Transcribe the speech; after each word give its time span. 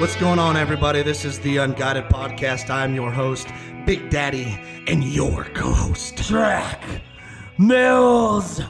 What's 0.00 0.16
going 0.16 0.38
on, 0.38 0.56
everybody? 0.56 1.02
This 1.02 1.26
is 1.26 1.38
the 1.40 1.58
Unguided 1.58 2.04
Podcast. 2.04 2.70
I'm 2.70 2.94
your 2.94 3.10
host, 3.10 3.48
Big 3.84 4.08
Daddy, 4.08 4.58
and 4.86 5.04
your 5.04 5.44
co 5.52 5.70
host, 5.70 6.16
Track 6.16 6.82
Mills. 7.58 8.62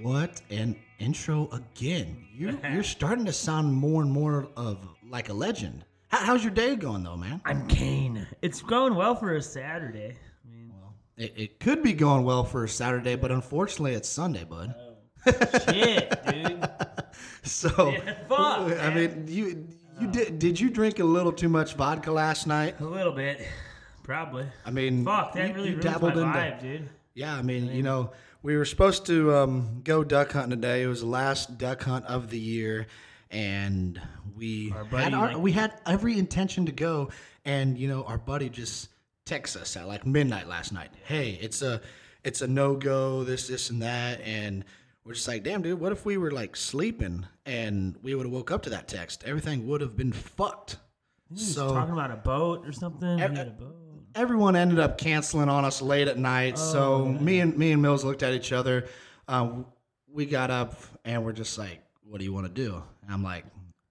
What 0.00 0.40
an 0.48 0.76
intro 0.98 1.50
again. 1.52 2.26
You, 2.32 2.58
you're 2.72 2.82
starting 2.82 3.26
to 3.26 3.32
sound 3.34 3.74
more 3.74 4.00
and 4.00 4.10
more 4.10 4.48
of 4.56 4.78
like 5.10 5.28
a 5.28 5.34
legend. 5.34 5.84
How, 6.08 6.24
how's 6.24 6.42
your 6.42 6.54
day 6.54 6.76
going, 6.76 7.02
though, 7.02 7.18
man? 7.18 7.42
I'm 7.44 7.66
Kane. 7.68 8.26
It's 8.40 8.62
going 8.62 8.94
well 8.94 9.14
for 9.14 9.36
a 9.36 9.42
Saturday. 9.42 10.16
I 10.46 10.50
mean, 10.50 10.72
It, 11.18 11.34
it 11.36 11.60
could 11.60 11.82
be 11.82 11.92
going 11.92 12.24
well 12.24 12.42
for 12.44 12.64
a 12.64 12.68
Saturday, 12.70 13.16
but 13.16 13.30
unfortunately, 13.30 13.92
it's 13.92 14.08
Sunday, 14.08 14.44
bud. 14.44 14.74
Oh, 14.78 14.90
shit, 15.70 16.24
dude. 16.26 16.68
So, 17.44 17.90
Yeah, 17.90 18.14
fuck, 18.26 18.80
I 18.80 18.92
mean, 18.92 19.26
you 19.28 19.68
you 20.00 20.08
did 20.08 20.38
did 20.38 20.58
you 20.60 20.70
drink 20.70 20.98
a 20.98 21.04
little 21.04 21.32
too 21.32 21.48
much 21.48 21.74
vodka 21.74 22.10
last 22.12 22.46
night? 22.46 22.80
A 22.80 22.84
little 22.84 23.12
bit, 23.12 23.40
probably. 24.02 24.46
I 24.64 24.70
mean, 24.70 25.04
Fuck, 25.04 25.32
that 25.34 25.48
you- 25.48 25.54
really 25.54 25.70
you 25.70 25.76
ruins 25.76 26.00
my 26.00 26.08
into- 26.08 26.20
vibe, 26.20 26.60
dude. 26.60 26.88
Yeah, 27.14 27.34
I 27.36 27.42
mean, 27.42 27.68
you 27.68 27.82
know, 27.82 28.10
we 28.42 28.56
were 28.56 28.64
supposed 28.64 29.06
to 29.06 29.34
um, 29.36 29.80
go 29.84 30.02
duck 30.02 30.32
hunting 30.32 30.50
today. 30.60 30.82
It 30.82 30.88
was 30.88 31.00
the 31.00 31.06
last 31.06 31.58
duck 31.58 31.82
hunt 31.84 32.04
of 32.06 32.28
the 32.28 32.38
year, 32.38 32.86
and 33.30 34.00
we 34.36 34.70
had 34.90 35.14
our, 35.14 35.28
like- 35.28 35.38
we 35.38 35.52
had 35.52 35.72
every 35.86 36.18
intention 36.18 36.66
to 36.66 36.72
go. 36.72 37.10
And 37.44 37.78
you 37.78 37.88
know, 37.88 38.04
our 38.04 38.18
buddy 38.18 38.48
just 38.48 38.88
texts 39.26 39.56
us 39.56 39.76
at 39.76 39.86
like 39.86 40.04
midnight 40.06 40.48
last 40.48 40.72
night. 40.72 40.90
Hey, 41.04 41.38
it's 41.40 41.62
a 41.62 41.80
it's 42.24 42.42
a 42.42 42.48
no 42.48 42.74
go. 42.74 43.22
This 43.22 43.46
this 43.48 43.70
and 43.70 43.82
that, 43.82 44.20
and 44.22 44.64
we're 45.04 45.14
just 45.14 45.28
like, 45.28 45.42
damn, 45.42 45.62
dude. 45.62 45.78
What 45.80 45.92
if 45.92 46.04
we 46.06 46.16
were 46.16 46.30
like 46.30 46.56
sleeping 46.56 47.26
and 47.46 47.96
we 48.02 48.14
would 48.14 48.26
have 48.26 48.32
woke 48.32 48.50
up 48.50 48.62
to 48.64 48.70
that 48.70 48.88
text? 48.88 49.24
Everything 49.26 49.66
would 49.68 49.80
have 49.80 49.96
been 49.96 50.12
fucked. 50.12 50.76
So 51.34 51.68
talking 51.74 51.92
about 51.92 52.10
a 52.10 52.16
boat 52.16 52.66
or 52.66 52.72
something. 52.72 53.20
Ev- 53.20 53.32
He 53.32 53.36
had 53.36 53.48
a 53.48 53.50
boat. 53.50 53.74
everyone 54.14 54.56
ended 54.56 54.78
up 54.78 54.98
canceling 54.98 55.48
on 55.48 55.64
us 55.64 55.82
late 55.82 56.06
at 56.08 56.18
night. 56.18 56.58
so 56.58 57.06
me 57.06 57.40
and 57.40 57.56
me 57.56 57.72
and 57.72 57.82
Mills 57.82 58.04
looked 58.04 58.22
at 58.22 58.32
each 58.34 58.52
other. 58.52 58.86
Um, 59.28 59.66
we 60.08 60.26
got 60.26 60.50
up 60.50 60.74
and 61.04 61.24
we're 61.24 61.32
just 61.32 61.58
like, 61.58 61.80
"What 62.04 62.18
do 62.18 62.24
you 62.24 62.32
want 62.32 62.46
to 62.46 62.52
do?" 62.52 62.80
And 63.02 63.12
I'm 63.12 63.22
like, 63.24 63.44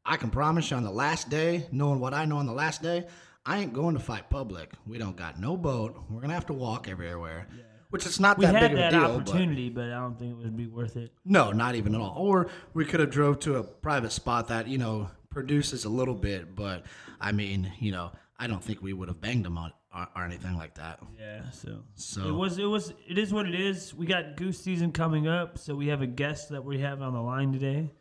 "I 0.05 0.15
can 0.15 0.29
promise 0.29 0.71
you 0.71 0.77
on 0.77 0.83
the 0.83 0.91
last 0.91 1.29
day, 1.29 1.65
knowing 1.71 1.99
what 1.99 2.13
I 2.13 2.23
know 2.25 2.37
on 2.37 2.45
the 2.45 2.53
last 2.53 2.81
day, 2.81 3.05
I 3.45 3.57
ain't 3.59 3.73
going 3.73 3.95
to 3.95 3.99
fight 4.01 4.29
public. 4.29 4.71
We 4.87 4.97
don't 4.99 5.17
got 5.17 5.37
no 5.39 5.57
boat. 5.57 5.99
We're 6.09 6.21
gonna 6.21 6.33
have 6.33 6.45
to 6.47 6.53
walk 6.53 6.87
everywhere." 6.87 7.47
Which 7.93 8.07
is 8.07 8.19
not 8.19 8.39
We 8.39 8.45
that 8.47 8.55
had 8.55 8.61
big 8.61 8.71
of 8.71 8.77
a 8.77 8.81
that 8.81 8.89
deal. 8.91 9.01
But 9.19 9.29
opportunity, 9.29 9.69
but 9.69 9.85
I 9.85 9.99
don't 9.99 10.17
think 10.17 10.31
it 10.31 10.37
would 10.43 10.57
be 10.57 10.65
worth 10.65 10.97
it. 10.97 11.11
no, 11.23 11.51
not 11.51 11.75
even 11.75 11.93
at 11.93 12.01
all. 12.01 12.15
Or 12.17 12.47
we 12.73 12.85
could 12.85 12.99
have 12.99 13.11
drove 13.11 13.37
to 13.41 13.57
a 13.57 13.63
private 13.63 14.11
spot 14.11 14.47
that 14.47 14.67
you 14.67 14.79
know 14.79 15.11
produces 15.29 15.85
a 15.85 15.89
little 15.89 16.15
bit, 16.15 16.55
but 16.55 16.85
I 17.21 17.31
mean, 17.33 17.71
you 17.79 17.91
know, 17.91 18.11
I 18.39 18.47
don't 18.47 18.63
think 18.63 18.81
we 18.81 18.93
would 18.93 19.09
have 19.09 19.21
banged 19.21 19.45
them 19.45 19.59
on 19.59 19.73
or, 19.95 20.07
or 20.15 20.25
anything 20.25 20.55
like 20.57 20.73
that. 20.75 21.01
Yeah, 21.19 21.49
so 21.51 21.81
So- 21.93 22.27
it 22.27 22.31
was 22.31 22.57
it 22.57 22.65
was 22.65 22.93
it 23.07 23.19
is 23.19 23.31
what 23.31 23.47
it 23.47 23.53
is. 23.53 23.93
We 23.93 24.07
got 24.07 24.37
goose 24.37 24.59
season 24.59 24.91
coming 24.91 25.27
up, 25.27 25.59
so 25.59 25.75
we 25.75 25.87
have 25.89 26.01
a 26.01 26.07
guest 26.07 26.49
that 26.49 26.65
we 26.65 26.79
have 26.79 26.99
on 27.03 27.13
the 27.13 27.21
line 27.21 27.53
today. 27.53 27.91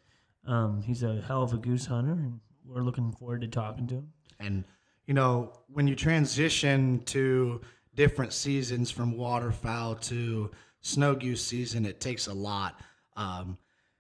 Um, 0.47 0.81
he's 0.81 1.03
a 1.03 1.21
hell 1.21 1.43
of 1.43 1.53
a 1.53 1.59
goose 1.59 1.85
hunter, 1.85 2.13
and 2.13 2.41
we're 2.65 2.83
looking 2.83 3.13
forward 3.13 3.43
to 3.43 3.47
talking 3.49 3.87
to 3.89 3.97
him. 3.97 4.09
And 4.41 4.65
you 5.07 5.13
know, 5.13 5.53
when 5.69 5.87
you 5.87 5.95
transition 5.97 7.01
to 7.07 7.61
different 7.95 8.33
seasons 8.33 8.91
from 8.91 9.17
waterfowl 9.17 9.97
to 9.97 10.51
snow 10.81 11.15
goose 11.15 11.45
season, 11.45 11.87
it 11.87 12.01
takes 12.01 12.27
a 12.27 12.33
lot. 12.33 12.81
Um, 13.17 13.59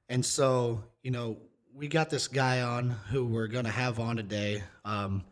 and 0.08 0.24
so, 0.24 0.82
you 1.02 1.10
know, 1.10 1.36
we 1.74 1.88
got 1.88 2.10
this 2.10 2.28
guy 2.28 2.60
on 2.62 2.90
who 3.10 3.24
we're 3.24 3.46
gonna 3.46 3.70
have 3.70 3.98
on 3.98 4.16
today. 4.16 4.62
Um, 4.84 5.24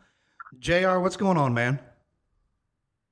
Jr. 0.59 0.99
What's 0.99 1.17
going 1.17 1.37
on, 1.37 1.53
man? 1.53 1.79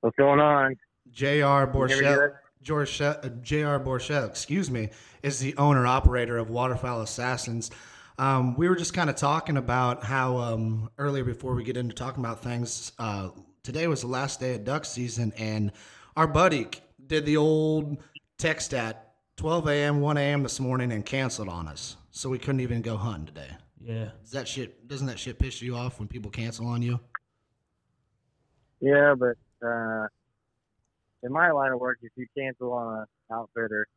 What's 0.01 0.16
going 0.18 0.40
on? 0.40 0.75
Jr. 1.12 1.25
hear 1.25 1.68
me 1.68 1.74
Borchelt. 1.74 2.34
George, 2.62 3.01
uh, 3.01 3.16
Jr. 3.41 3.79
Borchelt, 3.79 4.28
excuse 4.28 4.69
me, 4.69 4.90
is 5.24 5.40
the 5.40 5.56
owner 5.57 5.88
operator 5.88 6.38
of 6.38 6.50
Waterfowl 6.50 7.01
Assassins. 7.01 7.72
Um, 8.18 8.56
we 8.57 8.68
were 8.68 8.75
just 8.75 8.94
kind 8.94 9.09
of 9.09 9.16
talking 9.16 9.56
about 9.56 10.03
how 10.03 10.38
um, 10.38 10.90
earlier 10.97 11.24
before 11.24 11.56
we 11.56 11.63
get 11.63 11.78
into 11.78 11.95
talking 11.95 12.24
about 12.24 12.44
things. 12.44 12.91
Uh, 13.00 13.29
today 13.64 13.88
was 13.88 14.02
the 14.02 14.08
last 14.08 14.40
day 14.40 14.56
of 14.56 14.64
duck 14.64 14.86
season, 14.86 15.34
and 15.38 15.72
our 16.16 16.28
buddy 16.28 16.68
did 17.06 17.25
the 17.25 17.38
old 17.38 17.97
text 18.38 18.74
at 18.74 19.14
12 19.38 19.68
a.m., 19.68 20.02
1 20.02 20.18
a.m. 20.18 20.44
this 20.44 20.59
morning 20.59 20.92
and 20.92 21.06
canceled 21.06 21.50
on 21.50 21.68
us, 21.68 21.96
so 22.12 22.30
we 22.30 22.38
couldn't 22.40 22.62
even 22.62 22.81
go 22.81 22.98
hunting 22.98 23.25
today. 23.28 23.50
Yeah, 23.81 24.09
Does 24.22 24.31
that 24.31 24.48
shit 24.48 24.88
doesn't 24.88 25.08
that 25.08 25.18
shit 25.18 25.40
piss 25.40 25.62
you 25.62 25.75
off 25.75 26.00
when 26.00 26.08
people 26.09 26.30
cancel 26.30 26.68
on 26.68 26.81
you? 26.81 27.00
Yeah, 28.81 29.16
but 29.18 29.38
uh, 29.66 30.08
in 31.24 31.31
my 31.31 31.52
line 31.52 31.72
of 31.72 31.80
work, 31.80 32.00
if 32.02 32.12
you 32.18 32.28
cancel 32.38 32.74
on 32.74 33.00
an 33.00 33.06
outfitter, 33.31 33.88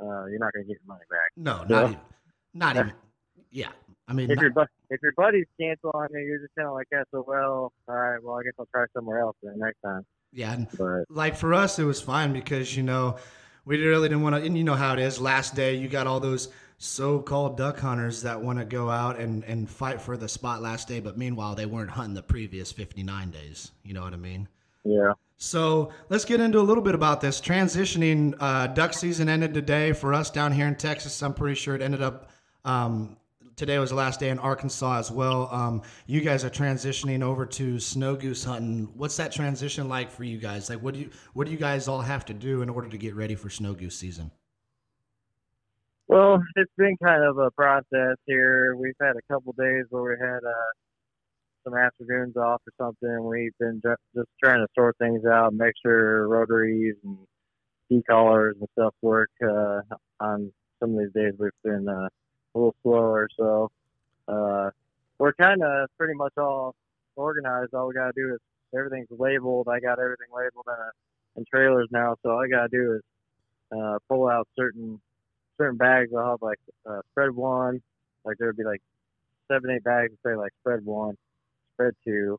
uh, 0.00 0.26
you're 0.26 0.38
not 0.38 0.52
going 0.52 0.64
to 0.64 0.68
get 0.72 0.80
your 0.80 0.86
money 0.86 1.04
back. 1.10 1.30
No, 1.36 1.58
not 1.64 1.68
Yeah. 1.70 1.84
even. 1.88 2.00
Not 2.54 2.76
even. 2.76 2.92
Yeah, 3.50 3.68
I 4.10 4.12
mean, 4.12 4.28
If 4.30 4.36
not- 4.36 4.42
your 4.42 4.50
bu- 4.50 4.64
if 4.90 5.00
your 5.02 5.12
buddies 5.16 5.46
cancel 5.58 5.92
on 5.94 6.08
you, 6.12 6.18
you're 6.20 6.38
just 6.40 6.54
kind 6.56 6.66
of 6.68 6.74
like, 6.74 6.88
yeah, 6.90 7.04
so 7.12 7.24
well, 7.26 7.72
all 7.88 7.94
right, 7.94 8.22
well, 8.22 8.34
I 8.38 8.42
guess 8.42 8.52
I'll 8.58 8.66
try 8.66 8.84
somewhere 8.92 9.20
else 9.20 9.36
then 9.42 9.58
next 9.58 9.80
time. 9.82 10.04
yeah. 10.32 10.56
But 10.76 11.04
like 11.08 11.36
for 11.36 11.54
us 11.54 11.78
it 11.78 11.84
was 11.84 12.00
fine 12.02 12.32
because 12.32 12.76
you 12.76 12.82
know 12.82 13.16
we 13.64 13.84
really 13.84 14.08
didn't 14.08 14.22
want 14.22 14.34
to 14.36 14.42
and 14.42 14.56
you 14.58 14.64
know 14.64 14.74
how 14.74 14.92
it 14.92 14.98
is 14.98 15.20
last 15.20 15.54
day 15.54 15.74
you 15.74 15.88
got 15.88 16.06
all 16.06 16.20
those 16.20 16.48
so-called 16.78 17.56
duck 17.56 17.78
hunters 17.78 18.22
that 18.22 18.40
want 18.40 18.58
to 18.58 18.64
go 18.64 18.88
out 18.88 19.18
and, 19.18 19.44
and 19.44 19.68
fight 19.68 20.00
for 20.00 20.16
the 20.16 20.28
spot 20.28 20.62
last 20.62 20.88
day 20.88 20.98
but 20.98 21.18
meanwhile 21.18 21.54
they 21.54 21.66
weren't 21.66 21.90
hunting 21.90 22.14
the 22.14 22.22
previous 22.22 22.72
59 22.72 23.30
days 23.30 23.72
you 23.84 23.92
know 23.92 24.02
what 24.02 24.14
i 24.14 24.16
mean 24.16 24.48
yeah, 24.84 25.12
so 25.36 25.90
let's 26.08 26.24
get 26.24 26.40
into 26.40 26.58
a 26.58 26.62
little 26.62 26.82
bit 26.82 26.94
about 26.94 27.20
this 27.20 27.38
transitioning 27.40 28.34
uh, 28.40 28.66
duck 28.68 28.94
season 28.94 29.28
ended 29.28 29.52
today 29.52 29.92
for 29.92 30.14
us 30.14 30.30
down 30.30 30.52
here 30.52 30.66
in 30.66 30.74
texas 30.74 31.22
i'm 31.22 31.34
pretty 31.34 31.54
sure 31.54 31.74
it 31.74 31.82
ended 31.82 32.00
up 32.02 32.30
um, 32.64 33.16
today 33.60 33.78
was 33.78 33.90
the 33.90 33.96
last 33.96 34.18
day 34.18 34.30
in 34.30 34.38
arkansas 34.38 34.98
as 34.98 35.10
well 35.10 35.46
um, 35.52 35.82
you 36.06 36.22
guys 36.22 36.44
are 36.46 36.50
transitioning 36.50 37.22
over 37.22 37.44
to 37.44 37.78
snow 37.78 38.16
goose 38.16 38.42
hunting 38.42 38.88
what's 38.96 39.18
that 39.18 39.30
transition 39.30 39.86
like 39.86 40.10
for 40.10 40.24
you 40.24 40.38
guys 40.38 40.70
like 40.70 40.80
what 40.80 40.94
do 40.94 41.00
you 41.00 41.10
what 41.34 41.44
do 41.44 41.52
you 41.52 41.58
guys 41.58 41.86
all 41.86 42.00
have 42.00 42.24
to 42.24 42.32
do 42.32 42.62
in 42.62 42.70
order 42.70 42.88
to 42.88 42.96
get 42.96 43.14
ready 43.14 43.34
for 43.34 43.50
snow 43.50 43.74
goose 43.74 43.98
season 43.98 44.30
well, 46.08 46.42
it's 46.56 46.72
been 46.76 46.96
kind 47.00 47.22
of 47.22 47.38
a 47.38 47.52
process 47.52 48.16
here. 48.26 48.74
We've 48.74 48.96
had 49.00 49.12
a 49.12 49.32
couple 49.32 49.52
days 49.52 49.84
where 49.90 50.02
we 50.02 50.16
had 50.20 50.40
uh, 50.44 50.70
some 51.62 51.76
afternoons 51.76 52.36
off 52.36 52.60
or 52.66 52.72
something. 52.84 53.28
We've 53.28 53.56
been 53.60 53.80
ju- 53.80 53.94
just 54.16 54.28
trying 54.42 54.58
to 54.58 54.66
sort 54.76 54.96
things 54.98 55.24
out, 55.24 55.54
make 55.54 55.74
sure 55.86 56.26
rotaries 56.26 56.96
and 57.04 57.16
e-collars 57.90 58.56
and 58.58 58.68
stuff 58.72 58.92
work. 59.02 59.30
Uh, 59.40 59.82
on 60.18 60.50
some 60.80 60.94
of 60.94 60.98
these 60.98 61.12
days, 61.14 61.34
we've 61.38 61.52
been 61.62 61.88
uh, 61.88 62.08
a 62.54 62.58
little 62.58 62.74
slower, 62.82 63.28
so 63.36 63.70
uh, 64.28 64.70
we're 65.18 65.32
kind 65.34 65.62
of 65.62 65.88
pretty 65.98 66.14
much 66.14 66.32
all 66.36 66.74
organized. 67.16 67.74
All 67.74 67.88
we 67.88 67.94
gotta 67.94 68.12
do 68.14 68.34
is 68.34 68.40
everything's 68.76 69.08
labeled. 69.10 69.68
I 69.68 69.80
got 69.80 69.98
everything 69.98 70.28
labeled 70.34 70.66
in, 70.66 70.72
a, 70.72 70.90
in 71.36 71.44
trailers 71.52 71.88
now, 71.90 72.16
so 72.22 72.30
all 72.30 72.44
I 72.44 72.48
gotta 72.48 72.68
do 72.68 72.94
is 72.94 73.02
uh, 73.76 73.98
pull 74.08 74.28
out 74.28 74.48
certain 74.56 75.00
certain 75.58 75.76
bags. 75.76 76.10
I'll 76.16 76.30
have 76.30 76.42
like 76.42 76.58
uh, 76.88 77.00
spread 77.10 77.34
one, 77.34 77.80
like 78.24 78.36
there 78.38 78.48
would 78.48 78.56
be 78.56 78.64
like 78.64 78.82
seven, 79.50 79.70
eight 79.70 79.84
bags, 79.84 80.12
say 80.24 80.34
like 80.34 80.52
spread 80.60 80.84
one, 80.84 81.16
spread 81.74 81.94
two, 82.04 82.38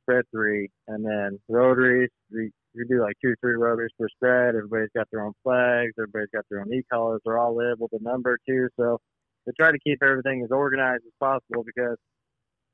spread 0.00 0.24
three, 0.30 0.70
and 0.88 1.04
then 1.04 1.38
rotaries. 1.48 2.10
We, 2.32 2.50
do 2.88 3.02
like 3.02 3.16
two, 3.22 3.34
three 3.40 3.54
rotaries 3.54 3.90
per 3.98 4.08
spread. 4.08 4.54
Everybody's 4.54 4.88
got 4.94 5.06
their 5.10 5.22
own 5.22 5.34
flags. 5.42 5.92
Everybody's 5.98 6.30
got 6.32 6.44
their 6.50 6.60
own 6.60 6.72
e-collars. 6.72 7.20
They're 7.24 7.38
all 7.38 7.54
labeled 7.54 7.90
a 7.92 8.02
number 8.02 8.38
too. 8.48 8.68
So 8.76 8.98
we 9.46 9.52
try 9.58 9.72
to 9.72 9.78
keep 9.78 10.02
everything 10.02 10.42
as 10.44 10.50
organized 10.50 11.02
as 11.06 11.12
possible 11.18 11.64
because 11.64 11.96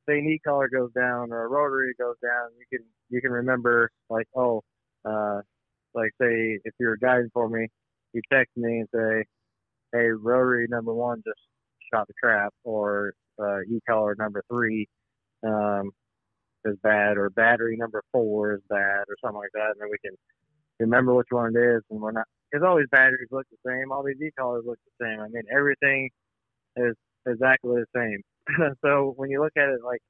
say 0.08 0.18
an 0.18 0.26
e-collar 0.26 0.68
goes 0.68 0.90
down 0.92 1.32
or 1.32 1.44
a 1.44 1.48
rotary 1.48 1.94
goes 1.98 2.16
down, 2.22 2.50
you 2.58 2.64
can 2.78 2.86
you 3.10 3.20
can 3.20 3.30
remember 3.30 3.90
like 4.10 4.26
oh, 4.36 4.62
uh, 5.04 5.40
like 5.94 6.10
say 6.20 6.58
if 6.64 6.74
you're 6.78 6.96
guiding 6.96 7.30
for 7.32 7.48
me, 7.48 7.68
you 8.12 8.22
text 8.32 8.56
me 8.56 8.80
and 8.80 8.88
say, 8.94 9.24
hey, 9.92 10.08
rotary 10.08 10.66
number 10.68 10.94
one 10.94 11.22
just 11.26 11.40
shot 11.92 12.06
the 12.06 12.14
trap, 12.22 12.52
or 12.64 13.12
uh, 13.38 13.60
e-collar 13.62 14.14
number 14.18 14.42
three 14.50 14.86
um, 15.46 15.90
is 16.64 16.76
bad, 16.82 17.16
or 17.16 17.30
battery 17.30 17.76
number 17.76 18.02
four 18.12 18.54
is 18.54 18.60
bad, 18.68 19.04
or 19.08 19.16
something 19.22 19.38
like 19.38 19.50
that, 19.54 19.72
and 19.72 19.80
then 19.80 19.88
we 19.90 19.98
can 20.04 20.16
remember 20.80 21.14
which 21.14 21.28
one 21.30 21.54
it 21.56 21.60
is, 21.60 21.82
and 21.90 22.00
we're 22.00 22.12
not 22.12 22.26
because 22.50 22.64
all 22.66 22.76
these 22.76 22.86
batteries 22.90 23.28
look 23.30 23.46
the 23.50 23.70
same, 23.70 23.92
all 23.92 24.02
these 24.02 24.20
e-collars 24.22 24.64
look 24.66 24.78
the 24.86 25.04
same. 25.04 25.20
I 25.20 25.28
mean, 25.28 25.42
everything 25.54 26.08
is 26.78 26.96
exactly 27.26 27.76
the 27.76 27.86
same. 27.94 28.22
so 28.84 29.12
when 29.16 29.30
you 29.30 29.42
look 29.42 29.52
at 29.56 29.68
it, 29.68 29.80
like 29.84 30.00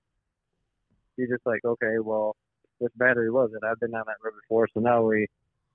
you're 1.17 1.29
just 1.29 1.47
like, 1.47 1.61
okay, 1.65 1.97
well, 2.03 2.37
this 2.81 2.91
battery 2.97 3.31
was 3.31 3.51
it. 3.55 3.67
I've 3.67 3.81
been 3.81 3.91
down 3.91 4.05
that 4.07 4.17
road 4.25 4.35
before, 4.43 4.69
so 4.73 4.81
now 4.81 5.03
we 5.03 5.27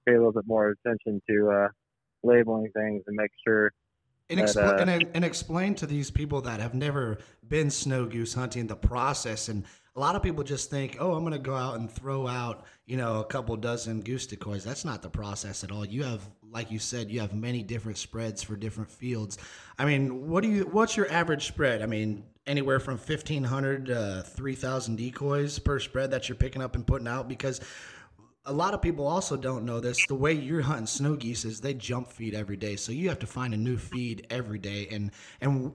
pay 0.05 0.13
a 0.13 0.17
little 0.17 0.31
bit 0.31 0.47
more 0.47 0.69
attention 0.85 1.21
to 1.29 1.49
uh, 1.51 1.67
labeling 2.23 2.69
things 2.73 3.03
and 3.07 3.15
make 3.15 3.31
sure 3.45 3.71
And, 4.29 4.39
expl- 4.39 4.79
uh, 4.79 4.91
and, 4.91 5.07
and 5.13 5.25
explain 5.25 5.75
to 5.75 5.85
these 5.85 6.09
people 6.09 6.41
that 6.41 6.59
have 6.59 6.73
never 6.73 7.17
been 7.47 7.69
snow 7.69 8.05
goose 8.05 8.33
hunting 8.33 8.67
the 8.67 8.75
process. 8.75 9.49
And 9.49 9.65
a 9.95 9.99
lot 9.99 10.15
of 10.15 10.23
people 10.23 10.43
just 10.43 10.69
think, 10.69 10.97
oh, 10.99 11.13
I'm 11.13 11.21
going 11.21 11.33
to 11.33 11.39
go 11.39 11.55
out 11.55 11.77
and 11.77 11.91
throw 11.91 12.27
out, 12.27 12.65
you 12.85 12.97
know, 12.97 13.19
a 13.19 13.25
couple 13.25 13.55
dozen 13.57 14.01
goose 14.01 14.25
decoys. 14.25 14.63
That's 14.63 14.85
not 14.85 15.01
the 15.01 15.09
process 15.09 15.63
at 15.63 15.71
all. 15.71 15.85
You 15.85 16.03
have, 16.03 16.21
like 16.53 16.71
you 16.71 16.79
said, 16.79 17.09
you 17.09 17.19
have 17.19 17.33
many 17.33 17.63
different 17.63 17.97
spreads 17.97 18.43
for 18.43 18.55
different 18.55 18.91
fields. 18.91 19.37
I 19.77 19.85
mean, 19.85 20.29
what 20.29 20.43
do 20.43 20.49
you? 20.49 20.63
What's 20.63 20.95
your 20.95 21.11
average 21.11 21.47
spread? 21.47 21.81
I 21.81 21.87
mean, 21.87 22.23
anywhere 22.45 22.79
from 22.79 22.97
1,500 22.97 23.87
to 23.87 24.23
3,000 24.25 24.95
decoys 24.95 25.59
per 25.59 25.79
spread 25.79 26.11
that 26.11 26.29
you're 26.29 26.35
picking 26.35 26.61
up 26.61 26.75
and 26.75 26.85
putting 26.85 27.07
out 27.07 27.27
because 27.27 27.59
a 28.45 28.53
lot 28.53 28.73
of 28.73 28.81
people 28.81 29.07
also 29.07 29.37
don't 29.37 29.65
know 29.65 29.79
this. 29.79 30.05
The 30.07 30.15
way 30.15 30.33
you're 30.33 30.61
hunting 30.61 30.85
snow 30.85 31.15
geese 31.15 31.45
is 31.45 31.61
they 31.61 31.73
jump 31.73 32.11
feed 32.11 32.35
every 32.35 32.57
day, 32.57 32.75
so 32.75 32.91
you 32.91 33.09
have 33.09 33.19
to 33.19 33.27
find 33.27 33.53
a 33.53 33.57
new 33.57 33.77
feed 33.77 34.27
every 34.29 34.59
day, 34.59 34.87
and 34.91 35.11
and 35.41 35.71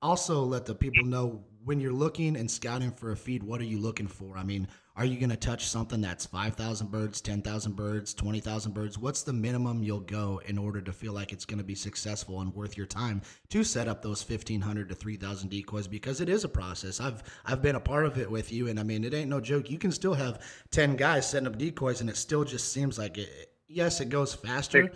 also 0.00 0.42
let 0.42 0.66
the 0.66 0.74
people 0.74 1.04
know 1.04 1.44
when 1.64 1.80
you're 1.80 1.92
looking 1.92 2.36
and 2.36 2.50
scouting 2.50 2.90
for 2.90 3.12
a 3.12 3.16
feed, 3.16 3.42
what 3.42 3.60
are 3.60 3.64
you 3.64 3.78
looking 3.78 4.08
for? 4.08 4.36
I 4.36 4.42
mean, 4.42 4.68
are 4.94 5.06
you 5.06 5.18
going 5.18 5.30
to 5.30 5.36
touch 5.36 5.68
something 5.68 6.02
that's 6.02 6.26
five 6.26 6.54
thousand 6.54 6.90
birds, 6.90 7.20
ten 7.20 7.40
thousand 7.40 7.76
birds, 7.76 8.12
twenty 8.12 8.40
thousand 8.40 8.74
birds? 8.74 8.98
What's 8.98 9.22
the 9.22 9.32
minimum 9.32 9.82
you'll 9.82 10.00
go 10.00 10.42
in 10.46 10.58
order 10.58 10.82
to 10.82 10.92
feel 10.92 11.14
like 11.14 11.32
it's 11.32 11.46
going 11.46 11.58
to 11.58 11.64
be 11.64 11.74
successful 11.74 12.40
and 12.42 12.54
worth 12.54 12.76
your 12.76 12.86
time 12.86 13.22
to 13.50 13.64
set 13.64 13.88
up 13.88 14.02
those 14.02 14.22
fifteen 14.22 14.60
hundred 14.60 14.90
to 14.90 14.94
three 14.94 15.16
thousand 15.16 15.48
decoys? 15.48 15.88
Because 15.88 16.20
it 16.20 16.28
is 16.28 16.44
a 16.44 16.48
process. 16.48 17.00
I've 17.00 17.22
I've 17.46 17.62
been 17.62 17.76
a 17.76 17.80
part 17.80 18.04
of 18.04 18.18
it 18.18 18.30
with 18.30 18.52
you, 18.52 18.68
and 18.68 18.78
I 18.78 18.82
mean, 18.82 19.02
it 19.04 19.14
ain't 19.14 19.30
no 19.30 19.40
joke. 19.40 19.70
You 19.70 19.78
can 19.78 19.92
still 19.92 20.14
have 20.14 20.42
ten 20.70 20.96
guys 20.96 21.28
setting 21.28 21.46
up 21.46 21.56
decoys, 21.56 22.02
and 22.02 22.10
it 22.10 22.16
still 22.16 22.44
just 22.44 22.72
seems 22.72 22.98
like 22.98 23.16
it. 23.16 23.48
Yes, 23.68 24.02
it 24.02 24.10
goes 24.10 24.34
faster. 24.34 24.92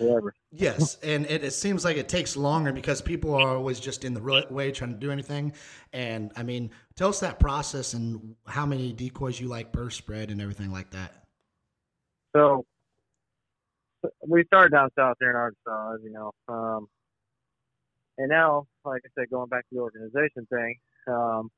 Yes, 0.53 0.99
and 1.03 1.25
it, 1.27 1.43
it 1.43 1.53
seems 1.53 1.83
like 1.83 1.97
it 1.97 2.11
takes 2.11 2.37
longer 2.37 2.73
because 2.73 3.01
people 3.01 3.35
are 3.35 3.57
always 3.57 3.81
just 3.81 4.05
in 4.05 4.13
the 4.13 4.21
right 4.21 4.51
way 4.53 4.71
trying 4.71 4.93
to 4.93 4.99
do 4.99 5.11
anything. 5.11 5.55
And 5.95 6.31
I 6.37 6.43
mean, 6.43 6.71
tell 6.97 7.09
us 7.09 7.21
that 7.21 7.39
process 7.39 7.95
and 7.95 8.35
how 8.47 8.67
many 8.67 8.93
decoys 8.93 9.41
you 9.41 9.49
like 9.49 9.73
per 9.73 9.91
spread 9.91 10.31
and 10.31 10.41
everything 10.41 10.73
like 10.73 10.91
that. 10.91 11.13
So 12.35 12.65
we 14.27 14.45
started 14.45 14.73
down 14.73 14.91
south 14.99 15.17
there 15.21 15.31
in 15.31 15.37
Arkansas, 15.37 15.95
as 15.95 16.01
you 16.03 16.13
know. 16.13 16.33
Um, 16.49 16.89
and 18.19 18.29
now, 18.29 18.67
like 18.85 19.03
I 19.05 19.09
said, 19.19 19.31
going 19.31 19.49
back 19.49 19.69
to 19.69 19.75
the 19.75 19.81
organization 19.81 20.47
thing, 20.51 20.77
um, 21.07 21.51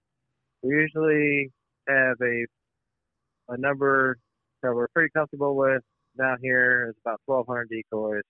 we 0.62 0.70
usually 0.70 1.50
have 1.88 2.16
a 2.22 2.46
a 3.50 3.56
number 3.56 4.18
that 4.62 4.74
we're 4.74 4.88
pretty 4.88 5.08
comfortable 5.14 5.56
with 5.56 5.82
down 6.18 6.36
here 6.42 6.88
is 6.90 6.96
about 7.04 7.20
1,200 7.26 7.68
decoys. 7.68 8.22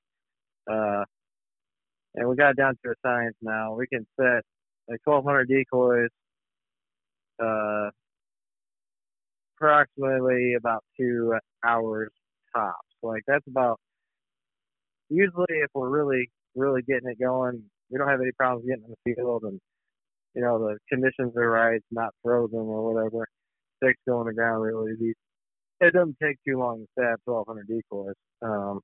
Uh, 0.70 1.04
and 2.14 2.28
we 2.28 2.36
got 2.36 2.56
down 2.56 2.76
to 2.84 2.90
a 2.90 2.94
science 3.02 3.34
now. 3.42 3.74
We 3.74 3.86
can 3.86 4.06
set 4.16 4.42
like 4.88 5.00
1,200 5.04 5.48
decoys, 5.48 6.10
uh, 7.42 7.90
approximately 9.56 10.54
about 10.54 10.84
two 10.98 11.34
hours 11.66 12.10
tops. 12.54 12.78
Like 13.02 13.22
that's 13.26 13.46
about 13.48 13.78
usually 15.08 15.46
if 15.48 15.70
we're 15.74 15.88
really 15.88 16.30
really 16.54 16.82
getting 16.82 17.08
it 17.08 17.18
going, 17.20 17.62
we 17.90 17.98
don't 17.98 18.08
have 18.08 18.20
any 18.20 18.32
problems 18.32 18.66
getting 18.68 18.84
in 18.84 18.94
the 19.04 19.14
field 19.14 19.42
and 19.44 19.60
you 20.34 20.42
know 20.42 20.58
the 20.58 20.78
conditions 20.88 21.36
are 21.36 21.50
right, 21.50 21.80
not 21.90 22.10
frozen 22.22 22.58
or 22.58 22.92
whatever. 22.92 23.26
Sticks 23.82 23.98
go 24.08 24.24
the 24.24 24.32
ground 24.32 24.62
really 24.62 24.92
easy. 24.92 25.14
It 25.80 25.92
doesn't 25.92 26.16
take 26.22 26.36
too 26.46 26.58
long 26.58 26.80
to 26.80 26.86
stab 26.98 27.18
1,200 27.24 27.68
decoys. 27.68 28.14
Um, 28.42 28.80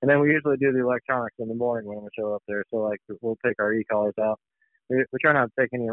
and 0.00 0.10
then 0.10 0.20
we 0.20 0.30
usually 0.32 0.56
do 0.56 0.72
the 0.72 0.80
electronics 0.80 1.36
in 1.38 1.48
the 1.48 1.54
morning 1.54 1.86
when 1.86 2.02
we 2.02 2.08
show 2.18 2.34
up 2.34 2.42
there. 2.48 2.64
So 2.70 2.78
like 2.78 3.00
we'll 3.20 3.36
take 3.44 3.56
our 3.58 3.72
e-collars 3.72 4.14
out. 4.20 4.38
We, 4.88 5.04
we 5.12 5.18
try 5.20 5.32
not 5.32 5.46
to 5.46 5.52
take 5.60 5.70
any 5.74 5.88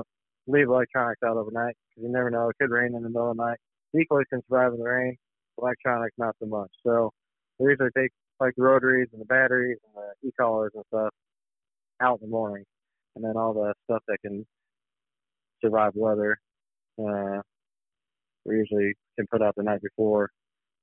leave 0.47 0.67
electronics 0.67 1.21
out 1.25 1.37
overnight 1.37 1.75
because 1.89 2.03
you 2.07 2.11
never 2.11 2.29
know. 2.29 2.49
It 2.49 2.55
could 2.59 2.71
rain 2.71 2.95
in 2.95 3.03
the 3.03 3.09
middle 3.09 3.31
of 3.31 3.37
the 3.37 3.43
night. 3.43 3.57
Decoys 3.95 4.25
can 4.29 4.41
survive 4.47 4.73
in 4.73 4.79
the 4.79 4.85
rain. 4.85 5.15
Electronics 5.61 6.15
not 6.17 6.35
so 6.39 6.47
much. 6.47 6.71
So 6.85 7.11
we 7.59 7.69
usually 7.69 7.89
take 7.95 8.11
like 8.39 8.53
the 8.57 8.63
rotaries 8.63 9.09
and 9.13 9.21
the 9.21 9.25
batteries 9.25 9.77
and 9.85 9.93
the 9.95 10.27
e-collars 10.27 10.71
and 10.73 10.83
stuff 10.87 11.13
out 12.01 12.19
in 12.21 12.27
the 12.27 12.31
morning, 12.31 12.65
and 13.15 13.23
then 13.23 13.37
all 13.37 13.53
the 13.53 13.73
stuff 13.85 14.01
that 14.07 14.17
can 14.25 14.45
survive 15.63 15.91
weather, 15.95 16.37
uh, 16.99 17.39
we 18.45 18.57
usually 18.57 18.93
can 19.17 19.27
put 19.31 19.41
out 19.41 19.53
the 19.55 19.63
night 19.63 19.81
before. 19.81 20.29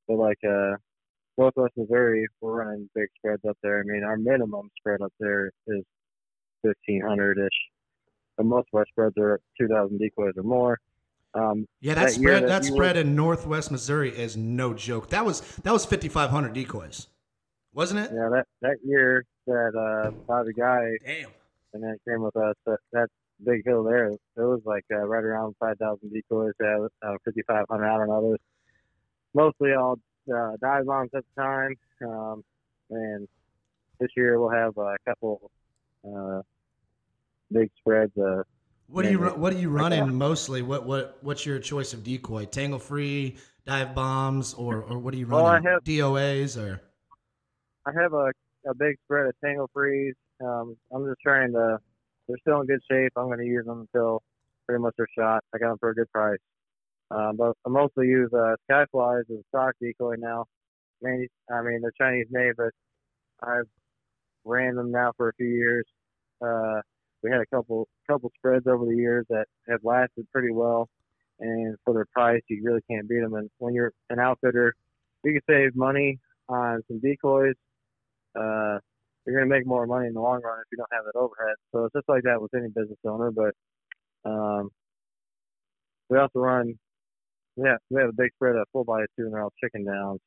But 0.08 0.16
like 0.16 0.38
uh, 0.48 0.76
Northwest 1.36 1.74
Missouri, 1.76 2.26
we're 2.40 2.64
running 2.64 2.88
big 2.94 3.08
spreads 3.16 3.42
up 3.48 3.58
there. 3.62 3.80
I 3.80 3.82
mean, 3.82 4.04
our 4.04 4.16
minimum 4.16 4.70
spread 4.78 5.02
up 5.02 5.12
there 5.20 5.50
is 5.66 5.82
fifteen 6.64 7.02
hundred 7.02 7.38
ish. 7.38 7.58
Most 8.42 8.68
of 8.72 8.78
our 8.78 8.86
spreads 8.86 9.16
are 9.18 9.40
two 9.58 9.68
thousand 9.68 9.98
decoys 9.98 10.32
or 10.36 10.42
more. 10.42 10.78
Um, 11.34 11.66
Yeah, 11.80 11.94
that, 11.94 12.06
That 12.06 12.12
spread 12.12 12.42
that 12.42 12.48
that 12.48 12.64
spread 12.64 12.96
in 12.96 13.14
Northwest 13.14 13.70
Missouri 13.70 14.10
is 14.10 14.36
no 14.36 14.74
joke. 14.74 15.10
That 15.10 15.24
was 15.24 15.40
that 15.62 15.72
was 15.72 15.84
5,500 15.84 16.52
decoys, 16.52 17.06
wasn't 17.72 18.00
it? 18.00 18.10
yeah, 18.12 18.28
that 18.30 18.46
that 18.62 18.76
year 18.84 19.24
that 19.46 19.74
uh, 19.76 20.10
Bobby 20.26 20.52
Guy 20.52 20.98
Damn. 21.04 21.30
and 21.72 21.82
then 21.82 21.96
came 22.08 22.22
with 22.22 22.36
us. 22.36 22.56
That 22.66 22.78
that 22.92 23.08
big 23.44 23.64
hill 23.64 23.84
there, 23.84 24.06
it 24.08 24.18
was 24.36 24.60
like 24.64 24.84
uh, 24.92 24.96
right 25.06 25.22
around 25.24 25.54
five 25.60 25.78
thousand 25.78 26.12
decoys. 26.12 26.52
Yeah, 26.60 26.86
uh, 27.02 27.14
five 27.46 27.64
hundred. 27.70 27.86
I 27.86 27.96
don't 27.98 28.08
know. 28.08 28.36
Mostly 29.32 29.74
all 29.74 29.98
uh, 30.34 30.56
dive 30.60 30.86
bombs 30.86 31.10
at 31.14 31.24
the 31.36 31.42
time. 31.42 31.74
Um, 32.02 32.44
and 32.90 33.28
this 34.00 34.10
year 34.16 34.40
we'll 34.40 34.50
have 34.50 34.76
a 34.76 34.96
couple 35.06 35.50
uh, 36.04 36.42
big 37.52 37.70
spreads. 37.78 38.16
Uh, 38.16 38.42
What 38.88 39.04
do 39.04 39.10
you 39.10 39.18
what 39.18 39.52
are 39.52 39.58
you 39.58 39.70
running 39.70 40.06
that. 40.06 40.12
mostly? 40.12 40.62
What 40.62 40.84
what 40.86 41.18
what's 41.22 41.46
your 41.46 41.58
choice 41.58 41.92
of 41.92 42.02
decoy? 42.02 42.44
Tangle 42.46 42.78
free, 42.78 43.36
dive 43.66 43.94
bombs, 43.94 44.54
or 44.54 44.82
or 44.82 44.98
what 44.98 45.14
are 45.14 45.16
you 45.16 45.26
running? 45.26 45.44
Well, 45.44 45.52
I 45.52 45.60
have- 45.70 45.84
DOAs 45.84 46.56
or 46.60 46.80
I 47.86 47.92
have 48.00 48.12
a, 48.12 48.30
a 48.68 48.74
big 48.74 48.96
spread 49.04 49.26
of 49.26 49.34
Tangle 49.42 49.70
Freeze. 49.72 50.14
Um, 50.44 50.76
I'm 50.92 51.06
just 51.06 51.20
trying 51.22 51.52
to. 51.52 51.78
They're 52.28 52.36
still 52.42 52.60
in 52.60 52.66
good 52.66 52.80
shape. 52.90 53.12
I'm 53.16 53.26
going 53.26 53.38
to 53.38 53.44
use 53.44 53.64
them 53.66 53.88
until 53.92 54.22
pretty 54.66 54.80
much 54.82 54.94
they're 54.96 55.08
shot. 55.18 55.42
I 55.54 55.58
got 55.58 55.70
them 55.70 55.78
for 55.80 55.90
a 55.90 55.94
good 55.94 56.10
price. 56.12 56.38
Um, 57.10 57.36
but 57.36 57.56
I 57.66 57.70
mostly 57.70 58.06
use 58.06 58.30
uh, 58.32 58.54
Skyflies 58.70 59.22
as 59.22 59.38
a 59.38 59.42
stock 59.48 59.74
decoy 59.82 60.14
now. 60.18 60.44
I 61.04 61.08
mean, 61.10 61.26
I 61.52 61.62
mean 61.62 61.80
they're 61.80 61.92
Chinese 61.98 62.26
made, 62.30 62.52
but 62.56 62.70
I've 63.42 63.66
ran 64.44 64.76
them 64.76 64.92
now 64.92 65.10
for 65.16 65.30
a 65.30 65.32
few 65.34 65.48
years. 65.48 65.86
Uh, 66.40 66.82
we 67.22 67.30
had 67.30 67.40
a 67.40 67.46
couple 67.46 67.88
couple 68.08 68.30
spreads 68.38 68.66
over 68.66 68.84
the 68.84 68.96
years 68.96 69.26
that 69.30 69.46
have 69.68 69.80
lasted 69.84 70.26
pretty 70.32 70.52
well, 70.52 70.88
and 71.38 71.76
for 71.84 71.94
their 71.94 72.06
price, 72.12 72.42
you 72.48 72.62
really 72.64 72.82
can't 72.90 73.08
beat 73.08 73.20
them. 73.20 73.34
And 73.34 73.50
when 73.58 73.74
you're 73.74 73.92
an 74.10 74.18
outfitter, 74.18 74.74
you 75.24 75.32
can 75.32 75.42
save 75.48 75.76
money 75.76 76.18
on 76.48 76.82
some 76.88 77.00
decoys 77.00 77.54
uh, 78.36 78.78
you're 79.26 79.36
going 79.36 79.48
to 79.48 79.54
make 79.54 79.66
more 79.66 79.86
money 79.86 80.06
in 80.06 80.14
the 80.14 80.20
long 80.20 80.40
run 80.42 80.58
if 80.60 80.66
you 80.72 80.78
don't 80.78 80.92
have 80.92 81.04
that 81.04 81.18
overhead. 81.18 81.56
So 81.72 81.84
it's 81.84 81.94
just 81.94 82.08
like 82.08 82.22
that 82.24 82.40
with 82.40 82.54
any 82.54 82.68
business 82.68 82.98
owner. 83.06 83.30
But 83.30 83.54
um, 84.24 84.70
we 86.08 86.18
also 86.18 86.38
run, 86.38 86.74
yeah, 87.56 87.76
we 87.90 88.00
have 88.00 88.10
a 88.10 88.14
big 88.16 88.30
spread 88.34 88.56
of 88.56 88.66
full 88.72 88.84
body 88.84 89.04
too, 89.16 89.24
and 89.24 89.34
they're 89.34 89.42
all 89.42 89.52
chicken 89.62 89.84
downs. 89.84 90.20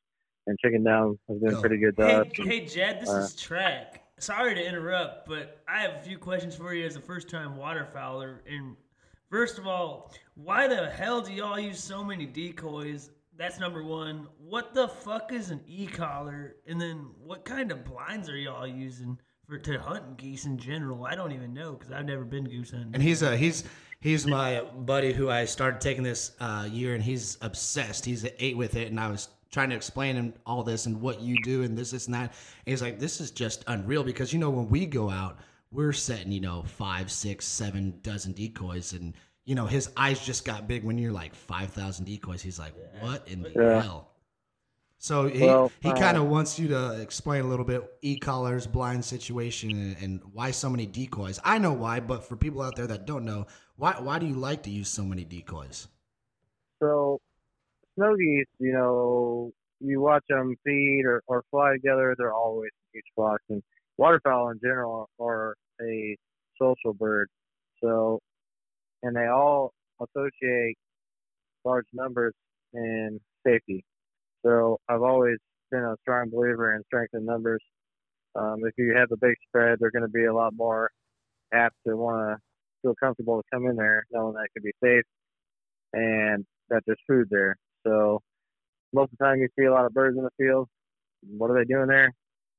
And 0.46 0.58
chicken 0.62 0.84
down 0.84 1.18
has 1.28 1.38
been 1.38 1.52
Go. 1.52 1.60
pretty 1.60 1.78
good 1.78 1.96
to 1.96 2.04
Hey, 2.06 2.14
us. 2.20 2.26
hey, 2.36 2.60
Jed, 2.66 3.00
this 3.00 3.08
uh, 3.08 3.20
is 3.20 3.34
Track. 3.34 4.03
Sorry 4.24 4.54
to 4.54 4.66
interrupt, 4.66 5.28
but 5.28 5.60
I 5.68 5.82
have 5.82 5.96
a 5.96 5.98
few 5.98 6.16
questions 6.16 6.56
for 6.56 6.72
you 6.72 6.86
as 6.86 6.96
a 6.96 7.00
first 7.00 7.28
time 7.28 7.58
waterfowler. 7.58 8.38
And 8.48 8.74
first 9.28 9.58
of 9.58 9.66
all, 9.66 10.14
why 10.34 10.66
the 10.66 10.88
hell 10.88 11.20
do 11.20 11.30
y'all 11.30 11.58
use 11.58 11.78
so 11.78 12.02
many 12.02 12.24
decoys? 12.24 13.10
That's 13.36 13.60
number 13.60 13.84
one. 13.84 14.28
What 14.38 14.72
the 14.72 14.88
fuck 14.88 15.30
is 15.30 15.50
an 15.50 15.60
e 15.66 15.86
collar? 15.86 16.56
And 16.66 16.80
then 16.80 17.10
what 17.22 17.44
kind 17.44 17.70
of 17.70 17.84
blinds 17.84 18.30
are 18.30 18.36
y'all 18.38 18.66
using 18.66 19.18
for 19.46 19.58
to 19.58 19.78
hunt 19.78 20.16
geese 20.16 20.46
in 20.46 20.56
general? 20.56 21.04
I 21.04 21.16
don't 21.16 21.32
even 21.32 21.52
know 21.52 21.72
because 21.72 21.92
I've 21.92 22.06
never 22.06 22.24
been 22.24 22.44
goose 22.44 22.70
hunting. 22.70 22.94
and 22.94 23.02
he's 23.02 23.20
a 23.20 23.36
he's 23.36 23.64
he's 24.00 24.26
my 24.26 24.62
buddy 24.74 25.12
who 25.12 25.28
I 25.28 25.44
started 25.44 25.82
taking 25.82 26.02
this 26.02 26.32
uh, 26.40 26.66
year, 26.72 26.94
and 26.94 27.04
he's 27.04 27.36
obsessed. 27.42 28.06
He's 28.06 28.26
eight 28.38 28.56
with 28.56 28.74
it, 28.74 28.88
and 28.88 28.98
I 28.98 29.10
was 29.10 29.28
trying 29.54 29.70
to 29.70 29.76
explain 29.76 30.16
him 30.16 30.34
all 30.44 30.62
this 30.64 30.86
and 30.86 31.00
what 31.00 31.20
you 31.20 31.38
do 31.38 31.62
and 31.62 31.78
this, 31.78 31.92
this, 31.92 32.06
and 32.06 32.14
that. 32.14 32.32
And 32.66 32.72
he's 32.72 32.82
like, 32.82 32.98
"This 32.98 33.20
is 33.20 33.30
just 33.30 33.64
unreal," 33.68 34.04
because 34.04 34.32
you 34.32 34.38
know 34.38 34.50
when 34.50 34.68
we 34.68 34.84
go 34.84 35.08
out, 35.08 35.38
we're 35.70 35.92
setting 35.92 36.32
you 36.32 36.40
know 36.40 36.64
five, 36.64 37.10
six, 37.10 37.46
seven 37.46 38.00
dozen 38.02 38.32
decoys, 38.32 38.92
and 38.92 39.14
you 39.44 39.54
know 39.54 39.66
his 39.66 39.90
eyes 39.96 40.20
just 40.20 40.44
got 40.44 40.68
big 40.68 40.84
when 40.84 40.98
you're 40.98 41.12
like 41.12 41.34
five 41.34 41.70
thousand 41.70 42.04
decoys. 42.06 42.42
He's 42.42 42.58
like, 42.58 42.74
"What 43.00 43.26
in 43.28 43.42
the 43.42 43.54
Yeah. 43.54 43.82
hell?" 43.82 44.10
So 44.98 45.28
he, 45.28 45.40
Well, 45.46 45.72
he 45.80 45.90
uh, 45.90 45.92
kind 45.92 46.16
of 46.16 46.28
wants 46.28 46.58
you 46.58 46.68
to 46.68 47.00
explain 47.00 47.44
a 47.44 47.48
little 47.48 47.64
bit 47.66 47.82
e-collars, 48.02 48.66
blind 48.66 49.04
situation, 49.04 49.70
and, 49.70 49.96
and 50.02 50.20
why 50.32 50.50
so 50.50 50.70
many 50.70 50.86
decoys. 50.86 51.38
I 51.44 51.58
know 51.58 51.72
why, 51.74 52.00
but 52.00 52.24
for 52.24 52.36
people 52.36 52.62
out 52.62 52.74
there 52.76 52.86
that 52.86 53.06
don't 53.06 53.24
know, 53.24 53.46
why 53.76 53.96
why 54.00 54.18
do 54.18 54.26
you 54.26 54.34
like 54.34 54.62
to 54.64 54.70
use 54.70 54.88
so 54.88 55.04
many 55.04 55.24
decoys? 55.24 55.88
So 56.80 57.20
snow 57.96 58.16
geese, 58.16 58.46
you 58.58 58.72
know, 58.72 59.52
you 59.80 60.00
watch 60.00 60.24
them 60.28 60.54
feed 60.64 61.02
or, 61.04 61.22
or 61.26 61.44
fly 61.50 61.72
together, 61.72 62.14
they're 62.16 62.32
always 62.32 62.70
in 62.72 62.98
huge 62.98 63.04
flocks. 63.14 63.42
And 63.48 63.62
waterfowl 63.98 64.50
in 64.50 64.60
general 64.62 65.08
are 65.20 65.54
a 65.80 66.16
social 66.60 66.94
bird. 66.94 67.28
So, 67.82 68.20
and 69.02 69.14
they 69.14 69.26
all 69.26 69.72
associate 70.00 70.76
large 71.64 71.86
numbers 71.92 72.34
and 72.72 73.20
safety. 73.46 73.84
So 74.44 74.78
I've 74.88 75.02
always 75.02 75.38
been 75.70 75.82
a 75.82 75.96
strong 76.02 76.30
believer 76.30 76.74
in 76.74 76.82
strength 76.84 77.14
in 77.14 77.24
numbers. 77.24 77.62
Um, 78.36 78.60
if 78.64 78.74
you 78.76 78.94
have 78.96 79.10
a 79.12 79.16
big 79.16 79.34
spread, 79.48 79.78
they're 79.80 79.90
going 79.90 80.02
to 80.02 80.08
be 80.08 80.24
a 80.24 80.34
lot 80.34 80.52
more 80.54 80.90
apt 81.52 81.76
to 81.86 81.96
want 81.96 82.36
to 82.36 82.42
feel 82.82 82.94
comfortable 83.02 83.40
to 83.40 83.48
come 83.52 83.66
in 83.66 83.76
there, 83.76 84.04
knowing 84.12 84.34
that 84.34 84.44
it 84.44 84.50
could 84.54 84.62
be 84.64 84.72
safe 84.82 85.04
and 85.92 86.44
that 86.70 86.82
there's 86.86 86.98
food 87.08 87.28
there. 87.30 87.56
So 87.86 88.20
most 88.92 89.12
of 89.12 89.18
the 89.18 89.24
time, 89.24 89.38
you 89.40 89.48
see 89.58 89.66
a 89.66 89.72
lot 89.72 89.86
of 89.86 89.94
birds 89.94 90.16
in 90.18 90.24
the 90.24 90.30
field. 90.38 90.68
What 91.36 91.50
are 91.50 91.58
they 91.58 91.64
doing 91.66 91.88
there? 91.88 92.12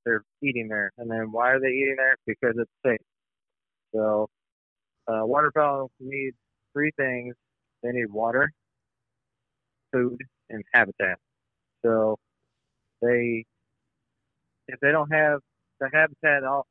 They're 0.06 0.24
eating 0.44 0.68
there. 0.70 0.92
And 0.98 1.10
then 1.10 1.32
why 1.32 1.52
are 1.52 1.60
they 1.60 1.70
eating 1.70 1.96
there? 1.98 2.18
Because 2.28 2.56
it's 2.58 2.72
safe. 2.86 3.00
So 3.96 4.28
uh, 5.08 5.22
waterfowl 5.26 5.92
need 6.00 6.34
three 6.74 6.92
things. 6.98 7.36
They 7.84 7.92
need 7.92 8.12
water, 8.12 8.52
food, 9.94 10.20
and 10.50 10.64
habitat. 10.74 11.18
So 11.86 12.18
they, 13.02 13.46
if 14.68 14.80
they 14.82 14.92
don't 14.92 15.12
have 15.12 15.40
the 15.80 15.90
habitat, 15.94 16.44
all 16.44 16.66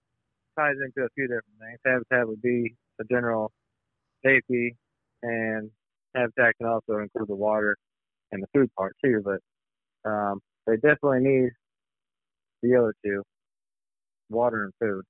ties 0.59 0.77
into 0.85 1.07
a 1.07 1.11
few 1.15 1.25
different 1.25 1.45
things. 1.61 1.79
Habitat 1.87 2.29
would 2.29 2.43
be 2.43 2.75
the 2.99 3.05
general 3.11 3.53
safety, 4.25 4.77
and 5.23 5.71
habitat 6.15 6.55
can 6.59 6.69
also 6.69 6.99
include 6.99 7.29
the 7.29 7.37
water 7.37 7.77
and 8.35 8.43
the 8.43 8.47
food 8.53 8.71
part 8.77 8.95
too. 9.03 9.23
But 9.25 10.11
um, 10.11 10.41
they 10.67 10.75
definitely 10.75 11.21
need 11.21 11.51
the 12.63 12.77
other 12.77 12.95
two, 13.05 13.23
water 14.29 14.65
and 14.65 14.73
food. 14.81 15.05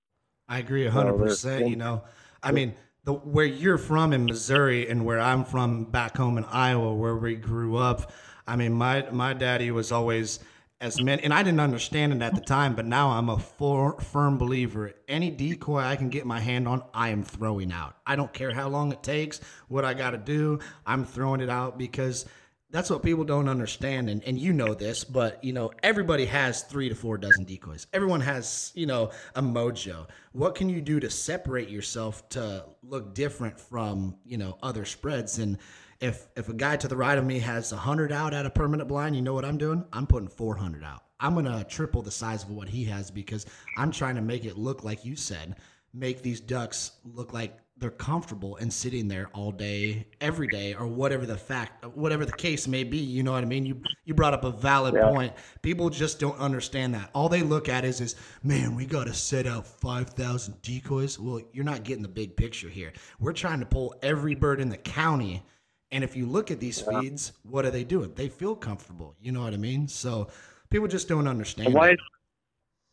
I 0.49 0.59
agree 0.59 0.87
hundred 0.87 1.19
percent. 1.19 1.69
You 1.69 1.77
know, 1.77 2.05
I 2.43 2.53
mean, 2.53 2.75
the 3.05 3.15
where 3.15 3.47
you're 3.47 3.79
from 3.79 4.13
in 4.13 4.27
Missouri 4.27 4.89
and 4.89 5.05
where 5.05 5.21
I'm 5.21 5.45
from 5.45 5.85
back 5.85 6.17
home 6.17 6.39
in 6.39 6.45
Iowa, 6.45 6.95
where 6.95 7.17
we 7.17 7.35
grew 7.35 7.77
up. 7.77 8.13
I 8.47 8.57
mean, 8.57 8.73
my 8.73 9.11
my 9.11 9.33
daddy 9.33 9.71
was 9.71 9.91
always 9.91 10.39
as 10.81 11.01
many, 11.01 11.23
and 11.23 11.33
I 11.33 11.43
didn't 11.43 11.61
understand 11.61 12.13
it 12.13 12.21
at 12.21 12.35
the 12.35 12.43
time, 12.43 12.75
but 12.75 12.85
now 12.85 13.11
I'm 13.11 13.31
a 13.31 13.39
full, 13.39 13.93
firm 13.99 14.37
believer. 14.37 14.93
Any 15.09 15.31
decoy 15.31 15.79
I 15.79 15.97
can 15.97 16.11
get 16.11 16.27
my 16.27 16.41
hand 16.41 16.69
on, 16.69 16.83
I 16.93 17.09
am 17.09 17.23
throwing 17.23 17.73
out. 17.73 17.97
I 18.07 18.17
don't 18.17 18.33
care 18.33 18.51
how 18.51 18.69
long 18.69 18.93
it 18.93 19.03
takes, 19.03 19.41
what 19.69 19.85
I 19.87 19.95
got 19.95 20.11
to 20.11 20.19
do, 20.19 20.59
I'm 20.85 21.07
throwing 21.07 21.41
it 21.41 21.49
out 21.49 21.79
because 21.79 22.27
that's 22.75 22.91
what 22.91 23.05
people 23.05 23.23
don't 23.23 23.49
understand 23.49 24.11
and, 24.11 24.25
and 24.25 24.37
you 24.37 24.53
know 24.53 24.75
this 24.75 25.05
but 25.05 25.43
you 25.45 25.53
know 25.53 25.71
everybody 25.85 26.27
has 26.27 26.63
three 26.63 26.89
to 26.89 26.95
four 26.97 27.17
dozen 27.17 27.45
decoys. 27.45 27.87
Everyone 27.93 28.21
has 28.21 28.73
you 28.75 28.85
know 28.85 29.13
a 29.37 29.41
mojo. 29.41 30.09
What 30.33 30.57
can 30.57 30.69
you 30.69 30.81
do 30.81 30.99
to 30.99 31.09
separate 31.09 31.69
yourself 31.69 32.29
to 32.31 32.65
look 32.83 33.15
different 33.15 33.61
from 33.61 34.17
you 34.27 34.39
know 34.39 34.59
other 34.61 34.85
spreads? 34.85 35.39
And 35.39 35.59
if 36.01 36.27
if 36.35 36.49
a 36.49 36.53
guy 36.53 36.77
to 36.77 36.89
the 36.89 36.97
right 36.97 37.17
of 37.17 37.25
me 37.25 37.39
has 37.39 37.71
100 37.71 38.11
out 38.11 38.35
at 38.35 38.45
a 38.45 38.51
permanent 38.51 38.89
blind 38.89 39.15
you 39.15 39.23
know 39.23 39.35
what 39.35 39.45
i'm 39.45 39.57
doing? 39.57 39.85
I'm 39.93 40.09
putting 40.09 40.29
400 40.29 40.83
out. 40.83 41.05
I'm 41.21 41.37
gonna 41.37 41.63
triple 41.63 42.03
the 42.03 42.11
size 42.11 42.43
of 42.43 42.51
what 42.51 42.69
he 42.69 42.83
has 42.87 43.09
because 43.09 43.47
i'm 43.79 43.93
trying 43.93 44.17
to 44.17 44.21
make 44.21 44.45
it 44.45 44.59
look 44.59 44.83
like 44.83 45.05
you 45.05 45.15
said 45.15 45.55
make 45.93 46.23
these 46.23 46.41
ducks 46.41 46.91
look 47.05 47.33
like 47.33 47.57
they're 47.85 47.91
comfortable 47.91 48.57
and 48.57 48.73
sitting 48.73 49.09
there 49.09 49.29
all 49.35 49.53
day, 49.53 50.07
every 50.19 50.49
day, 50.49 50.73
or 50.73 50.87
whatever 50.87 51.27
the 51.27 51.37
fact, 51.37 51.85
whatever 51.95 52.25
the 52.25 52.33
case 52.33 52.67
may 52.67 52.83
be. 52.83 52.97
You 52.97 53.23
know 53.23 53.33
what 53.33 53.43
I 53.43 53.47
mean? 53.47 53.67
You 53.67 53.79
you 54.07 54.15
brought 54.15 54.33
up 54.33 54.43
a 54.43 54.51
valid 54.51 54.95
yeah. 54.95 55.11
point. 55.11 55.35
People 55.61 55.91
just 55.91 56.19
don't 56.19 56.39
understand 56.39 56.95
that. 56.95 57.11
All 57.13 57.29
they 57.29 57.43
look 57.43 57.69
at 57.69 57.85
is 57.85 58.01
is 58.01 58.17
man, 58.43 58.75
we 58.75 58.87
got 58.87 59.05
to 59.05 59.13
set 59.13 59.47
out 59.47 59.67
five 59.67 60.09
thousand 60.09 60.63
decoys. 60.63 61.19
Well, 61.19 61.43
you're 61.53 61.67
not 61.67 61.85
getting 61.85 62.03
the 62.03 62.09
big 62.09 62.39
picture 62.39 62.71
here. 62.71 62.95
We're 63.21 63.35
trying 63.35 63.61
to 63.61 63.67
pull 63.67 63.95
every 64.03 64.35
bird 64.35 64.63
in 64.63 64.71
the 64.71 64.79
county. 64.79 65.43
And 65.91 66.03
if 66.03 66.17
you 66.17 66.25
look 66.25 66.51
at 66.51 66.61
these 66.61 66.83
yeah. 66.91 67.01
feeds, 67.01 67.33
what 67.43 67.67
are 67.67 67.71
they 67.71 67.85
doing? 67.85 68.15
They 68.15 68.31
feel 68.31 68.57
comfortable. 68.57 69.15
You 69.21 69.33
know 69.33 69.43
what 69.43 69.53
I 69.53 69.59
mean? 69.59 69.89
So 69.89 70.29
people 70.71 70.89
just 70.89 71.07
don't 71.07 71.29
understand. 71.29 71.69
A 71.69 71.77
wise, 71.77 71.97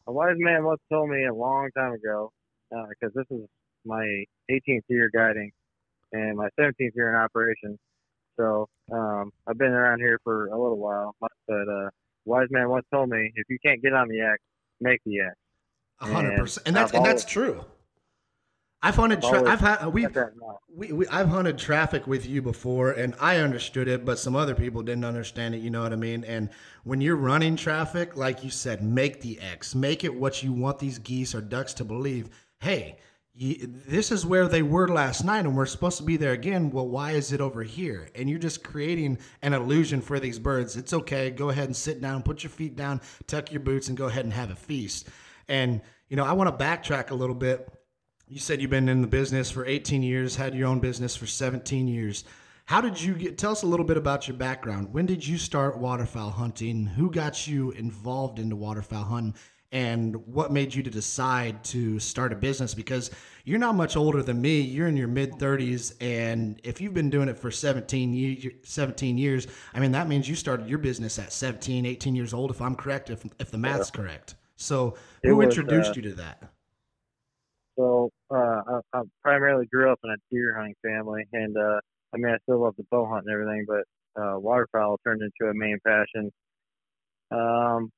a 0.05 0.12
wise 0.12 0.36
man 0.38 0.65
once 0.65 0.81
told 0.91 1.10
me 1.10 1.24
a 1.24 1.33
long 1.33 1.69
time 1.77 1.93
ago, 1.93 2.33
because 2.69 3.15
uh, 3.15 3.21
this 3.21 3.25
is 3.31 3.48
my 3.85 4.23
18th 4.50 4.81
year 4.89 5.09
guiding 5.13 5.51
and 6.11 6.38
my 6.38 6.50
17th 6.59 6.95
year 6.95 7.09
in 7.09 7.15
operation. 7.15 7.77
So 8.38 8.67
um, 8.91 9.31
I've 9.47 9.57
been 9.57 9.71
around 9.71 10.00
here 10.00 10.19
for 10.23 10.47
a 10.47 10.61
little 10.61 10.77
while. 10.77 11.15
But 11.19 11.29
uh, 11.50 11.89
wise 12.25 12.47
man 12.50 12.69
once 12.69 12.85
told 12.93 13.09
me, 13.09 13.31
if 13.35 13.45
you 13.50 13.57
can't 13.63 13.81
get 13.81 13.93
on 13.93 14.07
the 14.07 14.21
X, 14.21 14.39
make 14.79 15.00
the 15.05 15.19
X. 15.19 15.35
hundred 16.00 16.38
percent, 16.38 16.67
and 16.67 16.75
that's 16.75 16.91
and 16.93 17.05
that's 17.05 17.25
true. 17.25 17.63
I've 18.83 18.95
hunted. 18.95 19.21
Tra- 19.21 19.47
I've 19.47 19.59
had 19.59 19.85
we, 19.88 20.07
we, 20.75 20.91
we 20.91 21.07
I've 21.07 21.27
hunted 21.27 21.59
traffic 21.59 22.07
with 22.07 22.25
you 22.25 22.41
before, 22.41 22.91
and 22.91 23.13
I 23.21 23.38
understood 23.38 23.88
it, 23.88 24.05
but 24.05 24.17
some 24.17 24.35
other 24.35 24.55
people 24.55 24.81
didn't 24.81 25.05
understand 25.05 25.53
it. 25.53 25.59
You 25.59 25.69
know 25.69 25.83
what 25.83 25.93
I 25.93 25.97
mean? 25.97 26.23
And 26.23 26.50
when 26.83 27.00
you're 27.00 27.15
running 27.15 27.55
traffic, 27.55 28.17
like 28.17 28.43
you 28.43 28.50
said, 28.50 28.81
make 28.83 29.21
the 29.21 29.39
X, 29.39 29.75
make 29.75 30.03
it 30.03 30.15
what 30.15 30.41
you 30.41 30.51
want 30.51 30.79
these 30.79 30.97
geese 30.97 31.35
or 31.35 31.41
ducks 31.41 31.75
to 31.75 31.85
believe. 31.85 32.29
Hey, 32.59 32.97
this 33.33 34.11
is 34.11 34.25
where 34.25 34.47
they 34.47 34.61
were 34.61 34.89
last 34.89 35.23
night 35.23 35.45
and 35.45 35.55
we're 35.55 35.65
supposed 35.65 35.97
to 35.97 36.03
be 36.03 36.17
there 36.17 36.33
again. 36.33 36.69
Well 36.69 36.88
why 36.88 37.11
is 37.11 37.31
it 37.31 37.39
over 37.39 37.63
here? 37.63 38.09
And 38.13 38.29
you're 38.29 38.39
just 38.39 38.63
creating 38.63 39.19
an 39.41 39.53
illusion 39.53 40.01
for 40.01 40.19
these 40.19 40.38
birds. 40.38 40.75
It's 40.75 40.93
okay. 40.93 41.31
Go 41.31 41.50
ahead 41.50 41.65
and 41.65 41.75
sit 41.75 42.01
down 42.01 42.23
put 42.23 42.43
your 42.43 42.50
feet 42.50 42.75
down 42.75 43.00
tuck 43.27 43.51
your 43.51 43.61
boots 43.61 43.88
and 43.88 43.97
go 43.97 44.07
ahead 44.07 44.25
and 44.25 44.33
have 44.33 44.51
a 44.51 44.55
feast. 44.55 45.07
And 45.47 45.81
you 46.09 46.17
know 46.17 46.25
i 46.25 46.33
want 46.33 46.57
to 46.57 46.63
backtrack 46.63 47.11
a 47.11 47.15
little 47.15 47.35
bit. 47.35 47.71
You 48.27 48.39
said 48.39 48.61
you've 48.61 48.69
been 48.69 48.89
in 48.89 49.01
the 49.01 49.07
business 49.07 49.50
for 49.50 49.65
18 49.65 50.03
years 50.03 50.35
had 50.35 50.53
your 50.53 50.67
own 50.67 50.79
business 50.79 51.15
for 51.15 51.25
17 51.25 51.88
years. 51.88 52.25
How 52.65 52.81
did 52.81 53.01
you 53.01 53.13
get 53.13 53.38
tell 53.38 53.53
us 53.53 53.63
a 53.63 53.67
little 53.67 53.85
bit 53.85 53.97
about 53.97 54.27
your 54.27 54.38
background. 54.38 54.93
When 54.93 55.05
did 55.05 55.25
you 55.25 55.38
start 55.38 55.77
waterfowl 55.77 56.31
hunting? 56.31 56.85
Who 56.85 57.09
got 57.09 57.47
you 57.47 57.71
involved 57.71 58.39
into 58.39 58.57
waterfowl 58.57 59.05
hunting 59.05 59.35
and 59.72 60.16
what 60.28 60.51
made 60.51 60.74
you 60.74 60.84
to 60.84 60.90
decide 60.90 61.63
to 61.66 62.00
start 62.00 62.34
a 62.34 62.36
business? 62.36 62.74
Because 62.74 63.12
you're 63.46 63.60
not 63.60 63.75
much 63.75 63.96
older 63.96 64.22
than 64.22 64.42
me. 64.42 64.62
You're 64.62 64.88
in 64.88 64.98
your 64.98 65.08
mid 65.08 65.34
30s 65.34 65.94
and 66.01 66.60
if 66.63 66.82
you've 66.82 66.94
been 66.94 67.10
doing 67.10 67.30
it 67.30 67.38
for 67.38 67.51
17 67.51 68.13
years 68.13 68.46
17 68.63 69.18
years 69.18 69.48
i 69.74 69.80
mean 69.80 69.92
that 69.92 70.08
means 70.08 70.28
you 70.30 70.36
started 70.36 70.68
your 70.68 70.78
business 70.78 71.18
at 71.18 71.34
17 71.34 71.86
18 71.86 72.16
years 72.16 72.34
old 72.34 72.51
if 72.51 72.62
i'm 72.62 72.75
correct 72.75 73.10
if, 73.10 73.25
if 73.40 73.51
the 73.51 73.58
math's 73.58 73.92
yeah. 73.94 74.01
correct. 74.01 74.36
So 74.56 74.96
who 75.24 75.38
was, 75.38 75.46
introduced 75.46 75.92
uh, 75.92 75.94
you 75.96 76.01
to 76.04 76.13
that? 76.13 76.44
so 77.78 78.12
uh, 78.30 78.62
I, 78.68 78.80
I, 78.94 79.01
primarily 79.24 79.66
grew 79.66 79.92
up 79.92 80.00
in 80.04 80.12
a 80.12 80.16
deer 80.30 80.56
hunting 80.56 80.75
family 80.84 81.25
and 81.34 81.58
uh, 81.58 81.80
i 82.13 82.18
mean 82.18 82.34
i 82.34 82.38
still 82.44 82.62
love 82.62 82.75
the 82.78 82.86
bow 82.92 83.06
hunt 83.06 83.25
and 83.25 83.34
everything 83.34 83.66
but 83.68 83.84
uh, 84.16 84.36
waterfowl 84.38 85.00
turned 85.04 85.22
into 85.22 85.50
a 85.50 85.54
main 85.54 85.78
passion. 85.86 86.32
Um, 87.32 87.92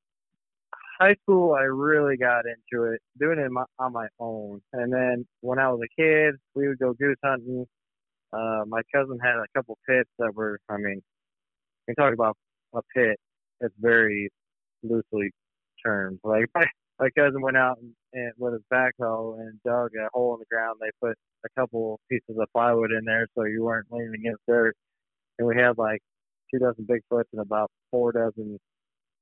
high 1.04 1.16
school, 1.24 1.54
I 1.54 1.64
really 1.64 2.18
got 2.18 2.44
into 2.46 2.86
it, 2.86 3.02
doing 3.20 3.40
it 3.40 3.52
my, 3.52 3.64
on 3.80 3.92
my 3.92 4.08
own. 4.20 4.62
And 4.72 4.94
then 4.94 5.26
when 5.42 5.60
I 5.60 5.70
was 5.70 5.82
a 5.84 6.02
kid, 6.02 6.36
we 6.56 6.68
would 6.68 6.80
go 6.80 6.94
goose 6.94 7.18
hunting. 7.24 7.66
Uh, 8.32 8.64
my 8.68 8.82
cousin 8.94 9.20
had 9.22 9.36
a 9.36 9.46
couple 9.56 9.78
pits 9.88 10.10
that 10.20 10.34
were, 10.34 10.60
I 10.70 10.78
mean, 10.78 11.02
we 11.88 11.94
talk 11.96 12.14
about 12.14 12.38
a 12.74 12.82
pit. 12.96 13.18
It's 13.62 13.76
very 13.80 14.30
loosely 14.82 15.32
termed. 15.86 16.20
Like 16.24 16.46
my, 16.56 16.66
my 17.00 17.10
cousin 17.18 17.42
went 17.42 17.58
out 17.58 17.78
and, 17.80 17.94
and 18.14 18.32
with 18.38 18.54
his 18.54 18.64
backhoe 18.74 19.40
and 19.40 19.60
dug 19.66 19.90
a 20.00 20.08
hole 20.14 20.36
in 20.36 20.40
the 20.40 20.56
ground. 20.56 20.78
They 20.80 20.90
put 21.02 21.18
a 21.46 21.60
couple 21.60 22.00
pieces 22.10 22.38
of 22.40 22.48
plywood 22.56 22.92
in 22.92 23.06
there 23.06 23.28
so 23.36 23.44
you 23.44 23.64
weren't 23.64 23.88
leaning 23.92 24.16
against 24.20 24.42
dirt. 24.48 24.76
And 25.38 25.48
we 25.48 25.56
had 25.58 25.78
like 25.78 26.00
two 26.52 26.60
dozen 26.60 26.86
Bigfoots 26.86 27.26
and 27.34 27.42
about 27.42 27.70
four 27.92 28.14
dozen 28.14 28.58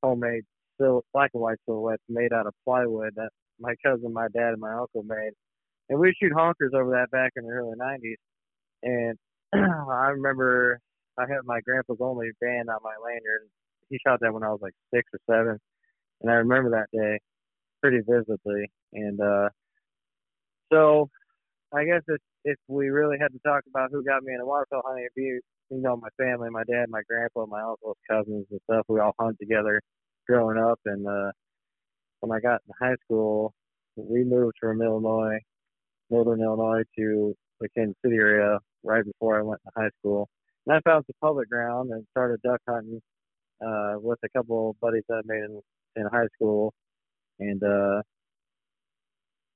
homemade 0.04 0.44
sil- 0.82 1.06
black 1.14 1.32
and 1.34 1.42
white 1.42 1.58
silhouettes 1.66 2.04
made 2.10 2.34
out 2.34 2.48
of 2.48 2.54
plywood 2.66 3.14
that 3.16 3.30
my 3.60 3.76
cousin, 3.86 4.14
my 4.14 4.28
dad, 4.34 4.54
and 4.54 4.62
my 4.62 4.74
uncle 4.74 5.04
made. 5.04 5.32
And 5.90 6.00
we 6.00 6.14
shoot 6.22 6.34
honkers 6.34 6.74
over 6.74 6.92
that 6.92 7.12
back 7.12 7.32
in 7.36 7.46
the 7.46 7.52
early 7.52 7.78
'90s. 7.78 8.16
And 8.84 9.18
I 9.54 10.10
remember 10.10 10.80
I 11.18 11.24
had 11.24 11.46
my 11.46 11.60
grandpa's 11.62 11.98
only 12.02 12.30
band 12.42 12.70
on 12.70 12.80
my 12.84 12.96
lanyard. 13.04 13.48
He 13.90 14.00
shot 14.06 14.20
that 14.22 14.34
when 14.34 14.44
I 14.44 14.50
was 14.50 14.60
like 14.62 14.74
six 14.94 15.04
or 15.14 15.20
seven, 15.30 15.60
and 16.22 16.32
I 16.32 16.36
remember 16.36 16.72
that 16.72 16.98
day 16.98 17.20
pretty 17.82 18.00
vividly. 18.08 18.72
And 18.94 19.20
uh, 19.20 19.50
so, 20.72 21.10
I 21.74 21.86
guess 21.86 22.02
if 22.08 22.22
if 22.46 22.58
we 22.68 22.90
really 22.90 23.18
had 23.20 23.34
to 23.34 23.40
talk 23.46 23.64
about 23.70 23.90
who 23.92 24.04
got 24.04 24.24
me 24.24 24.34
into 24.34 24.46
waterfowl 24.46 24.84
hunting, 24.86 25.06
it'd 25.06 25.16
be 25.16 25.40
you 25.76 25.82
know 25.82 25.98
my 25.98 26.10
family, 26.18 26.50
my 26.50 26.64
dad, 26.64 26.86
my 26.90 27.02
grandpa, 27.08 27.46
my 27.46 27.62
uncles, 27.62 27.98
cousins, 28.10 28.46
and 28.50 28.60
stuff. 28.64 28.86
We 28.88 29.00
all 29.00 29.16
hunt 29.20 29.38
together 29.40 29.82
growing 30.32 30.58
up, 30.58 30.80
and 30.86 31.06
uh, 31.06 31.32
when 32.22 32.32
I 32.32 32.40
got 32.40 32.62
in 32.66 32.74
high 32.80 32.96
school, 33.04 33.54
we 33.98 34.24
moved 34.24 34.54
from 34.62 34.82
Illinois, 34.82 35.40
Northern 36.10 36.42
Illinois, 36.42 36.84
to 36.98 37.36
the 37.60 37.68
Kansas 37.76 37.98
City 38.04 38.16
area 38.16 38.58
right 38.84 39.04
before 39.04 39.38
I 39.38 39.42
went 39.44 39.60
to 39.66 39.82
high 39.82 39.90
school. 40.00 40.30
And 40.66 40.78
I 40.78 40.90
found 40.90 41.04
some 41.06 41.16
public 41.22 41.50
ground 41.50 41.92
and 41.92 42.06
started 42.12 42.42
duck 42.44 42.62
hunting 42.70 43.02
uh, 43.66 43.96
with 43.98 44.20
a 44.24 44.30
couple 44.30 44.70
of 44.70 44.80
buddies 44.80 45.04
that 45.10 45.16
I 45.16 45.22
made 45.26 45.44
in, 45.44 45.62
in 45.98 46.08
high 46.10 46.28
school. 46.36 46.74
And 47.40 47.62
uh, 47.62 48.02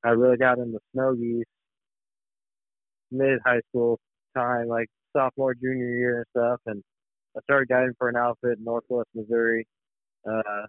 I 0.04 0.10
really 0.10 0.38
got 0.38 0.58
into 0.58 0.80
snow 0.94 1.16
geese 1.16 1.46
mid 3.12 3.40
high 3.46 3.62
school 3.70 3.98
time, 4.36 4.68
like 4.68 4.88
sophomore, 5.16 5.56
junior 5.56 5.96
year 5.98 6.18
and 6.18 6.26
stuff, 6.36 6.60
and 6.66 6.84
I 7.38 7.42
started 7.44 7.70
guiding 7.70 7.94
for 7.98 8.10
an 8.10 8.18
outfit 8.18 8.58
in 8.58 8.64
Northwest 8.66 9.08
Missouri, 9.16 9.66
uh, 10.28 10.66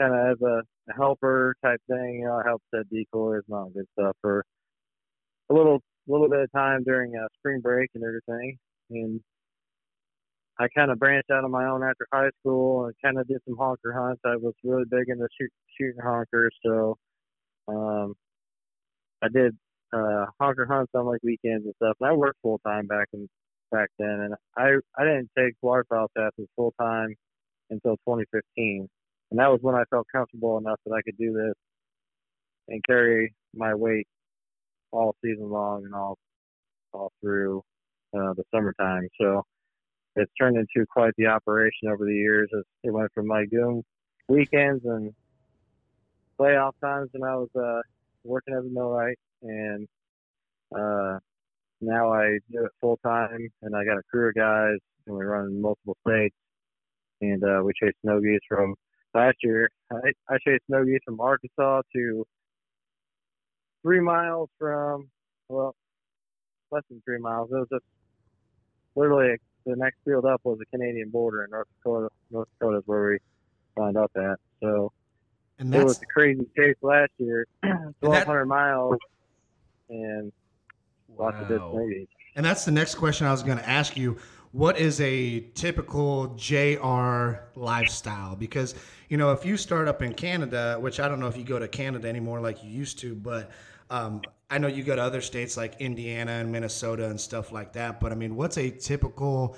kind 0.00 0.14
of 0.14 0.32
as 0.32 0.42
a, 0.42 0.62
helper 0.96 1.54
type 1.64 1.80
thing. 1.88 2.20
You 2.22 2.26
know, 2.26 2.42
I 2.44 2.76
set 2.76 2.90
decoys 2.90 3.42
and 3.48 3.56
all 3.56 3.70
good 3.70 3.86
stuff 3.98 4.16
for 4.20 4.44
a 5.50 5.54
little 5.54 5.80
little 6.08 6.28
bit 6.28 6.40
of 6.40 6.52
time 6.52 6.82
during 6.84 7.14
uh, 7.16 7.28
spring 7.38 7.60
break 7.60 7.90
and 7.94 8.02
everything, 8.02 8.58
and 8.90 9.20
I 10.58 10.66
kind 10.76 10.90
of 10.90 10.98
branched 10.98 11.30
out 11.30 11.44
on 11.44 11.50
my 11.50 11.66
own 11.66 11.82
after 11.82 12.06
high 12.12 12.30
school 12.40 12.86
and 12.86 12.94
kind 13.02 13.18
of 13.18 13.28
did 13.28 13.38
some 13.46 13.56
honker 13.56 13.92
hunts. 13.92 14.20
I 14.24 14.36
was 14.36 14.54
really 14.64 14.84
big 14.90 15.08
into 15.08 15.26
shoot, 15.40 15.50
shooting 15.78 16.00
honkers, 16.02 16.50
so 16.64 16.96
um, 17.68 18.14
I 19.22 19.28
did 19.32 19.56
uh, 19.92 20.26
honker 20.40 20.66
hunts 20.66 20.92
on 20.94 21.06
like 21.06 21.22
weekends 21.22 21.64
and 21.64 21.74
stuff. 21.76 21.96
And 22.00 22.10
I 22.10 22.12
worked 22.12 22.38
full 22.42 22.60
time 22.66 22.86
back 22.86 23.08
in 23.12 23.28
back 23.70 23.88
then, 23.98 24.08
and 24.08 24.34
I 24.56 24.78
I 25.00 25.04
didn't 25.04 25.30
take 25.38 25.54
waterfowl 25.62 26.08
classes 26.16 26.48
full 26.56 26.74
time 26.80 27.14
until 27.72 27.96
2015, 28.06 28.88
and 29.30 29.40
that 29.40 29.50
was 29.50 29.58
when 29.62 29.74
I 29.74 29.84
felt 29.90 30.06
comfortable 30.12 30.58
enough 30.58 30.78
that 30.86 30.92
I 30.92 31.02
could 31.02 31.16
do 31.18 31.32
this 31.32 31.54
and 32.68 32.82
carry 32.86 33.34
my 33.54 33.74
weight 33.74 34.06
all 34.92 35.16
season 35.24 35.50
long 35.50 35.84
and 35.84 35.94
all 35.94 36.18
all 36.92 37.10
through 37.20 37.62
uh, 38.14 38.34
the 38.34 38.44
summertime. 38.54 39.08
So 39.20 39.42
it's 40.16 40.30
turned 40.38 40.56
into 40.56 40.86
quite 40.86 41.14
the 41.16 41.26
operation 41.26 41.88
over 41.88 42.04
the 42.04 42.14
years. 42.14 42.50
It 42.84 42.90
went 42.90 43.10
from 43.14 43.26
like 43.26 43.50
doing 43.50 43.82
weekends 44.28 44.84
and 44.84 45.12
playoff 46.38 46.72
times 46.82 47.08
when 47.12 47.28
I 47.28 47.36
was 47.36 47.48
uh, 47.56 47.80
working 48.24 48.54
as 48.54 48.64
a 48.64 48.68
millwright, 48.68 49.18
and 49.42 49.88
uh, 50.74 51.18
now 51.80 52.12
I 52.12 52.38
do 52.50 52.64
it 52.64 52.70
full 52.80 52.98
time. 53.04 53.48
And 53.62 53.74
I 53.74 53.84
got 53.84 53.98
a 53.98 54.02
crew 54.10 54.28
of 54.28 54.34
guys, 54.34 54.78
and 55.06 55.16
we 55.16 55.24
run 55.24 55.46
in 55.46 55.62
multiple 55.62 55.96
states, 56.06 56.36
and 57.22 57.42
uh, 57.44 57.62
we 57.64 57.72
chased 57.80 57.96
snow 58.02 58.20
geese 58.20 58.40
from 58.48 58.74
last 59.14 59.36
year. 59.42 59.70
I, 59.90 60.12
I 60.28 60.36
chased 60.46 60.64
snow 60.66 60.84
geese 60.84 61.00
from 61.04 61.20
Arkansas 61.20 61.82
to 61.94 62.26
three 63.82 64.00
miles 64.00 64.48
from 64.58 65.08
well, 65.48 65.74
less 66.70 66.82
than 66.90 67.02
three 67.04 67.18
miles. 67.18 67.50
It 67.52 67.54
was 67.54 67.68
just 67.72 67.84
literally 68.94 69.36
the 69.64 69.76
next 69.76 69.98
field 70.04 70.24
up 70.24 70.40
was 70.44 70.58
the 70.58 70.66
Canadian 70.76 71.10
border 71.10 71.44
in 71.44 71.50
North 71.50 71.68
Dakota. 71.78 72.08
North 72.30 72.48
Dakota 72.58 72.78
is 72.78 72.82
where 72.86 73.10
we 73.10 73.18
signed 73.78 73.96
up 73.96 74.10
at. 74.16 74.38
So 74.62 74.92
And 75.58 75.74
it 75.74 75.84
was 75.84 76.00
a 76.02 76.06
crazy 76.06 76.46
chase 76.56 76.76
last 76.82 77.12
year, 77.18 77.46
1,200 77.62 78.46
miles, 78.46 78.96
and 79.88 80.32
lots 81.16 81.36
of 81.40 81.48
good 81.48 81.60
Wow. 81.60 81.86
And 82.34 82.46
that's 82.46 82.64
the 82.64 82.70
next 82.70 82.94
question 82.94 83.26
I 83.26 83.30
was 83.30 83.42
going 83.42 83.58
to 83.58 83.68
ask 83.68 83.96
you. 83.96 84.16
What 84.52 84.78
is 84.78 85.00
a 85.00 85.40
typical 85.54 86.34
JR 86.36 87.36
lifestyle? 87.54 88.36
Because, 88.36 88.74
you 89.08 89.16
know, 89.16 89.32
if 89.32 89.46
you 89.46 89.56
start 89.56 89.88
up 89.88 90.02
in 90.02 90.12
Canada, 90.12 90.76
which 90.78 91.00
I 91.00 91.08
don't 91.08 91.20
know 91.20 91.26
if 91.26 91.38
you 91.38 91.44
go 91.44 91.58
to 91.58 91.66
Canada 91.66 92.06
anymore 92.06 92.38
like 92.38 92.62
you 92.62 92.68
used 92.68 92.98
to, 92.98 93.14
but 93.14 93.50
um, 93.88 94.20
I 94.50 94.58
know 94.58 94.68
you 94.68 94.82
go 94.82 94.94
to 94.94 95.02
other 95.02 95.22
states 95.22 95.56
like 95.56 95.80
Indiana 95.80 96.32
and 96.32 96.52
Minnesota 96.52 97.08
and 97.08 97.18
stuff 97.18 97.50
like 97.50 97.72
that. 97.72 97.98
But 97.98 98.12
I 98.12 98.14
mean, 98.14 98.36
what's 98.36 98.58
a 98.58 98.70
typical 98.70 99.56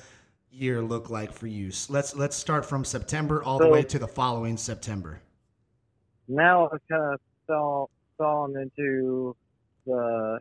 year 0.53 0.81
look 0.81 1.11
like 1.11 1.33
for 1.33 1.49
you? 1.49 1.73
Let's 1.89 2.15
let's 2.15 2.37
start 2.37 2.65
from 2.65 2.85
September 2.85 3.43
all 3.43 3.59
the 3.59 3.69
way 3.69 3.83
to 3.83 3.99
the 3.99 4.07
following 4.07 4.57
September. 4.57 5.21
Now 6.29 6.71
I've 6.73 6.81
kind 6.89 7.15
of 7.15 7.21
fall, 7.49 7.91
fallen 8.17 8.57
into 8.57 9.35
the 9.87 10.39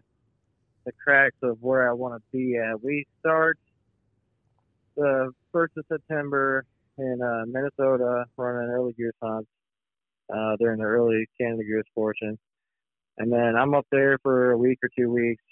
the 0.86 0.92
cracks 1.04 1.38
of 1.42 1.58
where 1.62 1.90
I 1.90 1.94
want 1.94 2.22
to 2.22 2.38
be 2.38 2.58
at. 2.58 2.84
We 2.84 3.08
start 3.20 3.58
the 4.96 5.32
first 5.52 5.74
of 5.78 5.86
September 5.92 6.66
in 6.98 7.20
uh, 7.22 7.46
Minnesota, 7.48 8.26
running 8.38 8.70
an 8.70 8.76
early 8.76 8.94
goose 8.94 9.14
hunts 9.22 9.50
uh, 10.34 10.56
during 10.60 10.80
the 10.80 10.86
early 10.86 11.26
Canada 11.40 11.64
goose 11.64 11.86
portion, 11.96 12.38
and 13.18 13.32
then 13.32 13.56
I'm 13.58 13.74
up 13.74 13.86
there 13.92 14.18
for 14.24 14.52
a 14.52 14.58
week 14.58 14.80
or 14.84 14.90
two 14.98 15.12
weeks, 15.12 15.44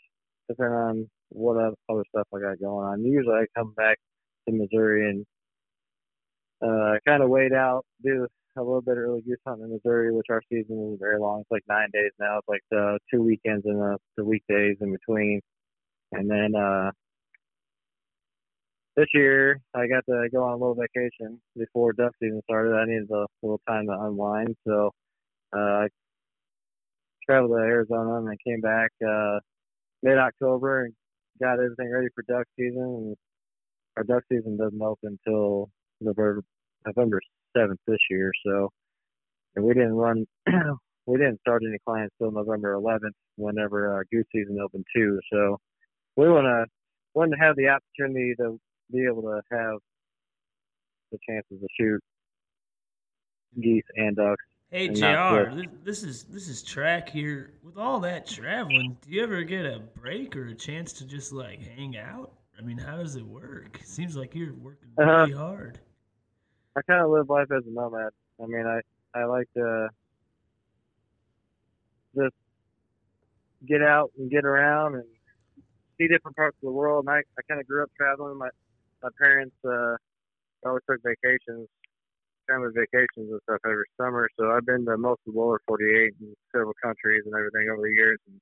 depending 0.49 0.75
on 0.75 1.09
what 1.29 1.57
other 1.89 2.03
stuff 2.09 2.27
I 2.33 2.39
got 2.39 2.59
going 2.59 2.85
on. 2.85 3.03
Usually 3.03 3.35
I 3.35 3.45
come 3.55 3.73
back 3.73 3.97
to 4.47 4.53
Missouri 4.53 5.09
and 5.09 5.25
uh, 6.61 6.97
kind 7.07 7.23
of 7.23 7.29
wait 7.29 7.53
out, 7.53 7.85
do 8.03 8.27
a 8.57 8.61
little 8.61 8.81
bit 8.81 8.97
of 8.97 9.03
early 9.03 9.21
goose 9.21 9.37
hunting 9.47 9.65
in 9.65 9.71
Missouri, 9.71 10.13
which 10.13 10.27
our 10.29 10.41
season 10.49 10.91
is 10.93 10.99
very 10.99 11.19
long. 11.19 11.41
It's 11.41 11.51
like 11.51 11.63
nine 11.69 11.87
days 11.93 12.11
now. 12.19 12.39
It's 12.39 12.47
like 12.47 12.61
the 12.69 12.99
two 13.11 13.21
weekends 13.21 13.65
and 13.65 13.79
the, 13.79 13.97
the 14.17 14.25
weekdays 14.25 14.77
in 14.81 14.91
between. 14.91 15.41
And 16.11 16.29
then 16.29 16.55
uh, 16.55 16.91
this 18.95 19.07
year, 19.13 19.59
I 19.73 19.87
got 19.87 20.05
to 20.09 20.27
go 20.31 20.43
on 20.43 20.53
a 20.53 20.57
little 20.57 20.75
vacation 20.75 21.39
before 21.57 21.93
duck 21.93 22.11
season 22.21 22.41
started. 22.43 22.75
I 22.75 22.85
needed 22.85 23.09
a 23.11 23.25
little 23.41 23.61
time 23.67 23.87
to 23.87 23.93
unwind, 23.93 24.55
so 24.67 24.91
uh, 25.55 25.59
I 25.59 25.87
traveled 27.25 27.51
to 27.51 27.63
Arizona 27.63 28.17
and 28.17 28.27
then 28.27 28.37
came 28.45 28.61
back 28.61 28.91
uh, 29.07 29.39
mid 30.03 30.17
October 30.17 30.85
and 30.85 30.93
got 31.39 31.53
everything 31.53 31.89
ready 31.91 32.07
for 32.13 32.23
duck 32.27 32.45
season. 32.57 32.81
And 32.81 33.15
our 33.97 34.03
duck 34.03 34.23
season 34.31 34.57
doesn't 34.57 34.81
open 34.81 35.17
until 35.25 35.69
November 36.01 36.41
November 36.85 37.21
seventh 37.55 37.79
this 37.87 37.99
year, 38.09 38.31
so 38.45 38.69
and 39.55 39.63
we 39.63 39.73
didn't 39.73 39.93
run 39.93 40.25
we 41.05 41.17
didn't 41.17 41.39
start 41.39 41.61
any 41.67 41.77
clients 41.85 42.15
till 42.17 42.31
November 42.31 42.73
eleventh 42.73 43.15
whenever 43.37 43.93
our 43.93 44.05
goose 44.11 44.25
season 44.33 44.57
opened 44.61 44.85
too. 44.93 45.19
So 45.31 45.57
we 46.17 46.29
wanna 46.29 46.65
want 47.13 47.31
to 47.31 47.37
have 47.37 47.55
the 47.55 47.67
opportunity 47.67 48.33
to 48.37 48.59
be 48.91 49.05
able 49.09 49.23
to 49.23 49.41
have 49.51 49.79
the 51.11 51.17
chances 51.27 51.59
to 51.59 51.67
shoot 51.79 52.01
geese 53.61 53.83
and 53.95 54.15
ducks. 54.15 54.43
Hey 54.69 54.87
And 54.87 54.95
Jr. 54.95 55.55
This, 55.55 55.67
this 55.83 56.03
is 56.03 56.23
this 56.25 56.47
is 56.47 56.63
track 56.63 57.09
here. 57.09 57.51
With 57.63 57.77
all 57.77 57.99
that 58.01 58.25
traveling, 58.25 58.97
do 59.01 59.11
you 59.11 59.21
ever 59.23 59.43
get 59.43 59.65
a 59.65 59.79
break 59.99 60.35
or 60.35 60.47
a 60.47 60.55
chance 60.55 60.93
to 60.93 61.05
just 61.05 61.33
like 61.33 61.61
hang 61.61 61.97
out? 61.97 62.31
I 62.57 62.61
mean, 62.61 62.77
how 62.77 62.97
does 62.97 63.15
it 63.15 63.25
work? 63.25 63.79
Seems 63.83 64.15
like 64.15 64.33
you're 64.35 64.53
working 64.53 64.89
Uh-huh. 64.97 65.27
hard. 65.37 65.79
I 66.77 66.81
kind 66.83 67.01
of 67.03 67.09
live 67.09 67.29
life 67.29 67.47
as 67.51 67.63
a 67.67 67.69
nomad. 67.71 68.11
I 68.41 68.45
mean, 68.45 68.65
I 68.65 68.79
I 69.19 69.25
like 69.25 69.47
to 69.57 69.89
just 72.15 72.35
get 73.67 73.81
out 73.81 74.11
and 74.17 74.29
get 74.31 74.45
around 74.45 74.95
and 74.95 75.03
see 75.97 76.07
different 76.07 76.37
parts 76.37 76.55
of 76.57 76.67
the 76.67 76.71
world. 76.71 77.05
And 77.07 77.13
I 77.13 77.17
I 77.37 77.41
kind 77.49 77.59
of 77.59 77.67
grew 77.67 77.83
up 77.83 77.89
traveling. 77.97 78.37
My 78.37 78.49
my 79.03 79.09
parents 79.21 79.55
uh 79.65 79.95
always 80.65 80.83
took 80.89 81.01
vacations, 81.03 81.67
family 82.47 82.69
vacations 82.75 83.31
and 83.31 83.39
stuff 83.43 83.59
every 83.65 83.85
summer. 83.99 84.29
So 84.39 84.51
I've 84.51 84.65
been 84.65 84.85
to 84.85 84.97
most 84.97 85.21
of 85.27 85.33
the 85.33 85.39
lower 85.39 85.59
48 85.67 86.13
and 86.21 86.35
several 86.53 86.73
countries 86.83 87.23
and 87.25 87.33
everything 87.33 87.69
over 87.71 87.81
the 87.81 87.93
years. 87.93 88.19
And 88.27 88.39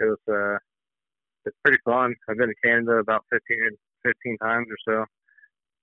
it 0.00 0.16
was 0.16 0.22
uh 0.28 0.58
it's 1.44 1.56
pretty 1.64 1.80
fun. 1.84 2.14
I've 2.28 2.38
been 2.38 2.48
to 2.48 2.54
Canada 2.64 2.98
about 2.98 3.24
15 3.30 3.58
15 4.04 4.38
times 4.38 4.66
or 4.70 4.78
so, 4.88 5.04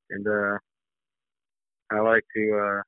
and 0.09 0.27
uh 0.27 0.57
I 1.93 1.99
like 1.99 2.23
to 2.35 2.57
uh, 2.57 2.81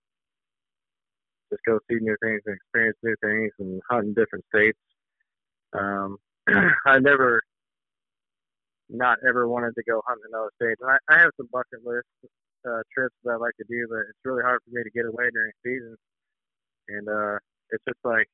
just 1.51 1.61
go 1.67 1.79
see 1.89 1.97
new 2.01 2.15
things 2.23 2.41
and 2.45 2.55
experience 2.55 2.97
new 3.03 3.15
things 3.21 3.51
and 3.59 3.81
hunt 3.89 4.05
in 4.05 4.13
different 4.13 4.45
states. 4.53 4.79
Um, 5.73 6.17
I 6.85 6.99
never, 6.99 7.41
not 8.89 9.17
ever 9.27 9.47
wanted 9.47 9.73
to 9.75 9.83
go 9.83 10.01
hunt 10.05 10.21
in 10.23 10.33
another 10.33 10.51
state. 10.55 10.77
And 10.81 10.91
I, 10.91 10.97
I 11.09 11.19
have 11.21 11.31
some 11.37 11.49
bucket 11.51 11.85
list 11.85 12.05
uh, 12.67 12.81
trips 12.93 13.15
that 13.23 13.31
I 13.33 13.37
like 13.37 13.55
to 13.57 13.65
do, 13.67 13.87
but 13.89 14.09
it's 14.09 14.21
really 14.23 14.43
hard 14.43 14.59
for 14.65 14.71
me 14.75 14.83
to 14.83 14.89
get 14.89 15.05
away 15.05 15.29
during 15.33 15.51
season. 15.63 15.95
And 16.89 17.09
uh, 17.09 17.37
it's 17.71 17.83
just 17.87 17.99
like 18.03 18.27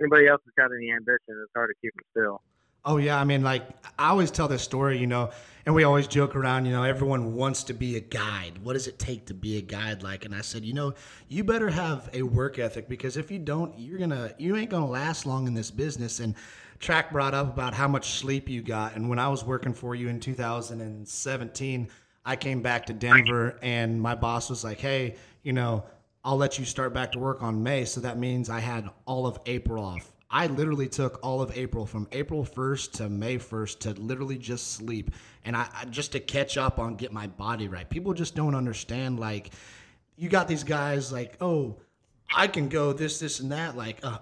anybody 0.00 0.28
else 0.28 0.42
has 0.44 0.54
got 0.56 0.74
any 0.74 0.92
ambition, 0.92 1.40
it's 1.40 1.52
hard 1.54 1.70
to 1.72 1.76
keep 1.80 1.94
them 1.94 2.04
still. 2.12 2.42
Oh 2.88 2.98
yeah, 2.98 3.18
I 3.18 3.24
mean, 3.24 3.42
like 3.42 3.64
I 3.98 4.10
always 4.10 4.30
tell 4.30 4.46
this 4.46 4.62
story, 4.62 4.96
you 4.96 5.08
know, 5.08 5.30
and 5.64 5.74
we 5.74 5.82
always 5.82 6.06
joke 6.06 6.36
around. 6.36 6.66
You 6.66 6.72
know, 6.72 6.84
everyone 6.84 7.34
wants 7.34 7.64
to 7.64 7.74
be 7.74 7.96
a 7.96 8.00
guide. 8.00 8.58
What 8.62 8.74
does 8.74 8.86
it 8.86 8.96
take 9.00 9.26
to 9.26 9.34
be 9.34 9.58
a 9.58 9.60
guide? 9.60 10.04
Like, 10.04 10.24
and 10.24 10.32
I 10.32 10.40
said, 10.40 10.64
you 10.64 10.72
know, 10.72 10.94
you 11.26 11.42
better 11.42 11.68
have 11.68 12.08
a 12.12 12.22
work 12.22 12.60
ethic 12.60 12.88
because 12.88 13.16
if 13.16 13.28
you 13.28 13.40
don't, 13.40 13.76
you're 13.76 13.98
gonna, 13.98 14.32
you 14.38 14.54
ain't 14.54 14.70
gonna 14.70 14.86
last 14.86 15.26
long 15.26 15.48
in 15.48 15.54
this 15.54 15.68
business. 15.72 16.20
And 16.20 16.36
Track 16.78 17.10
brought 17.10 17.34
up 17.34 17.52
about 17.52 17.74
how 17.74 17.88
much 17.88 18.18
sleep 18.18 18.48
you 18.48 18.62
got, 18.62 18.96
and 18.96 19.08
when 19.08 19.18
I 19.18 19.28
was 19.28 19.44
working 19.44 19.72
for 19.72 19.94
you 19.94 20.08
in 20.08 20.20
2017, 20.20 21.88
I 22.24 22.36
came 22.36 22.62
back 22.62 22.86
to 22.86 22.92
Denver, 22.92 23.58
and 23.62 24.00
my 24.00 24.14
boss 24.14 24.50
was 24.50 24.64
like, 24.64 24.78
hey, 24.78 25.16
you 25.42 25.52
know, 25.52 25.84
I'll 26.24 26.36
let 26.36 26.58
you 26.58 26.64
start 26.64 26.92
back 26.92 27.12
to 27.12 27.20
work 27.20 27.42
on 27.42 27.62
May. 27.62 27.84
So 27.84 28.00
that 28.00 28.18
means 28.18 28.50
I 28.50 28.58
had 28.58 28.90
all 29.04 29.26
of 29.26 29.38
April 29.46 29.84
off. 29.84 30.12
I 30.28 30.48
literally 30.48 30.88
took 30.88 31.20
all 31.22 31.40
of 31.40 31.56
April 31.56 31.86
from 31.86 32.08
April 32.10 32.44
1st 32.44 32.92
to 32.94 33.08
May 33.08 33.38
1st 33.38 33.78
to 33.80 33.92
literally 33.92 34.36
just 34.36 34.72
sleep 34.72 35.12
and 35.44 35.56
I, 35.56 35.68
I 35.72 35.84
just 35.84 36.12
to 36.12 36.20
catch 36.20 36.58
up 36.58 36.78
on 36.80 36.96
get 36.96 37.12
my 37.12 37.28
body 37.28 37.68
right. 37.68 37.88
People 37.88 38.12
just 38.12 38.34
don't 38.34 38.56
understand 38.56 39.20
like 39.20 39.50
you 40.16 40.28
got 40.28 40.48
these 40.48 40.64
guys 40.64 41.12
like, 41.12 41.36
"Oh, 41.40 41.76
I 42.34 42.48
can 42.48 42.68
go 42.68 42.92
this 42.92 43.20
this 43.20 43.38
and 43.40 43.52
that 43.52 43.76
like 43.76 44.00
uh, 44.02 44.18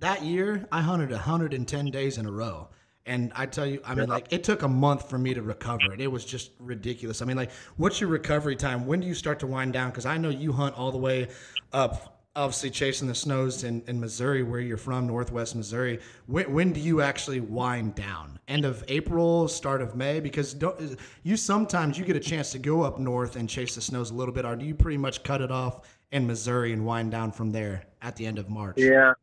that 0.00 0.24
year 0.24 0.66
I 0.72 0.80
hunted 0.82 1.10
110 1.10 1.86
days 1.86 2.18
in 2.18 2.26
a 2.26 2.32
row. 2.32 2.68
And 3.06 3.32
I 3.34 3.46
tell 3.46 3.66
you, 3.66 3.80
I 3.84 3.94
mean, 3.94 4.08
like 4.08 4.30
it 4.30 4.44
took 4.44 4.62
a 4.62 4.68
month 4.68 5.08
for 5.08 5.18
me 5.18 5.32
to 5.34 5.42
recover 5.42 5.92
it. 5.94 6.00
It 6.00 6.06
was 6.06 6.24
just 6.24 6.50
ridiculous. 6.58 7.22
I 7.22 7.24
mean, 7.24 7.36
like, 7.36 7.50
what's 7.76 8.00
your 8.00 8.10
recovery 8.10 8.56
time? 8.56 8.86
When 8.86 9.00
do 9.00 9.06
you 9.06 9.14
start 9.14 9.40
to 9.40 9.46
wind 9.46 9.72
down? 9.72 9.90
Because 9.90 10.06
I 10.06 10.18
know 10.18 10.28
you 10.28 10.52
hunt 10.52 10.76
all 10.76 10.92
the 10.92 10.98
way 10.98 11.28
up 11.72 12.20
obviously 12.36 12.70
chasing 12.70 13.08
the 13.08 13.14
snows 13.14 13.64
in, 13.64 13.82
in 13.86 13.98
Missouri, 13.98 14.42
where 14.42 14.60
you're 14.60 14.76
from, 14.76 15.06
Northwest 15.06 15.56
Missouri. 15.56 15.98
When, 16.26 16.52
when 16.52 16.72
do 16.72 16.80
you 16.80 17.02
actually 17.02 17.40
wind 17.40 17.96
down? 17.96 18.38
End 18.46 18.64
of 18.64 18.84
April, 18.88 19.48
start 19.48 19.82
of 19.82 19.96
May? 19.96 20.20
Because 20.20 20.54
don't, 20.54 20.96
you 21.22 21.36
sometimes 21.36 21.98
you 21.98 22.04
get 22.04 22.16
a 22.16 22.20
chance 22.20 22.52
to 22.52 22.58
go 22.58 22.82
up 22.82 22.98
north 22.98 23.36
and 23.36 23.48
chase 23.48 23.74
the 23.74 23.80
snows 23.80 24.10
a 24.10 24.14
little 24.14 24.32
bit, 24.32 24.44
or 24.44 24.54
do 24.54 24.64
you 24.64 24.74
pretty 24.74 24.98
much 24.98 25.22
cut 25.24 25.40
it 25.40 25.50
off 25.50 25.80
in 26.12 26.26
Missouri 26.26 26.72
and 26.72 26.86
wind 26.86 27.10
down 27.10 27.32
from 27.32 27.50
there 27.50 27.84
at 28.00 28.14
the 28.16 28.26
end 28.26 28.38
of 28.38 28.48
March? 28.48 28.76
Yeah. 28.78 29.14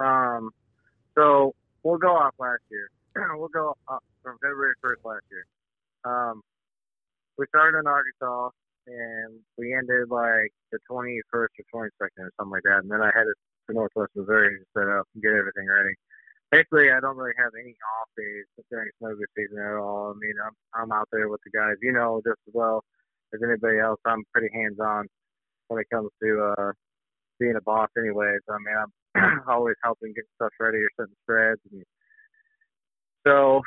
Um. 0.00 0.50
So 1.16 1.54
we'll 1.82 1.98
go 1.98 2.14
off 2.14 2.34
last 2.38 2.62
year. 2.70 2.88
we'll 3.36 3.48
go 3.48 3.74
up 3.88 4.02
from 4.22 4.36
February 4.42 4.74
1st 4.84 5.04
last 5.04 5.24
year. 5.30 5.46
Um, 6.04 6.42
we 7.36 7.46
started 7.48 7.78
in 7.78 7.86
Arkansas 7.86 8.50
and 8.86 9.40
we 9.56 9.74
ended 9.74 10.10
like 10.10 10.52
the 10.72 10.78
21st 10.90 11.22
or 11.32 11.48
22nd 11.74 11.90
or 12.18 12.32
something 12.38 12.52
like 12.52 12.62
that. 12.64 12.82
And 12.82 12.90
then 12.90 13.02
I 13.02 13.10
headed 13.14 13.34
to 13.68 13.74
Northwest 13.74 14.12
Missouri 14.14 14.58
to 14.58 14.64
set 14.76 14.88
up 14.88 15.06
and 15.14 15.22
get 15.22 15.32
everything 15.32 15.66
ready. 15.68 15.94
Basically, 16.50 16.90
I 16.90 17.00
don't 17.00 17.16
really 17.16 17.36
have 17.36 17.52
any 17.60 17.76
off 17.76 18.08
days 18.16 18.46
during 18.70 18.88
snowboard 19.02 19.28
season 19.36 19.58
at 19.58 19.76
all. 19.76 20.14
I 20.14 20.18
mean, 20.18 20.34
I'm 20.40 20.56
I'm 20.72 20.92
out 20.92 21.08
there 21.12 21.28
with 21.28 21.42
the 21.44 21.50
guys, 21.50 21.76
you 21.82 21.92
know, 21.92 22.22
just 22.24 22.40
as 22.48 22.54
well 22.54 22.82
as 23.34 23.40
anybody 23.44 23.78
else. 23.78 24.00
I'm 24.06 24.24
pretty 24.32 24.48
hands 24.54 24.80
on 24.80 25.08
when 25.68 25.80
it 25.80 25.90
comes 25.92 26.08
to 26.22 26.54
uh, 26.56 26.72
being 27.38 27.56
a 27.56 27.60
boss, 27.60 27.90
anyways. 27.98 28.40
I 28.48 28.56
mean, 28.64 28.76
I'm 28.80 28.92
always 29.48 29.76
helping 29.82 30.12
get 30.14 30.24
stuff 30.36 30.52
ready 30.60 30.78
or 30.78 30.90
setting 30.96 31.14
spreads. 31.22 31.60
And 31.72 31.82
so 33.26 33.60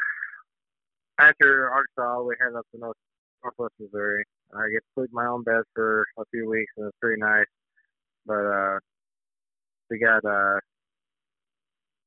after 1.20 1.70
Arkansas, 1.70 2.24
we 2.24 2.36
headed 2.40 2.56
up 2.56 2.66
to 2.74 2.80
North, 2.80 2.98
Northwest 3.44 3.74
Missouri. 3.80 4.24
I 4.54 4.70
get 4.72 4.80
to 4.80 4.90
sleep 4.96 5.10
in 5.12 5.16
my 5.16 5.28
own 5.28 5.44
bed 5.44 5.62
for 5.74 6.06
a 6.18 6.24
few 6.32 6.50
weeks, 6.50 6.74
and 6.78 6.88
it's 6.88 6.98
pretty 7.00 7.22
nice. 7.22 7.46
But 8.26 8.46
uh, 8.46 8.80
we 9.90 10.00
got 10.00 10.26
uh, 10.26 10.60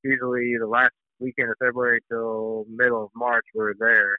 usually 0.02 0.54
the 0.58 0.66
last 0.66 0.92
weekend 1.20 1.50
of 1.50 1.56
February 1.58 2.00
till 2.10 2.66
middle 2.68 3.04
of 3.04 3.10
March 3.14 3.44
we're 3.54 3.74
there, 3.78 4.16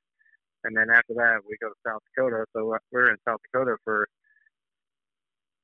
and 0.63 0.75
then 0.75 0.89
after 0.89 1.13
that 1.15 1.39
we 1.47 1.58
go 1.62 1.69
to 1.69 1.75
South 1.86 2.01
Dakota. 2.15 2.45
So 2.54 2.75
we're 2.91 3.12
in 3.12 3.17
South 3.28 3.39
Dakota 3.51 3.75
for 3.84 4.08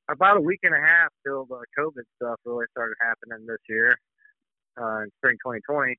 about 0.10 0.38
a 0.38 0.42
week 0.42 0.60
and 0.64 0.74
a 0.74 0.80
half 0.80 1.10
till 1.26 1.46
the 1.46 1.64
COVID 1.78 2.04
stuff 2.16 2.40
really 2.46 2.66
started 2.72 2.96
happening 3.02 3.46
this 3.48 3.62
year 3.70 3.98
uh, 4.80 5.04
in 5.04 5.12
spring 5.18 5.38
2020. 5.44 5.98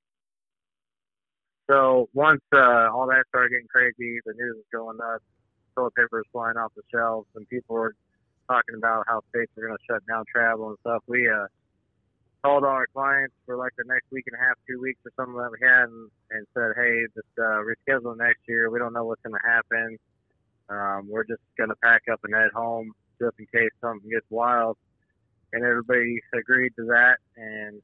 So 1.71 2.09
once 2.13 2.43
uh, 2.53 2.91
all 2.93 3.07
that 3.09 3.25
started 3.29 3.51
getting 3.51 3.69
crazy, 3.69 4.21
the 4.25 4.35
news 4.35 4.57
was 4.57 4.65
going 4.73 4.97
nuts 4.99 5.25
toilet 5.75 5.95
paper 5.95 6.19
was 6.19 6.27
flying 6.33 6.57
off 6.57 6.73
the 6.77 6.83
shelves, 6.93 7.27
and 7.35 7.49
people 7.49 7.77
were 7.77 7.95
talking 8.49 8.75
about 8.77 9.05
how 9.09 9.23
states 9.31 9.51
are 9.57 9.67
going 9.67 9.77
to 9.77 9.85
shut 9.89 10.03
down 10.07 10.25
travel 10.31 10.69
and 10.69 10.79
stuff. 10.81 11.03
We 11.07 11.29
uh, 11.29 11.47
called 12.45 12.65
all 12.65 12.71
our 12.71 12.87
clients 12.93 13.35
for 13.47 13.57
like 13.57 13.73
the 13.77 13.85
next 13.87 14.11
week 14.11 14.25
and 14.27 14.37
a 14.37 14.45
half, 14.45 14.57
two 14.69 14.81
weeks 14.81 15.01
or 15.07 15.13
something 15.17 15.37
that 15.37 15.51
we 15.51 15.59
had, 15.63 15.89
and, 15.89 16.11
and 16.31 16.47
said, 16.55 16.73
"Hey, 16.77 17.07
just 17.15 17.33
uh, 17.39 17.63
reschedule 17.65 18.17
next 18.17 18.41
year. 18.49 18.71
We 18.71 18.79
don't 18.79 18.93
know 18.93 19.05
what's 19.05 19.23
going 19.23 19.37
to 19.37 19.49
happen. 19.49 19.99
Um, 20.69 21.09
we're 21.09 21.25
just 21.25 21.43
going 21.57 21.71
to 21.71 21.77
pack 21.83 22.03
up 22.11 22.21
and 22.25 22.35
head 22.35 22.53
home 22.55 22.93
just 23.23 23.39
in 23.39 23.47
case 23.47 23.71
something 23.81 24.11
gets 24.11 24.27
wild." 24.31 24.77
And 25.53 25.65
everybody 25.65 26.19
agreed 26.35 26.73
to 26.77 26.85
that, 26.87 27.17
and 27.37 27.83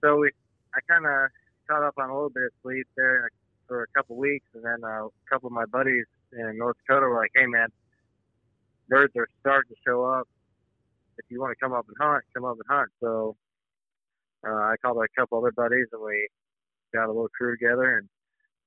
so 0.00 0.16
we, 0.16 0.30
I 0.74 0.80
kind 0.88 1.04
of 1.04 1.30
caught 1.68 1.82
up 1.82 1.94
on 1.98 2.08
a 2.08 2.14
little 2.14 2.30
bit 2.30 2.44
of 2.44 2.52
sleep 2.62 2.86
there 2.96 3.30
for 3.66 3.82
a 3.82 3.86
couple 3.96 4.16
weeks, 4.16 4.46
and 4.54 4.64
then 4.64 4.78
uh, 4.84 5.06
a 5.06 5.10
couple 5.28 5.48
of 5.48 5.52
my 5.52 5.66
buddies 5.66 6.06
in 6.32 6.56
North 6.56 6.76
Dakota 6.86 7.06
were 7.06 7.16
like, 7.16 7.32
"Hey 7.34 7.46
man, 7.46 7.68
birds 8.88 9.12
are 9.16 9.28
starting 9.40 9.74
to 9.74 9.76
show 9.86 10.04
up. 10.04 10.28
If 11.18 11.26
you 11.28 11.40
want 11.40 11.56
to 11.56 11.60
come 11.62 11.72
up 11.72 11.86
and 11.88 11.96
hunt, 12.00 12.24
come 12.34 12.44
up 12.44 12.56
and 12.56 12.68
hunt." 12.68 12.90
So 13.00 13.36
uh, 14.46 14.72
I 14.72 14.74
called 14.82 14.98
a 14.98 15.20
couple 15.20 15.38
other 15.38 15.52
buddies 15.52 15.86
and 15.92 16.02
we 16.02 16.28
got 16.94 17.06
a 17.06 17.12
little 17.12 17.28
crew 17.36 17.56
together 17.56 17.98
and 17.98 18.08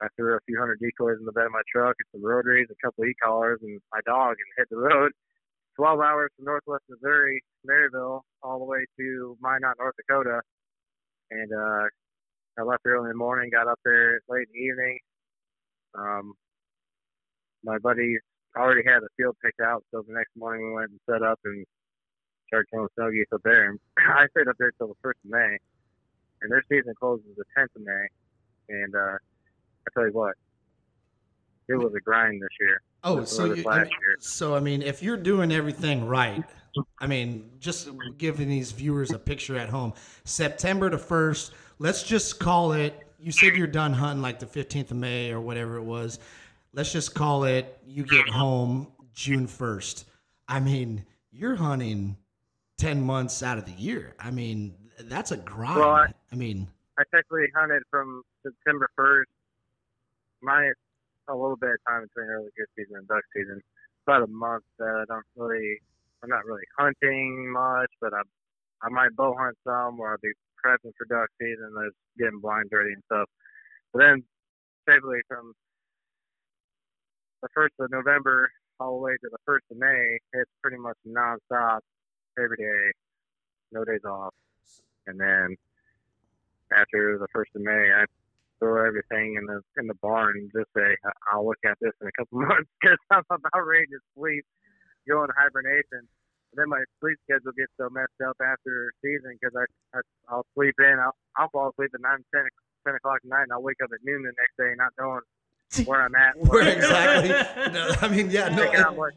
I 0.01 0.07
threw 0.15 0.35
a 0.35 0.39
few 0.45 0.59
hundred 0.59 0.79
decoys 0.79 1.17
in 1.19 1.25
the 1.25 1.31
bed 1.31 1.45
of 1.45 1.51
my 1.51 1.61
truck 1.71 1.95
and 1.97 2.07
some 2.11 2.29
rotaries, 2.29 2.67
a 2.69 2.85
couple 2.85 3.05
e-collars, 3.05 3.59
and 3.63 3.79
my 3.91 3.99
dog, 4.05 4.35
and 4.35 4.49
hit 4.57 4.69
the 4.69 4.77
road. 4.77 5.11
12 5.75 5.99
hours 5.99 6.31
from 6.35 6.45
Northwest 6.45 6.83
Missouri, 6.89 7.43
Maryville, 7.67 8.21
all 8.41 8.59
the 8.59 8.65
way 8.65 8.85
to 8.99 9.37
Minot, 9.41 9.75
North 9.79 9.95
Dakota. 9.97 10.41
And 11.31 11.51
uh, 11.51 11.85
I 12.59 12.61
left 12.63 12.85
early 12.85 13.05
in 13.05 13.09
the 13.09 13.17
morning, 13.17 13.49
got 13.51 13.67
up 13.67 13.79
there 13.83 14.21
late 14.29 14.47
in 14.47 14.53
the 14.53 14.59
evening. 14.59 14.99
Um, 15.95 16.33
my 17.63 17.77
buddy 17.79 18.17
already 18.55 18.83
had 18.85 19.01
a 19.03 19.07
field 19.17 19.35
picked 19.43 19.61
out, 19.61 19.83
so 19.91 20.03
the 20.07 20.13
next 20.13 20.35
morning 20.35 20.67
we 20.67 20.73
went 20.73 20.91
and 20.91 20.99
set 21.09 21.23
up 21.23 21.39
and 21.45 21.65
started 22.47 22.69
killing 22.69 22.87
snow 22.95 23.09
geese 23.11 23.25
up 23.33 23.41
there. 23.43 23.69
And 23.69 23.79
I 23.97 24.27
stayed 24.31 24.47
up 24.47 24.55
there 24.59 24.71
till 24.77 24.87
the 24.87 24.99
first 25.01 25.19
of 25.25 25.31
May, 25.31 25.57
and 26.41 26.51
their 26.51 26.63
season 26.69 26.93
closes 26.99 27.25
the 27.35 27.45
tenth 27.57 27.71
of 27.75 27.81
May. 27.81 28.05
And 28.69 28.95
uh, 28.95 29.17
I 29.17 29.87
tell 29.93 30.05
you 30.05 30.13
what, 30.13 30.35
it 31.67 31.75
was 31.75 31.93
a 31.97 32.01
grind 32.01 32.41
this 32.41 32.49
year. 32.59 32.81
Oh, 33.03 33.23
so 33.25 33.53
you, 33.53 33.67
I 33.67 33.79
mean, 33.79 33.89
so 34.19 34.55
I 34.55 34.59
mean, 34.59 34.81
if 34.81 35.03
you're 35.03 35.17
doing 35.17 35.51
everything 35.51 36.07
right, 36.07 36.43
I 36.99 37.07
mean, 37.07 37.49
just 37.59 37.89
giving 38.17 38.47
these 38.47 38.71
viewers 38.71 39.11
a 39.11 39.19
picture 39.19 39.57
at 39.57 39.69
home, 39.69 39.93
September 40.23 40.89
the 40.89 40.97
first. 40.97 41.53
Let's 41.79 42.03
just 42.03 42.39
call 42.39 42.73
it. 42.73 43.07
You 43.19 43.31
said 43.31 43.55
you're 43.55 43.67
done 43.67 43.93
hunting 43.93 44.21
like 44.21 44.39
the 44.39 44.45
15th 44.45 44.91
of 44.91 44.97
May 44.97 45.31
or 45.31 45.41
whatever 45.41 45.77
it 45.77 45.83
was 45.83 46.19
let's 46.73 46.91
just 46.91 47.15
call 47.15 47.43
it 47.45 47.79
you 47.85 48.03
get 48.03 48.27
home 48.27 48.87
June 49.13 49.47
1st. 49.47 50.05
I 50.47 50.59
mean, 50.59 51.05
you're 51.31 51.55
hunting 51.55 52.17
10 52.77 53.01
months 53.01 53.43
out 53.43 53.57
of 53.57 53.65
the 53.65 53.71
year. 53.71 54.15
I 54.19 54.31
mean, 54.31 54.73
that's 55.03 55.31
a 55.31 55.37
grind. 55.37 55.79
Well, 55.79 55.89
I, 55.89 56.07
I 56.31 56.35
mean, 56.35 56.67
I 56.97 57.03
technically 57.13 57.47
hunted 57.55 57.83
from 57.89 58.23
September 58.43 58.89
1st, 58.99 59.23
minus 60.41 60.75
a 61.29 61.35
little 61.35 61.57
bit 61.57 61.77
of 61.77 61.81
time 61.87 62.03
between 62.03 62.29
early 62.29 62.49
goose 62.57 62.67
season 62.77 62.97
and 62.97 63.07
duck 63.07 63.23
season. 63.35 63.61
About 64.07 64.23
a 64.23 64.27
month 64.27 64.63
that 64.79 64.91
I 64.91 65.05
don't 65.07 65.25
really, 65.35 65.79
I'm 66.21 66.29
not 66.29 66.45
really 66.45 66.67
hunting 66.77 67.51
much, 67.51 67.91
but 68.01 68.13
I, 68.13 68.21
I 68.83 68.89
might 68.89 69.15
bow 69.15 69.35
hunt 69.37 69.57
some, 69.63 69.99
or 69.99 70.11
I'll 70.11 70.21
be 70.21 70.35
prepping 70.63 70.91
for 70.97 71.05
duck 71.07 71.29
season, 71.39 71.71
there's 71.75 71.93
getting 72.17 72.39
blinds 72.39 72.69
ready 72.71 72.93
and 72.93 73.03
stuff. 73.05 73.29
But 73.91 73.99
then, 73.99 74.23
basically 74.85 75.19
from 75.27 75.53
the 77.41 77.49
first 77.53 77.73
of 77.79 77.91
November 77.91 78.49
all 78.79 78.97
the 78.97 79.03
way 79.03 79.11
to 79.13 79.29
the 79.31 79.37
first 79.45 79.65
of 79.71 79.77
May, 79.77 80.17
it's 80.33 80.51
pretty 80.61 80.77
much 80.77 80.97
nonstop 81.07 81.79
every 82.37 82.57
day, 82.57 82.91
no 83.71 83.85
days 83.85 84.03
off. 84.05 84.33
And 85.07 85.19
then 85.19 85.55
after 86.75 87.17
the 87.19 87.27
first 87.33 87.51
of 87.55 87.61
May, 87.61 87.91
I 87.95 88.05
throw 88.59 88.85
everything 88.85 89.35
in 89.39 89.45
the 89.45 89.61
in 89.77 89.87
the 89.87 89.97
barn 90.01 90.37
and 90.37 90.51
just 90.51 90.69
say 90.75 90.95
I'll 91.31 91.45
look 91.45 91.59
at 91.65 91.77
this 91.81 91.93
in 92.01 92.07
a 92.07 92.15
couple 92.17 92.39
months 92.47 92.69
because 92.81 92.97
I'm 93.11 93.23
about 93.29 93.65
ready 93.65 93.87
to 93.87 93.99
sleep, 94.17 94.45
go 95.07 95.21
into 95.23 95.33
hibernation. 95.37 96.07
And 96.53 96.57
then 96.61 96.69
my 96.69 96.83
sleep 97.01 97.17
schedule 97.25 97.51
gets 97.57 97.73
so 97.81 97.89
messed 97.89 98.21
up 98.21 98.37
after 98.37 98.93
season 99.01 99.33
because 99.41 99.57
I, 99.57 99.65
I 99.97 100.01
I'll 100.29 100.45
sleep 100.53 100.75
in, 100.77 100.97
I'll, 101.01 101.17
I'll 101.37 101.49
fall 101.49 101.73
asleep 101.73 101.91
at 101.93 102.01
nine, 102.01 102.21
ten, 102.33 102.45
ten 102.85 102.95
o'clock 102.95 103.25
at 103.25 103.29
night, 103.29 103.49
and 103.49 103.53
I'll 103.53 103.65
wake 103.65 103.81
up 103.83 103.89
at 103.89 104.05
noon 104.05 104.21
the 104.21 104.33
next 104.37 104.53
day 104.57 104.77
not 104.77 104.93
knowing 104.99 105.25
where 105.85 106.05
I'm 106.05 106.15
at. 106.15 106.37
Where 106.37 106.67
exactly? 106.67 107.73
no, 107.73 107.95
I 108.01 108.07
mean, 108.07 108.29
yeah, 108.29 108.49
no. 108.49 108.63
It, 109.05 109.15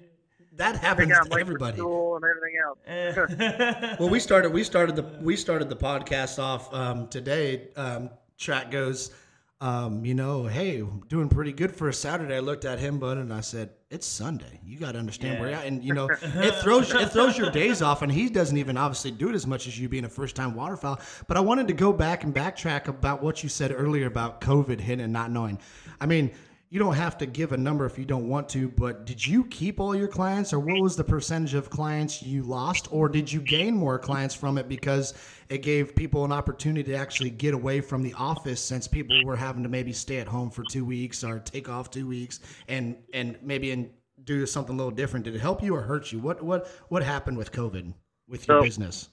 that 0.57 0.77
happens 0.77 1.13
to 1.13 1.39
everybody. 1.39 1.79
and 1.81 2.25
everything 2.25 2.57
else. 2.65 3.97
well, 4.01 4.09
we 4.09 4.21
started. 4.21 4.53
We 4.53 4.65
started 4.65 4.97
the. 4.97 5.03
We 5.21 5.37
started 5.37 5.69
the 5.69 5.77
podcast 5.77 6.43
off 6.43 6.73
um, 6.73 7.09
today. 7.09 7.69
Um, 7.77 8.11
track 8.39 8.71
goes. 8.71 9.11
Um, 9.59 10.05
you 10.05 10.13
know, 10.13 10.45
hey, 10.45 10.85
doing 11.09 11.31
pretty 11.31 11.53
good 11.53 11.75
for 11.75 11.89
a 11.89 11.93
Saturday. 11.93 12.37
I 12.37 12.41
looked 12.41 12.67
at 12.67 12.79
him, 12.79 12.99
bud, 12.99 13.17
and 13.17 13.33
I 13.33 13.41
said, 13.41 13.71
"It's 13.91 14.07
Sunday. 14.07 14.61
You 14.63 14.79
got 14.79 14.93
to 14.93 14.99
understand 14.99 15.35
yeah. 15.35 15.41
where 15.41 15.49
you're 15.49 15.59
at." 15.59 15.67
And 15.67 15.83
you 15.83 15.95
know, 15.95 16.11
it 16.11 16.55
throws 16.57 16.93
it 16.93 17.11
throws 17.11 17.39
your 17.39 17.51
days 17.63 17.81
off, 17.81 18.03
and 18.03 18.13
he 18.13 18.29
doesn't 18.29 18.59
even 18.59 18.77
obviously 18.77 19.13
do 19.13 19.31
it 19.31 19.35
as 19.35 19.47
much 19.47 19.67
as 19.67 19.81
you 19.81 19.89
being 19.89 20.05
a 20.05 20.11
first 20.11 20.37
time 20.37 20.55
waterfowl. 20.55 21.01
But 21.27 21.39
I 21.39 21.41
wanted 21.41 21.69
to 21.69 21.73
go 21.73 21.91
back 21.91 22.23
and 22.23 22.35
backtrack 22.35 22.89
about 22.89 23.23
what 23.23 23.43
you 23.43 23.49
said 23.49 23.73
earlier 23.75 24.07
about 24.07 24.43
COVID 24.43 24.79
hitting 24.79 25.05
and 25.05 25.13
not 25.13 25.31
knowing. 25.31 25.59
I 26.03 26.05
mean, 26.05 26.33
you 26.69 26.81
don't 26.81 26.95
have 26.95 27.17
to 27.19 27.27
give 27.27 27.53
a 27.53 27.57
number 27.57 27.87
if 27.87 27.97
you 27.97 28.05
don't 28.05 28.29
want 28.29 28.49
to, 28.49 28.69
but 28.69 29.07
did 29.07 29.25
you 29.25 29.45
keep 29.45 29.79
all 29.79 29.95
your 29.95 30.09
clients 30.09 30.53
or 30.53 30.59
what 30.59 30.81
was 30.81 30.97
the 30.97 31.05
percentage 31.05 31.55
of 31.55 31.71
clients 31.71 32.23
you 32.23 32.43
lost 32.43 32.89
or 32.91 33.09
did 33.09 33.31
you 33.31 33.41
gain 33.41 33.75
more 33.75 33.99
clients 33.99 34.35
from 34.35 34.59
it 34.59 34.69
because 34.69 35.15
it 35.49 35.59
gave 35.59 35.95
people 35.95 36.25
an 36.25 36.33
opportunity 36.33 36.83
to 36.91 36.97
actually 36.97 37.31
get 37.31 37.55
away 37.55 37.81
from 37.81 38.03
the 38.03 38.13
office 38.15 38.61
since 38.61 38.89
people 38.89 39.17
were 39.25 39.37
having 39.37 39.63
to 39.63 39.69
maybe 39.69 39.93
stay 39.93 40.19
at 40.19 40.27
home 40.27 40.51
for 40.51 40.65
2 40.69 40.85
weeks 40.85 41.23
or 41.23 41.39
take 41.39 41.69
off 41.69 41.91
2 41.91 42.07
weeks 42.07 42.41
and 42.67 42.97
and 43.15 43.39
maybe 43.43 43.71
and 43.71 43.89
do 44.25 44.45
something 44.45 44.75
a 44.75 44.77
little 44.77 44.91
different. 44.91 45.25
Did 45.25 45.37
it 45.37 45.41
help 45.41 45.63
you 45.63 45.75
or 45.75 45.83
hurt 45.83 46.11
you? 46.11 46.19
What 46.19 46.43
what 46.43 46.67
what 46.89 47.05
happened 47.05 47.39
with 47.39 47.53
COVID 47.53 47.95
with 48.27 48.49
your 48.49 48.61
so, 48.61 48.65
business? 48.65 49.09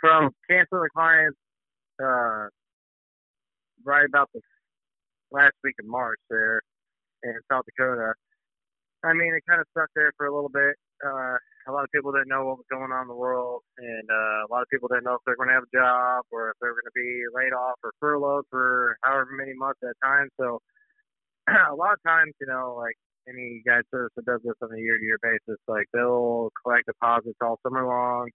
From 0.00 0.30
canceling 0.50 0.88
clients 0.92 1.38
uh 1.98 2.48
right 3.84 4.04
about 4.06 4.28
the 4.34 4.40
last 5.32 5.54
week 5.64 5.76
of 5.80 5.86
March 5.86 6.20
there 6.30 6.62
in 7.22 7.34
South 7.50 7.64
Dakota. 7.64 8.14
I 9.04 9.12
mean, 9.14 9.34
it 9.34 9.42
kind 9.48 9.60
of 9.60 9.66
stuck 9.72 9.90
there 9.96 10.12
for 10.16 10.26
a 10.26 10.34
little 10.34 10.52
bit. 10.52 10.76
Uh, 11.04 11.34
a 11.66 11.72
lot 11.72 11.84
of 11.84 11.90
people 11.90 12.12
didn't 12.12 12.28
know 12.28 12.44
what 12.44 12.58
was 12.62 12.70
going 12.70 12.92
on 12.92 13.02
in 13.02 13.08
the 13.08 13.18
world, 13.18 13.62
and 13.78 14.06
uh, 14.10 14.46
a 14.46 14.48
lot 14.50 14.62
of 14.62 14.68
people 14.70 14.88
didn't 14.88 15.04
know 15.04 15.14
if 15.14 15.22
they're 15.26 15.36
going 15.36 15.48
to 15.48 15.54
have 15.54 15.66
a 15.66 15.76
job 15.76 16.22
or 16.30 16.50
if 16.50 16.56
they're 16.60 16.74
going 16.74 16.86
to 16.86 16.94
be 16.94 17.22
laid 17.34 17.52
off 17.52 17.78
or 17.82 17.90
furloughed 17.98 18.46
for 18.50 18.96
however 19.02 19.30
many 19.34 19.54
months 19.54 19.80
at 19.82 19.94
a 19.94 20.06
time. 20.06 20.28
So, 20.38 20.60
a 21.50 21.74
lot 21.74 21.94
of 21.94 22.02
times, 22.06 22.34
you 22.40 22.46
know, 22.46 22.78
like 22.78 22.94
any 23.28 23.62
guide 23.66 23.86
service 23.90 24.12
that 24.16 24.26
does 24.26 24.40
this 24.44 24.54
on 24.62 24.70
a 24.74 24.78
year-to-year 24.78 25.18
basis, 25.22 25.58
like 25.66 25.86
they'll 25.92 26.50
collect 26.62 26.86
deposits 26.86 27.38
all 27.42 27.58
summer 27.62 27.86
long 27.86 28.28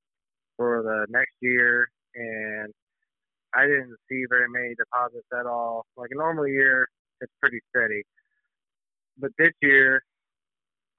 for 0.56 0.84
the 0.84 1.08
next 1.10 1.36
year, 1.42 1.88
and 2.16 2.74
I 3.56 3.66
didn't 3.66 3.96
see 4.10 4.24
very 4.30 4.50
many 4.50 4.76
deposits 4.76 5.28
at 5.38 5.46
all. 5.46 5.86
Like 5.96 6.10
a 6.12 6.18
normal 6.18 6.48
year, 6.48 6.88
it's 7.22 7.32
pretty 7.42 7.60
steady, 7.76 8.04
but 9.18 9.32
this 9.38 9.54
year, 9.62 10.02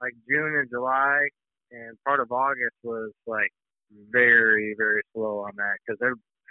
like 0.01 0.13
June 0.29 0.55
and 0.59 0.69
July, 0.69 1.27
and 1.71 1.97
part 2.05 2.19
of 2.19 2.31
August 2.31 2.75
was 2.83 3.11
like 3.27 3.51
very 4.11 4.75
very 4.77 5.01
slow 5.13 5.39
on 5.39 5.51
that 5.57 5.77
because 5.85 5.99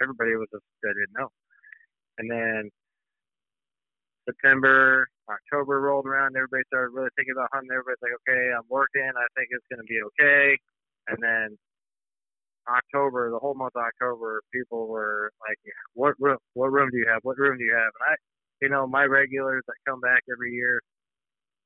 everybody 0.01 0.35
was 0.35 0.47
just 0.51 0.63
they 0.83 0.89
didn't 0.89 1.13
know. 1.17 1.29
And 2.17 2.29
then 2.29 2.69
September, 4.25 5.07
October 5.29 5.81
rolled 5.81 6.05
around. 6.05 6.35
Everybody 6.35 6.63
started 6.67 6.93
really 6.93 7.09
thinking 7.15 7.33
about 7.33 7.49
hunting. 7.53 7.71
Everybody's 7.71 8.03
like, 8.03 8.17
okay, 8.21 8.53
I'm 8.53 8.67
working. 8.69 9.09
I 9.09 9.27
think 9.35 9.49
it's 9.51 9.65
going 9.71 9.81
to 9.81 9.89
be 9.89 9.99
okay. 10.13 10.57
And 11.07 11.17
then 11.21 11.57
October, 12.69 13.31
the 13.31 13.39
whole 13.39 13.55
month 13.55 13.73
of 13.75 13.83
October, 13.83 14.41
people 14.53 14.87
were 14.87 15.31
like, 15.47 15.57
what 15.93 16.15
room? 16.19 16.37
What 16.53 16.71
room 16.71 16.89
do 16.91 16.97
you 16.97 17.07
have? 17.11 17.19
What 17.23 17.37
room 17.37 17.57
do 17.57 17.63
you 17.63 17.73
have? 17.73 17.91
And 17.99 18.05
I, 18.11 18.15
you 18.61 18.69
know, 18.69 18.87
my 18.87 19.05
regulars 19.05 19.63
that 19.67 19.75
come 19.87 20.01
back 20.01 20.23
every 20.31 20.53
year, 20.53 20.81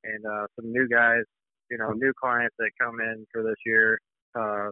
and 0.03 0.25
uh, 0.25 0.47
some 0.55 0.71
new 0.71 0.87
guys 0.87 1.23
you 1.73 1.77
know, 1.77 1.91
new 1.91 2.13
clients 2.21 2.55
that 2.59 2.69
come 2.79 2.99
in 3.01 3.25
for 3.31 3.41
this 3.43 3.57
year, 3.65 3.99
uh, 4.39 4.69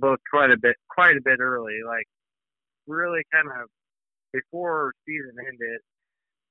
booked 0.00 0.24
quite 0.30 0.50
a 0.50 0.56
bit, 0.60 0.74
quite 0.90 1.16
a 1.16 1.20
bit 1.24 1.38
early, 1.40 1.78
like 1.86 2.06
really 2.88 3.22
kind 3.32 3.48
of 3.48 3.68
before 4.32 4.92
season 5.06 5.36
ended. 5.38 5.80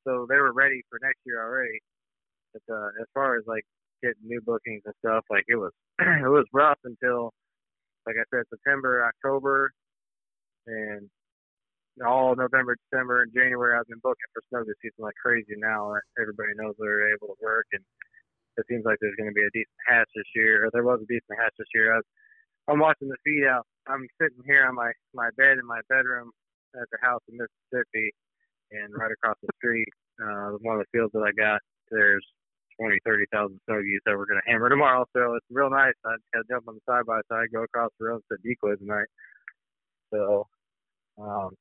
So 0.07 0.25
they 0.29 0.37
were 0.37 0.53
ready 0.53 0.81
for 0.89 0.99
next 1.03 1.19
year 1.25 1.43
already. 1.43 1.79
But 2.53 2.73
uh, 2.73 2.87
as 3.01 3.07
far 3.13 3.37
as 3.37 3.43
like 3.47 3.63
getting 4.01 4.23
new 4.25 4.41
bookings 4.41 4.83
and 4.85 4.93
stuff, 5.05 5.25
like 5.29 5.43
it 5.47 5.55
was, 5.55 5.71
it 5.99 6.29
was 6.29 6.45
rough 6.53 6.79
until, 6.85 7.33
like 8.05 8.15
I 8.19 8.25
said, 8.33 8.45
September, 8.49 9.05
October, 9.05 9.71
and 10.67 11.09
all 12.05 12.35
November, 12.35 12.75
December, 12.89 13.23
and 13.23 13.33
January. 13.33 13.77
I've 13.77 13.87
been 13.87 14.03
booking 14.03 14.29
for 14.33 14.43
snow 14.49 14.63
this 14.67 14.75
season 14.81 14.99
like 14.99 15.15
crazy. 15.21 15.55
Now 15.57 15.93
everybody 16.19 16.51
knows 16.55 16.75
they're 16.77 17.13
able 17.13 17.33
to 17.33 17.39
work 17.41 17.65
and 17.71 17.83
it 18.57 18.65
seems 18.69 18.85
like 18.85 18.97
there's 19.01 19.15
going 19.19 19.29
to 19.29 19.35
be 19.35 19.43
a 19.43 19.51
decent 19.51 19.81
hatch 19.87 20.09
this 20.15 20.27
year, 20.35 20.65
or 20.65 20.69
there 20.71 20.83
was 20.83 20.99
a 21.03 21.11
decent 21.11 21.35
hatch 21.37 21.53
this 21.59 21.67
year. 21.75 21.93
I 21.93 21.97
was, 21.99 22.07
I'm 22.67 22.79
watching 22.79 23.09
the 23.09 23.19
feed 23.23 23.45
out. 23.45 23.67
I'm 23.87 24.07
sitting 24.19 24.41
here 24.47 24.65
on 24.65 24.75
my 24.75 24.91
my 25.13 25.29
bed 25.37 25.59
in 25.59 25.67
my 25.67 25.81
bedroom 25.89 26.31
at 26.75 26.87
the 26.91 26.97
house 27.01 27.21
in 27.27 27.37
Mississippi, 27.37 28.11
and 28.71 28.95
right 28.95 29.11
across 29.11 29.35
the 29.43 29.51
street, 29.59 29.91
uh, 30.23 30.57
one 30.63 30.79
of 30.79 30.85
the 30.87 30.91
fields 30.91 31.11
that 31.13 31.27
I 31.27 31.31
got, 31.35 31.61
there's 31.91 32.25
20, 32.79 32.97
30,000 33.05 33.59
snow 33.65 33.81
geese 33.81 34.01
that 34.05 34.17
we're 34.17 34.25
going 34.25 34.41
to 34.43 34.51
hammer 34.51 34.69
tomorrow. 34.69 35.05
So 35.15 35.35
it's 35.35 35.45
real 35.49 35.69
nice. 35.69 35.93
I 36.05 36.15
just 36.15 36.31
got 36.33 36.41
to 36.41 36.47
jump 36.49 36.67
on 36.67 36.75
the 36.75 36.81
side 36.91 37.05
by 37.05 37.21
side, 37.29 37.47
go 37.53 37.63
across 37.63 37.91
the 37.99 38.05
road 38.05 38.21
to 38.31 38.37
decoy 38.43 38.75
tonight. 38.75 39.07
So 40.13 40.47
um, 41.21 41.51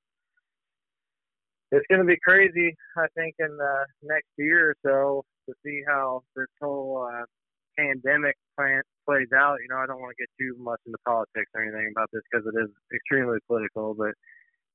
it's 1.70 1.86
going 1.88 2.00
to 2.00 2.06
be 2.06 2.18
crazy, 2.22 2.76
I 2.96 3.06
think, 3.16 3.34
in 3.38 3.56
the 3.56 3.86
next 4.02 4.28
year 4.38 4.70
or 4.70 4.76
so 4.84 5.24
to 5.48 5.54
see 5.64 5.82
how 5.86 6.22
this 6.36 6.46
whole 6.60 7.08
uh, 7.10 7.24
pandemic 7.78 8.36
plan 8.56 8.82
plays 9.06 9.28
out. 9.36 9.58
You 9.60 9.68
know, 9.70 9.82
I 9.82 9.86
don't 9.86 10.00
want 10.00 10.14
to 10.16 10.22
get 10.22 10.30
too 10.38 10.56
much 10.58 10.80
into 10.86 10.98
politics 11.06 11.50
or 11.54 11.62
anything 11.62 11.92
about 11.94 12.08
this 12.12 12.22
because 12.30 12.46
it 12.46 12.58
is 12.58 12.70
extremely 12.94 13.38
political, 13.46 13.94
but 13.94 14.14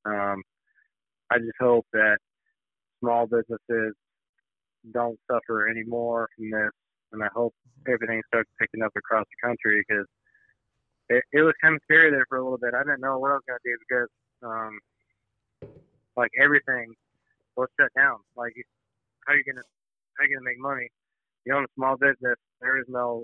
um, 0.10 0.44
I 1.32 1.38
just 1.40 1.58
hope 1.60 1.86
that 1.94 2.18
small 3.00 3.28
businesses 3.28 3.96
don't 4.94 5.20
suffer 5.30 5.68
any 5.70 5.84
more 5.84 6.28
from 6.36 6.52
this, 6.52 6.72
and 7.12 7.24
I 7.24 7.28
hope 7.34 7.54
everything 7.88 8.22
starts 8.28 8.50
picking 8.60 8.82
up 8.82 8.92
across 8.96 9.26
the 9.26 9.48
country 9.48 9.84
because 9.88 10.06
it, 11.10 11.24
it 11.34 11.42
was 11.42 11.54
kind 11.62 11.76
of 11.76 11.82
scary 11.84 12.12
there 12.12 12.26
for 12.30 12.38
a 12.38 12.44
little 12.44 12.58
bit. 12.58 12.74
I 12.74 12.84
didn't 12.84 13.02
know 13.02 13.18
what 13.18 13.32
I 13.32 13.36
was 13.36 13.44
going 13.48 13.60
to 13.60 13.70
do 13.70 13.78
because, 13.88 14.10
um, 14.44 14.80
like 16.16 16.32
everything 16.42 16.94
was 17.56 17.68
shut 17.80 17.90
down. 17.96 18.18
Like, 18.36 18.54
how 19.26 19.34
are 19.34 19.38
you 19.38 19.44
going 19.44 19.58
to 19.58 19.64
how 20.20 20.26
are 20.26 20.28
you 20.28 20.36
gonna 20.36 20.52
make 20.52 20.60
money? 20.60 20.88
You 21.46 21.56
own 21.56 21.64
a 21.64 21.74
small 21.76 21.96
business. 21.96 22.36
There 22.60 22.78
is 22.78 22.86
no 22.90 23.24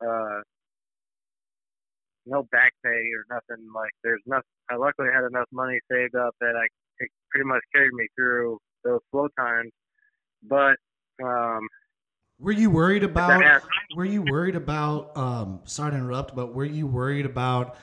uh, 0.00 0.40
no 2.24 2.44
back 2.50 2.72
pay 2.82 3.04
or 3.12 3.28
nothing. 3.28 3.62
Like 3.74 3.92
there's 4.02 4.22
nothing. 4.24 4.48
I 4.70 4.76
luckily 4.76 5.08
had 5.12 5.24
enough 5.28 5.48
money 5.52 5.78
saved 5.90 6.16
up 6.16 6.34
that 6.40 6.56
I 6.56 6.64
it 6.98 7.10
pretty 7.30 7.46
much 7.46 7.60
carried 7.74 7.92
me 7.92 8.06
through 8.16 8.58
those 8.84 9.00
slow 9.10 9.28
times. 9.38 9.70
But 10.48 10.76
um, 11.22 11.66
were 12.38 12.52
you 12.52 12.70
worried 12.70 13.04
about? 13.04 13.62
Were 13.96 14.04
you 14.04 14.22
worried 14.22 14.56
about? 14.56 15.16
Um, 15.16 15.60
sorry 15.64 15.92
to 15.92 15.96
interrupt, 15.96 16.34
but 16.34 16.54
were 16.54 16.64
you 16.64 16.86
worried 16.86 17.26
about? 17.26 17.76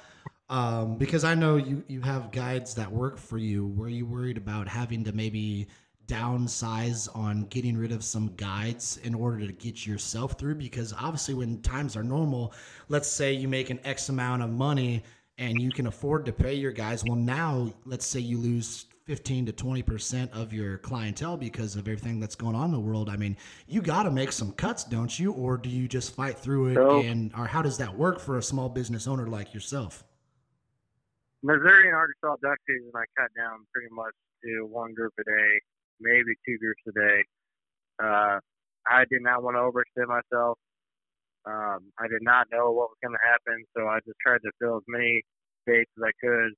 Um, 0.49 0.97
because 0.97 1.23
I 1.23 1.33
know 1.33 1.55
you 1.55 1.83
you 1.87 2.01
have 2.01 2.31
guides 2.31 2.75
that 2.75 2.91
work 2.91 3.17
for 3.17 3.37
you. 3.37 3.67
Were 3.67 3.87
you 3.89 4.05
worried 4.05 4.37
about 4.37 4.67
having 4.67 5.03
to 5.05 5.13
maybe 5.13 5.67
downsize 6.07 7.07
on 7.15 7.43
getting 7.45 7.77
rid 7.77 7.91
of 7.93 8.03
some 8.03 8.33
guides 8.35 8.97
in 9.03 9.15
order 9.15 9.47
to 9.47 9.53
get 9.53 9.87
yourself 9.87 10.33
through 10.33 10.55
because 10.55 10.93
obviously 10.93 11.33
when 11.33 11.61
times 11.61 11.95
are 11.95 12.03
normal 12.03 12.53
let's 12.89 13.07
say 13.07 13.31
you 13.31 13.47
make 13.47 13.69
an 13.69 13.79
x 13.85 14.09
amount 14.09 14.41
of 14.41 14.49
money 14.49 15.01
and 15.37 15.61
you 15.61 15.71
can 15.71 15.87
afford 15.87 16.25
to 16.25 16.33
pay 16.33 16.53
your 16.53 16.73
guys 16.73 17.01
well 17.05 17.15
now 17.15 17.71
let's 17.85 18.05
say 18.05 18.19
you 18.19 18.37
lose 18.37 18.87
15 19.05 19.47
to 19.47 19.53
20% 19.53 20.31
of 20.31 20.53
your 20.53 20.77
clientele 20.77 21.37
because 21.37 21.75
of 21.75 21.87
everything 21.87 22.19
that's 22.19 22.35
going 22.35 22.55
on 22.55 22.65
in 22.65 22.71
the 22.71 22.79
world 22.79 23.09
i 23.09 23.17
mean 23.17 23.35
you 23.67 23.81
got 23.81 24.03
to 24.03 24.11
make 24.11 24.31
some 24.31 24.51
cuts 24.53 24.83
don't 24.83 25.19
you 25.19 25.31
or 25.33 25.57
do 25.57 25.69
you 25.69 25.87
just 25.87 26.15
fight 26.15 26.37
through 26.37 26.67
it 26.67 26.75
so, 26.75 27.01
and 27.01 27.31
or 27.37 27.45
how 27.45 27.61
does 27.61 27.77
that 27.77 27.97
work 27.97 28.19
for 28.19 28.37
a 28.37 28.43
small 28.43 28.69
business 28.69 29.07
owner 29.07 29.27
like 29.27 29.53
yourself 29.53 30.03
missouri 31.43 31.87
and 31.87 31.95
arkansas 31.95 32.35
duck 32.41 32.57
season 32.67 32.91
i 32.95 33.03
cut 33.19 33.29
down 33.35 33.65
pretty 33.73 33.89
much 33.91 34.13
to 34.43 34.65
one 34.65 34.93
group 34.93 35.13
a 35.19 35.23
day 35.23 35.59
maybe 36.01 36.33
two 36.45 36.57
groups 36.57 36.81
a 36.89 36.91
day. 36.91 37.17
Uh, 38.01 38.39
I 38.89 39.05
did 39.09 39.21
not 39.21 39.43
want 39.45 39.55
to 39.55 39.61
overextend 39.61 40.09
myself. 40.09 40.57
Um, 41.45 41.93
I 41.97 42.09
did 42.09 42.21
not 42.21 42.47
know 42.51 42.71
what 42.71 42.89
was 42.89 43.01
going 43.01 43.13
to 43.13 43.25
happen, 43.25 43.63
so 43.77 43.87
I 43.87 43.99
just 44.05 44.17
tried 44.25 44.41
to 44.41 44.51
fill 44.59 44.77
as 44.77 44.87
many 44.87 45.21
dates 45.65 45.89
as 45.97 46.03
I 46.03 46.13
could. 46.19 46.53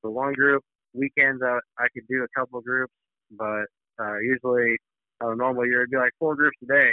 For 0.00 0.10
one 0.10 0.32
group, 0.32 0.62
weekends 0.94 1.42
I, 1.42 1.58
I 1.78 1.86
could 1.94 2.06
do 2.08 2.24
a 2.24 2.38
couple 2.38 2.60
groups, 2.60 2.92
but 3.30 3.66
uh, 4.00 4.18
usually 4.18 4.76
on 5.20 5.32
a 5.32 5.36
normal 5.36 5.66
year 5.66 5.82
it'd 5.82 5.90
be 5.90 5.96
like 5.96 6.12
four 6.18 6.34
groups 6.34 6.56
a 6.62 6.66
day, 6.66 6.92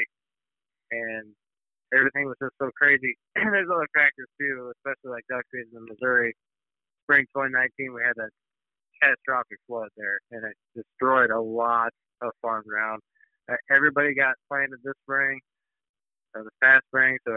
and 0.92 1.26
everything 1.94 2.26
was 2.26 2.38
just 2.42 2.56
so 2.62 2.70
crazy. 2.78 3.16
There's 3.36 3.70
other 3.72 3.88
factors 3.96 4.28
too, 4.40 4.72
especially 4.78 5.12
like 5.12 5.24
duck 5.30 5.44
season 5.52 5.78
in 5.78 5.86
Missouri. 5.86 6.34
Spring 7.06 7.26
2019, 7.36 7.94
we 7.94 8.04
had 8.04 8.16
that 8.18 8.30
catastrophic 9.02 9.60
flood 9.68 9.90
there, 9.96 10.20
and 10.32 10.44
it 10.44 10.56
destroyed 10.76 11.32
a 11.32 11.40
lot 11.40 11.90
of 12.22 12.32
farm 12.42 12.64
ground. 12.68 13.02
Everybody 13.72 14.14
got 14.14 14.36
planted 14.50 14.80
this 14.84 14.94
spring, 15.04 15.40
uh, 16.36 16.44
the 16.44 16.52
fast 16.60 16.84
spring, 16.88 17.18
so 17.26 17.32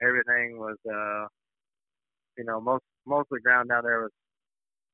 everything 0.00 0.58
was, 0.58 0.76
uh, 0.88 1.26
you 2.38 2.44
know, 2.44 2.60
most 2.60 2.82
most 3.06 3.28
of 3.30 3.36
the 3.36 3.40
ground 3.40 3.68
down 3.68 3.84
there 3.84 4.00
was 4.00 4.10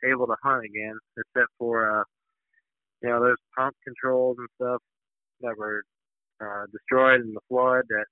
able 0.09 0.27
to 0.27 0.37
hunt 0.42 0.64
again, 0.64 0.99
except 1.16 1.51
for, 1.59 2.01
uh, 2.01 2.05
you 3.03 3.09
know, 3.09 3.21
there's 3.21 3.40
pump 3.57 3.75
controls 3.85 4.37
and 4.38 4.49
stuff 4.57 4.83
that 5.40 5.57
were 5.57 5.83
uh, 6.40 6.64
destroyed 6.73 7.21
in 7.21 7.35
the 7.35 7.45
flood 7.49 7.85
that 7.88 8.07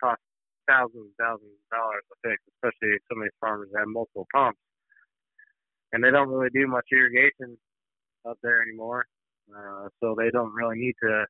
cost 0.00 0.20
thousands 0.68 1.10
and 1.10 1.18
thousands 1.18 1.50
of 1.50 1.68
dollars 1.70 2.04
to 2.08 2.16
fix, 2.22 2.38
especially 2.56 2.96
some 3.08 3.18
of 3.18 3.24
these 3.24 3.40
farmers 3.40 3.68
have 3.76 3.88
multiple 3.88 4.26
pumps 4.34 4.60
and 5.92 6.02
they 6.02 6.10
don't 6.10 6.28
really 6.28 6.50
do 6.52 6.66
much 6.66 6.86
irrigation 6.92 7.56
up 8.28 8.38
there 8.42 8.62
anymore. 8.62 9.06
Uh, 9.54 9.88
so 10.00 10.14
they 10.18 10.30
don't 10.30 10.52
really 10.52 10.76
need 10.78 10.94
to. 11.02 11.24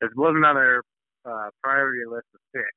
It 0.00 0.10
wasn't 0.16 0.44
on 0.44 0.56
their 0.56 0.82
uh, 1.24 1.50
priority 1.62 2.02
list 2.10 2.26
to 2.32 2.38
fix. 2.52 2.68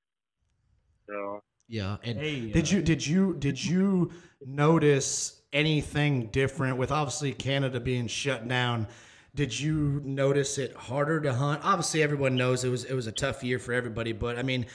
So 1.08 1.40
yeah, 1.68 1.98
and 2.04 2.20
hey, 2.20 2.52
did 2.52 2.70
you 2.70 2.82
did 2.82 3.06
you 3.06 3.36
did 3.40 3.64
you 3.64 4.12
notice 4.46 5.42
anything 5.54 6.28
different 6.28 6.78
with 6.78 6.92
obviously 6.92 7.32
Canada 7.34 7.80
being 7.80 8.08
shut 8.08 8.48
down? 8.48 8.88
Did 9.36 9.58
you 9.58 10.02
notice 10.04 10.58
it 10.58 10.76
harder 10.76 11.20
to 11.22 11.34
hunt? 11.34 11.62
Obviously, 11.64 12.04
everyone 12.04 12.36
knows 12.36 12.64
it 12.64 12.70
was 12.70 12.84
it 12.84 12.94
was 12.94 13.08
a 13.08 13.12
tough 13.12 13.44
year 13.44 13.58
for 13.60 13.74
everybody, 13.74 14.12
but 14.12 14.38
I 14.38 14.44
mean, 14.44 14.66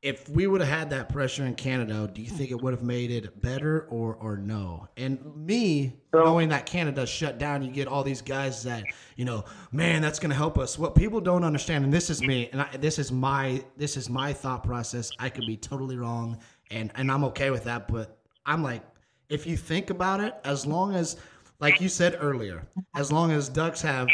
if 0.00 0.28
we 0.28 0.46
would 0.46 0.60
have 0.60 0.68
had 0.70 0.90
that 0.90 1.08
pressure 1.08 1.46
in 1.46 1.54
Canada, 1.54 2.08
do 2.12 2.20
you 2.20 2.28
think 2.28 2.50
it 2.50 2.60
would 2.60 2.74
have 2.74 2.82
made 2.82 3.10
it 3.10 3.40
better 3.40 3.86
or 3.88 4.14
or 4.16 4.36
no? 4.36 4.86
And 4.96 5.18
me 5.34 5.96
So- 6.12 6.22
knowing 6.22 6.50
that 6.50 6.66
Canada 6.66 7.04
shut 7.06 7.38
down, 7.38 7.62
you 7.64 7.72
get 7.72 7.88
all 7.88 8.04
these 8.04 8.20
guys 8.22 8.62
that 8.64 8.84
you 9.16 9.24
know, 9.24 9.44
man, 9.72 10.02
that's 10.02 10.18
going 10.20 10.30
to 10.30 10.36
help 10.36 10.56
us. 10.58 10.78
What 10.78 10.94
people 10.94 11.20
don't 11.20 11.42
understand, 11.42 11.84
and 11.84 11.92
this 11.92 12.10
is 12.10 12.20
me, 12.22 12.50
and 12.52 12.62
I, 12.62 12.76
this 12.78 12.98
is 13.00 13.10
my 13.10 13.64
this 13.76 13.96
is 13.96 14.08
my 14.08 14.32
thought 14.32 14.62
process. 14.62 15.10
I 15.18 15.30
could 15.30 15.46
be 15.46 15.56
totally 15.56 15.96
wrong, 15.96 16.38
and 16.70 16.92
and 16.94 17.10
I'm 17.10 17.24
okay 17.24 17.50
with 17.50 17.64
that. 17.64 17.88
But 17.88 18.18
I'm 18.46 18.62
like, 18.62 18.82
if 19.28 19.46
you 19.46 19.56
think 19.56 19.90
about 19.90 20.20
it, 20.20 20.34
as 20.44 20.66
long 20.66 20.94
as, 20.94 21.16
like 21.60 21.80
you 21.80 21.88
said 21.88 22.18
earlier, 22.20 22.66
as 22.94 23.10
long 23.10 23.32
as 23.32 23.48
ducks 23.48 23.80
have 23.82 24.08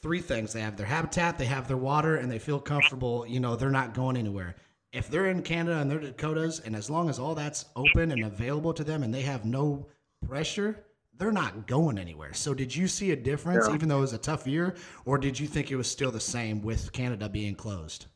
three 0.00 0.20
things. 0.20 0.52
They 0.52 0.62
have 0.62 0.76
their 0.76 0.86
habitat, 0.86 1.38
they 1.38 1.44
have 1.46 1.68
their 1.68 1.76
water, 1.76 2.16
and 2.16 2.30
they 2.30 2.38
feel 2.38 2.58
comfortable. 2.58 3.26
You 3.26 3.40
know, 3.40 3.56
they're 3.56 3.70
not 3.70 3.94
going 3.94 4.16
anywhere. 4.16 4.56
If 4.92 5.08
they're 5.08 5.26
in 5.26 5.42
Canada 5.42 5.78
and 5.80 5.90
they're 5.90 6.00
Dakotas, 6.00 6.60
and 6.60 6.74
as 6.74 6.90
long 6.90 7.08
as 7.08 7.18
all 7.18 7.34
that's 7.34 7.66
open 7.76 8.10
and 8.10 8.24
available 8.24 8.72
to 8.74 8.82
them, 8.82 9.02
and 9.02 9.14
they 9.14 9.22
have 9.22 9.44
no 9.44 9.86
pressure, 10.26 10.84
they're 11.16 11.30
not 11.30 11.66
going 11.66 11.98
anywhere. 11.98 12.32
So, 12.32 12.54
did 12.54 12.74
you 12.74 12.88
see 12.88 13.10
a 13.10 13.16
difference, 13.16 13.68
Yeah. 13.68 13.74
even 13.74 13.88
though 13.88 13.98
it 13.98 14.02
was 14.02 14.14
a 14.14 14.18
tough 14.18 14.46
year, 14.46 14.74
or 15.04 15.18
did 15.18 15.38
you 15.38 15.46
think 15.46 15.70
it 15.70 15.76
was 15.76 15.88
still 15.88 16.10
the 16.10 16.18
same 16.18 16.62
with 16.62 16.92
Canada 16.92 17.28
being 17.28 17.54
closed? 17.54 18.06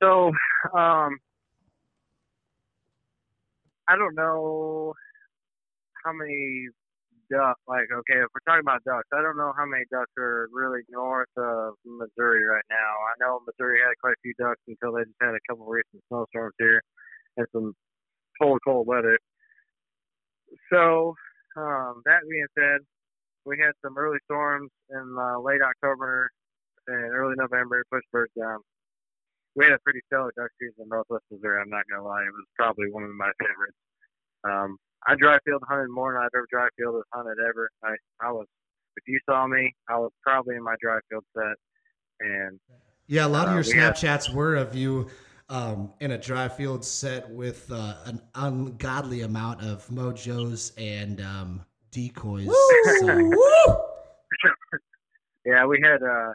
So, 0.00 0.28
um, 0.72 1.18
I 3.88 3.96
don't 3.96 4.14
know 4.14 4.94
how 6.06 6.14
many 6.14 6.70
ducks. 7.26 7.58
Like, 7.66 7.90
okay, 7.90 8.22
if 8.22 8.30
we're 8.30 8.46
talking 8.46 8.62
about 8.62 8.86
ducks, 8.86 9.10
I 9.10 9.18
don't 9.18 9.36
know 9.36 9.50
how 9.58 9.66
many 9.66 9.82
ducks 9.90 10.14
are 10.14 10.46
really 10.54 10.86
north 10.88 11.32
of 11.36 11.74
Missouri 11.82 12.46
right 12.46 12.64
now. 12.70 12.92
I 13.10 13.14
know 13.18 13.42
Missouri 13.42 13.82
had 13.82 13.98
quite 13.98 14.14
a 14.14 14.22
few 14.22 14.34
ducks 14.38 14.62
until 14.70 14.94
they 14.94 15.02
just 15.02 15.18
had 15.18 15.34
a 15.34 15.42
couple 15.50 15.66
of 15.66 15.74
recent 15.74 15.98
snowstorms 16.06 16.54
here 16.62 16.80
and 17.36 17.46
some 17.50 17.74
cold, 18.40 18.60
cold 18.62 18.86
weather. 18.86 19.18
So, 20.72 21.14
um, 21.58 22.02
that 22.06 22.22
being 22.30 22.46
said, 22.54 22.86
we 23.44 23.58
had 23.58 23.74
some 23.82 23.98
early 23.98 24.18
storms 24.30 24.70
in 24.90 25.16
uh, 25.18 25.42
late 25.42 25.60
October 25.62 26.30
and 26.86 27.10
early 27.10 27.34
November, 27.36 27.82
pushed 27.90 28.06
birds 28.12 28.32
down 28.38 28.62
we 29.56 29.64
had 29.64 29.72
a 29.72 29.78
pretty 29.80 30.00
stellar 30.06 30.32
duck 30.36 30.52
season 30.60 30.84
in 30.84 30.88
Northwest 30.92 31.24
Missouri. 31.32 31.60
I'm 31.60 31.72
not 31.72 31.88
gonna 31.90 32.04
lie, 32.04 32.22
it 32.22 32.36
was 32.36 32.44
probably 32.54 32.92
one 32.92 33.04
of 33.04 33.16
my 33.16 33.32
favorites. 33.40 33.80
Um, 34.44 34.76
I 35.06 35.14
dry 35.16 35.38
field 35.44 35.62
hunted 35.68 35.88
more 35.90 36.12
than 36.12 36.22
I've 36.22 36.30
ever 36.34 36.46
dry 36.50 36.68
fielded 36.76 37.02
hunted 37.12 37.36
ever. 37.48 37.70
I 37.82 37.94
I 38.20 38.30
was, 38.32 38.46
if 38.96 39.04
you 39.06 39.18
saw 39.28 39.46
me, 39.46 39.74
I 39.88 39.98
was 39.98 40.10
probably 40.22 40.56
in 40.56 40.62
my 40.64 40.74
dry 40.80 40.98
field 41.10 41.24
set, 41.36 41.56
and 42.20 42.58
Yeah, 43.06 43.26
a 43.26 43.28
lot 43.28 43.46
of 43.48 43.52
Uh, 43.52 43.54
your 43.56 43.64
we 43.64 43.72
had- 43.80 43.94
Snapchats 43.94 44.34
were 44.34 44.56
of 44.56 44.74
you 44.74 45.08
um, 45.48 45.92
in 46.00 46.10
a 46.10 46.18
dry 46.18 46.48
field 46.48 46.84
set 46.84 47.30
with 47.30 47.70
uh, 47.70 47.94
an 48.06 48.20
ungodly 48.34 49.20
amount 49.22 49.60
of 49.62 49.86
mojos 49.90 50.72
and 50.76 51.20
um, 51.20 51.64
decoys. 51.92 52.46
So- 53.00 53.84
yeah, 55.44 55.64
we 55.66 55.80
had 55.82 56.02
uh, 56.02 56.32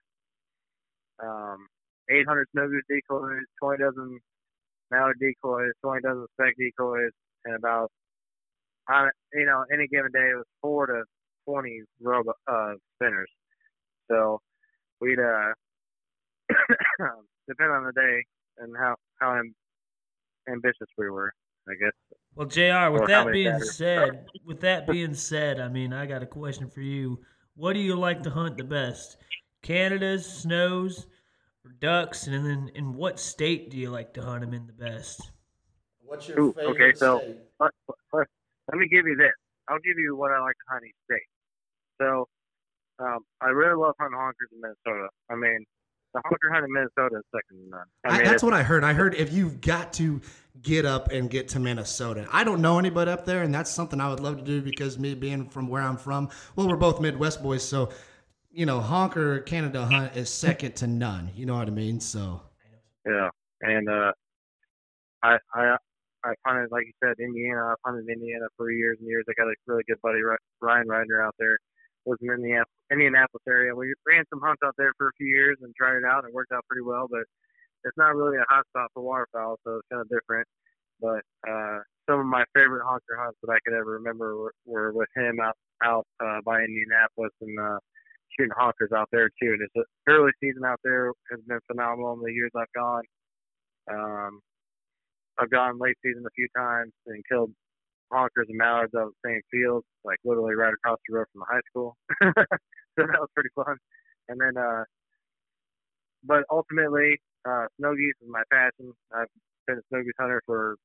um, 1.22 1.68
800 2.10 2.48
snow 2.52 2.68
goose 2.70 2.84
decoys, 2.90 3.44
20 3.62 3.84
dozen 3.84 4.20
mallard 4.92 5.20
decoys, 5.20 5.72
20 5.84 6.02
dozen 6.04 6.26
speck 6.34 6.56
decoys, 6.58 7.12
and 7.46 7.56
about 7.56 7.92
on 8.92 9.12
you 9.34 9.46
know 9.46 9.64
any 9.74 9.88
given 9.88 10.12
day 10.12 10.30
it 10.32 10.36
was 10.36 10.46
four 10.62 10.86
to 10.88 11.04
20 11.48 11.82
robo 12.02 12.34
uh, 12.48 12.74
spinners. 12.96 13.30
So 14.10 14.42
we'd 15.00 15.20
uh 15.20 15.54
depend 17.48 17.72
on 17.72 17.86
the 17.86 17.94
day 17.94 18.24
and 18.60 18.76
how 18.78 18.96
how 19.20 19.38
am, 19.38 19.54
ambitious 20.52 20.88
we 20.98 21.10
were, 21.10 21.32
I 21.70 21.74
guess. 21.74 21.94
Well, 22.36 22.48
Jr. 22.48 22.92
With 22.92 23.04
Or 23.04 23.08
that 23.08 23.32
being 23.32 23.52
batters. 23.52 23.76
said, 23.76 24.26
with 24.46 24.62
that 24.62 24.88
being 24.88 25.14
said, 25.14 25.60
I 25.60 25.68
mean, 25.68 25.94
I 25.94 26.06
got 26.06 26.24
a 26.24 26.28
question 26.28 26.70
for 26.70 26.82
you. 26.82 27.20
What 27.56 27.74
do 27.74 27.80
you 27.80 27.96
like 27.96 28.24
to 28.24 28.30
hunt 28.30 28.58
the 28.58 28.64
best? 28.64 29.18
Canada's 29.62 30.26
snows, 30.26 31.08
or 31.66 31.72
ducks, 31.80 32.28
and 32.28 32.46
then 32.46 32.72
in 32.74 32.94
what 32.94 33.20
state 33.20 33.70
do 33.70 33.78
you 33.78 33.90
like 33.90 34.14
to 34.16 34.22
hunt 34.24 34.42
them 34.42 34.54
in 34.54 34.66
the 34.66 34.74
best? 34.74 35.32
What's 36.04 36.28
your 36.28 36.40
Ooh, 36.40 36.54
favorite 36.54 36.72
okay, 36.72 36.94
so- 36.98 37.20
state? 37.20 37.38
let, 37.60 37.72
let, 38.14 38.28
let 38.70 38.78
me 38.78 38.88
give 38.88 39.06
you 39.08 39.16
this. 39.16 39.34
I'll 39.70 39.80
give 39.80 39.98
you 39.98 40.16
what 40.16 40.32
I 40.32 40.40
like 40.42 40.56
to 40.56 40.68
hunt 40.70 40.84
each 40.86 40.96
state. 41.06 41.30
So, 42.02 42.28
um, 43.00 43.20
I 43.42 43.48
really 43.48 43.76
love 43.76 43.96
hunting 44.00 44.18
honkers 44.18 44.52
in 44.52 44.62
Minnesota. 44.62 45.08
I 45.30 45.36
mean, 45.36 45.66
the 46.14 46.22
honker 46.26 46.52
hunt 46.52 46.66
in 46.66 46.74
Minnesota 46.74 47.18
is 47.18 47.24
second 47.34 47.64
to 47.64 47.70
none. 47.70 47.86
I 48.06 48.22
I, 48.22 48.24
that's 48.24 48.44
what 48.44 48.54
I 48.54 48.64
heard. 48.64 48.84
I 48.84 48.94
heard 48.94 49.16
if 49.16 49.32
you've 49.32 49.62
got 49.62 49.94
to 49.94 50.22
get 50.62 50.86
up 50.86 51.12
and 51.12 51.30
get 51.30 51.48
to 51.50 51.60
Minnesota. 51.60 52.28
I 52.32 52.44
don't 52.44 52.62
know 52.62 52.78
anybody 52.78 53.12
up 53.12 53.26
there, 53.26 53.44
and 53.44 53.54
that's 53.54 53.72
something 53.72 54.02
I 54.02 54.10
would 54.10 54.20
love 54.20 54.38
to 54.38 54.44
do 54.44 54.62
because 54.62 55.00
me 55.00 55.16
being 55.16 55.48
from 55.50 55.68
where 55.68 55.82
I'm 55.82 55.98
from, 55.98 56.30
well, 56.56 56.68
we're 56.68 56.76
both 56.76 57.00
Midwest 57.00 57.42
boys, 57.42 57.64
so 57.64 57.90
you 58.52 58.66
know, 58.66 58.80
honker 58.82 59.40
Canada 59.40 59.86
hunt 59.86 60.16
is 60.16 60.30
second 60.30 60.76
to 60.78 60.88
none. 60.88 61.32
You 61.36 61.46
know 61.46 61.56
what 61.56 61.68
I 61.68 61.72
mean? 61.72 62.00
So 62.00 62.42
yeah, 63.06 63.30
and 63.62 63.90
uh, 63.90 64.12
I 65.24 65.38
I 65.54 65.78
I've 66.24 66.40
hunted 66.46 66.72
like 66.72 66.86
you 66.86 66.94
said 67.04 67.18
Indiana. 67.20 67.74
I've 67.74 67.84
hunted 67.86 68.08
Indiana 68.10 68.46
for 68.58 68.72
years 68.72 68.98
and 69.00 69.08
years. 69.08 69.26
I 69.30 69.34
got 69.38 69.50
a 69.50 69.56
really 69.68 69.84
good 69.88 70.02
buddy 70.02 70.22
Ry- 70.22 70.42
Ryan 70.62 70.88
Ryder 70.88 71.22
out 71.24 71.36
there. 71.40 71.58
Was 72.06 72.18
in 72.22 72.28
the 72.28 72.34
Indianapolis, 72.34 72.82
Indianapolis 72.92 73.46
area. 73.48 73.76
We 73.76 73.94
ran 74.10 74.26
some 74.34 74.42
hunts 74.42 74.62
out 74.66 74.74
there 74.78 74.92
for 74.98 75.10
a 75.10 75.16
few 75.18 75.28
years 75.28 75.58
and 75.62 75.70
tried 75.76 75.98
it 75.98 76.04
out. 76.04 76.26
It 76.26 76.34
worked 76.34 76.52
out 76.52 76.66
pretty 76.68 76.82
well, 76.82 77.06
but 77.10 77.22
it's 77.84 77.98
not 77.98 78.16
really 78.16 78.38
a 78.38 78.46
hot 78.50 78.66
spot 78.74 78.90
for 78.94 79.04
waterfowl, 79.04 79.58
so 79.64 79.78
it's 79.78 79.88
kind 79.92 80.02
of 80.02 80.10
different. 80.10 80.48
But 81.00 81.22
uh, 81.48 81.80
some 82.10 82.20
of 82.20 82.26
my 82.26 82.44
favorite 82.56 82.84
honker 82.86 83.18
hunts 83.18 83.38
that 83.44 83.54
I 83.54 83.58
could 83.66 83.78
ever 83.78 84.02
remember 84.02 84.38
were, 84.38 84.54
were 84.66 84.92
with 84.94 85.10
him 85.16 85.40
out 85.42 85.56
out 85.84 86.06
uh, 86.24 86.42
by 86.46 86.62
Indianapolis 86.62 87.34
and 87.42 87.60
uh, 87.60 87.80
shooting 88.38 88.54
honkers 88.58 88.92
out 88.96 89.10
there 89.12 89.30
too. 89.42 89.54
And 89.58 89.62
it's 89.62 89.76
a 89.78 90.12
early 90.12 90.32
season 90.42 90.64
out 90.66 90.80
there 90.84 91.12
has 91.32 91.40
been 91.48 91.60
phenomenal 91.68 92.14
in 92.14 92.22
the 92.22 92.34
years 92.34 92.52
I've 92.56 92.74
gone. 92.76 93.04
Um, 93.92 94.40
I've 95.40 95.50
gone 95.50 95.80
late 95.80 95.96
season 96.04 96.24
a 96.26 96.30
few 96.36 96.48
times 96.56 96.92
and 97.08 97.24
killed 97.30 97.52
honkers 98.12 98.50
and 98.50 98.58
mallards 98.58 98.94
out 98.96 99.08
of 99.08 99.14
the 99.24 99.30
same 99.30 99.42
field, 99.50 99.84
like 100.04 100.18
literally 100.24 100.56
right 100.56 100.74
across 100.74 101.00
the 101.08 101.16
road 101.16 101.26
from 101.32 101.42
the 101.42 101.46
high 101.50 101.62
school. 101.70 101.98
so 102.24 103.08
that 103.08 103.20
was 103.20 103.30
pretty 103.34 103.50
fun. 103.56 103.78
And 104.30 104.40
then, 104.40 104.62
uh, 104.62 104.84
but 106.24 106.44
ultimately, 106.52 107.20
uh, 107.48 107.66
snow 107.80 107.96
geese 107.96 108.14
is 108.22 108.30
my 108.30 108.44
passion. 108.52 108.94
I've 109.16 109.28
been 109.68 109.78
a 109.78 109.82
snow 109.90 110.04
goose 110.04 110.14
hunter 110.20 110.42
for 110.46 110.76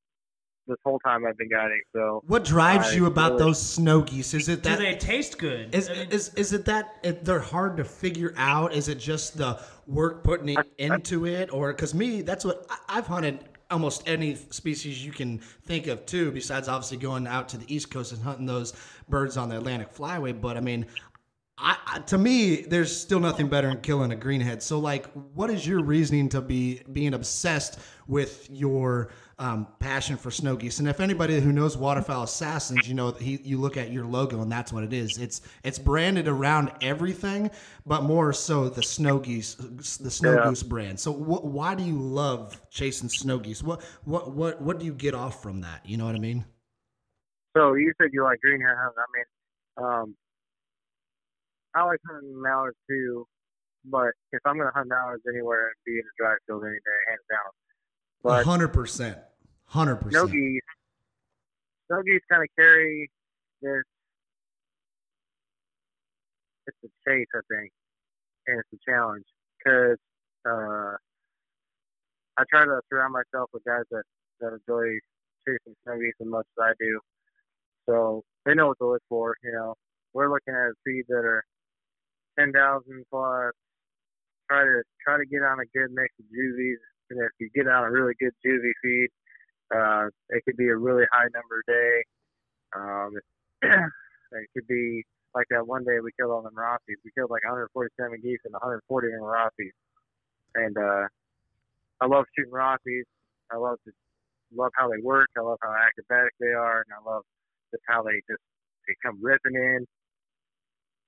this 0.67 0.77
whole 0.83 0.99
time 0.99 1.25
I've 1.25 1.37
been 1.37 1.49
guiding. 1.49 1.81
So 1.95 2.23
what 2.27 2.43
drives 2.43 2.89
I 2.89 2.95
you 2.95 3.05
about 3.05 3.33
really- 3.33 3.45
those 3.45 3.61
snow 3.61 4.01
geese? 4.01 4.33
Is 4.33 4.49
it 4.49 4.63
that 4.63 4.77
Do 4.77 4.83
they 4.83 4.95
taste 4.95 5.37
good? 5.37 5.73
Is, 5.73 5.89
I 5.89 5.93
mean, 5.93 6.09
is 6.09 6.33
is 6.35 6.53
it 6.53 6.65
that 6.65 6.95
it, 7.03 7.23
they're 7.23 7.39
hard 7.39 7.77
to 7.77 7.83
figure 7.85 8.33
out? 8.37 8.73
Is 8.73 8.89
it 8.89 8.95
just 8.99 9.37
the 9.37 9.59
work 9.85 10.23
putting 10.23 10.49
it 10.49 10.67
into 10.77 11.25
it, 11.25 11.53
or 11.53 11.71
because 11.73 11.93
me, 11.93 12.21
that's 12.21 12.43
what 12.43 12.65
I, 12.69 12.97
I've 12.97 13.07
hunted 13.07 13.39
almost 13.69 14.07
any 14.07 14.35
species 14.35 15.05
you 15.05 15.11
can 15.11 15.39
think 15.39 15.87
of 15.87 16.05
too. 16.05 16.31
Besides, 16.31 16.67
obviously 16.67 16.97
going 16.97 17.27
out 17.27 17.49
to 17.49 17.57
the 17.57 17.73
East 17.73 17.91
Coast 17.91 18.11
and 18.11 18.21
hunting 18.21 18.45
those 18.45 18.73
birds 19.09 19.37
on 19.37 19.49
the 19.49 19.57
Atlantic 19.57 19.93
Flyway. 19.93 20.39
But 20.39 20.57
I 20.57 20.61
mean, 20.61 20.85
I, 21.57 21.77
I 21.85 21.99
to 21.99 22.17
me, 22.17 22.61
there's 22.61 22.95
still 22.95 23.19
nothing 23.19 23.47
better 23.47 23.67
than 23.67 23.81
killing 23.81 24.11
a 24.11 24.15
greenhead. 24.15 24.61
So, 24.61 24.79
like, 24.79 25.11
what 25.33 25.49
is 25.49 25.65
your 25.65 25.81
reasoning 25.81 26.29
to 26.29 26.41
be 26.41 26.81
being 26.91 27.13
obsessed 27.13 27.79
with 28.07 28.47
your 28.51 29.09
um, 29.39 29.67
passion 29.79 30.17
for 30.17 30.31
snow 30.31 30.55
geese? 30.55 30.79
And 30.79 30.87
if 30.87 30.99
anybody 30.99 31.39
who 31.39 31.51
knows 31.51 31.77
waterfowl 31.77 32.23
assassins, 32.23 32.87
you 32.87 32.93
know, 32.95 33.11
he, 33.11 33.39
you 33.43 33.57
look 33.57 33.77
at 33.77 33.91
your 33.91 34.05
logo 34.05 34.41
and 34.41 34.51
that's 34.51 34.73
what 34.73 34.83
it 34.83 34.93
is. 34.93 35.17
It's 35.17 35.41
it's 35.63 35.77
branded 35.79 36.27
around 36.27 36.71
everything, 36.81 37.51
but 37.85 38.03
more 38.03 38.33
so 38.33 38.69
the 38.69 38.81
snow 38.83 39.19
geese, 39.19 39.55
the 39.55 40.09
snow 40.11 40.35
Yeah. 40.35 40.45
goose 40.49 40.63
brand. 40.63 40.99
So, 40.99 41.13
wh- 41.13 41.45
why 41.45 41.75
do 41.75 41.83
you 41.83 41.97
love 41.99 42.59
chasing 42.71 43.09
snow 43.09 43.37
geese? 43.37 43.61
What 43.61 43.83
what 44.05 44.31
what 44.31 44.61
what 44.61 44.79
do 44.79 44.85
you 44.85 44.93
get 44.93 45.13
off 45.13 45.41
from 45.43 45.61
that? 45.61 45.85
You 45.85 45.97
know 45.97 46.05
what 46.05 46.15
I 46.15 46.19
mean? 46.19 46.45
So 47.55 47.73
you 47.73 47.93
said 48.01 48.09
you 48.13 48.23
like 48.23 48.39
greenhead 48.45 48.75
hunting. 48.77 48.97
I 48.97 49.05
mean, 49.15 49.85
um, 49.85 50.15
I 51.75 51.83
like 51.85 51.99
hunting 52.09 52.41
mallards 52.41 52.77
too, 52.89 53.27
but 53.85 54.11
if 54.31 54.39
I'm 54.45 54.57
gonna 54.57 54.71
hunt 54.73 54.89
mallards 54.89 55.23
anywhere, 55.27 55.67
it'd 55.69 55.85
be 55.85 55.93
in 55.93 55.99
a 55.99 56.15
dry 56.17 56.35
field 56.47 56.63
any 56.63 56.73
day, 56.73 56.99
hands 57.09 57.21
down. 57.29 57.51
But 58.23 58.45
hundred 58.45 58.69
percent, 58.69 59.17
hundred 59.67 59.97
percent. 59.97 60.29
snow 61.87 62.01
geese 62.03 62.21
kind 62.29 62.43
of 62.43 62.49
carry 62.57 63.09
this. 63.61 63.83
It's 66.67 66.77
a 66.83 67.09
chase, 67.09 67.27
I 67.33 67.39
think, 67.49 67.71
and 68.47 68.59
it's 68.59 68.69
a 68.73 68.91
challenge 68.91 69.23
because 69.57 69.97
uh, 70.45 70.95
I 72.37 72.43
try 72.49 72.65
to 72.65 72.81
surround 72.91 73.13
myself 73.13 73.49
with 73.53 73.63
guys 73.63 73.83
that 73.91 74.03
that 74.41 74.51
enjoy 74.53 74.99
chasing 75.47 75.75
geese 75.85 76.13
as 76.21 76.27
much 76.27 76.45
as 76.57 76.63
I 76.63 76.71
do. 76.79 76.99
So 77.87 78.23
they 78.45 78.53
know 78.53 78.67
what 78.67 78.77
to 78.79 78.91
look 78.91 79.03
for. 79.07 79.35
You 79.43 79.53
know, 79.53 79.75
we're 80.13 80.29
looking 80.31 80.53
at 80.53 80.75
feeds 80.85 81.07
that 81.07 81.23
are 81.23 81.43
ten 82.37 82.51
thousand 82.51 83.05
plus. 83.09 83.53
Try 84.49 84.63
to 84.63 84.83
try 85.05 85.17
to 85.17 85.25
get 85.25 85.43
on 85.43 85.59
a 85.59 85.67
good 85.77 85.91
mix 85.91 86.11
of 86.19 86.25
juvies 86.31 86.79
and 87.09 87.19
if 87.21 87.31
you 87.39 87.49
get 87.55 87.67
on 87.67 87.83
a 87.83 87.91
really 87.91 88.13
good 88.19 88.33
juvie 88.45 88.75
feed, 88.83 89.09
uh, 89.75 90.07
it 90.29 90.43
could 90.45 90.57
be 90.57 90.67
a 90.67 90.75
really 90.75 91.05
high 91.11 91.27
number 91.33 91.63
day. 91.67 92.03
Um, 92.75 93.11
it 93.61 94.47
could 94.53 94.67
be 94.67 95.03
like 95.35 95.47
that 95.49 95.67
one 95.67 95.83
day 95.83 95.99
we 96.03 96.11
killed 96.17 96.31
all 96.31 96.41
them 96.41 96.55
Rossies. 96.55 96.99
We 97.03 97.11
killed 97.15 97.31
like 97.31 97.43
147 97.43 98.21
geese 98.23 98.39
and 98.45 98.53
140 98.53 99.07
in 99.07 99.19
Rossies. 99.19 99.75
And 100.55 100.75
uh, 100.77 101.07
I 102.01 102.05
love 102.07 102.25
shooting 102.35 102.53
Rossies. 102.53 103.05
I 103.51 103.57
love 103.57 103.77
to 103.85 103.91
love 104.55 104.71
how 104.75 104.89
they 104.89 105.01
work. 105.03 105.27
I 105.37 105.41
love 105.41 105.59
how 105.61 105.73
acrobatic 105.75 106.33
they 106.39 106.55
are, 106.55 106.83
and 106.83 106.91
I 106.95 107.01
love 107.03 107.23
just 107.71 107.83
how 107.87 108.03
they 108.03 108.15
just 108.29 108.43
they 108.87 108.95
come 109.03 109.19
ripping 109.21 109.55
in, 109.55 109.85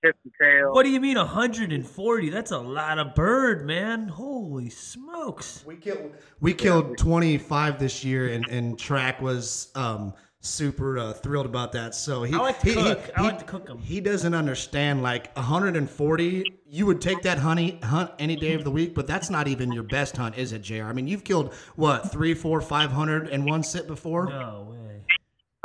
tip 0.04 0.16
the 0.24 0.32
tail. 0.42 0.74
What 0.74 0.84
do 0.84 0.90
you 0.90 1.00
mean 1.00 1.18
140? 1.18 2.30
That's 2.30 2.52
a 2.52 2.58
lot 2.58 3.00
of 3.00 3.16
bird, 3.16 3.66
man. 3.66 4.08
Holy 4.08 4.70
smokes. 4.70 5.64
We 5.66 5.76
killed 5.76 6.12
we 6.40 6.54
killed 6.54 6.98
25 6.98 7.80
this 7.80 8.04
year, 8.04 8.30
and, 8.30 8.48
and 8.48 8.78
track 8.80 9.22
was 9.22 9.72
um, 9.76 10.14
super 10.42 10.98
uh, 10.98 11.14
thrilled 11.14 11.46
about 11.46 11.72
that. 11.74 11.96
So 11.96 12.24
he 12.24 12.34
I 12.34 12.38
like 12.38 12.60
to 12.62 12.68
he, 12.70 12.74
cook. 12.76 13.06
He, 13.06 13.12
I 13.14 13.22
he- 13.22 13.28
like 13.28 13.40
to 13.40 13.46
cook 13.46 13.70
'em. 13.70 13.78
He 13.80 14.00
doesn't 14.00 14.34
understand 14.34 15.04
like 15.04 15.36
140. 15.36 16.60
You 16.72 16.86
would 16.86 17.02
take 17.02 17.22
that 17.24 17.40
honey 17.40 17.80
hunt 17.84 18.12
any 18.20 18.36
day 18.36 18.54
of 18.54 18.64
the 18.64 18.72
week, 18.72 18.94
but 18.94 19.08
that's 19.08 19.30
not 19.30 19.48
even 19.48 19.72
your 19.72 19.84
best 19.84 20.16
hunt, 20.18 20.38
is 20.38 20.54
it, 20.54 20.62
Jr? 20.62 20.84
I 20.84 20.94
mean, 20.94 21.08
you've 21.08 21.24
killed 21.24 21.54
what 21.76 22.12
three, 22.12 22.34
four, 22.34 22.62
five 22.62 22.92
hundred 22.92 23.30
in 23.30 23.46
one 23.46 23.64
sit 23.64 23.88
before. 23.88 24.30
No 24.30 24.68
way. 24.70 25.02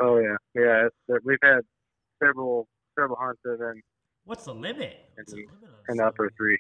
Oh 0.01 0.19
yeah, 0.19 0.37
yeah. 0.55 0.87
It's, 0.87 0.97
uh, 1.13 1.19
we've 1.25 1.39
had 1.43 1.61
several 2.23 2.67
several 2.99 3.17
hunts 3.21 3.41
that 3.45 3.51
have 3.51 3.59
been 3.61 3.83
What's 4.25 4.45
the 4.45 4.55
limit? 4.55 5.09
What's 5.15 5.33
the 5.33 5.41
in, 5.41 5.49
limit 5.89 5.99
the 5.99 6.07
upper 6.07 6.31
three 6.37 6.59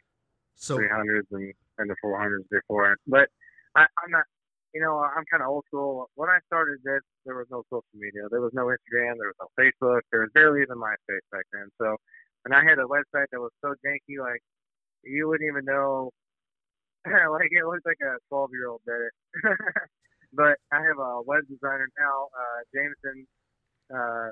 So 0.54 0.76
three 0.76 0.88
hundreds 0.88 1.28
and 1.32 1.52
and 1.78 1.90
the 1.90 1.96
four 2.00 2.18
hundreds 2.18 2.46
before. 2.50 2.96
But 3.06 3.28
I, 3.74 3.82
I'm 3.82 4.10
not. 4.10 4.24
You 4.74 4.82
know, 4.82 4.98
I'm 4.98 5.22
kind 5.30 5.40
of 5.40 5.48
old 5.48 5.62
school. 5.70 6.10
When 6.16 6.28
I 6.28 6.42
started 6.50 6.82
this, 6.82 7.00
there 7.24 7.36
was 7.36 7.46
no 7.48 7.62
social 7.70 7.94
media. 7.94 8.26
There 8.28 8.42
was 8.42 8.50
no 8.54 8.66
Instagram. 8.66 9.14
There 9.22 9.30
was 9.30 9.38
no 9.38 9.48
Facebook. 9.54 10.02
There 10.10 10.26
was 10.26 10.30
barely 10.34 10.62
even 10.62 10.82
MySpace 10.82 11.22
back 11.30 11.46
then. 11.52 11.70
So, 11.78 11.94
and 12.44 12.52
I 12.52 12.58
had 12.58 12.82
a 12.82 12.90
website 12.90 13.30
that 13.30 13.38
was 13.38 13.54
so 13.62 13.70
janky, 13.86 14.18
like 14.18 14.42
you 15.04 15.28
wouldn't 15.28 15.46
even 15.48 15.64
know. 15.64 16.10
like 17.06 17.52
it 17.52 17.64
looked 17.64 17.86
like 17.86 18.02
a 18.02 18.18
12 18.30 18.50
year 18.52 18.68
old 18.68 18.80
did 18.84 18.98
it. 18.98 19.14
but 20.32 20.58
I 20.72 20.82
have 20.82 20.98
a 20.98 21.22
web 21.22 21.46
designer 21.46 21.88
now, 21.94 22.26
uh, 22.34 22.60
Jameson, 22.74 23.26
uh, 23.94 24.28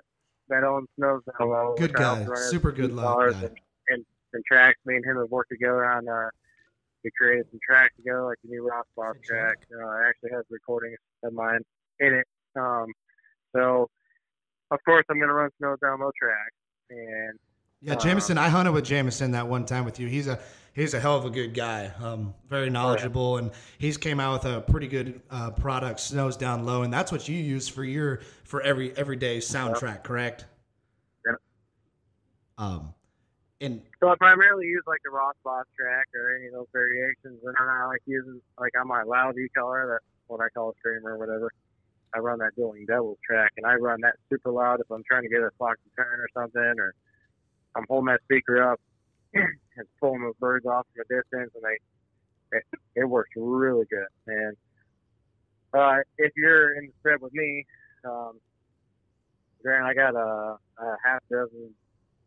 that 0.53 0.65
owns 0.65 0.89
Snows 0.97 1.23
Down 1.39 1.49
Low. 1.49 1.75
Good 1.77 1.93
guy. 1.95 2.05
also 2.21 2.25
run 2.31 2.39
as 2.39 2.51
Super 2.51 2.73
good 2.73 2.93
luck 2.93 3.33
guy. 3.33 3.39
And, 3.39 3.57
and, 3.89 4.05
and 4.35 4.45
tracks. 4.47 4.79
Me 4.85 4.97
and 4.97 5.05
him 5.05 5.17
have 5.17 5.31
worked 5.31 5.51
together 5.51 5.85
on. 5.85 6.09
Uh, 6.09 6.29
we 7.05 7.11
created 7.19 7.47
some 7.51 7.59
tracks 7.69 7.95
together, 7.97 8.23
like 8.25 8.39
the 8.45 8.51
new 8.51 8.69
Ross 8.69 8.85
Boss 8.97 9.17
track. 9.25 9.57
Uh, 9.75 9.85
I 9.85 10.09
actually 10.09 10.31
have 10.33 10.45
recordings 10.51 10.99
of 11.25 11.33
mine 11.33 11.61
in 12.01 12.15
it. 12.15 12.27
Um, 12.55 12.87
so, 13.57 13.89
of 14.71 14.79
course, 14.85 15.05
I'm 15.11 15.19
gonna 15.19 15.33
run 15.35 15.51
Snows 15.59 15.79
Down 15.81 15.99
Low 16.01 16.11
track, 16.19 16.53
and 16.91 17.39
Yeah, 17.81 17.95
Uh, 17.95 17.97
Jameson. 17.97 18.39
I 18.39 18.49
hunted 18.49 18.73
with 18.73 18.85
Jameson 18.85 19.33
that 19.33 19.49
one 19.49 19.65
time 19.67 19.85
with 19.85 19.99
you. 19.99 20.07
He's 20.07 20.29
a 20.29 20.39
he's 20.75 20.95
a 20.95 21.01
hell 21.01 21.17
of 21.17 21.25
a 21.25 21.31
good 21.31 21.55
guy. 21.55 21.93
Um, 22.03 22.35
very 22.49 22.71
knowledgeable, 22.71 23.37
and 23.39 23.51
he's 23.79 23.97
came 23.97 24.21
out 24.21 24.43
with 24.43 24.53
a 24.53 24.61
pretty 24.61 24.89
good 24.89 25.21
uh, 25.31 25.51
product, 25.51 26.01
Snows 26.01 26.37
Down 26.37 26.65
Low, 26.65 26.83
and 26.83 26.93
that's 26.93 27.13
what 27.13 27.29
you 27.29 27.37
use 27.37 27.69
for 27.69 27.85
your 27.85 28.21
for 28.45 28.63
every 28.63 28.97
everyday 28.97 29.39
soundtrack, 29.39 30.05
correct? 30.05 30.47
Yep. 31.27 31.37
Um, 32.59 32.95
and 33.61 33.83
So 34.01 34.09
I 34.09 34.17
primarily 34.17 34.67
use 34.67 34.83
like 34.87 35.01
the 35.05 35.11
Ross 35.11 35.35
Boss 35.45 35.67
track 35.79 36.07
or 36.15 36.37
any 36.37 36.49
of 36.49 36.55
those 36.55 36.67
variations, 36.73 37.17
and 37.25 37.41
then 37.43 37.69
I 37.69 37.87
like 37.87 38.03
using 38.07 38.41
like 38.59 38.73
on 38.79 38.89
my 38.89 39.03
loud 39.03 39.39
E 39.39 39.49
color, 39.57 39.87
that's 39.89 40.05
what 40.27 40.41
I 40.41 40.49
call 40.55 40.71
a 40.71 40.73
screamer 40.79 41.15
or 41.15 41.19
whatever. 41.19 41.51
I 42.15 42.19
run 42.19 42.41
that 42.41 42.55
Dueling 42.57 42.85
Devils 42.87 43.19
track, 43.27 43.53
and 43.57 43.65
I 43.65 43.75
run 43.75 44.01
that 44.03 44.17
super 44.31 44.51
loud 44.51 44.81
if 44.81 44.91
I'm 44.91 45.03
trying 45.09 45.23
to 45.23 45.31
get 45.31 45.41
a 45.41 45.51
flock 45.57 45.77
to 45.77 46.03
turn 46.03 46.21
or 46.21 46.29
something, 46.35 46.75
or 46.79 46.95
I'm 47.75 47.87
holding 47.89 48.13
that 48.13 48.21
speaker 48.25 48.63
up 48.63 48.79
and 49.35 49.87
pulling 50.01 50.23
those 50.23 50.37
birds 50.39 50.67
off 50.67 50.87
from 50.95 51.05
a 51.05 51.15
distance, 51.15 51.53
and 51.55 51.65
they 51.65 52.57
it, 52.57 52.65
it 52.97 53.05
works 53.05 53.31
really 53.37 53.87
good. 53.91 54.07
And 54.27 54.57
uh, 55.75 55.99
if 56.19 56.33
you're 56.37 56.77
in 56.77 56.87
the 56.87 56.93
spread 57.01 57.21
with 57.21 57.33
me, 57.33 57.65
um, 58.05 58.39
Grant, 59.63 59.85
I 59.85 59.95
got 59.95 60.15
a, 60.15 60.57
a 60.79 60.97
half 61.05 61.21
dozen 61.31 61.73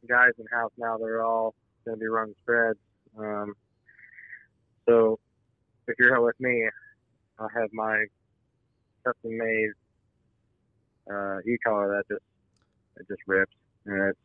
guys 0.08 0.32
in 0.40 0.46
house 0.52 0.72
now. 0.78 0.98
They're 0.98 1.24
all 1.24 1.54
going 1.86 1.98
to 1.98 2.00
be 2.00 2.08
running 2.08 2.36
spreads. 2.42 2.80
Um, 3.18 3.54
so 4.88 5.20
if 5.88 5.96
you're 6.00 6.20
with 6.22 6.40
me, 6.40 6.68
I 7.40 7.48
have 7.60 7.70
my 7.74 8.06
custom 9.06 9.38
made 9.38 9.72
uh, 11.12 11.40
e-collar 11.46 11.88
that 11.90 12.08
just 12.08 12.26
it 12.98 13.08
just 13.08 13.22
rips, 13.28 13.52
and 13.86 14.10
it's 14.10 14.20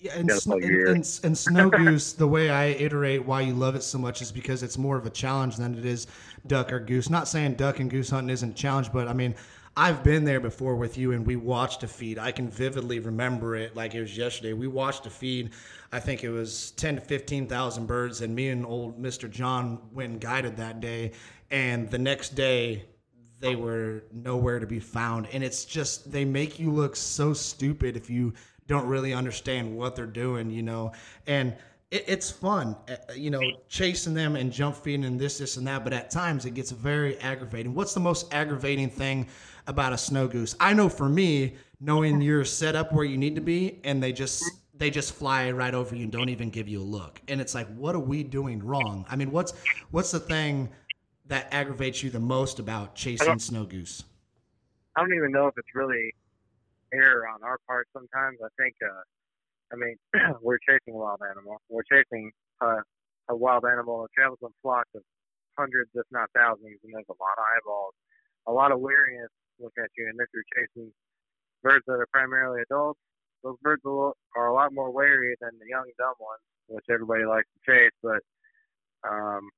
Yeah, 0.00 0.12
and, 0.16 0.30
sn- 0.30 0.52
and, 0.52 0.86
and, 0.88 1.20
and 1.24 1.36
snow 1.38 1.70
goose. 1.84 2.12
the 2.12 2.26
way 2.26 2.50
I 2.50 2.66
iterate 2.66 3.26
why 3.26 3.40
you 3.40 3.54
love 3.54 3.74
it 3.74 3.82
so 3.82 3.98
much 3.98 4.22
is 4.22 4.30
because 4.30 4.62
it's 4.62 4.78
more 4.78 4.96
of 4.96 5.06
a 5.06 5.10
challenge 5.10 5.56
than 5.56 5.76
it 5.76 5.84
is 5.84 6.06
duck 6.46 6.72
or 6.72 6.78
goose. 6.78 7.10
Not 7.10 7.26
saying 7.26 7.54
duck 7.54 7.80
and 7.80 7.90
goose 7.90 8.10
hunting 8.10 8.30
isn't 8.30 8.50
a 8.50 8.54
challenge, 8.54 8.92
but 8.92 9.08
I 9.08 9.12
mean, 9.12 9.34
I've 9.76 10.02
been 10.04 10.24
there 10.24 10.40
before 10.40 10.76
with 10.76 10.98
you, 10.98 11.12
and 11.12 11.26
we 11.26 11.36
watched 11.36 11.82
a 11.82 11.88
feed. 11.88 12.18
I 12.18 12.32
can 12.32 12.48
vividly 12.48 12.98
remember 13.00 13.56
it 13.56 13.76
like 13.76 13.94
it 13.94 14.00
was 14.00 14.16
yesterday. 14.16 14.52
We 14.52 14.66
watched 14.66 15.06
a 15.06 15.10
feed. 15.10 15.50
I 15.92 16.00
think 16.00 16.24
it 16.24 16.30
was 16.30 16.72
ten 16.72 16.96
to 16.96 17.00
fifteen 17.00 17.46
thousand 17.46 17.86
birds, 17.86 18.20
and 18.20 18.34
me 18.34 18.48
and 18.48 18.66
old 18.66 18.98
Mister 18.98 19.28
John 19.28 19.78
went 19.92 20.12
and 20.12 20.20
guided 20.20 20.56
that 20.56 20.80
day. 20.80 21.12
And 21.50 21.90
the 21.90 21.98
next 21.98 22.30
day, 22.30 22.84
they 23.40 23.54
were 23.54 24.04
nowhere 24.12 24.58
to 24.58 24.66
be 24.66 24.80
found. 24.80 25.28
And 25.32 25.44
it's 25.44 25.64
just, 25.64 26.10
they 26.10 26.24
make 26.24 26.58
you 26.58 26.70
look 26.70 26.96
so 26.96 27.32
stupid 27.32 27.96
if 27.96 28.10
you 28.10 28.34
don't 28.68 28.86
really 28.86 29.12
understand 29.12 29.76
what 29.76 29.96
they're 29.96 30.06
doing, 30.06 30.50
you 30.50 30.62
know? 30.62 30.92
And 31.26 31.56
it, 31.90 32.04
it's 32.06 32.30
fun, 32.30 32.76
uh, 32.88 33.12
you 33.14 33.30
know, 33.30 33.40
chasing 33.68 34.14
them 34.14 34.36
and 34.36 34.52
jump 34.52 34.76
feeding 34.76 35.04
and 35.04 35.18
this, 35.18 35.38
this, 35.38 35.56
and 35.56 35.66
that. 35.66 35.82
But 35.82 35.92
at 35.92 36.10
times 36.10 36.44
it 36.44 36.52
gets 36.52 36.70
very 36.70 37.18
aggravating. 37.18 37.74
What's 37.74 37.94
the 37.94 38.00
most 38.00 38.32
aggravating 38.32 38.90
thing 38.90 39.26
about 39.66 39.92
a 39.92 39.98
snow 39.98 40.28
goose? 40.28 40.54
I 40.60 40.74
know 40.74 40.88
for 40.88 41.08
me, 41.08 41.56
knowing 41.80 42.20
you're 42.20 42.44
set 42.44 42.76
up 42.76 42.92
where 42.92 43.04
you 43.04 43.18
need 43.18 43.34
to 43.34 43.40
be 43.40 43.80
and 43.84 44.02
they 44.02 44.12
just, 44.12 44.44
they 44.74 44.90
just 44.90 45.14
fly 45.14 45.50
right 45.50 45.74
over 45.74 45.96
you 45.96 46.04
and 46.04 46.12
don't 46.12 46.28
even 46.28 46.50
give 46.50 46.68
you 46.68 46.80
a 46.80 46.84
look. 46.84 47.20
And 47.26 47.40
it's 47.40 47.54
like, 47.54 47.66
what 47.74 47.94
are 47.94 48.00
we 48.00 48.22
doing 48.22 48.62
wrong? 48.62 49.06
I 49.08 49.16
mean, 49.16 49.32
what's, 49.32 49.54
what's 49.90 50.10
the 50.10 50.20
thing 50.20 50.68
that 51.26 51.48
aggravates 51.52 52.02
you 52.02 52.10
the 52.10 52.20
most 52.20 52.58
about 52.58 52.94
chasing 52.94 53.38
snow 53.38 53.64
goose? 53.64 54.04
I 54.94 55.00
don't 55.00 55.14
even 55.14 55.32
know 55.32 55.46
if 55.46 55.56
it's 55.56 55.74
really 55.74 56.12
error 56.92 57.28
on 57.28 57.42
our 57.42 57.58
part. 57.66 57.88
Sometimes 57.92 58.38
I 58.42 58.48
think, 58.60 58.74
uh, 58.82 59.04
I 59.72 59.76
mean, 59.76 59.96
we're 60.42 60.58
chasing 60.62 60.94
a 60.94 60.98
wild 60.98 61.20
animal. 61.24 61.60
We're 61.68 61.86
chasing 61.88 62.30
uh, 62.60 62.82
a 63.28 63.36
wild 63.36 63.64
animal 63.64 64.02
that 64.02 64.12
travels 64.16 64.38
in 64.42 64.48
flocks 64.62 64.90
of 64.94 65.02
hundreds, 65.58 65.90
if 65.94 66.06
not 66.10 66.30
thousands, 66.34 66.78
and 66.84 66.94
there's 66.94 67.10
a 67.10 67.18
lot 67.18 67.36
of 67.36 67.44
eyeballs, 67.44 67.94
a 68.46 68.52
lot 68.52 68.72
of 68.72 68.80
wariness 68.80 69.30
look 69.60 69.74
at 69.78 69.90
you. 69.96 70.06
And 70.08 70.18
if 70.20 70.28
you're 70.32 70.46
chasing 70.54 70.92
birds 71.62 71.84
that 71.86 71.98
are 71.98 72.08
primarily 72.12 72.62
adults, 72.62 73.00
those 73.42 73.56
birds 73.62 73.82
are 73.84 74.46
a 74.46 74.54
lot 74.54 74.72
more 74.72 74.90
wary 74.90 75.36
than 75.40 75.50
the 75.58 75.68
young 75.68 75.86
dumb 75.98 76.14
ones, 76.18 76.42
which 76.66 76.84
everybody 76.90 77.24
likes 77.24 77.46
to 77.54 77.60
chase. 77.66 77.94
But 78.02 78.22
um, 79.08 79.50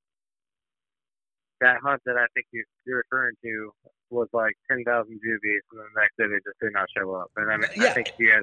that 1.60 1.78
hunt 1.82 2.00
that 2.06 2.16
I 2.16 2.26
think 2.34 2.46
you, 2.52 2.64
you're 2.86 2.98
referring 2.98 3.36
to 3.42 3.72
was 4.10 4.28
like 4.32 4.54
10,000 4.70 4.84
juvies, 5.22 5.62
and 5.72 5.80
the 5.80 6.00
next 6.00 6.16
day 6.18 6.24
they 6.26 6.40
just 6.44 6.58
did 6.60 6.72
not 6.72 6.88
show 6.96 7.14
up. 7.14 7.30
And 7.36 7.50
I, 7.50 7.56
mean, 7.56 7.68
Yeah. 7.76 7.90
I 7.90 7.90
think 7.94 8.08
he 8.18 8.28
has 8.30 8.42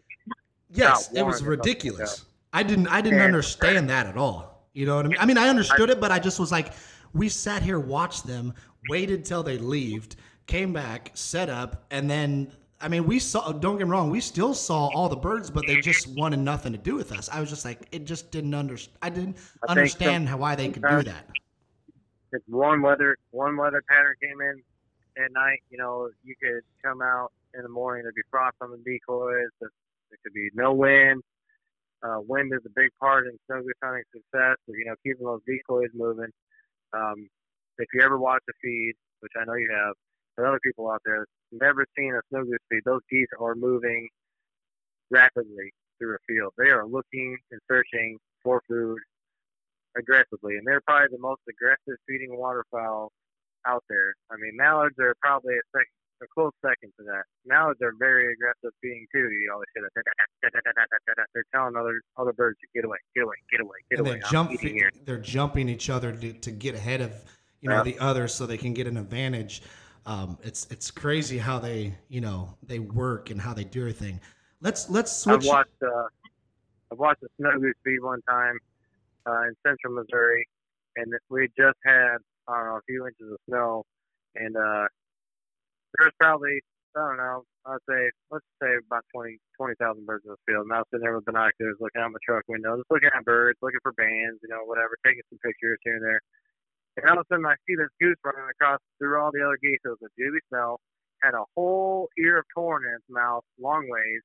Yes, 0.70 1.11
it 1.13 1.24
was 1.24 1.36
or 1.36 1.38
something 1.38 1.49
like 1.49 1.57
ridiculous. 1.59 2.26
I 2.53 2.63
didn't 2.63 2.88
I 2.88 3.01
didn't 3.01 3.20
Yeah. 3.20 3.26
understand 3.26 3.89
that 3.89 4.05
at 4.05 4.18
all. 4.18 4.68
You 4.74 4.86
know 4.86 4.97
what 4.97 5.05
I 5.05 5.09
mean? 5.09 5.18
I 5.20 5.26
mean, 5.26 5.38
I 5.38 5.49
understood 5.49 5.89
it, 5.89 5.99
but 5.99 6.11
I 6.11 6.20
just 6.20 6.39
was 6.39 6.51
like, 6.51 6.74
we 7.13 7.30
sat 7.30 7.63
here, 7.63 7.80
watched 7.80 8.28
them, 8.28 8.53
waited 8.88 9.26
till 9.26 9.43
they 9.43 9.57
left, 9.57 10.18
came 10.45 10.72
back, 10.74 11.11
set 11.13 11.49
up, 11.49 11.86
and 11.89 12.09
then 12.09 12.51
I 12.80 12.89
mean, 12.89 13.05
we 13.07 13.18
saw. 13.18 13.51
Don't 13.51 13.78
get 13.80 13.88
me 13.88 13.91
wrong, 13.91 14.11
we 14.11 14.22
still 14.22 14.53
saw 14.53 14.88
all 14.89 15.09
the 15.09 15.15
birds, 15.15 15.49
but 15.49 15.65
they 15.65 15.78
just 15.78 16.07
wanted 16.09 16.39
nothing 16.39 16.74
to 16.74 16.78
do 16.78 16.95
with 16.95 17.11
us. 17.11 17.28
I 17.28 17.39
was 17.39 17.49
just 17.49 17.65
like, 17.65 17.88
it 17.91 18.05
just 18.05 18.30
didn't 18.30 18.53
understand. 18.53 18.97
I 19.01 19.09
didn't 19.09 19.38
I 19.68 19.72
understand 19.72 20.30
how 20.30 20.38
why 20.38 20.53
they 20.55 20.70
could 20.70 20.84
do 20.88 21.01
that. 21.03 21.26
If 22.32 22.41
one 22.47 22.82
weather 22.82 23.17
one 23.32 23.57
weather 23.57 23.84
pattern 23.89 24.15
came 24.21 24.41
in 24.41 24.61
at 25.23 25.32
night, 25.32 25.59
you 25.69 25.78
know, 25.78 26.09
you 26.23 26.36
could 26.41 26.61
come 26.84 27.01
out 27.01 27.32
in 27.53 27.63
the 27.63 27.69
morning. 27.69 28.03
There'd 28.03 28.15
be 28.15 28.21
frost 28.30 28.55
on 28.61 28.71
the 28.71 28.78
decoys. 28.78 29.49
There 29.59 29.71
could 30.23 30.34
be 30.34 30.49
no 30.53 30.73
wind. 30.73 31.23
Uh, 32.03 32.19
wind 32.21 32.51
is 32.53 32.61
a 32.65 32.69
big 32.75 32.89
part 32.99 33.25
in 33.25 33.38
snow 33.47 33.61
goose 33.61 33.73
hunting 33.84 34.03
success. 34.13 34.55
So, 34.65 34.73
you 34.75 34.86
know, 34.86 34.95
keeping 35.03 35.25
those 35.25 35.41
decoys 35.47 35.89
moving. 35.95 36.30
Um, 36.93 37.28
if 37.80 37.88
you 37.93 38.01
ever 38.01 38.17
watch 38.17 38.43
a 38.49 38.53
feed, 38.61 38.93
which 39.21 39.34
I 39.39 39.45
know 39.45 39.55
you 39.55 39.69
have, 39.73 39.95
but 40.36 40.45
other 40.45 40.59
people 40.63 40.89
out 40.91 41.01
there 41.05 41.25
never 41.51 41.86
seen 41.97 42.13
a 42.13 42.21
snow 42.30 42.43
goose 42.43 42.59
feed, 42.69 42.82
those 42.86 43.01
geese 43.09 43.28
are 43.39 43.55
moving 43.55 44.07
rapidly 45.09 45.73
through 45.97 46.15
a 46.15 46.17
field. 46.28 46.53
They 46.57 46.69
are 46.69 46.86
looking 46.86 47.38
and 47.51 47.59
searching 47.67 48.17
for 48.43 48.61
food 48.67 48.99
aggressively, 49.97 50.57
and 50.57 50.65
they're 50.65 50.81
probably 50.81 51.07
the 51.11 51.21
most 51.21 51.41
aggressive 51.49 51.97
feeding 52.07 52.37
waterfowl 52.37 53.11
out 53.65 53.83
there. 53.89 54.13
I 54.31 54.35
mean, 54.37 54.55
mallards 54.55 54.95
are 54.99 55.15
probably 55.21 55.55
a 55.55 55.65
second, 55.75 55.93
a 56.21 56.27
close 56.33 56.51
second 56.65 56.93
to 56.99 57.03
that. 57.05 57.23
Mallards 57.45 57.81
are 57.81 57.93
very 57.99 58.31
aggressive 58.33 58.71
being 58.81 59.05
too. 59.13 59.29
You 59.29 59.51
always 59.53 59.67
hear 59.75 59.83
that. 59.95 60.03
They're 61.33 61.43
telling 61.53 61.75
other 61.75 61.99
other 62.17 62.33
birds 62.33 62.57
to 62.61 62.67
get 62.73 62.85
away, 62.85 62.97
get 63.15 63.23
away, 63.23 63.35
get 63.51 63.61
away, 63.61 63.77
get 63.89 63.99
and 63.99 64.07
away. 64.07 64.19
they're 64.19 64.29
jumping. 64.29 64.59
here. 64.59 64.91
They're 65.05 65.17
jumping 65.17 65.69
each 65.69 65.89
other 65.89 66.11
to, 66.11 66.33
to 66.33 66.51
get 66.51 66.75
ahead 66.75 67.01
of 67.01 67.11
you 67.61 67.69
know 67.69 67.77
Yeah. 67.77 67.83
the 67.83 67.99
others, 67.99 68.33
so 68.33 68.45
they 68.45 68.57
can 68.57 68.73
get 68.73 68.87
an 68.87 68.97
advantage. 68.97 69.61
Um, 70.05 70.37
it's 70.43 70.65
it's 70.71 70.89
crazy 70.89 71.37
how 71.37 71.59
they 71.59 71.93
you 72.07 72.21
know 72.21 72.55
they 72.63 72.79
work 72.79 73.29
and 73.29 73.41
how 73.41 73.53
they 73.53 73.63
do 73.65 73.81
everything. 73.81 74.19
Let's 74.61 74.89
let's 74.89 75.11
switch. 75.15 75.41
I've 75.41 75.45
watched 75.45 75.83
uh, 75.83 76.03
I've 76.91 76.97
watched 76.99 77.23
a 77.23 77.27
snow 77.37 77.59
goose 77.59 77.75
feed 77.83 77.99
one 78.01 78.21
time 78.29 78.57
uh, 79.28 79.43
in 79.43 79.53
central 79.65 79.93
Missouri, 79.93 80.47
and 80.95 81.11
we 81.30 81.47
just 81.57 81.78
had 81.84 82.17
I 82.47 82.57
don't 82.57 82.65
know 82.67 82.80
a 82.80 82.88
few 82.88 83.05
inches 83.05 83.28
of 83.32 83.38
snow, 83.49 83.84
and 84.36 84.55
uh, 84.55 84.88
there's 85.97 86.15
probably 86.19 86.61
I 86.95 86.99
don't 86.99 87.17
know 87.17 87.43
I'd 87.67 87.84
say 87.89 88.09
let's 88.32 88.45
say 88.63 88.80
about 88.88 89.03
20 89.13 89.38
20,000 89.57 90.05
birds 90.05 90.23
in 90.23 90.32
the 90.32 90.41
field. 90.47 90.69
And 90.69 90.73
I 90.73 90.80
was 90.80 90.88
sitting 90.93 91.03
there 91.03 91.17
with 91.17 91.25
binoculars, 91.25 91.82
looking 91.82 91.99
out 91.99 92.13
my 92.13 92.21
truck 92.23 92.45
window, 92.47 92.78
just 92.78 92.89
looking 92.93 93.09
at 93.09 93.25
birds, 93.25 93.57
looking 93.61 93.82
for 93.82 93.91
bands, 93.97 94.39
you 94.45 94.49
know, 94.49 94.63
whatever, 94.63 94.95
taking 95.03 95.25
some 95.30 95.41
pictures 95.41 95.82
here 95.84 95.97
and 95.97 96.05
there. 96.05 96.21
And 96.97 97.09
all 97.09 97.19
of 97.19 97.25
a 97.25 97.28
sudden, 97.30 97.45
I 97.45 97.57
see 97.65 97.75
this 97.75 97.91
goose 97.99 98.17
running 98.23 98.47
across 98.49 98.80
through 98.97 99.17
all 99.19 99.34
the 99.34 99.41
other 99.41 99.57
geese. 99.61 99.82
It 99.84 99.97
was 99.97 100.01
a 100.05 100.13
juvie 100.13 100.41
Snell, 100.49 100.80
had 101.21 101.34
a 101.34 101.45
whole 101.57 102.09
ear 102.17 102.39
of 102.39 102.45
corn 102.53 102.86
in 102.86 102.93
its 102.95 103.09
mouth, 103.09 103.43
long 103.59 103.89
ways, 103.89 104.23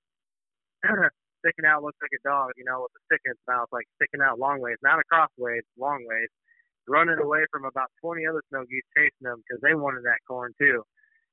sticking 1.43 1.67
out, 1.67 1.83
looks 1.83 1.99
like 2.01 2.15
a 2.15 2.23
dog, 2.23 2.55
you 2.57 2.65
know, 2.65 2.87
with 2.87 2.95
a 2.95 3.03
stick 3.11 3.21
in 3.27 3.35
its 3.35 3.47
mouth, 3.51 3.67
like 3.75 3.87
sticking 3.99 4.23
out 4.23 4.39
long 4.39 4.63
ways, 4.63 4.79
not 4.83 5.03
across 5.03 5.29
ways, 5.37 5.67
long 5.77 6.07
ways, 6.07 6.31
running 6.87 7.19
away 7.19 7.45
from 7.51 7.67
about 7.67 7.91
20 8.01 8.27
other 8.27 8.43
snow 8.49 8.65
geese 8.71 8.87
chasing 8.97 9.27
them 9.27 9.43
because 9.43 9.61
they 9.63 9.75
wanted 9.75 10.03
that 10.07 10.23
corn 10.27 10.55
too. 10.59 10.83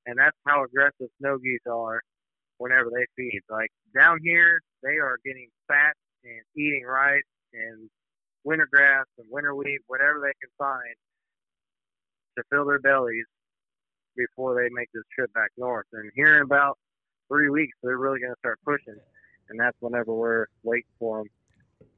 And 0.06 0.18
that's 0.18 0.38
how 0.46 0.66
aggressive 0.66 1.14
snow 1.22 1.38
geese 1.38 1.66
are 1.70 2.02
whenever 2.58 2.90
they 2.90 3.06
feed. 3.16 3.42
Like 3.50 3.70
down 3.94 4.20
here, 4.24 4.62
they 4.82 4.98
are 4.98 5.18
getting 5.26 5.48
fat 5.68 5.94
and 6.24 6.42
eating 6.58 6.84
rice 6.84 7.30
and 7.54 7.90
winter 8.44 8.68
grass 8.72 9.06
and 9.18 9.28
winter 9.30 9.56
wheat, 9.56 9.80
whatever 9.88 10.20
they 10.22 10.34
can 10.42 10.52
find 10.58 10.96
to 12.38 12.44
fill 12.50 12.66
their 12.66 12.80
bellies 12.80 13.26
before 14.16 14.56
they 14.56 14.70
make 14.72 14.90
this 14.94 15.04
trip 15.14 15.32
back 15.34 15.50
north. 15.58 15.86
And 15.94 16.12
here 16.16 16.38
in 16.38 16.44
about 16.44 16.78
three 17.28 17.50
weeks, 17.50 17.78
they're 17.84 17.98
really 17.98 18.20
going 18.20 18.34
to 18.34 18.40
start 18.40 18.60
pushing. 18.66 19.00
And 19.50 19.60
that's 19.60 19.78
whenever 19.80 20.14
we're 20.14 20.46
waiting 20.64 20.84
for 21.00 21.20
them. 21.20 21.30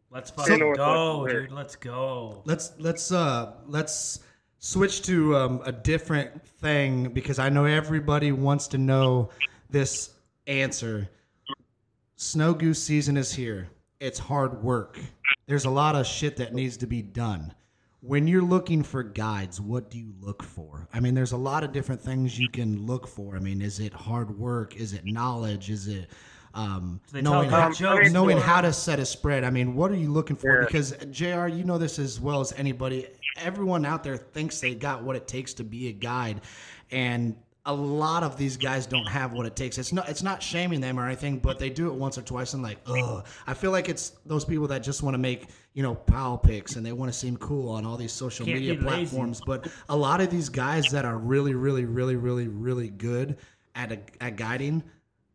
Let's 0.10 0.30
fucking 0.30 0.60
Northwest 0.60 0.78
go, 0.78 1.28
dude. 1.28 1.52
Let's 1.52 1.76
go. 1.76 2.42
let's 2.46 2.74
let's 2.80 3.12
uh 3.12 3.54
let's 3.66 4.20
switch 4.60 5.02
to 5.04 5.36
um, 5.36 5.62
a 5.66 5.72
different 5.72 6.46
thing 6.46 7.10
because 7.14 7.40
I 7.40 7.50
know 7.50 7.66
everybody 7.66 8.32
wants 8.32 8.68
to 8.70 8.78
know 8.78 9.30
this 9.70 10.12
answer. 10.48 11.10
Snow 12.16 12.54
goose 12.54 12.82
season 12.82 13.18
is 13.18 13.34
here. 13.34 13.70
It's 14.00 14.20
hard 14.20 14.64
work. 14.64 15.00
There's 15.48 15.66
a 15.66 15.70
lot 15.70 15.96
of 15.96 16.06
shit 16.06 16.38
that 16.38 16.54
needs 16.54 16.78
to 16.78 16.88
be 16.88 17.02
done. 17.02 17.54
When 18.02 18.28
you're 18.28 18.42
looking 18.42 18.84
for 18.84 19.04
guides, 19.04 19.62
what 19.62 19.90
do 19.90 19.98
you 19.98 20.14
look 20.20 20.44
for? 20.44 20.88
I 20.94 21.00
mean, 21.00 21.14
there's 21.14 21.34
a 21.34 21.38
lot 21.38 21.64
of 21.64 21.72
different 21.72 22.02
things 22.02 22.38
you 22.38 22.50
can 22.50 22.86
look 22.86 23.08
for. 23.08 23.36
I 23.36 23.40
mean, 23.40 23.62
is 23.62 23.80
it 23.80 23.94
hard 23.94 24.38
work? 24.38 24.76
Is 24.76 24.94
it 24.94 25.06
knowledge? 25.06 25.70
Is 25.70 25.88
it 25.88 26.10
um, 26.54 27.00
they 27.12 27.22
knowing, 27.22 27.50
how, 27.50 27.72
jokes, 27.72 28.12
knowing 28.12 28.38
how 28.38 28.62
to 28.62 28.74
set 28.74 29.00
a 29.00 29.06
spread? 29.06 29.44
I 29.44 29.50
mean, 29.50 29.76
what 29.76 29.92
are 29.92 29.96
you 29.96 30.12
looking 30.12 30.36
for? 30.36 30.62
Yeah. 30.62 30.66
Because 30.66 30.92
Jr., 31.12 31.48
you 31.48 31.64
know 31.64 31.78
this 31.78 32.00
as 32.00 32.20
well 32.20 32.42
as 32.42 32.54
anybody. 32.54 33.08
Everyone 33.38 33.86
out 33.86 34.04
there 34.04 34.18
thinks 34.18 34.60
they 34.60 34.76
got 34.76 35.04
what 35.04 35.16
it 35.16 35.28
takes 35.28 35.54
to 35.56 35.64
be 35.64 35.88
a 35.88 35.94
guide, 35.94 36.42
and 36.92 37.36
a 37.66 37.74
lot 37.74 38.24
of 38.24 38.38
these 38.38 38.58
guys 38.58 38.88
don't 38.88 39.08
have 39.08 39.34
what 39.34 39.46
it 39.46 39.56
takes. 39.56 39.78
It's 39.78 39.94
not 39.94 40.10
it's 40.10 40.24
not 40.24 40.42
shaming 40.42 40.82
them 40.82 41.00
or 41.00 41.06
anything, 41.06 41.38
but 41.38 41.60
they 41.60 41.70
do 41.70 41.88
it 41.88 41.94
once 41.94 42.18
or 42.18 42.24
twice 42.24 42.54
and 42.54 42.64
like, 42.64 42.80
ugh. 42.88 43.26
I 43.46 43.54
feel 43.54 43.72
like 43.72 43.88
it's 43.88 44.14
those 44.26 44.44
people 44.46 44.68
that 44.68 44.80
just 44.80 45.04
want 45.04 45.14
to 45.14 45.20
make 45.20 45.48
you 45.74 45.84
know 45.84 45.94
pal 45.94 46.38
pics 46.38 46.76
and 46.76 46.86
they 46.86 46.92
want 46.92 47.12
to 47.12 47.18
seem 47.18 47.38
cool 47.38 47.70
on 47.70 47.86
all 47.86 47.98
these 47.98 48.12
social 48.12 48.46
Can't 48.46 48.60
media 48.60 48.74
be 48.76 48.82
lazy. 48.82 48.88
platforms. 48.88 49.42
But 49.46 49.68
a 49.90 49.96
lot 49.96 50.22
of 50.22 50.32
these 50.32 50.50
guys 50.50 50.86
that 50.88 51.06
are 51.06 51.18
really, 51.18 51.54
really, 51.54 51.86
really, 51.86 52.16
really, 52.16 52.48
really 52.48 52.90
good 52.90 53.38
at 53.76 53.92
a, 53.92 54.00
at 54.20 54.38
guiding, 54.38 54.84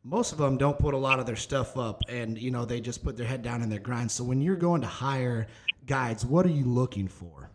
most 0.06 0.30
of 0.30 0.38
them 0.38 0.56
don't 0.56 0.78
put 0.78 0.94
a 0.94 0.96
lot 0.96 1.18
of 1.18 1.26
their 1.26 1.36
stuff 1.36 1.76
up, 1.76 2.02
and 2.08 2.38
you 2.38 2.50
know 2.52 2.64
they 2.64 2.80
just 2.80 3.02
put 3.02 3.16
their 3.16 3.26
head 3.26 3.42
down 3.42 3.60
in 3.60 3.68
their 3.68 3.80
grind. 3.80 4.10
So 4.10 4.22
when 4.22 4.40
you're 4.40 4.56
going 4.56 4.80
to 4.82 4.86
hire 4.86 5.48
guides, 5.84 6.24
what 6.24 6.46
are 6.46 6.50
you 6.50 6.64
looking 6.64 7.08
for? 7.08 7.50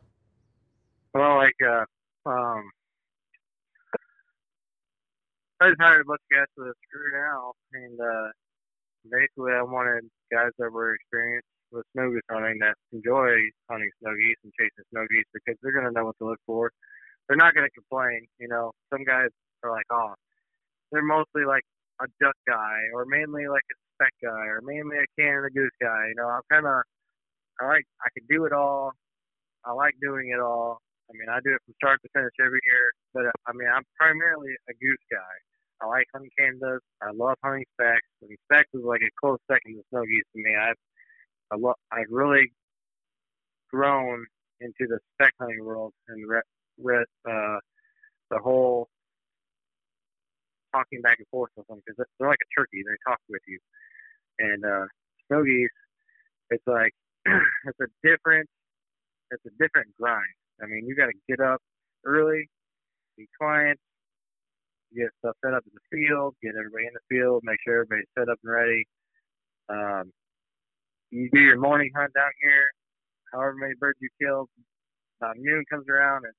Well, 1.13 1.37
like, 1.37 1.55
uh, 1.65 1.85
um, 2.29 2.69
I 5.61 5.69
just 5.69 5.81
hired 5.81 6.01
a 6.01 6.05
bunch 6.05 6.21
of 6.29 6.37
guys 6.37 6.47
for 6.55 6.65
the 6.65 6.73
screw 6.87 7.11
now, 7.13 7.53
and 7.73 7.99
uh, 7.99 8.29
basically 9.09 9.53
I 9.53 9.63
wanted 9.63 10.03
guys 10.31 10.51
that 10.59 10.71
were 10.71 10.93
experienced 10.93 11.47
with 11.71 11.85
snow 11.93 12.11
goose 12.11 12.21
hunting 12.29 12.59
that 12.59 12.75
enjoy 12.91 13.31
hunting 13.69 13.89
snow 14.01 14.11
geese 14.15 14.35
and 14.43 14.51
chasing 14.59 14.83
snow 14.91 15.05
geese 15.09 15.25
because 15.33 15.55
they're 15.63 15.71
going 15.71 15.85
to 15.85 15.91
know 15.91 16.05
what 16.05 16.17
to 16.19 16.27
look 16.27 16.39
for. 16.45 16.71
They're 17.27 17.37
not 17.37 17.55
going 17.55 17.67
to 17.67 17.71
complain. 17.71 18.27
You 18.39 18.49
know, 18.49 18.71
some 18.91 19.05
guys 19.05 19.29
are 19.63 19.71
like, 19.71 19.85
oh, 19.89 20.15
they're 20.91 21.03
mostly 21.03 21.45
like 21.45 21.63
a 22.01 22.07
duck 22.19 22.35
guy 22.47 22.79
or 22.93 23.05
mainly 23.05 23.47
like 23.47 23.65
a 23.69 23.77
spec 23.95 24.13
guy 24.21 24.45
or 24.49 24.61
mainly 24.61 24.97
a 24.97 25.07
Canada 25.19 25.49
goose 25.53 25.77
guy. 25.81 26.09
You 26.09 26.15
know, 26.17 26.27
I'm 26.27 26.45
kind 26.51 26.65
of, 26.65 26.81
I 27.61 27.67
like, 27.67 27.85
I 28.01 28.09
can 28.17 28.25
do 28.29 28.45
it 28.45 28.53
all. 28.53 28.91
I 29.65 29.73
like 29.73 29.93
doing 30.01 30.33
it 30.33 30.41
all. 30.41 30.81
I 31.09 31.13
mean, 31.13 31.29
I 31.29 31.39
do 31.43 31.53
it 31.53 31.61
from 31.65 31.75
start 31.77 32.01
to 32.01 32.09
finish 32.15 32.33
every 32.39 32.59
year, 32.65 32.85
but 33.13 33.25
uh, 33.27 33.37
I 33.45 33.53
mean, 33.53 33.67
I'm 33.69 33.83
primarily 33.99 34.55
a 34.69 34.73
goose 34.73 35.05
guy. 35.11 35.35
I 35.81 35.87
like 35.87 36.07
hunting 36.13 36.31
Canadas. 36.37 36.81
I 37.01 37.11
love 37.13 37.35
hunting 37.43 37.65
specs. 37.73 38.07
And 38.21 38.31
specs 38.49 38.69
is 38.73 38.85
like 38.85 39.01
a 39.01 39.11
close 39.19 39.39
second 39.49 39.75
to 39.75 39.83
snow 39.89 40.03
geese 40.05 40.25
to 40.33 40.41
me. 40.41 40.55
I've, 40.55 40.79
I 41.51 41.55
lo- 41.57 41.81
I've 41.91 42.09
really 42.09 42.53
grown 43.69 44.25
into 44.61 44.87
the 44.87 44.99
spec 45.13 45.33
hunting 45.39 45.65
world 45.65 45.93
and 46.07 46.27
re- 46.29 46.49
re- 46.81 47.05
uh, 47.27 47.57
the 48.29 48.39
whole 48.41 48.87
talking 50.71 51.01
back 51.01 51.19
and 51.19 51.27
forth 51.29 51.51
with 51.55 51.67
them 51.67 51.81
because 51.85 51.99
they're 51.99 52.29
like 52.29 52.41
a 52.41 52.51
turkey. 52.57 52.83
They 52.83 52.97
talk 53.07 53.19
with 53.29 53.41
you. 53.47 53.59
And 54.39 54.65
uh, 54.65 54.85
snow 55.27 55.43
geese, 55.43 55.69
it's 56.49 56.65
like 56.67 56.93
it's 57.67 57.79
a 57.79 57.89
different, 58.03 58.47
it's 59.31 59.45
a 59.45 59.53
different 59.61 59.91
grind. 59.99 60.35
I 60.61 60.65
mean, 60.65 60.85
you 60.85 60.95
got 60.95 61.07
to 61.07 61.17
get 61.27 61.39
up 61.39 61.61
early, 62.05 62.49
see 63.17 63.27
clients, 63.39 63.81
get 64.95 65.09
stuff 65.19 65.35
set 65.43 65.53
up 65.53 65.63
in 65.65 65.73
the 65.73 65.85
field, 65.89 66.35
get 66.43 66.53
everybody 66.57 66.87
in 66.87 66.95
the 66.95 67.05
field, 67.09 67.41
make 67.43 67.57
sure 67.63 67.81
everybody's 67.81 68.11
set 68.17 68.29
up 68.29 68.39
and 68.43 68.51
ready. 68.51 68.83
Um, 69.69 70.11
you 71.09 71.29
do 71.31 71.39
your 71.39 71.59
morning 71.59 71.91
hunt 71.95 72.13
down 72.13 72.31
here, 72.41 72.67
however 73.33 73.55
many 73.55 73.73
birds 73.79 73.99
you 74.01 74.09
kill, 74.21 74.47
about 75.19 75.35
noon 75.37 75.63
comes 75.69 75.85
around 75.89 76.25
and 76.25 76.33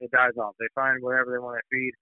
it 0.00 0.10
dies 0.10 0.36
off. 0.40 0.54
They 0.58 0.68
find 0.74 1.02
whatever 1.02 1.32
they 1.32 1.38
want 1.38 1.58
to 1.58 1.66
feed 1.70 1.92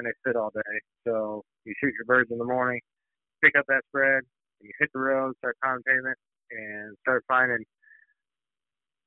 and 0.00 0.08
they 0.08 0.16
sit 0.24 0.36
all 0.36 0.48
day. 0.48 0.74
So 1.04 1.44
you 1.68 1.74
shoot 1.76 1.92
your 1.92 2.08
birds 2.08 2.32
in 2.32 2.38
the 2.40 2.48
morning, 2.48 2.80
pick 3.44 3.52
up 3.52 3.68
that 3.68 3.84
spread, 3.92 4.24
and 4.24 4.64
you 4.64 4.72
hit 4.80 4.88
the 4.96 5.00
road, 5.00 5.36
start 5.38 5.56
pounding 5.62 5.84
pavement, 5.84 6.16
and 6.50 6.96
start 7.04 7.22
finding 7.28 7.60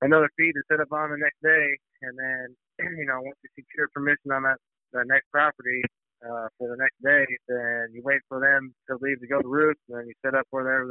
another 0.06 0.30
feed 0.38 0.54
to 0.54 0.62
set 0.70 0.80
up 0.80 0.94
on 0.94 1.10
the 1.10 1.18
next 1.18 1.42
day. 1.42 1.66
And 2.06 2.14
then, 2.14 2.46
you 3.02 3.10
know, 3.10 3.26
once 3.26 3.42
you 3.42 3.50
secure 3.58 3.90
permission 3.90 4.30
on 4.30 4.44
that, 4.46 4.62
that 4.94 5.10
next 5.10 5.26
property 5.34 5.82
uh, 6.22 6.48
for 6.62 6.70
the 6.70 6.78
next 6.78 7.02
day, 7.02 7.26
then 7.50 7.90
you 7.90 8.06
wait 8.06 8.22
for 8.30 8.38
them 8.40 8.74
to 8.86 9.02
leave 9.02 9.20
to 9.20 9.28
go 9.28 9.42
to 9.42 9.50
roost, 9.50 9.82
and 9.90 9.98
then 9.98 10.06
you 10.06 10.14
set 10.22 10.38
up 10.38 10.46
where 10.52 10.86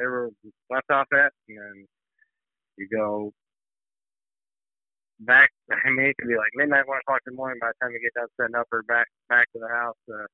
they 0.00 0.06
were 0.06 0.30
left 0.72 0.88
off 0.90 1.06
at, 1.12 1.32
and 1.48 1.84
you 2.80 2.88
go 2.88 3.30
back. 5.20 5.50
I 5.70 5.90
mean, 5.90 6.06
it 6.06 6.16
could 6.18 6.28
be 6.28 6.36
like 6.36 6.52
midnight, 6.54 6.88
one 6.88 6.98
o'clock 6.98 7.20
in 7.26 7.34
the 7.34 7.36
morning 7.36 7.58
by 7.60 7.68
the 7.68 7.78
time 7.80 7.92
you 7.92 8.00
get 8.00 8.14
done 8.14 8.28
setting 8.40 8.56
up 8.56 8.68
or 8.72 8.82
back 8.84 9.06
back 9.28 9.50
to 9.52 9.58
the 9.58 9.68
house. 9.68 9.98
Uh, 10.08 10.26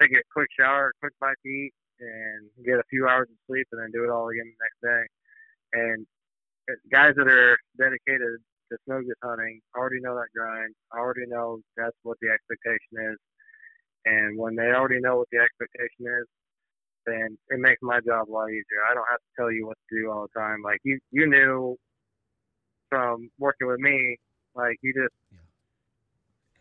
take 0.00 0.12
a 0.12 0.22
quick 0.32 0.48
shower, 0.58 0.92
quick 1.00 1.14
bite 1.20 1.38
to 1.42 1.48
eat, 1.48 1.72
and 2.00 2.48
get 2.64 2.78
a 2.78 2.90
few 2.90 3.08
hours 3.08 3.28
of 3.30 3.38
sleep, 3.46 3.66
and 3.72 3.80
then 3.82 3.90
do 3.92 4.04
it 4.04 4.10
all 4.10 4.28
again 4.28 4.46
the 4.46 4.62
next 4.62 4.80
day. 4.82 5.02
And 5.72 6.06
uh, 6.70 6.78
guys 6.92 7.14
that 7.16 7.28
are 7.28 7.58
dedicated 7.78 8.40
to 8.70 8.78
snow 8.84 9.00
goose 9.00 9.16
hunting 9.24 9.60
already 9.76 10.00
know 10.00 10.14
that 10.14 10.32
grind. 10.36 10.74
Already 10.94 11.26
know 11.26 11.58
that's 11.76 11.96
what 12.02 12.18
the 12.20 12.28
expectation 12.28 13.12
is. 13.12 13.18
And 14.04 14.38
when 14.38 14.56
they 14.56 14.72
already 14.72 15.00
know 15.00 15.16
what 15.18 15.28
the 15.32 15.38
expectation 15.38 16.06
is, 16.06 16.26
then 17.06 17.38
it 17.48 17.58
makes 17.58 17.80
my 17.82 18.00
job 18.00 18.28
a 18.28 18.32
lot 18.32 18.50
easier. 18.50 18.84
I 18.88 18.94
don't 18.94 19.08
have 19.10 19.20
to 19.20 19.32
tell 19.36 19.50
you 19.50 19.66
what 19.66 19.76
to 19.76 19.96
do 19.96 20.10
all 20.10 20.28
the 20.28 20.38
time. 20.38 20.62
Like 20.62 20.80
you, 20.84 20.98
you 21.10 21.26
knew 21.26 21.76
from 22.88 23.30
working 23.38 23.68
with 23.68 23.80
me, 23.80 24.16
like 24.54 24.78
you 24.82 24.92
just 24.94 25.14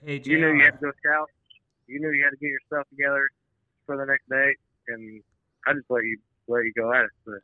Hey, 0.05 0.21
you 0.23 0.37
knew 0.39 0.53
you 0.53 0.63
had 0.63 0.71
to 0.71 0.77
go 0.77 0.91
scout. 1.03 1.29
You 1.87 1.99
knew 1.99 2.11
you 2.11 2.23
had 2.23 2.31
to 2.31 2.37
get 2.37 2.49
your 2.49 2.59
stuff 2.67 2.87
together 2.89 3.29
for 3.85 3.97
the 3.97 4.05
next 4.05 4.29
day, 4.29 4.53
and 4.89 5.23
I 5.65 5.73
just 5.73 5.85
let 5.89 6.03
you 6.03 6.17
let 6.47 6.63
you 6.63 6.73
go 6.75 6.93
at 6.93 7.05
it. 7.05 7.09
But 7.25 7.39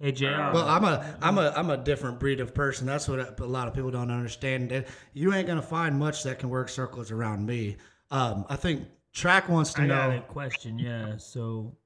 Hey 0.00 0.12
Jr. 0.12 0.26
Well, 0.26 0.68
I'm 0.68 0.84
a 0.84 1.16
I'm 1.20 1.38
a 1.38 1.52
I'm 1.56 1.70
a 1.70 1.76
different 1.76 2.20
breed 2.20 2.40
of 2.40 2.54
person. 2.54 2.86
That's 2.86 3.08
what 3.08 3.40
a 3.40 3.44
lot 3.44 3.68
of 3.68 3.74
people 3.74 3.90
don't 3.90 4.10
understand. 4.10 4.70
That 4.70 4.86
You 5.12 5.34
ain't 5.34 5.46
gonna 5.46 5.60
find 5.60 5.98
much 5.98 6.22
that 6.22 6.38
can 6.38 6.48
work 6.48 6.68
circles 6.68 7.10
around 7.10 7.44
me. 7.46 7.76
Um, 8.10 8.46
I 8.48 8.56
think 8.56 8.86
Track 9.12 9.48
wants 9.48 9.74
to 9.74 9.82
I 9.82 9.86
know. 9.86 10.10
got 10.10 10.16
a 10.16 10.20
question. 10.20 10.78
Yeah. 10.78 11.16
So 11.16 11.76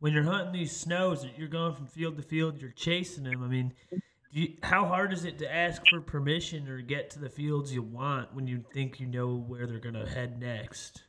when 0.00 0.14
you're 0.14 0.22
hunting 0.22 0.52
these 0.52 0.74
snows, 0.74 1.26
you're 1.36 1.48
going 1.48 1.74
from 1.74 1.86
field 1.86 2.16
to 2.16 2.22
field. 2.22 2.60
You're 2.60 2.70
chasing 2.70 3.24
them. 3.24 3.44
I 3.44 3.48
mean, 3.48 3.74
do 3.90 4.00
you, 4.30 4.54
how 4.62 4.84
hard 4.84 5.12
is 5.12 5.24
it 5.24 5.38
to 5.38 5.52
ask 5.52 5.82
for 5.88 6.00
permission 6.00 6.68
or 6.68 6.80
get 6.80 7.10
to 7.10 7.18
the 7.18 7.30
fields 7.30 7.72
you 7.72 7.82
want 7.82 8.34
when 8.34 8.46
you 8.46 8.64
think 8.72 9.00
you 9.00 9.06
know 9.06 9.34
where 9.34 9.66
they're 9.66 9.78
gonna 9.78 10.08
head 10.08 10.40
next? 10.40 11.02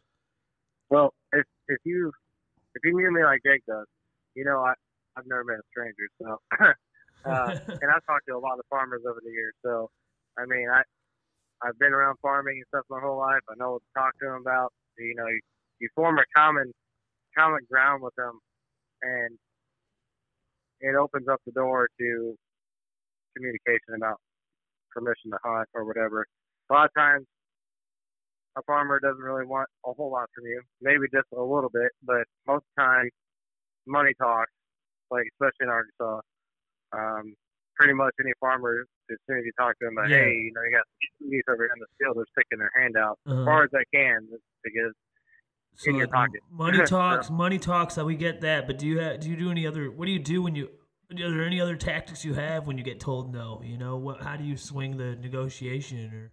Well, 0.89 1.13
if 1.33 1.45
if 1.67 1.79
you 1.83 2.11
if 2.75 2.81
you 2.83 2.95
knew 2.95 3.11
me 3.11 3.23
like 3.23 3.41
Jake 3.45 3.63
does, 3.67 3.85
you 4.35 4.45
know 4.45 4.59
I 4.59 4.73
I've 5.17 5.27
never 5.27 5.43
met 5.43 5.57
a 5.59 5.67
stranger. 5.71 6.07
So, 6.21 6.37
uh, 7.29 7.59
and 7.81 7.91
I've 7.91 8.05
talked 8.05 8.27
to 8.29 8.35
a 8.35 8.39
lot 8.39 8.59
of 8.59 8.65
farmers 8.69 9.01
over 9.07 9.19
the 9.23 9.31
years. 9.31 9.53
So, 9.63 9.89
I 10.37 10.45
mean, 10.45 10.67
I 10.71 10.81
I've 11.61 11.77
been 11.77 11.93
around 11.93 12.17
farming 12.21 12.55
and 12.55 12.65
stuff 12.69 12.85
my 12.89 13.01
whole 13.01 13.17
life. 13.17 13.41
I 13.49 13.53
know 13.57 13.73
what 13.73 13.81
to 13.81 13.99
talk 13.99 14.13
to 14.19 14.25
them 14.25 14.41
about. 14.41 14.71
You 14.97 15.15
know, 15.15 15.27
you, 15.27 15.39
you 15.79 15.89
form 15.95 16.17
a 16.19 16.23
common 16.35 16.71
common 17.37 17.59
ground 17.69 18.01
with 18.01 18.15
them, 18.15 18.39
and 19.01 19.37
it 20.79 20.95
opens 20.95 21.27
up 21.27 21.41
the 21.45 21.51
door 21.51 21.89
to 21.99 22.35
communication 23.43 23.95
about 23.95 24.19
permission 24.91 25.31
to 25.31 25.39
hunt 25.43 25.67
or 25.73 25.85
whatever. 25.85 26.25
A 26.69 26.73
lot 26.73 26.85
of 26.85 26.93
times, 26.93 27.25
a 28.57 28.61
farmer 28.63 28.99
doesn't 28.99 29.23
really 29.23 29.45
want 29.45 29.69
a 29.85 29.93
whole 29.93 30.11
lot 30.11 30.27
from 30.35 30.45
you, 30.45 30.61
maybe 30.81 31.05
just 31.13 31.27
a 31.37 31.41
little 31.41 31.69
bit, 31.71 31.91
but 32.03 32.27
most 32.47 32.65
of 32.65 32.71
the 32.75 32.81
time, 32.83 33.09
money 33.87 34.11
talks. 34.19 34.51
Like 35.11 35.25
especially 35.33 35.65
in 35.65 35.69
Arkansas, 35.69 36.21
um, 36.93 37.33
pretty 37.75 37.93
much 37.93 38.13
any 38.19 38.33
farmer, 38.39 38.85
as 39.09 39.17
soon 39.27 39.39
as 39.39 39.45
you 39.45 39.51
talk 39.57 39.73
to 39.79 39.85
them, 39.85 39.97
about, 39.97 40.09
Yeah. 40.09 40.17
hey, 40.17 40.33
you 40.33 40.51
know, 40.53 40.61
you 40.61 40.71
got 40.77 40.85
these 41.19 41.41
over 41.49 41.63
here 41.63 41.71
in 41.73 41.79
the 41.79 41.87
field, 41.97 42.17
they're 42.17 42.25
sticking 42.37 42.59
their 42.59 42.71
hand 42.77 42.95
out 42.95 43.17
Uh-huh. 43.25 43.39
as 43.41 43.45
far 43.45 43.63
as 43.63 43.69
they 43.71 43.85
can 43.91 44.27
because 44.63 44.93
So 45.77 45.89
in 45.89 45.95
your 45.95 46.07
pocket. 46.09 46.41
money 46.51 46.77
talks, 46.85 47.31
money 47.31 47.57
talks. 47.57 47.97
uh, 47.97 48.05
We 48.05 48.17
get 48.17 48.41
that, 48.41 48.67
but 48.67 48.77
do 48.77 48.85
you 48.85 48.99
have, 48.99 49.19
do 49.21 49.29
you 49.31 49.35
do 49.35 49.49
any 49.49 49.65
other? 49.65 49.89
What 49.89 50.05
do 50.05 50.11
you 50.11 50.19
do 50.19 50.43
when 50.43 50.53
you? 50.55 50.69
Are 51.11 51.15
there 51.31 51.43
any 51.43 51.59
other 51.59 51.75
tactics 51.75 52.23
you 52.23 52.35
have 52.35 52.67
when 52.67 52.77
you 52.77 52.83
get 52.83 52.99
told 52.99 53.33
no? 53.33 53.61
You 53.63 53.77
know, 53.77 53.97
what? 53.97 54.21
How 54.21 54.35
do 54.35 54.43
you 54.43 54.55
swing 54.55 54.95
the 54.95 55.15
negotiation 55.15 56.13
or 56.13 56.31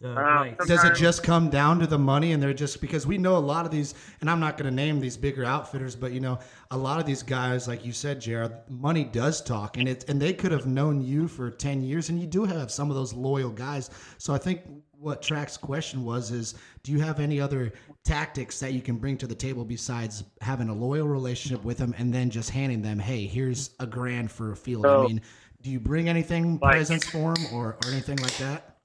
the 0.00 0.12
Uh, 0.12 0.22
rights? 0.22 0.66
Does 0.66 0.82
it 0.84 0.94
just 0.94 1.22
come 1.22 1.50
down 1.50 1.78
to 1.80 1.86
the 1.86 1.98
money 1.98 2.32
and 2.32 2.42
they're 2.42 2.54
just 2.54 2.80
because 2.80 3.06
we 3.06 3.18
know 3.18 3.36
a 3.36 3.38
lot 3.38 3.66
of 3.66 3.70
these 3.70 3.94
and 4.22 4.30
I'm 4.30 4.40
not 4.40 4.56
going 4.56 4.70
to 4.70 4.74
name 4.74 5.00
these 5.00 5.18
bigger 5.18 5.44
outfitters 5.44 5.94
but 5.94 6.12
you 6.12 6.20
know 6.20 6.38
a 6.70 6.78
lot 6.78 6.98
of 6.98 7.04
these 7.04 7.22
guys 7.22 7.68
like 7.68 7.84
you 7.84 7.92
said 7.92 8.22
Jared 8.22 8.52
money 8.70 9.04
does 9.04 9.42
talk 9.42 9.76
and 9.76 9.86
it 9.86 10.08
and 10.08 10.18
they 10.20 10.32
could 10.32 10.52
have 10.52 10.66
known 10.66 11.02
you 11.02 11.28
for 11.28 11.50
10 11.50 11.82
years 11.82 12.08
and 12.08 12.18
you 12.18 12.26
do 12.26 12.44
have 12.46 12.70
some 12.70 12.88
of 12.88 12.96
those 12.96 13.12
loyal 13.12 13.50
guys 13.50 13.90
so 14.16 14.32
I 14.32 14.38
think 14.38 14.62
what 15.00 15.22
Track's 15.22 15.56
question 15.56 16.04
was 16.04 16.30
is 16.30 16.54
do 16.82 16.92
you 16.92 17.00
have 17.00 17.20
any 17.20 17.40
other 17.40 17.72
tactics 18.04 18.60
that 18.60 18.74
you 18.74 18.82
can 18.82 18.96
bring 18.96 19.16
to 19.16 19.26
the 19.26 19.34
table 19.34 19.64
besides 19.64 20.24
having 20.42 20.68
a 20.68 20.74
loyal 20.74 21.08
relationship 21.08 21.64
with 21.64 21.78
them 21.78 21.94
and 21.98 22.12
then 22.12 22.28
just 22.28 22.50
handing 22.50 22.82
them 22.82 22.98
hey 22.98 23.26
here's 23.26 23.70
a 23.80 23.86
grand 23.86 24.30
for 24.30 24.52
a 24.52 24.56
field 24.56 24.84
I 24.84 25.06
mean 25.06 25.22
do 25.62 25.70
you 25.70 25.80
bring 25.80 26.08
anything 26.08 26.58
Like- 26.58 26.72
presents 26.72 27.08
for 27.08 27.34
them 27.34 27.46
or, 27.52 27.78
or 27.82 27.90
anything 27.90 28.18
like 28.18 28.36
that 28.38 28.76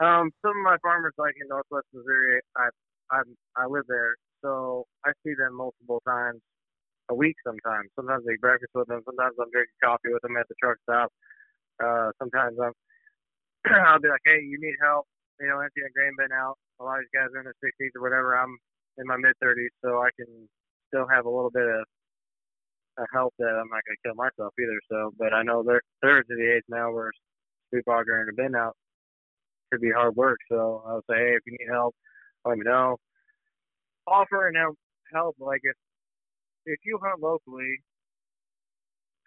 Um, 0.00 0.30
some 0.42 0.50
of 0.58 0.62
my 0.64 0.76
farmers, 0.82 1.14
like 1.18 1.34
in 1.40 1.46
Northwest 1.48 1.86
Missouri, 1.92 2.40
I 2.56 2.68
I 3.10 3.22
I 3.56 3.66
live 3.66 3.84
there, 3.88 4.14
so 4.42 4.86
I 5.04 5.12
see 5.22 5.34
them 5.38 5.54
multiple 5.56 6.02
times 6.06 6.40
a 7.10 7.14
week. 7.14 7.36
Sometimes, 7.46 7.90
sometimes 7.94 8.24
I 8.28 8.34
eat 8.34 8.40
breakfast 8.40 8.72
with 8.74 8.88
them. 8.88 9.02
Sometimes 9.06 9.34
I'm 9.40 9.50
drinking 9.52 9.78
coffee 9.82 10.10
with 10.12 10.22
them 10.22 10.36
at 10.36 10.48
the 10.48 10.54
truck 10.60 10.78
stop. 10.82 11.12
Uh, 11.82 12.10
sometimes 12.18 12.58
I'm 12.58 12.72
I'll 13.86 14.00
be 14.00 14.08
like, 14.08 14.24
hey, 14.24 14.40
you 14.44 14.58
need 14.60 14.76
help? 14.80 15.06
You 15.40 15.48
know, 15.48 15.60
empty 15.60 15.80
a 15.80 15.90
grain 15.92 16.12
bin 16.18 16.32
out. 16.32 16.56
A 16.80 16.84
lot 16.84 16.98
of 16.98 17.04
these 17.04 17.14
guys 17.16 17.32
are 17.34 17.40
in 17.40 17.48
their 17.48 17.58
60s 17.64 17.96
or 17.96 18.02
whatever. 18.02 18.36
I'm 18.36 18.56
in 18.98 19.06
my 19.06 19.16
mid 19.16 19.34
30s, 19.42 19.72
so 19.82 20.02
I 20.02 20.10
can 20.16 20.48
still 20.88 21.06
have 21.08 21.26
a 21.26 21.30
little 21.30 21.50
bit 21.50 21.66
of 21.66 21.84
a 22.98 23.04
help 23.12 23.34
that 23.38 23.48
I'm 23.48 23.68
not 23.68 23.82
gonna 23.86 24.04
kill 24.04 24.14
myself 24.14 24.54
either. 24.60 24.80
So, 24.90 25.12
but 25.18 25.32
I 25.32 25.42
know 25.42 25.62
they're 25.62 25.82
they're 26.02 26.22
to 26.22 26.34
the 26.36 26.54
age 26.56 26.62
now 26.68 26.92
where 26.92 27.10
sweep 27.70 27.84
auger 27.88 28.20
and 28.20 28.30
a 28.30 28.32
bin 28.32 28.54
out 28.54 28.76
could 29.72 29.80
be 29.80 29.90
hard 29.90 30.14
work. 30.14 30.38
So 30.48 30.82
I'll 30.86 31.02
say, 31.10 31.16
hey, 31.16 31.34
if 31.34 31.42
you 31.46 31.56
need 31.58 31.72
help, 31.72 31.94
let 32.44 32.58
me 32.58 32.64
know. 32.64 32.96
Offer 34.06 34.48
and 34.48 34.56
help, 34.56 34.76
help. 35.12 35.36
Like 35.40 35.60
if 35.64 35.74
if 36.66 36.78
you 36.84 36.98
hunt 37.02 37.20
locally, 37.20 37.80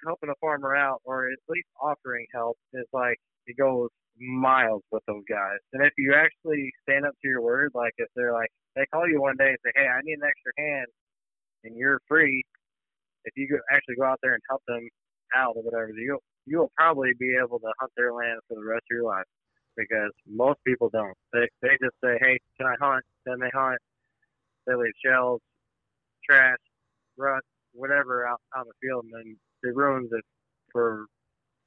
helping 0.05 0.29
a 0.29 0.35
farmer 0.39 0.75
out 0.75 1.01
or 1.03 1.29
at 1.29 1.39
least 1.49 1.67
offering 1.81 2.25
help 2.33 2.57
is 2.73 2.85
like 2.93 3.17
it 3.47 3.57
goes 3.57 3.89
miles 4.19 4.83
with 4.91 5.03
those 5.07 5.23
guys. 5.29 5.59
And 5.73 5.85
if 5.85 5.93
you 5.97 6.13
actually 6.15 6.71
stand 6.83 7.05
up 7.05 7.13
to 7.21 7.27
your 7.27 7.41
word, 7.41 7.71
like 7.73 7.93
if 7.97 8.07
they're 8.15 8.33
like 8.33 8.49
they 8.75 8.85
call 8.93 9.07
you 9.07 9.21
one 9.21 9.35
day 9.37 9.49
and 9.49 9.57
say, 9.65 9.71
hey, 9.75 9.87
I 9.87 10.01
need 10.03 10.19
an 10.21 10.29
extra 10.29 10.53
hand, 10.57 10.87
and 11.63 11.75
you're 11.75 11.99
free. 12.07 12.43
If 13.25 13.33
you 13.35 13.59
actually 13.71 13.95
go 13.95 14.05
out 14.05 14.19
there 14.21 14.33
and 14.33 14.43
help 14.49 14.61
them 14.67 14.87
out 15.35 15.55
or 15.55 15.63
whatever, 15.63 15.91
you'll 15.97 16.23
you'll 16.45 16.71
probably 16.77 17.11
be 17.19 17.35
able 17.43 17.59
to 17.59 17.71
hunt 17.79 17.91
their 17.97 18.13
land 18.13 18.39
for 18.47 18.55
the 18.55 18.63
rest 18.63 18.85
of 18.89 18.95
your 18.95 19.05
life 19.05 19.25
because 19.75 20.11
most 20.27 20.59
people 20.65 20.89
don't. 20.93 21.17
They 21.33 21.47
they 21.61 21.77
just 21.81 21.95
say, 22.03 22.17
"Hey, 22.21 22.39
can 22.57 22.67
I 22.67 22.75
hunt?" 22.79 23.03
Then 23.25 23.39
they 23.39 23.51
hunt. 23.53 23.79
They 24.65 24.75
leave 24.75 24.93
shells, 25.03 25.41
trash, 26.23 26.57
rust, 27.17 27.45
whatever 27.73 28.27
out 28.27 28.41
on 28.55 28.65
the 28.67 28.73
field, 28.81 29.05
and 29.05 29.13
then 29.13 29.37
it 29.63 29.75
ruins 29.75 30.09
it 30.11 30.23
for 30.71 31.05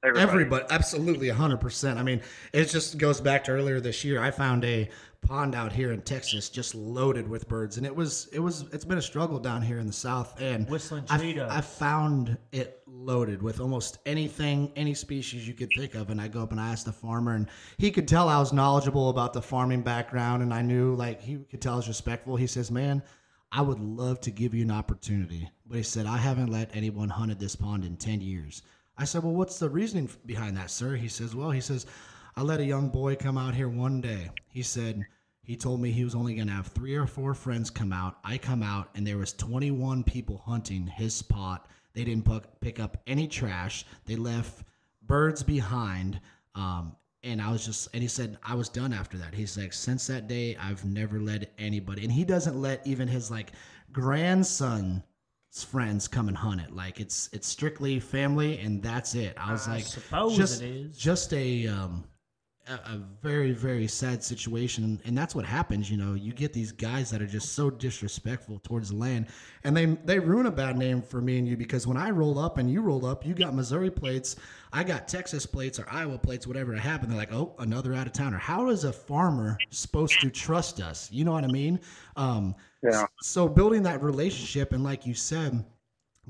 everybody. 0.03 0.31
Everybody, 0.31 0.65
absolutely, 0.69 1.29
hundred 1.29 1.57
percent. 1.57 1.99
I 1.99 2.03
mean, 2.03 2.21
it 2.53 2.65
just 2.65 2.97
goes 2.97 3.21
back 3.21 3.43
to 3.45 3.51
earlier 3.51 3.79
this 3.79 4.03
year. 4.03 4.21
I 4.21 4.31
found 4.31 4.65
a 4.65 4.89
pond 5.21 5.53
out 5.53 5.71
here 5.71 5.91
in 5.91 6.01
Texas 6.01 6.49
just 6.49 6.73
loaded 6.73 7.27
with 7.27 7.47
birds, 7.47 7.77
and 7.77 7.85
it 7.85 7.95
was 7.95 8.27
it 8.33 8.39
was 8.39 8.65
it's 8.73 8.85
been 8.85 8.97
a 8.97 9.01
struggle 9.01 9.39
down 9.39 9.61
here 9.61 9.79
in 9.79 9.87
the 9.87 9.93
south. 9.93 10.39
And 10.41 10.67
Whistling 10.69 11.05
I, 11.09 11.17
cheetah. 11.17 11.47
I 11.49 11.61
found 11.61 12.37
it 12.51 12.81
loaded 12.87 13.41
with 13.41 13.59
almost 13.59 13.99
anything, 14.05 14.71
any 14.75 14.93
species 14.93 15.47
you 15.47 15.53
could 15.53 15.69
think 15.75 15.95
of. 15.95 16.09
And 16.09 16.19
I 16.19 16.27
go 16.27 16.41
up 16.41 16.51
and 16.51 16.59
I 16.59 16.69
asked 16.69 16.85
the 16.85 16.91
farmer, 16.91 17.35
and 17.35 17.47
he 17.77 17.91
could 17.91 18.07
tell 18.07 18.29
I 18.29 18.39
was 18.39 18.53
knowledgeable 18.53 19.09
about 19.09 19.33
the 19.33 19.41
farming 19.41 19.81
background, 19.81 20.43
and 20.43 20.53
I 20.53 20.61
knew 20.61 20.95
like 20.95 21.21
he 21.21 21.37
could 21.49 21.61
tell 21.61 21.73
I 21.73 21.77
was 21.77 21.87
respectful. 21.87 22.35
He 22.35 22.47
says, 22.47 22.71
"Man." 22.71 23.01
I 23.53 23.61
would 23.61 23.81
love 23.81 24.21
to 24.21 24.31
give 24.31 24.53
you 24.53 24.63
an 24.63 24.71
opportunity, 24.71 25.49
but 25.65 25.75
he 25.75 25.83
said, 25.83 26.05
I 26.05 26.15
haven't 26.15 26.47
let 26.47 26.73
anyone 26.73 27.09
hunt 27.09 27.31
at 27.31 27.39
this 27.39 27.53
pond 27.53 27.83
in 27.83 27.97
10 27.97 28.21
years. 28.21 28.61
I 29.01 29.05
said, 29.05 29.23
Well, 29.23 29.33
what's 29.33 29.57
the 29.57 29.69
reasoning 29.69 30.09
behind 30.27 30.55
that, 30.57 30.69
sir? 30.69 30.95
He 30.95 31.07
says, 31.07 31.35
Well, 31.35 31.49
he 31.49 31.61
says, 31.61 31.87
I 32.35 32.43
let 32.43 32.59
a 32.59 32.65
young 32.65 32.89
boy 32.89 33.15
come 33.15 33.37
out 33.37 33.55
here 33.55 33.67
one 33.67 33.99
day. 33.99 34.29
He 34.47 34.61
said, 34.61 35.03
he 35.43 35.55
told 35.55 35.81
me 35.81 35.91
he 35.91 36.03
was 36.03 36.13
only 36.13 36.35
going 36.35 36.47
to 36.47 36.53
have 36.53 36.67
three 36.67 36.95
or 36.95 37.07
four 37.07 37.33
friends 37.33 37.71
come 37.71 37.91
out. 37.91 38.17
I 38.23 38.37
come 38.37 38.61
out, 38.61 38.89
and 38.95 39.05
there 39.05 39.17
was 39.17 39.33
21 39.33 40.03
people 40.03 40.37
hunting 40.37 40.85
his 40.85 41.15
spot. 41.15 41.67
They 41.93 42.03
didn't 42.03 42.29
pick, 42.61 42.79
up 42.79 42.97
any 43.07 43.27
trash. 43.27 43.85
They 44.05 44.15
left 44.15 44.63
birds 45.01 45.41
behind. 45.41 46.21
Um, 46.53 46.95
and 47.23 47.41
I 47.41 47.51
was 47.51 47.65
just, 47.65 47.89
and 47.93 48.03
he 48.03 48.07
said, 48.07 48.37
I 48.43 48.53
was 48.53 48.69
done 48.69 48.93
after 48.93 49.17
that. 49.17 49.33
He's 49.33 49.57
like, 49.57 49.73
since 49.73 50.07
that 50.07 50.27
day, 50.27 50.55
I've 50.57 50.85
never 50.85 51.19
let 51.19 51.51
anybody, 51.57 52.03
and 52.03 52.11
he 52.11 52.23
doesn't 52.23 52.55
let 52.55 52.85
even 52.85 53.07
his 53.07 53.31
like 53.31 53.51
grandson 53.91 55.03
friends 55.51 56.07
come 56.07 56.27
and 56.29 56.37
hunt 56.37 56.61
it. 56.61 56.71
Like 56.73 56.99
it's 56.99 57.29
it's 57.33 57.47
strictly 57.47 57.99
family 57.99 58.57
and 58.59 58.81
that's 58.81 59.15
it. 59.15 59.33
I 59.37 59.51
was 59.51 59.67
I 59.67 59.75
like, 59.75 59.85
suppose 59.85 60.37
just 60.37 60.61
it 60.61 60.69
is. 60.69 60.97
just 60.97 61.33
a 61.33 61.67
um 61.67 62.05
a, 62.71 62.93
a 62.93 63.01
very 63.21 63.51
very 63.51 63.87
sad 63.87 64.23
situation. 64.23 64.99
And 65.05 65.17
that's 65.17 65.35
what 65.35 65.45
happens 65.45 65.91
you 65.91 65.97
know. 65.97 66.13
You 66.13 66.33
get 66.33 66.53
these 66.53 66.71
guys 66.71 67.11
that 67.11 67.21
are 67.21 67.27
just 67.27 67.53
so 67.53 67.69
disrespectful 67.69 68.59
towards 68.59 68.89
the 68.89 68.95
land. 68.95 69.27
And 69.63 69.75
they 69.75 69.85
they 69.85 70.19
ruin 70.19 70.45
a 70.47 70.51
bad 70.51 70.77
name 70.77 71.01
for 71.01 71.21
me 71.21 71.37
and 71.37 71.47
you 71.47 71.57
because 71.57 71.85
when 71.85 71.97
i 71.97 72.09
roll 72.09 72.39
up 72.39 72.57
and 72.57 72.71
you 72.71 72.81
roll 72.81 73.05
up 73.05 73.25
you 73.25 73.33
got 73.33 73.53
missouri 73.53 73.91
plates 73.91 74.35
i 74.73 74.83
got 74.83 75.07
texas 75.07 75.45
plates 75.45 75.79
or 75.79 75.85
iowa 75.91 76.17
plates 76.17 76.47
whatever 76.47 76.73
it 76.73 76.79
happened. 76.79 77.11
They're 77.11 77.19
like 77.19 77.33
oh 77.33 77.53
another 77.59 77.93
out 77.93 78.07
of 78.07 78.13
towner. 78.13 78.37
How 78.37 78.69
is 78.69 78.83
a 78.85 78.93
farmer 78.93 79.63
supposed 79.69 80.19
to 80.21 80.29
trust 80.29 80.81
us? 80.81 81.11
You 81.11 81.25
know 81.25 81.33
what 81.33 81.43
i 81.43 81.47
mean? 81.47 81.79
Um 82.15 82.55
Yeah. 82.83 83.05
so 83.21 83.47
building 83.47 83.83
that 83.83 84.01
relationship 84.01 84.73
and 84.73 84.83
like 84.83 85.05
you 85.05 85.13
said 85.13 85.63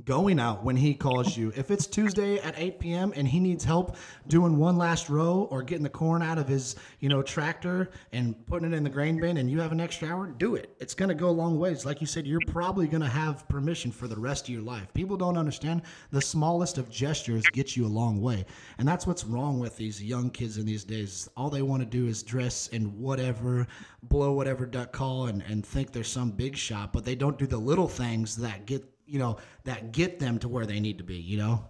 going 0.06 0.40
out 0.40 0.64
when 0.64 0.78
he 0.78 0.94
calls 0.94 1.36
you. 1.36 1.52
If 1.56 1.70
it's 1.70 1.86
tuesday 1.86 2.40
at 2.40 2.58
8 2.58 2.80
p.m 2.80 3.14
and 3.14 3.28
he 3.28 3.42
needs 3.42 3.66
help 3.66 3.98
doing 4.28 4.58
one 4.58 4.78
last 4.78 5.10
row 5.10 5.50
or 5.52 5.62
getting 5.62 5.84
the 5.84 5.90
corn 5.90 6.22
out 6.22 6.38
of 6.38 6.48
his 6.48 6.78
you 7.02 7.10
know 7.10 7.22
tractor 7.22 7.90
and 8.14 8.34
putting 8.48 8.72
it 8.72 8.76
in 8.76 8.86
the 8.86 8.90
grain 8.90 9.20
bin 9.20 9.36
and 9.36 9.52
you 9.52 9.60
have 9.60 9.74
an 9.74 9.82
extra 9.82 10.08
hour 10.08 10.28
do 10.28 10.56
it. 10.56 10.74
It's 10.80 10.94
going 10.94 11.10
to 11.10 11.16
go 11.16 11.28
a 11.28 11.32
long 11.32 11.60
ways. 11.60 11.86
Like 11.86 12.00
you 12.00 12.08
said 12.08 12.26
you're 12.26 12.40
probably 12.48 12.88
going 12.88 13.04
to 13.04 13.10
have 13.10 13.48
permission 13.50 13.92
for 13.92 14.08
the 14.08 14.16
rest 14.16 14.46
of 14.46 14.50
your 14.50 14.62
life. 14.62 14.88
People 14.94 15.18
don't 15.18 15.38
understand. 15.38 15.82
The 16.12 16.22
smallest 16.22 16.78
of 16.78 16.90
gestures 16.90 17.44
get 17.52 17.76
you 17.76 17.86
a 17.86 17.88
long 17.88 18.22
way. 18.22 18.46
And 18.78 18.88
that's 18.88 19.06
what's 19.06 19.26
wrong 19.26 19.60
with 19.60 19.76
these 19.76 20.02
young 20.02 20.30
kids 20.30 20.58
in 20.58 20.66
these 20.66 20.86
days. 20.86 21.30
All 21.36 21.50
they 21.50 21.64
want 21.64 21.82
to 21.84 21.86
do 21.86 22.08
is 22.08 22.24
dress 22.24 22.68
in 22.68 22.98
whatever 22.98 23.68
blow 24.04 24.32
whatever 24.32 24.66
duck 24.66 24.94
call 24.94 25.28
and, 25.28 25.44
and 25.50 25.66
think 25.66 25.92
they're 25.92 26.04
some 26.04 26.32
big 26.32 26.58
shot 26.58 26.92
but 26.92 27.06
they 27.06 27.14
don't 27.14 27.38
do 27.38 27.46
the 27.46 27.58
little 27.58 27.88
things 27.88 28.36
that 28.38 28.66
get 28.66 28.84
you 29.12 29.20
know 29.20 29.38
that 29.66 29.92
get 29.92 30.20
them 30.20 30.40
to 30.40 30.48
where 30.48 30.66
they 30.66 30.80
need 30.80 30.98
to 30.98 31.04
be 31.04 31.18
you 31.18 31.38
know 31.38 31.66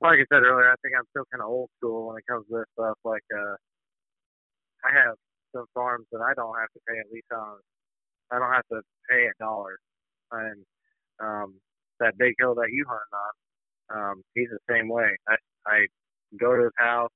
like 0.00 0.16
I 0.16 0.26
said 0.32 0.42
earlier, 0.42 0.72
I 0.72 0.80
think 0.80 0.96
I'm 0.96 1.04
still 1.10 1.28
kind 1.30 1.42
of 1.42 1.48
old 1.48 1.68
school 1.76 2.08
when 2.08 2.16
it 2.16 2.26
comes 2.26 2.46
to 2.48 2.64
this 2.64 2.70
stuff. 2.72 2.96
Like, 3.04 3.24
uh, 3.28 3.56
I 4.84 4.90
have 4.96 5.16
some 5.52 5.66
farms 5.74 6.06
that 6.12 6.24
I 6.24 6.32
don't 6.34 6.56
have 6.56 6.72
to 6.72 6.80
pay 6.88 6.98
at 6.98 7.12
least 7.12 7.28
on. 7.32 7.60
I 8.32 8.38
don't 8.38 8.52
have 8.52 8.66
to 8.72 8.80
pay 9.10 9.26
a 9.26 9.34
dollar, 9.38 9.76
and 10.32 10.64
um, 11.20 11.54
that 11.98 12.16
big 12.16 12.34
hill 12.38 12.54
that 12.54 12.70
you 12.70 12.86
hunt 12.88 13.12
on, 13.12 13.32
um, 13.90 14.22
he's 14.34 14.48
the 14.48 14.62
same 14.72 14.88
way. 14.88 15.16
I 15.28 15.36
I 15.66 15.86
go 16.38 16.56
to 16.56 16.64
his 16.64 16.78
house, 16.78 17.10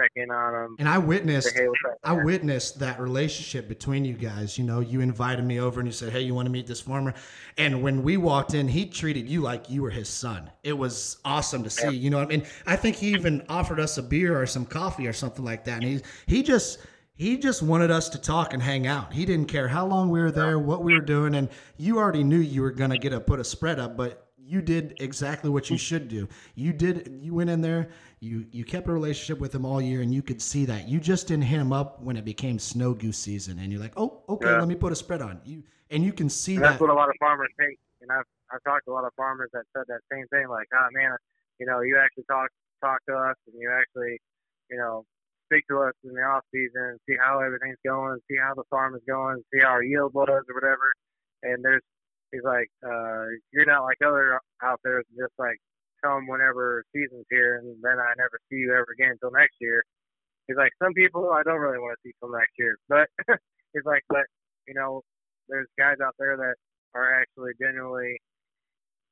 check 0.00 0.10
in 0.16 0.30
on 0.30 0.54
him. 0.54 0.76
And 0.78 0.88
I 0.88 0.98
witnessed, 0.98 1.54
say, 1.54 1.64
hey, 1.64 1.90
I 2.02 2.12
witnessed 2.12 2.78
that 2.80 3.00
relationship 3.00 3.68
between 3.68 4.04
you 4.04 4.14
guys. 4.14 4.58
You 4.58 4.64
know, 4.64 4.80
you 4.80 5.00
invited 5.00 5.44
me 5.44 5.60
over 5.60 5.80
and 5.80 5.88
you 5.88 5.92
said, 5.92 6.12
"Hey, 6.12 6.22
you 6.22 6.34
want 6.34 6.46
to 6.46 6.52
meet 6.52 6.66
this 6.66 6.80
farmer?" 6.80 7.14
And 7.58 7.82
when 7.82 8.02
we 8.02 8.16
walked 8.16 8.54
in, 8.54 8.68
he 8.68 8.86
treated 8.86 9.28
you 9.28 9.40
like 9.40 9.70
you 9.70 9.82
were 9.82 9.90
his 9.90 10.08
son. 10.08 10.50
It 10.62 10.72
was 10.72 11.18
awesome 11.24 11.62
to 11.64 11.70
see. 11.70 11.90
You 11.90 12.10
know, 12.10 12.18
what 12.18 12.26
I 12.26 12.36
mean, 12.36 12.46
I 12.66 12.76
think 12.76 12.96
he 12.96 13.08
even 13.08 13.44
offered 13.48 13.80
us 13.80 13.98
a 13.98 14.02
beer 14.02 14.40
or 14.40 14.46
some 14.46 14.66
coffee 14.66 15.06
or 15.06 15.12
something 15.12 15.44
like 15.44 15.64
that. 15.64 15.82
And 15.82 15.84
he 15.84 16.00
he 16.26 16.42
just 16.42 16.78
he 17.14 17.36
just 17.36 17.62
wanted 17.62 17.90
us 17.90 18.08
to 18.10 18.18
talk 18.18 18.54
and 18.54 18.62
hang 18.62 18.86
out. 18.86 19.12
He 19.12 19.24
didn't 19.24 19.46
care 19.46 19.68
how 19.68 19.86
long 19.86 20.10
we 20.10 20.20
were 20.20 20.32
there, 20.32 20.58
what 20.58 20.82
we 20.82 20.94
were 20.94 21.00
doing, 21.00 21.34
and 21.34 21.48
you 21.76 21.98
already 21.98 22.24
knew 22.24 22.38
you 22.38 22.62
were 22.62 22.72
gonna 22.72 22.98
get 22.98 23.12
a 23.12 23.20
put 23.20 23.40
a 23.40 23.44
spread 23.44 23.78
up, 23.78 23.96
but 23.96 24.24
you 24.46 24.60
did 24.60 24.96
exactly 25.00 25.50
what 25.50 25.70
you 25.70 25.76
mm. 25.76 25.80
should 25.80 26.08
do. 26.08 26.28
You 26.54 26.72
did. 26.72 27.18
You 27.22 27.34
went 27.34 27.50
in 27.50 27.60
there. 27.60 27.88
You 28.24 28.46
you 28.50 28.64
kept 28.64 28.88
a 28.88 28.92
relationship 28.92 29.38
with 29.38 29.54
him 29.54 29.66
all 29.66 29.82
year, 29.82 30.00
and 30.00 30.12
you 30.12 30.22
could 30.22 30.40
see 30.40 30.64
that. 30.64 30.88
You 30.88 30.98
just 30.98 31.28
didn't 31.28 31.44
hit 31.44 31.60
him 31.60 31.72
up 31.74 32.00
when 32.02 32.16
it 32.16 32.24
became 32.24 32.58
snow 32.58 32.94
goose 32.94 33.18
season, 33.18 33.58
and 33.58 33.70
you're 33.70 33.80
like, 33.82 33.92
oh, 33.98 34.22
okay, 34.30 34.48
Yeah. 34.48 34.58
let 34.60 34.68
me 34.68 34.74
put 34.74 34.92
a 34.92 34.96
spread 34.96 35.20
on 35.20 35.40
you, 35.44 35.62
and 35.90 36.02
you 36.02 36.12
can 36.12 36.30
see 36.30 36.54
And 36.56 36.64
that. 36.64 36.68
that's 36.70 36.80
what 36.80 36.88
a 36.88 36.94
lot 36.94 37.10
of 37.10 37.14
farmers 37.20 37.50
hate. 37.58 37.78
And 38.00 38.10
I've 38.10 38.24
I've 38.50 38.62
talked 38.64 38.86
to 38.86 38.92
a 38.92 38.94
lot 38.94 39.04
of 39.04 39.12
farmers 39.14 39.50
that 39.52 39.64
said 39.76 39.84
that 39.88 40.00
same 40.10 40.26
thing. 40.28 40.48
Like, 40.48 40.68
oh 40.72 40.88
man, 40.92 41.16
you 41.58 41.66
know, 41.66 41.80
you 41.80 41.98
actually 42.02 42.24
talk 42.24 42.48
talk 42.80 43.04
to 43.08 43.14
us, 43.14 43.36
and 43.46 43.54
you 43.60 43.70
actually, 43.70 44.18
you 44.70 44.78
know, 44.78 45.04
speak 45.46 45.64
to 45.68 45.80
us 45.82 45.92
in 46.02 46.14
the 46.14 46.22
off 46.22 46.44
season, 46.50 46.96
see 47.06 47.16
how 47.20 47.40
everything's 47.40 47.76
going, 47.84 48.18
see 48.30 48.38
how 48.40 48.54
the 48.54 48.64
farm 48.70 48.94
is 48.94 49.02
going, 49.06 49.42
see 49.52 49.60
how 49.60 49.68
our 49.68 49.82
yield 49.84 50.14
was 50.14 50.28
or 50.48 50.54
whatever. 50.54 50.88
And 51.42 51.62
there's 51.62 51.82
he's 52.32 52.42
like, 52.42 52.70
uh, 52.82 53.26
you're 53.52 53.66
not 53.66 53.82
like 53.84 53.98
other 54.00 54.40
out 54.62 54.80
there 54.82 55.02
just 55.14 55.32
like 55.38 55.58
come 56.04 56.26
whenever 56.28 56.84
season's 56.92 57.26
here, 57.30 57.56
and 57.56 57.76
then 57.82 57.98
I 57.98 58.12
never 58.16 58.38
see 58.50 58.60
you 58.60 58.72
ever 58.72 58.92
again 58.92 59.16
until 59.16 59.32
next 59.32 59.56
year. 59.60 59.82
He's 60.46 60.56
like, 60.56 60.72
some 60.82 60.92
people 60.92 61.30
I 61.32 61.42
don't 61.42 61.60
really 61.60 61.78
want 61.80 61.96
to 61.96 62.02
see 62.04 62.12
till 62.20 62.30
next 62.30 62.52
year, 62.58 62.76
but 62.88 63.08
he's 63.72 63.84
like, 63.84 64.02
but 64.08 64.28
you 64.68 64.74
know, 64.74 65.00
there's 65.48 65.68
guys 65.78 65.96
out 66.04 66.14
there 66.18 66.36
that 66.36 66.54
are 66.94 67.20
actually 67.20 67.52
genuinely 67.60 68.20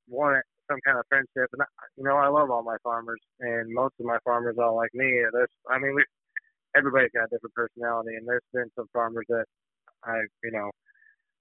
want 0.08 0.44
some 0.70 0.78
kind 0.84 0.98
of 0.98 1.04
friendship. 1.08 1.48
And 1.52 1.62
I, 1.62 1.66
you 1.96 2.04
know, 2.04 2.16
I 2.16 2.28
love 2.28 2.50
all 2.50 2.62
my 2.62 2.76
farmers, 2.82 3.20
and 3.40 3.72
most 3.72 3.94
of 3.98 4.06
my 4.06 4.18
farmers 4.24 4.56
are 4.60 4.72
like 4.72 4.92
me. 4.94 5.08
There's, 5.32 5.48
I 5.70 5.78
mean, 5.78 5.94
we 5.94 6.04
everybody's 6.76 7.10
got 7.14 7.24
a 7.24 7.28
different 7.32 7.54
personality, 7.54 8.16
and 8.16 8.28
there's 8.28 8.44
been 8.52 8.70
some 8.76 8.86
farmers 8.92 9.26
that 9.28 9.44
I, 10.04 10.20
you 10.44 10.52
know, 10.52 10.70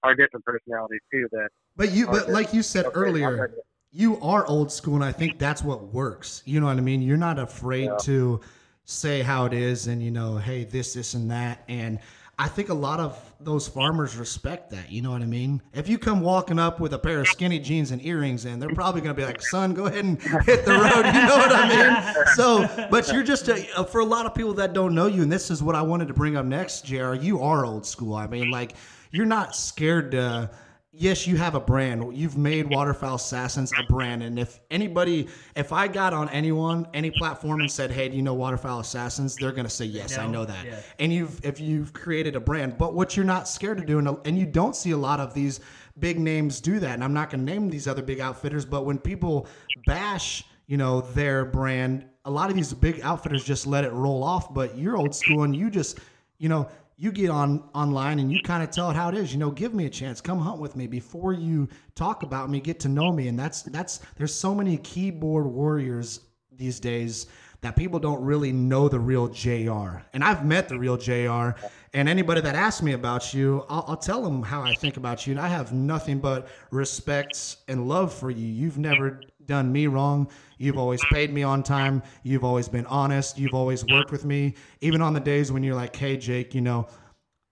are 0.02 0.14
different 0.14 0.44
personalities 0.44 1.00
too. 1.12 1.28
That 1.32 1.48
but 1.76 1.92
you, 1.92 2.06
but 2.06 2.28
like 2.28 2.52
you 2.52 2.62
said 2.62 2.86
Okay, 2.86 2.98
earlier, 2.98 3.52
you 3.92 4.18
are 4.20 4.46
old 4.46 4.72
school, 4.72 4.94
and 4.94 5.04
I 5.04 5.12
think 5.12 5.38
that's 5.38 5.62
what 5.62 5.92
works. 5.92 6.42
You 6.46 6.60
know 6.60 6.66
what 6.66 6.76
I 6.78 6.80
mean? 6.80 7.02
You're 7.02 7.16
not 7.16 7.38
afraid 7.38 7.84
Yeah. 7.86 7.96
to 8.02 8.40
say 8.84 9.22
how 9.22 9.44
it 9.44 9.52
is, 9.52 9.86
and 9.86 10.02
you 10.02 10.10
know, 10.10 10.36
hey, 10.38 10.64
this, 10.64 10.94
this, 10.94 11.14
and 11.14 11.30
that, 11.30 11.62
and. 11.68 11.98
I 12.38 12.48
think 12.48 12.70
a 12.70 12.74
lot 12.74 12.98
of 12.98 13.16
those 13.40 13.68
farmers 13.68 14.16
respect 14.16 14.70
that. 14.70 14.90
You 14.90 15.02
know 15.02 15.10
what 15.12 15.20
I 15.22 15.26
mean? 15.26 15.60
If 15.74 15.86
you 15.86 15.96
come 15.98 16.22
walking 16.22 16.58
up 16.58 16.80
with 16.80 16.94
a 16.94 16.98
pair 16.98 17.20
of 17.20 17.28
skinny 17.28 17.58
jeans 17.60 17.90
and 17.92 18.04
earrings, 18.04 18.46
and 18.46 18.60
they're 18.60 18.74
probably 18.74 19.02
going 19.02 19.14
to 19.14 19.20
be 19.20 19.24
like, 19.24 19.40
"Son, 19.42 19.74
go 19.74 19.84
ahead 19.84 20.04
and 20.06 20.20
hit 20.20 20.64
the 20.64 20.72
road." 20.72 21.04
You 21.06 21.26
know 21.26 21.36
what 21.36 21.52
I 21.52 21.68
mean? 21.68 22.26
So, 22.34 22.88
but 22.90 23.12
you're 23.12 23.22
just 23.22 23.48
a, 23.48 23.84
for 23.84 24.00
a 24.00 24.04
lot 24.04 24.24
of 24.26 24.34
people 24.34 24.54
that 24.54 24.72
don't 24.72 24.94
know 24.94 25.06
you, 25.06 25.22
and 25.22 25.30
this 25.30 25.50
is 25.50 25.62
what 25.62 25.76
I 25.76 25.82
wanted 25.82 26.08
to 26.08 26.14
bring 26.14 26.36
up 26.36 26.46
next, 26.46 26.86
Jr. 26.86 27.14
You 27.14 27.40
are 27.42 27.66
old 27.66 27.84
school. 27.86 28.14
I 28.14 28.26
mean, 28.26 28.50
like 28.50 28.72
you're 29.12 29.26
not 29.26 29.54
scared 29.54 30.10
to 30.12 30.50
yes, 30.92 31.26
you 31.26 31.36
have 31.36 31.54
a 31.54 31.60
brand. 31.60 32.16
You've 32.16 32.36
made 32.36 32.68
Waterfowl 32.68 33.16
Assassins 33.16 33.72
a 33.78 33.82
brand. 33.84 34.22
And 34.22 34.38
if 34.38 34.60
anybody, 34.70 35.28
if 35.56 35.72
I 35.72 35.88
got 35.88 36.12
on 36.12 36.28
anyone, 36.28 36.86
any 36.92 37.10
platform 37.10 37.60
and 37.60 37.70
said, 37.70 37.90
hey, 37.90 38.08
do 38.08 38.16
you 38.16 38.22
know 38.22 38.34
Waterfowl 38.34 38.80
Assassins? 38.80 39.34
They're 39.36 39.52
going 39.52 39.64
to 39.64 39.70
say, 39.70 39.86
yes, 39.86 40.18
I 40.18 40.26
know, 40.26 40.32
know 40.32 40.44
that. 40.46 40.66
yeah. 40.66 40.80
And 40.98 41.12
you've, 41.12 41.44
if 41.44 41.60
you've 41.60 41.92
created 41.92 42.36
a 42.36 42.40
brand, 42.40 42.76
but 42.78 42.94
what 42.94 43.16
you're 43.16 43.24
not 43.24 43.48
scared 43.48 43.78
to 43.78 43.84
do, 43.84 43.98
and, 43.98 44.16
and 44.24 44.38
you 44.38 44.46
don't 44.46 44.76
see 44.76 44.90
a 44.90 44.96
lot 44.96 45.18
of 45.18 45.32
these 45.34 45.60
big 45.98 46.18
names 46.18 46.60
do 46.60 46.78
that. 46.80 46.92
And 46.92 47.02
I'm 47.02 47.14
not 47.14 47.30
going 47.30 47.44
to 47.44 47.52
name 47.52 47.70
these 47.70 47.88
other 47.88 48.02
big 48.02 48.20
outfitters, 48.20 48.64
but 48.64 48.84
when 48.84 48.98
people 48.98 49.46
bash, 49.86 50.44
you 50.66 50.76
know, 50.76 51.00
their 51.00 51.44
brand, 51.44 52.06
a 52.24 52.30
lot 52.30 52.50
of 52.50 52.56
these 52.56 52.72
big 52.72 53.00
outfitters 53.00 53.44
just 53.44 53.66
let 53.66 53.84
it 53.84 53.92
roll 53.92 54.22
off, 54.22 54.52
but 54.52 54.76
you're 54.76 54.96
old 54.96 55.14
school 55.14 55.42
and 55.42 55.56
you 55.56 55.70
just, 55.70 55.98
you 56.38 56.48
know, 56.48 56.68
you 57.02 57.10
get 57.10 57.30
on 57.30 57.64
online 57.74 58.20
and 58.20 58.30
you 58.30 58.40
kind 58.40 58.62
of 58.62 58.70
tell 58.70 58.88
it 58.88 58.94
how 58.94 59.08
it 59.08 59.16
is. 59.16 59.32
You 59.32 59.40
know, 59.40 59.50
give 59.50 59.74
me 59.74 59.86
a 59.86 59.90
chance. 59.90 60.20
Come 60.20 60.38
hunt 60.38 60.60
with 60.60 60.76
me 60.76 60.86
before 60.86 61.32
you 61.32 61.68
talk 61.96 62.22
about 62.22 62.48
me. 62.48 62.60
Get 62.60 62.78
to 62.78 62.88
know 62.88 63.10
me. 63.10 63.26
And 63.26 63.36
that's 63.36 63.62
that's 63.62 63.98
there's 64.16 64.32
so 64.32 64.54
many 64.54 64.76
keyboard 64.76 65.46
warriors 65.46 66.20
these 66.52 66.78
days 66.78 67.26
that 67.60 67.74
people 67.74 67.98
don't 67.98 68.22
really 68.22 68.52
know 68.52 68.88
the 68.88 69.00
real 69.00 69.26
JR. 69.26 69.98
And 70.12 70.22
I've 70.22 70.46
met 70.46 70.68
the 70.68 70.78
real 70.78 70.96
JR. 70.96 71.60
And 71.92 72.08
anybody 72.08 72.40
that 72.40 72.54
asks 72.54 72.82
me 72.82 72.92
about 72.92 73.34
you, 73.34 73.64
I'll, 73.68 73.84
I'll 73.88 73.96
tell 73.96 74.22
them 74.22 74.40
how 74.40 74.62
I 74.62 74.72
think 74.74 74.96
about 74.96 75.26
you. 75.26 75.32
And 75.32 75.40
I 75.40 75.48
have 75.48 75.72
nothing 75.72 76.20
but 76.20 76.46
respect 76.70 77.56
and 77.66 77.88
love 77.88 78.14
for 78.14 78.30
you. 78.30 78.46
You've 78.46 78.78
never 78.78 79.20
done 79.46 79.72
me 79.72 79.86
wrong. 79.86 80.28
You've 80.58 80.78
always 80.78 81.02
paid 81.10 81.32
me 81.32 81.42
on 81.42 81.62
time. 81.62 82.02
You've 82.22 82.44
always 82.44 82.68
been 82.68 82.86
honest. 82.86 83.38
You've 83.38 83.54
always 83.54 83.84
worked 83.84 84.12
with 84.12 84.24
me, 84.24 84.54
even 84.80 85.02
on 85.02 85.12
the 85.12 85.20
days 85.20 85.50
when 85.50 85.62
you're 85.62 85.74
like, 85.74 85.94
hey, 85.94 86.16
Jake, 86.16 86.54
you 86.54 86.60
know, 86.60 86.86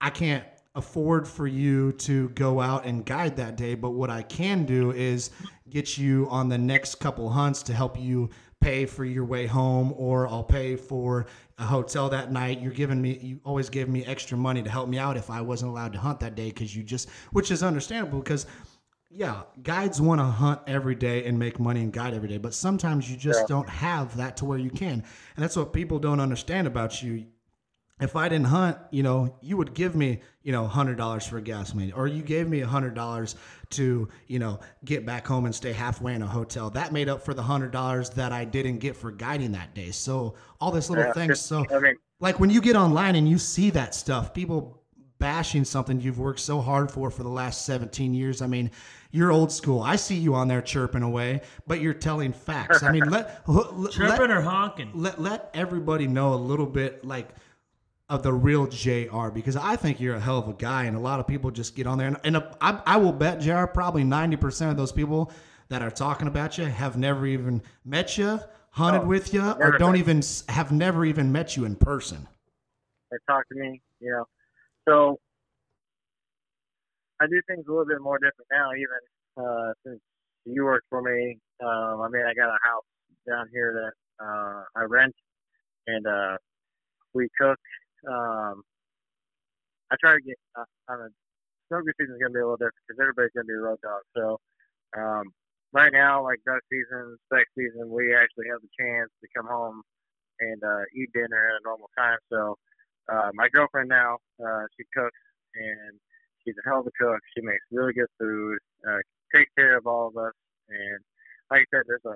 I 0.01 0.11
can't 0.11 0.45
afford 0.75 1.27
for 1.27 1.47
you 1.47 1.93
to 1.93 2.29
go 2.31 2.61
out 2.61 2.87
and 2.87 3.05
guide 3.05 3.37
that 3.37 3.57
day, 3.57 3.75
but 3.75 3.91
what 3.91 4.11
I 4.11 4.23
can 4.23 4.65
do 4.65 4.93
is 4.93 5.31
get 5.69 5.99
you 5.99 6.29
on 6.31 6.49
the 6.49 6.59
next 6.59 6.97
couple 6.97 7.29
hunts 7.29 7.63
to 7.65 7.75
help 7.75 7.99
you 7.99 8.31
pay 8.61 8.85
for 8.85 9.05
your 9.05 9.25
way 9.25 9.47
home 9.47 9.95
or 9.97 10.29
I'll 10.29 10.45
pay 10.45 10.77
for 10.77 11.27
a 11.59 11.65
hotel 11.65 12.09
that 12.11 12.31
night. 12.31 12.61
You're 12.61 12.73
giving 12.73 13.01
me 13.01 13.19
you 13.23 13.41
always 13.45 13.71
give 13.71 13.89
me 13.89 14.05
extra 14.05 14.37
money 14.37 14.63
to 14.63 14.71
help 14.71 14.89
me 14.89 14.99
out 14.99 15.17
if 15.17 15.31
I 15.31 15.41
wasn't 15.41 15.71
allowed 15.71 15.93
to 15.95 15.99
hunt 15.99 16.21
that 16.21 16.35
day 16.35 16.51
cuz 16.51 16.77
you 16.77 16.83
just 16.83 17.09
which 17.33 17.51
is 17.51 17.63
understandable 17.63 18.19
because 18.19 18.47
yeah, 19.11 19.43
guides 19.63 20.01
want 20.01 20.21
to 20.21 20.25
hunt 20.25 20.61
every 20.67 20.95
day 20.95 21.25
and 21.25 21.39
make 21.39 21.59
money 21.59 21.81
and 21.81 21.93
guide 21.93 22.15
every 22.15 22.29
day, 22.29 22.39
but 22.39 22.55
sometimes 22.55 23.11
you 23.11 23.17
just 23.17 23.49
don't 23.49 23.69
have 23.69 24.17
that 24.17 24.37
to 24.39 24.45
where 24.45 24.59
you 24.59 24.71
can. 24.71 25.03
And 25.35 25.43
that's 25.43 25.57
what 25.57 25.73
people 25.73 25.99
don't 25.99 26.21
understand 26.21 26.67
about 26.67 27.03
you 27.03 27.27
if 28.01 28.17
I 28.17 28.29
didn't 28.29 28.47
hunt, 28.47 28.79
you 28.91 29.03
know, 29.03 29.37
you 29.41 29.57
would 29.57 29.75
give 29.75 29.95
me, 29.95 30.21
you 30.43 30.53
know, 30.53 30.67
hundred 30.67 30.97
dollars 30.97 31.27
for 31.27 31.37
a 31.37 31.43
gas 31.43 31.75
money, 31.75 31.93
or 31.93 32.07
you 32.07 32.23
gave 32.23 32.49
me 32.49 32.61
a 32.61 32.67
hundred 32.67 32.95
dollars 32.95 33.37
to, 33.71 34.09
you 34.27 34.39
know, 34.39 34.59
get 34.85 35.05
back 35.05 35.27
home 35.27 35.45
and 35.45 35.55
stay 35.55 35.73
halfway 35.73 36.15
in 36.15 36.23
a 36.23 36.27
hotel. 36.27 36.71
That 36.71 36.93
made 36.93 37.09
up 37.09 37.23
for 37.23 37.35
the 37.35 37.43
hundred 37.43 37.73
dollars 37.73 38.11
that 38.11 38.33
I 38.33 38.45
didn't 38.45 38.79
get 38.79 38.97
for 38.97 39.11
guiding 39.11 39.53
that 39.53 39.75
day. 39.75 39.91
So 39.91 40.35
all 40.61 40.71
this 40.71 40.89
little 40.89 41.05
Yeah, 41.05 41.13
things. 41.13 41.41
So 41.41 41.67
I 41.71 41.79
mean, 41.79 41.97
like 42.21 42.41
when 42.41 42.49
you 42.49 42.63
get 42.63 42.75
online 42.75 43.17
and 43.17 43.29
you 43.29 43.39
see 43.39 43.71
that 43.71 43.95
stuff, 43.95 44.33
people 44.33 44.83
bashing 45.19 45.65
something 45.65 46.01
you've 46.01 46.19
worked 46.19 46.41
so 46.41 46.61
hard 46.63 46.91
for 46.91 47.11
for 47.11 47.23
the 47.23 47.29
last 47.29 47.67
17 47.67 48.15
years. 48.15 48.41
I 48.41 48.47
mean, 48.47 48.71
you're 49.11 49.33
old 49.33 49.51
school. 49.53 49.81
I 49.83 49.97
see 49.97 50.17
you 50.17 50.35
on 50.35 50.49
there 50.49 50.63
chirping 50.63 51.03
away, 51.03 51.43
but 51.67 51.81
you're 51.81 51.95
telling 51.95 52.33
facts. 52.33 52.83
I 52.83 52.93
mean, 52.93 53.11
let, 53.11 53.43
let 53.49 53.93
Chirping 53.93 54.31
or 54.31 54.41
honking? 54.41 54.91
let 54.95 55.21
let 55.21 55.51
everybody 55.55 56.07
know 56.07 56.35
a 56.35 56.37
little 56.37 56.67
bit 56.67 57.05
like 57.05 57.29
of 58.09 58.23
the 58.23 58.33
real 58.33 58.67
JR 58.67 59.29
because 59.29 59.57
I 59.57 59.77
think 59.77 60.01
you're 60.01 60.17
a 60.17 60.21
hell 60.21 60.39
of 60.39 60.49
a 60.49 60.53
guy 60.53 60.85
and 60.85 60.97
a 60.97 61.01
lot 61.01 61.21
of 61.21 61.27
people 61.29 61.51
just 61.53 61.77
get 61.77 61.87
on 61.87 61.97
there 61.99 62.09
and, 62.09 62.17
and 62.25 62.37
uh, 62.39 62.53
I, 62.61 62.81
I 62.85 62.97
will 62.97 63.13
bet 63.13 63.41
JR 63.41 63.67
probably 63.67 64.03
90% 64.03 64.69
of 64.71 64.77
those 64.77 64.91
people 64.91 65.31
that 65.69 65.81
are 65.81 65.93
talking 65.93 66.27
about 66.27 66.59
you 66.59 66.65
have 66.65 66.97
never 66.97 67.25
even 67.25 67.63
met 67.85 68.19
you, 68.19 68.41
hunted 68.71 69.03
Oh, 69.03 69.07
with 69.07 69.33
you, 69.33 69.43
or 69.49 69.79
don't 69.79 69.95
even 69.95 70.23
have 70.49 70.73
never 70.73 71.05
even 71.05 71.31
met 71.31 71.57
you 71.57 71.65
in 71.65 71.77
person. 71.77 72.27
they 73.13 73.17
talk 73.29 73.49
to 73.49 73.55
me, 73.55 73.81
you 74.01 74.11
know. 74.11 74.27
So 74.89 75.21
I 77.21 77.27
do 77.27 77.41
things 77.47 77.65
a 77.69 77.71
little 77.71 77.87
bit 77.87 78.01
more 78.01 78.19
different 78.19 78.49
now, 78.51 78.71
even 78.73 79.01
uh, 79.45 79.73
since 79.87 80.01
you 80.47 80.65
worked 80.65 80.87
for 80.89 81.03
me. 81.03 81.39
Um, 81.63 82.01
I 82.01 82.09
mean, 82.09 82.25
I 82.27 82.35
got 82.35 82.49
a 82.49 82.59
house 82.65 82.85
down 83.29 83.47
here 83.53 83.73
that 83.75 84.25
uh, 84.25 84.65
I 84.77 84.85
rent, 84.85 85.15
and 85.87 86.07
uh, 86.07 86.37
we 87.15 87.29
cook. 87.39 87.59
Um, 88.09 88.63
I 89.91 89.97
try 90.01 90.15
to 90.15 90.21
get 90.23 90.39
uh, 90.59 90.65
on 90.89 91.01
a 91.01 91.09
smoker 91.69 91.93
season 92.01 92.15
is 92.17 92.21
gonna 92.23 92.35
be 92.35 92.41
a 92.41 92.47
little 92.47 92.57
different 92.57 92.83
because 92.89 93.01
everybody's 93.01 93.35
gonna 93.35 93.47
be 93.51 93.55
a 93.59 93.63
road 93.63 93.79
dog. 93.83 94.03
So 94.17 94.39
um, 94.97 95.25
right 95.73 95.93
now, 95.93 96.25
like 96.25 96.41
duck 96.47 96.63
season, 96.71 97.17
spec 97.27 97.47
season, 97.57 97.91
we 97.91 98.15
actually 98.15 98.49
have 98.51 98.61
the 98.63 98.73
chance 98.79 99.11
to 99.23 99.29
come 99.37 99.47
home 99.47 99.83
and 100.41 100.63
uh, 100.65 100.85
eat 100.97 101.11
dinner 101.13 101.51
at 101.53 101.61
a 101.61 101.65
normal 101.65 101.91
time. 101.99 102.19
So 102.33 102.57
uh, 103.13 103.31
my 103.35 103.49
girlfriend 103.53 103.89
now, 103.89 104.19
uh, 104.41 104.65
she 104.77 104.85
cooks 104.97 105.19
hell 106.71 106.81
of 106.81 106.87
a 106.87 106.95
cook. 106.95 107.19
She 107.37 107.43
makes 107.43 107.65
really 107.73 107.93
good 107.93 108.07
food, 108.19 108.59
uh, 108.89 109.03
takes 109.35 109.51
care 109.59 109.77
of 109.77 109.87
all 109.87 110.09
of 110.09 110.17
us. 110.17 110.33
And 110.69 111.01
like 111.51 111.67
I 111.67 111.77
said, 111.77 111.85
there's 111.87 112.07
a 112.07 112.15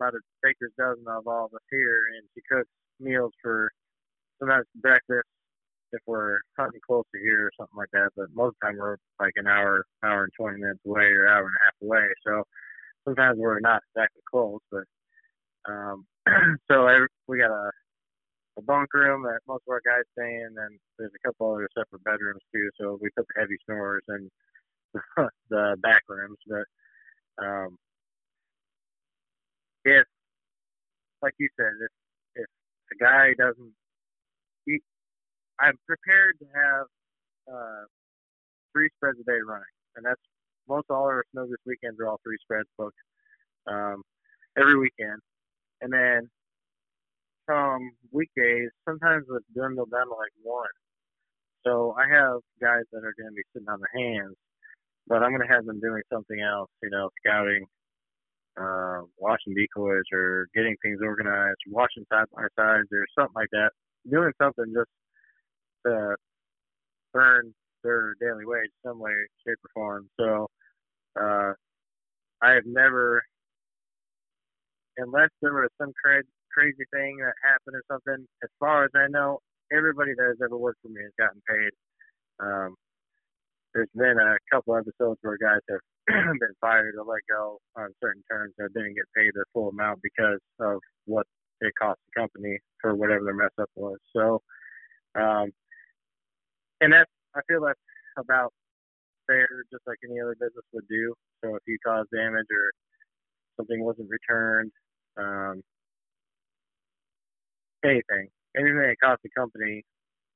about 0.00 0.14
a 0.14 0.20
baker's 0.42 0.72
dozen 0.78 1.04
of 1.08 1.26
all 1.26 1.46
of 1.46 1.54
us 1.54 1.66
here, 1.70 2.00
and 2.16 2.26
she 2.34 2.40
cooks 2.50 2.70
meals 3.00 3.32
for 3.42 3.70
sometimes 4.38 4.64
breakfast 4.76 5.26
if 5.92 6.00
we're 6.06 6.38
hunting 6.58 6.80
close 6.86 7.04
to 7.14 7.20
here 7.20 7.46
or 7.46 7.50
something 7.58 7.76
like 7.76 7.90
that. 7.92 8.10
But 8.16 8.26
most 8.34 8.50
of 8.50 8.54
the 8.62 8.66
time 8.68 8.76
we're 8.78 8.96
like 9.20 9.32
an 9.36 9.46
hour, 9.46 9.84
hour 10.04 10.24
and 10.24 10.32
twenty 10.38 10.60
minutes 10.60 10.80
away 10.86 11.04
or 11.04 11.28
hour 11.28 11.46
and 11.46 11.56
a 11.60 11.64
half 11.64 11.74
away. 11.82 12.06
So 12.26 12.42
sometimes 13.04 13.38
we're 13.38 13.60
not 13.60 13.82
exactly 13.94 14.22
close, 14.30 14.60
but 14.70 14.84
um, 15.68 16.06
so 16.70 16.86
every, 16.86 17.08
we 17.26 17.38
got 17.38 17.50
a 17.50 17.70
a 18.58 18.62
bunk 18.92 19.04
room 19.04 19.22
that 19.22 19.40
most 19.46 19.62
of 19.66 19.72
our 19.72 19.80
guys 19.84 20.04
stay 20.12 20.34
in, 20.36 20.54
and 20.58 20.78
there's 20.98 21.12
a 21.14 21.26
couple 21.28 21.52
other 21.52 21.68
separate 21.76 22.04
bedrooms 22.04 22.42
too. 22.54 22.70
So 22.80 22.98
we 23.00 23.08
put 23.16 23.26
the 23.28 23.40
heavy 23.40 23.56
snorers 23.64 24.04
in 24.08 24.30
the 25.50 25.76
back 25.82 26.02
rooms, 26.08 26.38
but 26.46 27.44
um, 27.44 27.76
if, 29.84 30.06
like 31.22 31.34
you 31.38 31.48
said, 31.58 31.72
if 31.80 32.42
if 32.42 32.46
a 32.92 33.02
guy 33.02 33.34
doesn't, 33.38 33.72
he, 34.66 34.78
I'm 35.60 35.78
prepared 35.86 36.38
to 36.40 36.46
have 36.54 36.86
uh, 37.52 37.84
three 38.72 38.88
spreads 38.96 39.18
a 39.20 39.24
day 39.24 39.38
running, 39.46 39.64
and 39.96 40.04
that's 40.04 40.20
most 40.68 40.86
all 40.90 41.04
our 41.04 41.24
snow 41.32 41.46
this 41.46 41.58
weekends 41.66 41.98
are 42.00 42.08
all 42.08 42.20
three 42.24 42.38
spreads 42.42 42.68
booked 42.76 42.96
um, 43.66 44.02
every 44.56 44.78
weekend, 44.78 45.20
and 45.80 45.92
then 45.92 46.28
some 47.48 47.90
sometimes 48.98 49.26
it's 49.30 49.46
dwindled 49.54 49.90
down 49.90 50.06
to 50.06 50.14
like 50.14 50.32
one. 50.42 50.66
So 51.66 51.94
I 51.98 52.08
have 52.08 52.40
guys 52.60 52.84
that 52.92 52.98
are 53.04 53.14
going 53.18 53.30
to 53.30 53.36
be 53.36 53.42
sitting 53.52 53.68
on 53.68 53.80
their 53.80 54.02
hands, 54.02 54.36
but 55.06 55.22
I'm 55.22 55.30
going 55.30 55.46
to 55.46 55.52
have 55.54 55.66
them 55.66 55.80
doing 55.80 56.02
something 56.12 56.40
else, 56.40 56.70
you 56.82 56.90
know, 56.90 57.10
scouting, 57.24 57.66
uh, 58.60 59.02
watching 59.18 59.54
decoys 59.54 60.04
or 60.12 60.46
getting 60.54 60.76
things 60.82 60.98
organized, 61.02 61.58
watching 61.68 62.04
side 62.10 62.26
by 62.34 62.42
sides 62.56 62.88
or 62.92 63.04
something 63.18 63.34
like 63.34 63.50
that. 63.52 63.70
Doing 64.10 64.32
something 64.40 64.66
just 64.74 64.90
to 65.86 66.14
earn 67.14 67.52
their 67.84 68.14
daily 68.20 68.44
wage 68.44 68.70
some 68.84 68.98
way, 68.98 69.12
shape, 69.46 69.58
or 69.64 69.70
form. 69.74 70.08
So 70.18 70.46
uh, 71.20 71.52
I 72.42 72.52
have 72.52 72.64
never, 72.66 73.22
unless 74.96 75.30
there 75.42 75.52
was 75.52 75.68
some 75.78 75.92
cra- 76.02 76.22
crazy 76.58 76.82
thing 76.90 77.22
that 77.22 77.38
happened 77.46 77.78
or 77.78 77.86
something, 77.86 78.26
as 78.42 78.50
far 78.58 78.84
as 78.84 78.90
I 78.98 79.06
know, 79.06 79.38
everybody 79.70 80.10
that 80.18 80.34
has 80.34 80.42
ever 80.42 80.58
worked 80.58 80.82
for 80.82 80.88
me 80.88 81.02
has 81.06 81.14
gotten 81.14 81.38
paid. 81.46 81.72
Um, 82.42 82.74
there's 83.74 83.92
been 83.94 84.18
a 84.18 84.34
couple 84.50 84.74
episodes 84.74 85.22
where 85.22 85.38
guys 85.38 85.62
have 85.70 85.84
been 86.42 86.56
fired 86.60 86.98
or 86.98 87.06
let 87.06 87.22
go 87.30 87.58
on 87.76 87.94
certain 88.02 88.22
terms 88.30 88.54
that 88.58 88.74
didn't 88.74 88.98
get 88.98 89.06
paid 89.14 89.30
their 89.34 89.46
full 89.54 89.68
amount 89.68 90.00
because 90.02 90.42
of 90.58 90.80
what 91.06 91.26
it 91.60 91.72
cost 91.78 92.00
the 92.06 92.20
company 92.20 92.58
for 92.80 92.94
whatever 92.94 93.24
their 93.24 93.38
mess 93.38 93.54
up 93.60 93.70
was. 93.76 93.98
So, 94.14 94.42
um, 95.14 95.50
and 96.80 96.92
that's 96.92 97.10
I 97.34 97.40
feel 97.46 97.62
that's 97.62 97.78
about 98.18 98.52
fair, 99.26 99.46
just 99.70 99.86
like 99.86 99.98
any 100.02 100.18
other 100.18 100.34
business 100.34 100.64
would 100.72 100.88
do. 100.88 101.14
So 101.44 101.54
if 101.54 101.62
you 101.66 101.78
cause 101.84 102.06
damage 102.14 102.50
or 102.50 102.72
something 103.58 103.84
wasn't 103.84 104.08
returned, 104.10 104.72
um, 105.18 105.62
anything, 107.84 108.28
anything 108.56 108.78
that 108.78 108.96
costs 109.02 109.22
the 109.22 109.30
company 109.36 109.84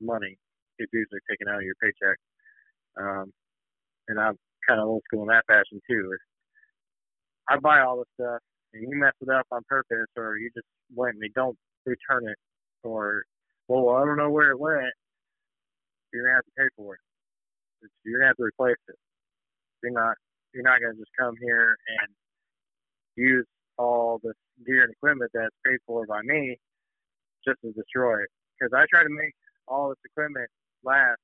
money 0.01 0.36
is 0.78 0.88
usually 0.93 1.20
taken 1.30 1.49
out 1.49 1.59
of 1.59 1.62
your 1.62 1.78
paycheck. 1.82 2.18
Um, 2.99 3.32
and 4.09 4.20
I'm 4.20 4.36
kind 4.68 4.80
of 4.80 4.86
old 4.88 5.03
school 5.07 5.22
in 5.22 5.28
that 5.28 5.47
fashion 5.47 5.80
too. 5.88 6.11
If 6.12 6.20
I 7.49 7.59
buy 7.59 7.80
all 7.80 7.99
this 7.99 8.11
stuff 8.14 8.40
and 8.74 8.82
you 8.82 8.99
mess 8.99 9.12
it 9.20 9.28
up 9.28 9.47
on 9.51 9.62
purpose, 9.68 10.09
or 10.16 10.36
you 10.38 10.51
just 10.55 10.66
blatantly 10.90 11.30
don't 11.34 11.57
return 11.86 12.28
it, 12.28 12.38
or 12.84 13.24
well, 13.68 13.97
I 13.97 14.05
don't 14.05 14.16
know 14.16 14.30
where 14.30 14.51
it 14.51 14.59
went, 14.59 14.93
you're 16.12 16.24
gonna 16.24 16.36
have 16.36 16.45
to 16.45 16.51
pay 16.59 16.68
for 16.76 16.95
it. 16.95 17.01
You're 18.05 18.18
gonna 18.18 18.28
have 18.28 18.36
to 18.36 18.45
replace 18.45 18.80
it. 18.88 18.97
You're 19.82 19.93
not 19.93 20.16
you're 20.55 20.64
not 20.64 20.80
gonna 20.80 20.95
just 20.95 21.11
come 21.18 21.34
here 21.40 21.76
and 22.01 22.09
use 23.16 23.47
all 23.78 24.20
this 24.22 24.34
gear 24.66 24.84
and 24.84 24.93
equipment 24.93 25.30
that's 25.34 25.55
paid 25.66 25.78
for 25.86 26.07
by 26.07 26.20
me 26.22 26.59
just 27.45 27.61
to 27.62 27.72
destroy 27.72 28.22
it. 28.22 28.30
Because 28.59 28.72
I 28.72 28.86
try 28.90 29.03
to 29.03 29.11
make 29.11 29.34
all 29.66 29.90
this 29.90 30.03
equipment 30.05 30.49
last 30.84 31.18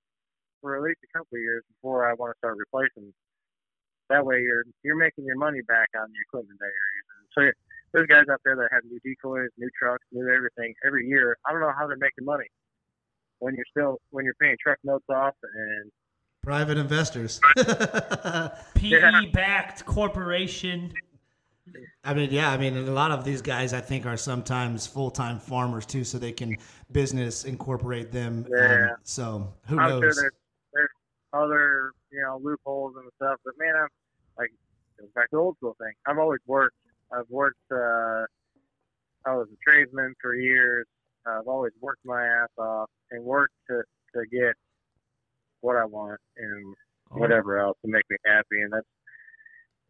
for 0.61 0.77
at 0.77 0.83
least 0.83 0.99
a 1.05 1.19
couple 1.19 1.37
of 1.37 1.43
years 1.43 1.63
before 1.71 2.09
I 2.09 2.15
want 2.15 2.35
to 2.35 2.39
start 2.39 2.57
replacing. 2.59 3.13
That 4.11 4.25
way, 4.25 4.41
you're 4.41 4.65
you're 4.83 4.97
making 4.97 5.25
your 5.27 5.37
money 5.37 5.61
back 5.69 5.89
on 5.95 6.09
the 6.09 6.19
equipment 6.27 6.59
that 6.59 6.73
you're 6.73 6.95
using. 6.97 7.19
So 7.35 7.41
there's 7.93 8.07
guys 8.07 8.25
out 8.33 8.41
there 8.45 8.57
that 8.57 8.69
have 8.73 8.85
new 8.85 8.99
decoys, 9.05 9.51
new 9.59 9.69
trucks, 9.79 10.05
new 10.13 10.29
everything 10.33 10.75
every 10.85 11.07
year. 11.07 11.37
I 11.47 11.53
don't 11.53 11.61
know 11.61 11.73
how 11.77 11.87
they're 11.87 12.01
making 12.01 12.25
money 12.25 12.49
when 13.39 13.55
you're 13.55 13.69
still 13.71 13.99
when 14.11 14.25
you're 14.25 14.39
paying 14.41 14.57
truck 14.63 14.79
notes 14.83 15.05
off 15.11 15.35
and 15.43 15.91
private 16.43 16.79
investors. 16.79 17.41
PE 18.75 19.31
backed 19.33 19.85
corporation. 19.85 20.93
I 22.05 22.15
mean, 22.15 22.31
yeah, 22.31 22.51
I 22.51 22.57
mean, 22.57 22.77
a 22.77 22.91
lot 22.91 23.11
of 23.11 23.25
these 23.25 23.43
guys, 23.43 23.73
I 23.73 23.81
think, 23.81 24.07
are 24.07 24.17
sometimes 24.17 24.87
full 24.87 25.11
time 25.11 25.39
farmers 25.39 25.87
too, 25.87 26.05
so 26.05 26.19
they 26.19 26.33
can 26.33 26.57
business 26.93 27.45
incorporate 27.45 28.13
them. 28.13 28.47
Um, 28.59 28.91
so 29.03 29.55
who 29.67 29.79
I'm 29.79 29.91
knows? 29.91 30.01
sure 30.01 30.13
there's 30.13 30.33
there's 30.73 30.89
other 31.33 31.93
you 32.11 32.23
know 32.23 32.41
loopholes 32.43 32.95
and 32.97 33.11
stuff, 33.17 33.39
but 33.45 33.55
man, 33.59 33.75
I'm 33.77 33.89
like 34.39 34.51
it 34.99 35.03
goes 35.03 35.11
back 35.15 35.31
to 35.31 35.37
the 35.37 35.39
old 35.39 35.57
school 35.57 35.77
thing. 35.79 35.93
I've 36.07 36.19
always 36.19 36.41
worked. 36.47 36.77
I've 37.13 37.29
worked. 37.29 37.59
uh 37.73 38.25
I 39.27 39.35
was 39.35 39.49
a 39.53 39.71
tradesman 39.71 40.15
for 40.21 40.35
years. 40.35 40.87
I've 41.27 41.49
always 41.49 41.73
worked 41.81 42.05
my 42.05 42.25
ass 42.25 42.49
off 42.57 42.89
and 43.11 43.23
worked 43.25 43.55
to 43.69 43.83
to 44.15 44.27
get 44.31 44.55
what 45.61 45.77
I 45.77 45.85
want 45.85 46.21
and 46.37 46.75
whatever 47.11 47.59
else 47.59 47.77
to 47.85 47.91
make 47.91 48.05
me 48.09 48.17
happy, 48.25 48.63
and 48.63 48.73
that's 48.73 48.87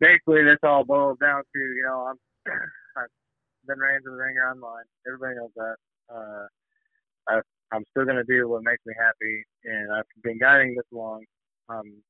basically 0.00 0.44
this 0.44 0.58
all 0.62 0.84
boils 0.84 1.18
down 1.20 1.42
to. 1.42 1.58
You 1.58 1.84
know, 1.86 2.12
I'm 2.12 2.18
I've 2.96 3.12
been 3.66 3.78
ran 3.78 4.02
to 4.02 4.10
the 4.10 4.16
ringer 4.16 4.50
online. 4.50 4.84
Everybody 5.06 5.36
knows 5.36 5.50
that. 5.56 5.76
Uh, 6.12 6.46
I 7.28 7.40
I'm 7.72 7.84
still 7.90 8.04
gonna 8.04 8.24
do 8.24 8.48
what 8.48 8.62
makes 8.62 8.84
me 8.86 8.94
happy, 8.98 9.44
and 9.64 9.92
I've 9.92 10.08
been 10.22 10.38
guiding 10.38 10.74
this 10.74 10.86
long. 10.92 11.24
I'm 11.68 12.02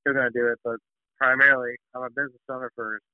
still 0.00 0.14
gonna 0.14 0.30
do 0.30 0.48
it, 0.48 0.58
but 0.64 0.76
primarily 1.18 1.74
I'm 1.94 2.02
a 2.02 2.10
business 2.10 2.40
owner 2.50 2.70
first. 2.76 3.04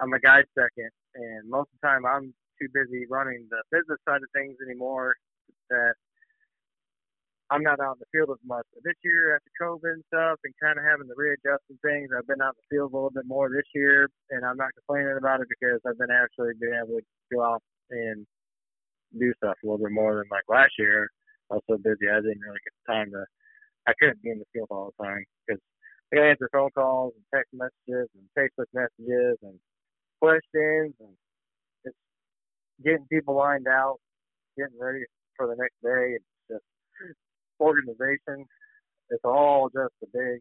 I'm 0.00 0.12
a 0.12 0.20
guide 0.20 0.46
second, 0.58 0.90
and 1.14 1.48
most 1.50 1.68
of 1.74 1.80
the 1.82 1.88
time 1.88 2.06
I'm 2.06 2.32
too 2.60 2.68
busy 2.72 3.06
running 3.10 3.46
the 3.50 3.62
business 3.70 3.98
side 4.08 4.22
of 4.22 4.30
things 4.34 4.56
anymore 4.64 5.14
that 5.70 5.94
I'm 7.50 7.64
not 7.64 7.80
out 7.80 7.96
in 7.96 8.04
the 8.04 8.12
field 8.12 8.28
as 8.28 8.44
much. 8.44 8.66
But 8.74 8.84
this 8.84 8.98
year, 9.00 9.36
after 9.36 9.50
COVID 9.56 9.92
and 10.00 10.04
stuff, 10.12 10.36
and 10.44 10.52
kind 10.60 10.76
of 10.76 10.84
having 10.84 11.08
to 11.08 11.16
readjust 11.16 11.64
some 11.64 11.80
things, 11.80 12.12
I've 12.12 12.28
been 12.28 12.44
out 12.44 12.56
in 12.56 12.60
the 12.60 12.70
field 12.76 12.92
a 12.92 12.96
little 12.96 13.14
bit 13.14 13.24
more 13.24 13.48
this 13.48 13.68
year, 13.74 14.08
and 14.30 14.44
I'm 14.44 14.60
not 14.60 14.76
complaining 14.76 15.16
about 15.16 15.40
it 15.40 15.48
because 15.48 15.80
I've 15.88 15.96
been 15.96 16.12
actually 16.12 16.52
being 16.60 16.76
able 16.76 17.00
to 17.00 17.04
go 17.32 17.40
out 17.40 17.62
and 17.90 18.26
do 19.16 19.32
stuff 19.40 19.56
a 19.62 19.66
little 19.66 19.80
bit 19.80 19.96
more 19.96 20.20
than 20.20 20.28
like 20.30 20.44
last 20.48 20.76
year. 20.78 21.08
I 21.50 21.56
was 21.56 21.64
so 21.64 21.80
busy, 21.80 22.12
I 22.12 22.20
didn't 22.20 22.44
really 22.44 22.60
get 22.60 22.76
the 22.84 22.92
time 22.92 23.08
to. 23.16 23.24
I 23.88 23.96
couldn't 23.98 24.20
be 24.20 24.28
in 24.28 24.38
the 24.38 24.50
field 24.52 24.68
all 24.70 24.92
the 24.92 25.02
time 25.02 25.24
because 25.46 25.62
I 26.12 26.16
got 26.16 26.22
to 26.22 26.28
answer 26.28 26.50
phone 26.52 26.68
calls 26.76 27.14
and 27.16 27.24
text 27.32 27.48
messages 27.56 28.12
and 28.12 28.28
Facebook 28.36 28.68
messages 28.76 29.40
and 29.40 29.56
questions 30.20 30.92
and 31.00 31.16
it's 31.84 31.96
getting 32.84 33.06
people 33.08 33.34
lined 33.34 33.66
out, 33.66 33.96
getting 34.58 34.76
ready 34.78 35.04
for 35.36 35.46
the 35.46 35.56
next 35.56 35.80
day. 35.80 36.20
It's 36.20 36.24
just 36.50 36.64
organization. 37.60 38.46
It's 39.10 39.24
all 39.24 39.70
just 39.70 39.94
a 40.02 40.06
big 40.12 40.40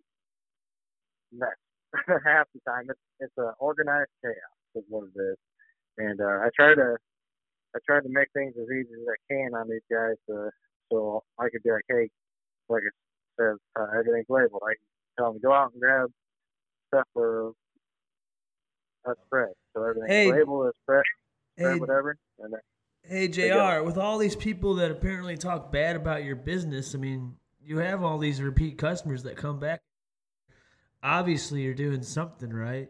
mess. 1.34 1.50
Half 2.26 2.48
the 2.54 2.62
time, 2.68 2.86
it's 2.90 3.00
it's 3.20 3.34
an 3.38 3.52
organized 3.60 4.12
chaos 4.24 4.36
is 4.76 4.84
what 4.90 5.06
it 5.16 5.20
is. 5.22 5.38
And 5.98 6.22
uh, 6.22 6.26
I 6.46 6.50
try 6.56 6.76
to 6.76 6.98
I 7.76 7.80
try 7.86 8.02
to 8.02 8.10
make 8.10 8.30
things 8.34 8.56
as 8.60 8.68
easy 8.70 8.94
as 8.94 9.08
I 9.10 9.20
can 9.34 9.56
on 9.56 9.70
these 9.70 9.86
guys, 9.92 10.18
uh, 10.34 10.50
so 10.92 11.24
I 11.40 11.50
could 11.50 11.64
be 11.64 11.72
like, 11.72 11.84
hey, 11.90 12.10
like 12.70 12.84
it 12.84 12.94
says, 13.40 13.58
uh, 13.80 13.88
everything's 14.00 14.30
labeled. 14.30 14.64
I 14.66 14.74
can 14.76 14.88
tell 15.18 15.34
them 15.34 15.42
go 15.44 15.54
out 15.54 15.72
and 15.74 15.82
grab 15.82 16.10
stuff 16.90 17.08
for 17.14 17.52
a 19.08 19.14
spread. 19.28 19.54
So 19.76 19.84
everything's 19.84 20.10
Hey. 20.10 20.32
labeled 20.32 20.68
as 20.68 20.74
spread, 20.84 21.04
spread 21.60 21.74
Hey, 21.74 21.80
whatever. 21.80 22.18
And 22.40 22.54
then, 22.54 22.62
hey, 23.04 23.28
Jr. 23.28 23.84
With 23.84 23.98
all 23.98 24.18
these 24.18 24.36
people 24.36 24.76
that 24.76 24.92
apparently 24.92 25.38
talk 25.38 25.72
bad 25.72 25.96
about 25.96 26.24
your 26.24 26.36
business, 26.36 26.96
I 26.96 26.98
mean, 26.98 27.36
you 27.62 27.78
have 27.80 28.04
all 28.04 28.18
these 28.18 28.42
repeat 28.42 28.78
customers 28.78 29.24
that 29.24 29.36
come 29.36 29.60
back. 29.60 29.82
Obviously, 31.04 31.62
you're 31.62 31.74
doing 31.74 32.02
something 32.02 32.52
right. 32.52 32.90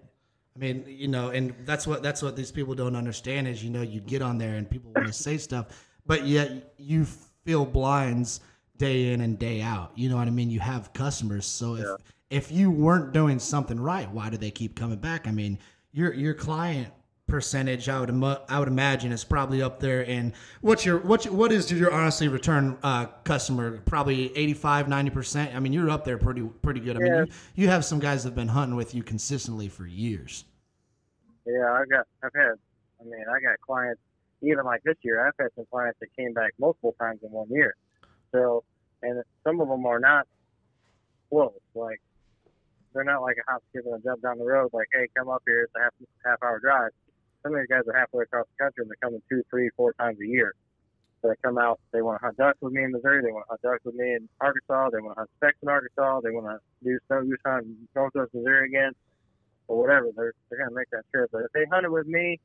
I 0.56 0.60
mean, 0.60 0.86
you 0.88 1.08
know, 1.08 1.30
and 1.30 1.54
that's 1.66 1.86
what 1.86 2.02
that's 2.02 2.24
what 2.24 2.36
these 2.36 2.52
people 2.52 2.74
don't 2.74 2.96
understand 2.96 3.48
is 3.48 3.64
you 3.64 3.70
know 3.70 3.84
you 3.84 4.02
get 4.02 4.24
on 4.24 4.40
there 4.40 4.56
and 4.56 4.68
people 4.68 4.92
want 4.96 5.08
to 5.08 5.14
say 5.14 5.38
stuff, 5.38 5.86
but 6.06 6.26
yet 6.26 6.74
you 6.78 7.06
feel 7.46 7.64
blinds 7.64 8.40
day 8.78 9.14
in 9.14 9.22
and 9.22 9.38
day 9.38 9.62
out. 9.62 9.92
You 9.96 10.10
know 10.10 10.16
what 10.18 10.28
I 10.28 10.32
mean? 10.32 10.50
You 10.50 10.60
have 10.60 10.94
customers, 10.94 11.46
so 11.46 11.76
if 11.76 11.88
if 12.30 12.52
you 12.52 12.72
weren't 12.72 13.14
doing 13.14 13.40
something 13.40 13.80
right, 13.80 14.10
why 14.12 14.30
do 14.30 14.38
they 14.38 14.52
keep 14.52 14.76
coming 14.76 14.98
back? 14.98 15.28
I 15.28 15.32
mean, 15.32 15.60
your 15.92 16.14
your 16.14 16.34
client 16.34 16.92
percentage 17.28 17.90
I 17.90 18.00
would 18.00 18.10
ima- 18.10 18.42
I 18.48 18.60
would 18.60 18.70
imagine 18.70 19.12
is 19.12 19.24
probably 19.24 19.62
up 19.62 19.80
there 19.80 20.08
and 20.08 20.34
what's 20.62 20.86
your 20.86 21.02
your, 21.02 21.34
what 21.34 21.52
is 21.52 21.70
your 21.72 21.92
honestly 21.92 22.30
return 22.30 22.78
uh, 22.84 23.08
customer 23.26 23.80
probably 23.86 24.36
85 24.38 24.88
90% 24.88 25.54
I 25.54 25.60
mean 25.60 25.74
you're 25.74 25.90
up 25.90 26.06
there 26.06 26.18
pretty 26.18 26.44
pretty 26.62 26.80
good 26.80 26.96
I 26.96 27.00
mean 27.00 27.14
you, 27.14 27.28
you 27.56 27.68
have 27.68 27.84
some 27.84 28.00
guys 28.00 28.24
that 28.24 28.30
have 28.30 28.36
been 28.36 28.48
hunting 28.48 28.78
with 28.78 28.96
you 28.96 29.04
consistently 29.04 29.68
for 29.68 29.86
years 29.86 30.46
Yeah, 31.48 31.72
I 31.72 31.84
got, 31.90 32.06
I've 32.24 32.34
had, 32.36 32.56
I 33.00 33.04
mean, 33.06 33.24
I 33.30 33.40
got 33.40 33.60
clients, 33.62 34.02
even 34.42 34.66
like 34.66 34.84
this 34.84 34.98
year, 35.02 35.26
I've 35.26 35.34
had 35.40 35.48
some 35.56 35.66
clients 35.72 35.98
that 36.02 36.08
came 36.18 36.34
back 36.34 36.54
multiple 36.60 36.94
times 37.00 37.20
in 37.24 37.32
one 37.32 37.48
year. 37.50 37.74
So, 38.34 38.66
and 39.02 39.24
some 39.46 39.62
of 39.62 39.70
them 39.70 39.86
are 39.86 40.00
not 40.00 40.28
close. 41.30 41.54
Like, 41.74 42.02
they're 42.94 43.06
not 43.06 43.22
like 43.22 43.38
a 43.38 43.52
hop, 43.52 43.64
skip, 43.70 43.86
and 43.86 43.96
a 43.96 44.00
jump 44.04 44.22
down 44.22 44.40
the 44.40 44.46
road. 44.46 44.72
Like, 44.74 44.88
hey, 44.94 45.08
come 45.16 45.30
up 45.30 45.44
here. 45.48 45.64
It's 45.64 45.74
a 45.76 45.84
half 45.84 45.94
half 46.26 46.44
hour 46.44 46.60
drive. 46.60 46.92
Some 47.48 47.56
of 47.56 47.68
guys 47.70 47.88
are 47.88 47.98
halfway 47.98 48.24
across 48.24 48.46
the 48.52 48.64
country 48.64 48.84
and 48.84 48.92
they're 48.92 49.00
coming 49.02 49.22
two, 49.30 49.42
three, 49.50 49.70
four 49.78 49.94
times 49.94 50.18
a 50.20 50.28
year. 50.28 50.54
So 51.22 51.30
they 51.30 51.36
come 51.42 51.58
out. 51.58 51.80
They 51.94 52.02
want 52.02 52.20
to 52.20 52.26
hunt 52.26 52.36
ducks 52.36 52.60
with 52.60 52.74
me 52.74 52.84
in 52.84 52.92
Missouri. 52.92 53.24
They 53.24 53.32
want 53.32 53.46
to 53.48 53.56
hunt 53.56 53.62
ducks 53.62 53.86
with 53.86 53.96
me 53.96 54.20
in 54.20 54.28
Arkansas. 54.42 54.90
They 54.92 55.00
want 55.00 55.16
to 55.16 55.20
hunt 55.22 55.30
specks 55.38 55.58
in 55.64 55.70
Arkansas. 55.70 56.22
They 56.22 56.32
want 56.32 56.48
to 56.48 56.60
do 56.84 57.00
snow 57.08 57.24
goose 57.24 57.40
hunt 57.46 57.66
in 57.66 57.88
Northwest 57.96 58.34
Missouri 58.34 58.68
again 58.68 58.92
or 59.70 59.80
whatever. 59.80 60.12
They're 60.16 60.34
they're 60.50 60.60
gonna 60.60 60.76
make 60.76 60.90
that 60.92 61.08
trip. 61.14 61.30
But 61.32 61.44
if 61.48 61.52
they 61.54 61.64
hunted 61.72 61.90
with 61.90 62.06
me, 62.06 62.40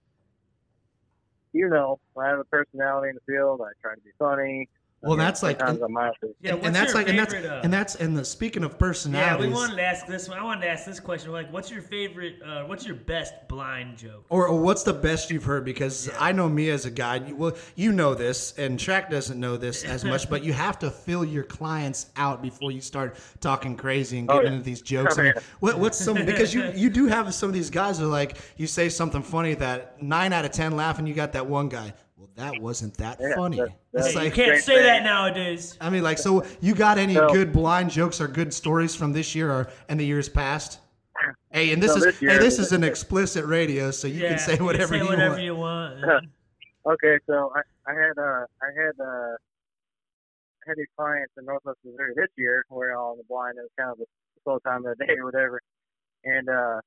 you 1.52 1.68
know, 1.68 1.98
I 2.16 2.28
have 2.28 2.38
a 2.38 2.44
personality 2.44 3.10
in 3.10 3.16
the 3.16 3.26
field. 3.26 3.60
I 3.60 3.74
try 3.82 3.94
to 3.96 4.00
be 4.00 4.10
funny. 4.18 4.68
I 5.04 5.08
Well, 5.08 5.16
mean, 5.16 5.26
that's 5.26 5.42
like- 5.42 5.58
sometimes 5.58 5.80
I'm 5.82 5.96
out 5.96 6.14
there. 6.22 6.30
Yeah, 6.40 6.54
and, 6.54 6.66
and 6.66 6.74
that's 6.76 6.92
your 6.92 7.02
like 7.02 7.08
and 7.08 7.18
that's 7.18 7.34
uh, 7.34 7.60
and 7.64 7.72
that's 7.72 7.94
and 7.96 8.16
the 8.16 8.24
speaking 8.24 8.62
of 8.62 8.78
personalities. 8.78 9.26
Yeah, 9.26 9.36
personalities 9.36 9.48
we 9.48 9.54
wanted 9.60 9.76
to 9.76 9.82
ask 9.82 10.06
this 10.06 10.28
one. 10.28 10.38
I 10.38 10.44
wanted 10.44 10.60
to 10.60 10.68
ask 10.68 10.86
this 10.86 11.00
question. 11.00 11.32
Like, 11.32 11.52
what's 11.52 11.70
your 11.72 11.82
favorite? 11.82 12.36
Uh, 12.40 12.62
what's 12.66 12.86
your 12.86 12.94
best 12.94 13.34
blind 13.48 13.96
joke? 13.98 14.24
Or, 14.28 14.46
or 14.46 14.60
what's 14.60 14.84
the 14.84 14.92
best 14.92 15.30
you've 15.30 15.42
heard? 15.44 15.64
Because 15.64 16.08
I 16.20 16.30
know 16.30 16.48
me 16.48 16.70
as 16.70 16.86
a 16.86 16.90
guy. 16.90 17.16
You, 17.16 17.34
well, 17.34 17.52
you 17.74 17.90
know 17.92 18.14
this, 18.14 18.56
and 18.58 18.78
Track 18.78 19.10
doesn't 19.10 19.40
know 19.40 19.56
this 19.56 19.82
as 19.94 20.04
much. 20.04 20.30
but 20.30 20.44
you 20.44 20.52
have 20.52 20.78
to 20.78 20.90
fill 20.90 21.24
your 21.24 21.44
clients 21.44 22.06
out 22.16 22.40
before 22.40 22.70
you 22.70 22.80
start 22.80 23.16
talking 23.40 23.76
crazy 23.76 24.20
and 24.20 24.30
Oh, 24.30 24.34
getting 24.34 24.52
yeah. 24.52 24.56
into 24.58 24.64
these 24.64 24.82
jokes. 24.82 25.18
Oh, 25.18 25.22
I 25.22 25.24
mean, 25.24 25.32
what, 25.60 25.78
what's 25.80 25.98
some? 25.98 26.16
Because 26.32 26.54
you 26.54 26.70
you 26.76 26.88
do 26.90 27.06
have 27.06 27.34
some 27.34 27.48
of 27.48 27.54
these 27.54 27.70
guys 27.70 28.00
are 28.00 28.06
like 28.06 28.36
you 28.56 28.68
say 28.68 28.88
something 28.88 29.22
funny 29.22 29.54
that 29.54 30.00
nine 30.00 30.32
out 30.32 30.44
of 30.44 30.52
ten 30.52 30.76
laugh, 30.76 30.98
and 31.00 31.08
you 31.08 31.14
got 31.14 31.32
that 31.32 31.46
one 31.46 31.68
guy. 31.68 31.92
Well, 32.36 32.52
that 32.52 32.60
wasn't 32.62 32.94
that 32.98 33.18
Yeah, 33.20 33.34
funny. 33.34 33.58
that- 33.58 33.68
it's 33.92 34.14
that- 34.14 34.24
you 34.24 34.30
can't 34.30 34.48
great 34.50 34.64
say 34.64 34.82
that 34.82 35.02
nowadays. 35.02 35.76
I 35.80 35.90
mean, 35.90 36.02
like, 36.02 36.18
so 36.18 36.44
you 36.60 36.74
got 36.74 36.98
any 36.98 37.14
So- 37.14 37.28
good 37.32 37.52
blind 37.52 37.90
jokes 37.90 38.20
or 38.20 38.28
good 38.28 38.52
stories 38.54 38.94
from 38.94 39.12
this 39.12 39.34
year 39.34 39.50
or 39.50 39.68
and 39.88 39.98
the 40.00 40.04
years 40.06 40.28
past? 40.28 40.80
Hey, 41.50 41.72
and 41.72 41.82
this 41.82 41.92
So 41.92 41.98
is 41.98 42.04
this 42.04 42.18
hey, 42.20 42.38
this 42.38 42.58
is 42.58 42.72
an 42.72 42.84
explicit 42.84 43.44
radio, 43.44 43.90
so 43.90 44.08
you 44.08 44.22
yeah, 44.22 44.30
can 44.30 44.38
say 44.38 44.56
whatever 44.56 44.94
say 44.94 44.98
you 44.98 45.04
want. 45.06 45.42
you 45.42 45.54
want. 45.56 46.26
Okay, 46.84 47.16
so 47.28 47.52
I, 47.54 47.60
I 47.88 47.94
had 47.94 48.18
uh 48.18 48.44
I 48.60 48.66
had 48.74 48.98
uh 48.98 49.36
I 50.58 50.64
had 50.66 50.76
these 50.76 50.90
clients 50.98 51.32
in 51.38 51.44
Northwest 51.44 51.78
Missouri 51.84 52.12
this 52.16 52.26
year. 52.36 52.64
We're 52.70 52.96
all 52.96 53.12
in 53.12 53.18
the 53.18 53.24
blind. 53.28 53.56
It 53.56 53.60
was 53.62 53.70
kind 53.78 53.92
of 53.92 54.00
a 54.00 54.04
slow 54.42 54.58
time 54.66 54.84
of 54.84 54.98
the 54.98 55.06
day 55.06 55.12
or 55.16 55.24
whatever. 55.26 55.60
And 56.24 56.48
uh 56.48 56.80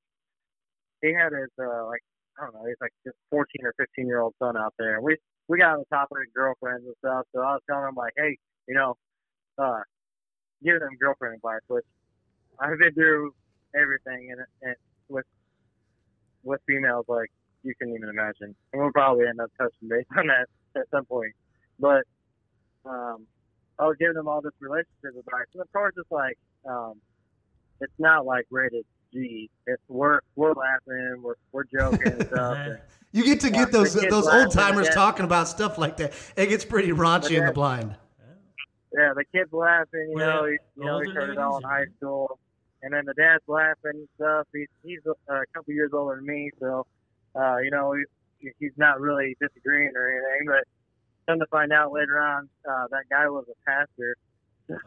he 1.02 1.14
had 1.14 1.32
his 1.32 1.48
uh 1.58 1.86
like 1.86 2.02
I 2.38 2.44
don't 2.44 2.56
know, 2.56 2.66
he's 2.68 2.76
like 2.82 2.92
just 3.06 3.16
fourteen 3.30 3.66
or 3.66 3.74
fifteen 3.80 4.06
year 4.08 4.20
old 4.20 4.34
son 4.38 4.58
out 4.58 4.74
there. 4.78 5.00
We 5.00 5.16
we 5.48 5.60
got 5.60 5.74
on 5.74 5.80
the 5.80 5.96
top 5.96 6.10
of 6.12 6.18
girlfriends 6.34 6.86
and 6.86 6.96
stuff. 7.00 7.26
So 7.34 7.42
I 7.42 7.54
was 7.54 7.62
telling 7.70 7.90
him 7.90 7.96
like, 7.96 8.14
hey, 8.18 8.38
you 8.68 8.76
know, 8.76 8.96
uh 9.58 9.82
giving 10.64 10.82
him 10.82 10.98
girlfriend 11.00 11.36
advice, 11.36 11.62
which 11.68 11.86
I've 12.60 12.80
been 12.80 12.94
through 12.94 13.34
everything 13.76 14.30
and, 14.32 14.42
and 14.62 14.76
with 15.10 15.26
with 16.44 16.62
females 16.68 17.06
like 17.08 17.32
you 17.64 17.74
can 17.76 17.90
even 17.90 18.10
imagine. 18.10 18.56
And 18.72 18.82
we'll 18.82 18.92
probably 18.92 19.26
end 19.28 19.40
up 19.40 19.52
touching 19.58 19.90
base 19.90 20.06
on 20.18 20.28
that 20.28 20.48
at 20.80 20.90
some 20.92 21.06
point. 21.06 21.34
But 21.80 22.04
um, 22.86 23.26
I 23.80 23.86
was 23.86 23.98
giving 24.00 24.14
them 24.14 24.28
all 24.28 24.42
this 24.42 24.54
relationship 24.60 25.20
advice, 25.20 25.48
and 25.54 25.62
of 25.62 25.72
course, 25.74 25.94
it's 25.98 26.12
like 26.12 26.38
um, 26.66 26.94
it's 27.82 27.94
not 28.00 28.26
like 28.26 28.46
rated 28.50 28.86
G. 29.12 29.50
It's 29.68 29.82
we're 29.88 30.20
we're 30.36 30.54
laughing, 30.54 31.22
we're 31.22 31.36
we're 31.52 31.66
joking 31.66 32.14
and 32.14 32.28
stuff. 32.28 32.58
And, 32.58 32.80
You 33.16 33.24
get 33.24 33.40
to 33.42 33.50
get 33.50 33.72
those 33.72 33.94
those 33.94 34.28
old 34.28 34.52
timers 34.52 34.90
talking 34.90 35.24
about 35.24 35.48
stuff 35.48 35.78
like 35.78 35.96
that. 35.98 36.12
It 36.36 36.48
gets 36.48 36.66
pretty 36.66 36.90
raunchy 36.92 37.38
in 37.38 37.46
the 37.46 37.54
blind. 37.54 37.96
yeah, 38.94 39.14
the 39.16 39.24
kids 39.34 39.54
laughing. 39.54 40.08
You 40.10 40.16
Well, 40.16 40.44
know, 40.44 40.46
he, 40.48 40.52
you 40.52 40.86
know, 40.86 41.00
he 41.00 41.08
older 41.08 41.22
heard 41.22 41.30
it 41.30 41.38
all 41.38 41.56
in 41.58 41.64
high 41.64 41.86
school, 41.96 42.38
and 42.84 42.94
then 42.94 43.06
the 43.06 43.14
dad's 43.14 43.44
laughing 43.48 43.92
and 43.94 44.08
stuff. 44.16 44.48
He's 44.54 44.68
he's 44.84 45.00
uh, 45.08 45.14
a 45.34 45.46
couple 45.54 45.74
years 45.74 45.92
older 45.94 46.18
than 46.18 46.26
me, 46.26 46.52
so 46.60 46.86
uh, 47.38 47.56
you 47.64 47.72
know, 47.72 47.96
he, 48.40 48.50
he's 48.60 48.74
not 48.76 49.00
really 49.00 49.38
disagreeing 49.40 49.94
or 49.96 50.10
anything. 50.12 50.48
But 50.48 50.66
come 51.26 51.40
to 51.40 51.46
find 51.48 51.72
out 51.72 51.94
later 51.94 52.20
on, 52.20 52.50
uh, 52.70 52.88
that 52.92 53.04
guy 53.10 53.30
was 53.30 53.46
a 53.50 53.56
pastor. 53.66 54.18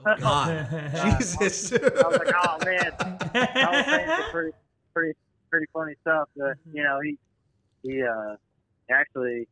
Oh, 0.04 0.16
God, 0.18 0.68
Jesus. 1.18 1.72
I 1.72 1.78
was 1.78 2.18
like, 2.18 2.34
oh 2.44 2.58
man, 2.62 2.92
I 3.34 3.68
was 3.70 3.86
saying 3.86 4.10
pretty, 4.32 4.50
pretty, 4.92 5.18
pretty 5.50 5.66
funny 5.72 5.94
stuff. 6.02 6.28
But 6.36 6.58
you 6.74 6.82
know, 6.82 7.00
he 7.02 7.16
he 7.88 8.02
uh, 8.02 8.36
actually 8.90 9.48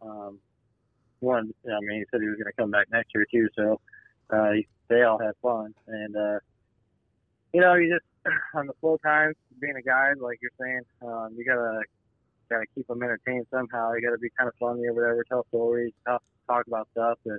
um, 0.00 0.38
wanted. 1.20 1.54
I 1.66 1.80
mean, 1.80 1.98
he 1.98 2.04
said 2.10 2.20
he 2.20 2.28
was 2.28 2.36
going 2.36 2.50
to 2.50 2.56
come 2.56 2.70
back 2.70 2.86
next 2.90 3.10
year 3.14 3.26
too. 3.30 3.48
So 3.56 3.80
uh, 4.30 4.52
they 4.88 5.02
all 5.02 5.18
had 5.18 5.32
fun, 5.42 5.74
and 5.86 6.16
uh, 6.16 6.38
you 7.52 7.60
know, 7.60 7.74
you 7.74 7.92
just 7.92 8.04
on 8.54 8.66
the 8.66 8.72
slow 8.80 8.98
times, 9.04 9.36
being 9.60 9.76
a 9.76 9.82
guide, 9.82 10.18
like 10.20 10.38
you're 10.42 10.50
saying, 10.60 10.80
um, 11.02 11.34
you 11.36 11.44
gotta 11.44 11.80
gotta 12.50 12.64
keep 12.74 12.86
them 12.86 13.02
entertained 13.02 13.46
somehow. 13.50 13.92
You 13.92 14.02
gotta 14.02 14.18
be 14.18 14.30
kind 14.38 14.48
of 14.48 14.54
funny 14.60 14.86
or 14.86 14.92
whatever, 14.92 15.24
tell 15.28 15.46
stories, 15.48 15.92
talk, 16.06 16.22
talk 16.48 16.66
about 16.66 16.88
stuff 16.92 17.18
that 17.24 17.38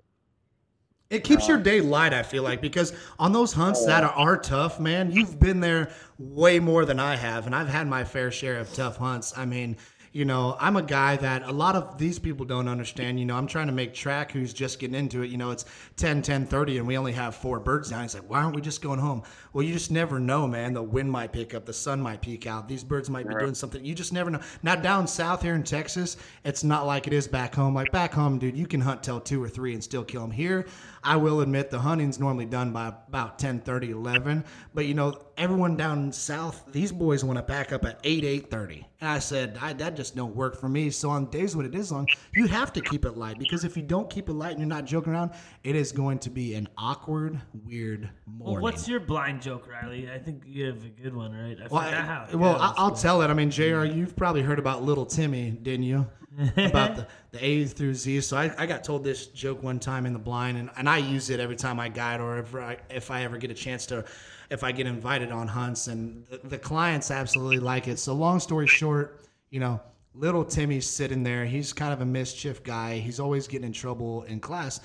It 1.09 1.23
keeps 1.23 1.47
your 1.47 1.57
day 1.57 1.81
light, 1.81 2.13
I 2.13 2.23
feel 2.23 2.43
like, 2.43 2.61
because 2.61 2.93
on 3.19 3.31
those 3.31 3.53
hunts 3.53 3.85
that 3.85 4.03
are 4.03 4.37
tough, 4.37 4.79
man, 4.79 5.11
you've 5.11 5.39
been 5.39 5.59
there 5.59 5.91
way 6.17 6.59
more 6.59 6.85
than 6.85 6.99
I 6.99 7.15
have, 7.15 7.45
and 7.45 7.55
I've 7.55 7.69
had 7.69 7.87
my 7.87 8.03
fair 8.03 8.31
share 8.31 8.57
of 8.57 8.73
tough 8.73 8.97
hunts. 8.97 9.37
I 9.37 9.45
mean, 9.45 9.77
you 10.15 10.23
know, 10.23 10.55
I'm 10.61 10.77
a 10.77 10.81
guy 10.81 11.17
that 11.17 11.43
a 11.43 11.51
lot 11.51 11.75
of 11.75 11.97
these 11.97 12.19
people 12.19 12.45
don't 12.45 12.69
understand. 12.69 13.19
You 13.19 13.25
know, 13.25 13.35
I'm 13.35 13.47
trying 13.47 13.67
to 13.67 13.73
make 13.73 13.93
track 13.93 14.31
who's 14.31 14.53
just 14.53 14.79
getting 14.79 14.95
into 14.95 15.23
it. 15.23 15.29
You 15.29 15.35
know, 15.35 15.51
it's 15.51 15.65
10, 15.97 16.21
10, 16.21 16.45
30, 16.45 16.77
and 16.77 16.87
we 16.87 16.97
only 16.97 17.11
have 17.11 17.35
four 17.35 17.59
birds 17.59 17.89
down. 17.89 18.03
He's 18.03 18.15
like, 18.15 18.29
why 18.29 18.41
aren't 18.41 18.55
we 18.55 18.61
just 18.61 18.81
going 18.81 18.97
home? 18.99 19.23
Well, 19.51 19.63
you 19.63 19.73
just 19.73 19.91
never 19.91 20.17
know, 20.17 20.47
man. 20.47 20.71
The 20.71 20.81
wind 20.81 21.11
might 21.11 21.33
pick 21.33 21.53
up, 21.53 21.65
the 21.65 21.73
sun 21.73 21.99
might 21.99 22.21
peek 22.21 22.47
out, 22.47 22.69
these 22.69 22.81
birds 22.81 23.09
might 23.09 23.27
be 23.27 23.35
doing 23.35 23.53
something. 23.53 23.83
You 23.83 23.93
just 23.93 24.13
never 24.13 24.29
know. 24.29 24.39
Now, 24.63 24.75
down 24.75 25.05
south 25.05 25.41
here 25.41 25.53
in 25.53 25.63
Texas, 25.63 26.15
it's 26.45 26.63
not 26.63 26.85
like 26.85 27.07
it 27.07 27.13
is 27.13 27.27
back 27.27 27.53
home. 27.53 27.75
Like 27.75 27.91
back 27.91 28.13
home, 28.13 28.39
dude, 28.39 28.55
you 28.55 28.67
can 28.67 28.79
hunt 28.79 29.03
till 29.03 29.19
two 29.19 29.43
or 29.43 29.49
three 29.49 29.73
and 29.73 29.83
still 29.83 30.05
kill 30.05 30.21
them. 30.21 30.31
Here, 30.31 30.65
I 31.05 31.17
will 31.17 31.41
admit 31.41 31.69
the 31.69 31.77
hunting's 31.79 32.19
normally 32.19 32.47
done 32.47 32.71
by 32.73 32.87
about 32.87 33.37
10, 33.37 33.59
30, 33.59 33.91
11. 33.91 34.43
But, 34.73 34.87
you 34.87 34.95
know, 34.95 35.13
everyone 35.37 35.77
down 35.77 36.11
south, 36.11 36.63
these 36.71 36.91
boys 36.91 37.23
want 37.23 37.37
to 37.37 37.43
pack 37.43 37.71
up 37.71 37.85
at 37.85 37.99
8, 38.03 38.23
8.30. 38.49 38.85
And 39.01 39.09
I 39.11 39.19
said, 39.19 39.57
I, 39.61 39.73
that 39.73 39.95
just 39.95 40.15
don't 40.15 40.35
work 40.35 40.59
for 40.59 40.67
me. 40.67 40.89
So 40.89 41.11
on 41.11 41.29
days 41.29 41.55
when 41.55 41.63
it 41.67 41.75
is 41.75 41.91
long, 41.91 42.07
you 42.33 42.47
have 42.47 42.73
to 42.73 42.81
keep 42.81 43.05
it 43.05 43.17
light. 43.17 43.37
Because 43.37 43.63
if 43.63 43.77
you 43.77 43.83
don't 43.83 44.09
keep 44.09 44.29
it 44.29 44.33
light 44.33 44.51
and 44.51 44.59
you're 44.59 44.67
not 44.67 44.85
joking 44.85 45.13
around, 45.13 45.31
it 45.63 45.75
is 45.75 45.91
going 45.91 46.17
to 46.19 46.31
be 46.31 46.55
an 46.55 46.67
awkward, 46.75 47.39
weird 47.65 48.09
morning. 48.25 48.53
Well, 48.55 48.61
what's 48.63 48.87
your 48.87 48.99
blind 48.99 49.43
joke, 49.43 49.69
Riley? 49.69 50.09
I 50.11 50.17
think 50.17 50.41
you 50.47 50.65
have 50.65 50.83
a 50.83 50.89
good 50.89 51.15
one, 51.15 51.33
right? 51.33 51.55
I 51.63 51.67
Well, 51.67 51.81
I- 51.81 51.91
how. 51.91 52.27
well, 52.33 52.53
yeah, 52.53 52.57
I- 52.57 52.73
I'll 52.77 52.87
let's 52.87 53.01
tell 53.03 53.21
it. 53.21 53.27
I 53.29 53.33
mean, 53.35 53.51
Jr., 53.51 53.83
you've 53.83 54.15
probably 54.15 54.41
heard 54.41 54.57
about 54.57 54.81
Little 54.83 55.05
Timmy, 55.05 55.51
didn't 55.51 55.83
you? 55.83 56.07
about 56.57 56.95
the, 56.95 57.07
the 57.31 57.45
A 57.45 57.65
through 57.65 57.93
Z. 57.93 58.21
So 58.21 58.37
I, 58.37 58.53
I 58.57 58.65
got 58.65 58.83
told 58.83 59.03
this 59.03 59.27
joke 59.27 59.63
one 59.63 59.79
time 59.79 60.05
in 60.05 60.13
the 60.13 60.19
blind, 60.19 60.57
and, 60.57 60.69
and 60.77 60.89
I 60.89 60.97
use 60.97 61.29
it 61.29 61.39
every 61.39 61.55
time 61.55 61.79
I 61.79 61.89
guide 61.89 62.19
or 62.19 62.39
if 62.39 62.55
I, 62.55 62.77
if 62.89 63.11
I 63.11 63.23
ever 63.23 63.37
get 63.37 63.51
a 63.51 63.55
chance 63.55 63.85
to, 63.87 64.05
if 64.49 64.63
I 64.63 64.71
get 64.71 64.87
invited 64.87 65.31
on 65.31 65.47
hunts, 65.47 65.87
and 65.87 66.25
the, 66.27 66.37
the 66.47 66.57
clients 66.57 67.11
absolutely 67.11 67.59
like 67.59 67.87
it. 67.87 67.99
So 67.99 68.13
long 68.13 68.39
story 68.39 68.67
short, 68.67 69.25
you 69.49 69.59
know, 69.59 69.79
little 70.13 70.43
Timmy's 70.43 70.89
sitting 70.89 71.23
there. 71.23 71.45
He's 71.45 71.73
kind 71.73 71.93
of 71.93 72.01
a 72.01 72.05
mischief 72.05 72.63
guy. 72.63 72.97
He's 72.97 73.19
always 73.19 73.47
getting 73.47 73.67
in 73.67 73.73
trouble 73.73 74.23
in 74.23 74.39
class, 74.39 74.79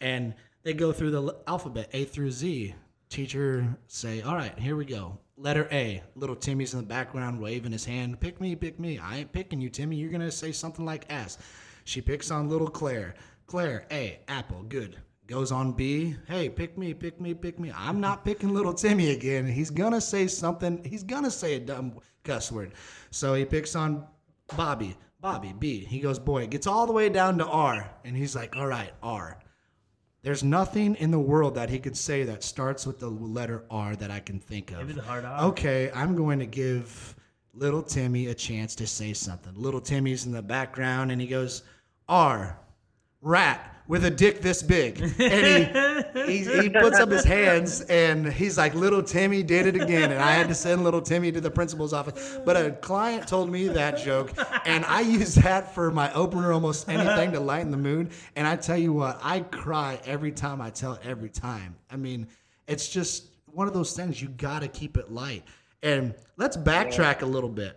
and 0.00 0.34
they 0.62 0.74
go 0.74 0.92
through 0.92 1.10
the 1.10 1.36
alphabet 1.46 1.88
A 1.92 2.04
through 2.04 2.30
Z. 2.30 2.74
Teacher 3.08 3.76
say, 3.86 4.22
"All 4.22 4.34
right, 4.34 4.58
here 4.58 4.74
we 4.74 4.84
go. 4.84 5.18
Letter 5.36 5.68
A." 5.70 6.02
Little 6.14 6.36
Timmy's 6.36 6.74
in 6.74 6.80
the 6.80 6.86
background 6.86 7.40
waving 7.40 7.72
his 7.72 7.84
hand. 7.84 8.20
Pick 8.20 8.40
me, 8.40 8.56
pick 8.56 8.80
me. 8.80 8.98
I 8.98 9.18
ain't 9.18 9.32
picking 9.32 9.60
you, 9.60 9.68
Timmy. 9.68 9.96
You're 9.96 10.10
gonna 10.10 10.30
say 10.30 10.52
something 10.52 10.84
like 10.84 11.06
S. 11.10 11.38
She 11.84 12.00
picks 12.00 12.30
on 12.30 12.48
little 12.48 12.68
Claire. 12.68 13.14
Claire, 13.46 13.86
A, 13.90 14.18
apple, 14.28 14.64
good. 14.64 14.96
Goes 15.26 15.52
on 15.52 15.72
B. 15.72 16.16
Hey, 16.28 16.48
pick 16.48 16.78
me, 16.78 16.94
pick 16.94 17.20
me, 17.20 17.34
pick 17.34 17.58
me. 17.58 17.72
I'm 17.74 18.00
not 18.00 18.24
picking 18.24 18.54
little 18.54 18.74
Timmy 18.74 19.10
again. 19.10 19.46
He's 19.46 19.70
gonna 19.70 20.00
say 20.00 20.26
something. 20.26 20.84
He's 20.84 21.02
gonna 21.02 21.30
say 21.30 21.54
a 21.54 21.60
dumb 21.60 21.98
cuss 22.22 22.50
word. 22.52 22.72
So 23.10 23.34
he 23.34 23.44
picks 23.44 23.74
on 23.74 24.06
Bobby. 24.56 24.96
Bobby, 25.20 25.52
B. 25.58 25.80
He 25.80 25.98
goes, 25.98 26.18
boy, 26.18 26.46
gets 26.46 26.66
all 26.66 26.86
the 26.86 26.92
way 26.92 27.08
down 27.08 27.38
to 27.38 27.46
R. 27.46 27.90
And 28.04 28.16
he's 28.16 28.36
like, 28.36 28.54
all 28.56 28.68
right, 28.68 28.92
R. 29.02 29.40
There's 30.26 30.42
nothing 30.42 30.96
in 30.96 31.12
the 31.12 31.20
world 31.20 31.54
that 31.54 31.70
he 31.70 31.78
could 31.78 31.96
say 31.96 32.24
that 32.24 32.42
starts 32.42 32.84
with 32.84 32.98
the 32.98 33.08
letter 33.08 33.62
R 33.70 33.94
that 33.94 34.10
I 34.10 34.18
can 34.18 34.40
think 34.40 34.72
of. 34.72 34.78
Maybe 34.78 34.94
the 34.94 35.02
hard 35.02 35.24
R. 35.24 35.44
Okay, 35.50 35.88
I'm 35.94 36.16
going 36.16 36.40
to 36.40 36.46
give 36.46 37.14
little 37.54 37.80
Timmy 37.80 38.26
a 38.26 38.34
chance 38.34 38.74
to 38.74 38.88
say 38.88 39.12
something. 39.12 39.52
Little 39.54 39.80
Timmy's 39.80 40.26
in 40.26 40.32
the 40.32 40.42
background 40.42 41.12
and 41.12 41.20
he 41.20 41.28
goes, 41.28 41.62
R, 42.08 42.58
rat 43.22 43.72
with 43.86 44.04
a 44.04 44.10
dick 44.10 44.40
this 44.40 44.64
big. 44.64 45.00
And 45.00 45.12
he, 45.14 45.22
he, 46.24 46.38
he 46.62 46.70
puts 46.70 46.98
up 46.98 47.10
his 47.10 47.24
hands 47.24 47.82
and 47.82 48.26
he's 48.32 48.56
like, 48.56 48.74
Little 48.74 49.02
Timmy 49.02 49.42
did 49.42 49.66
it 49.66 49.76
again. 49.76 50.10
And 50.10 50.20
I 50.20 50.32
had 50.32 50.48
to 50.48 50.54
send 50.54 50.84
little 50.84 51.02
Timmy 51.02 51.30
to 51.32 51.40
the 51.40 51.50
principal's 51.50 51.92
office. 51.92 52.38
But 52.44 52.56
a 52.56 52.70
client 52.72 53.28
told 53.28 53.50
me 53.50 53.68
that 53.68 53.98
joke 53.98 54.32
and 54.64 54.84
I 54.86 55.00
use 55.00 55.34
that 55.36 55.74
for 55.74 55.90
my 55.90 56.12
opener 56.14 56.52
almost 56.52 56.88
anything 56.88 57.32
to 57.32 57.40
lighten 57.40 57.70
the 57.70 57.76
mood. 57.76 58.10
And 58.34 58.46
I 58.46 58.56
tell 58.56 58.78
you 58.78 58.92
what, 58.92 59.20
I 59.22 59.40
cry 59.40 60.00
every 60.06 60.32
time 60.32 60.60
I 60.60 60.70
tell 60.70 60.94
it 60.94 61.00
every 61.04 61.30
time. 61.30 61.76
I 61.90 61.96
mean, 61.96 62.28
it's 62.66 62.88
just 62.88 63.28
one 63.46 63.68
of 63.68 63.74
those 63.74 63.92
things 63.92 64.20
you 64.20 64.28
got 64.28 64.60
to 64.60 64.68
keep 64.68 64.96
it 64.96 65.10
light. 65.10 65.44
And 65.82 66.14
let's 66.36 66.56
backtrack 66.56 67.22
a 67.22 67.26
little 67.26 67.48
bit. 67.48 67.76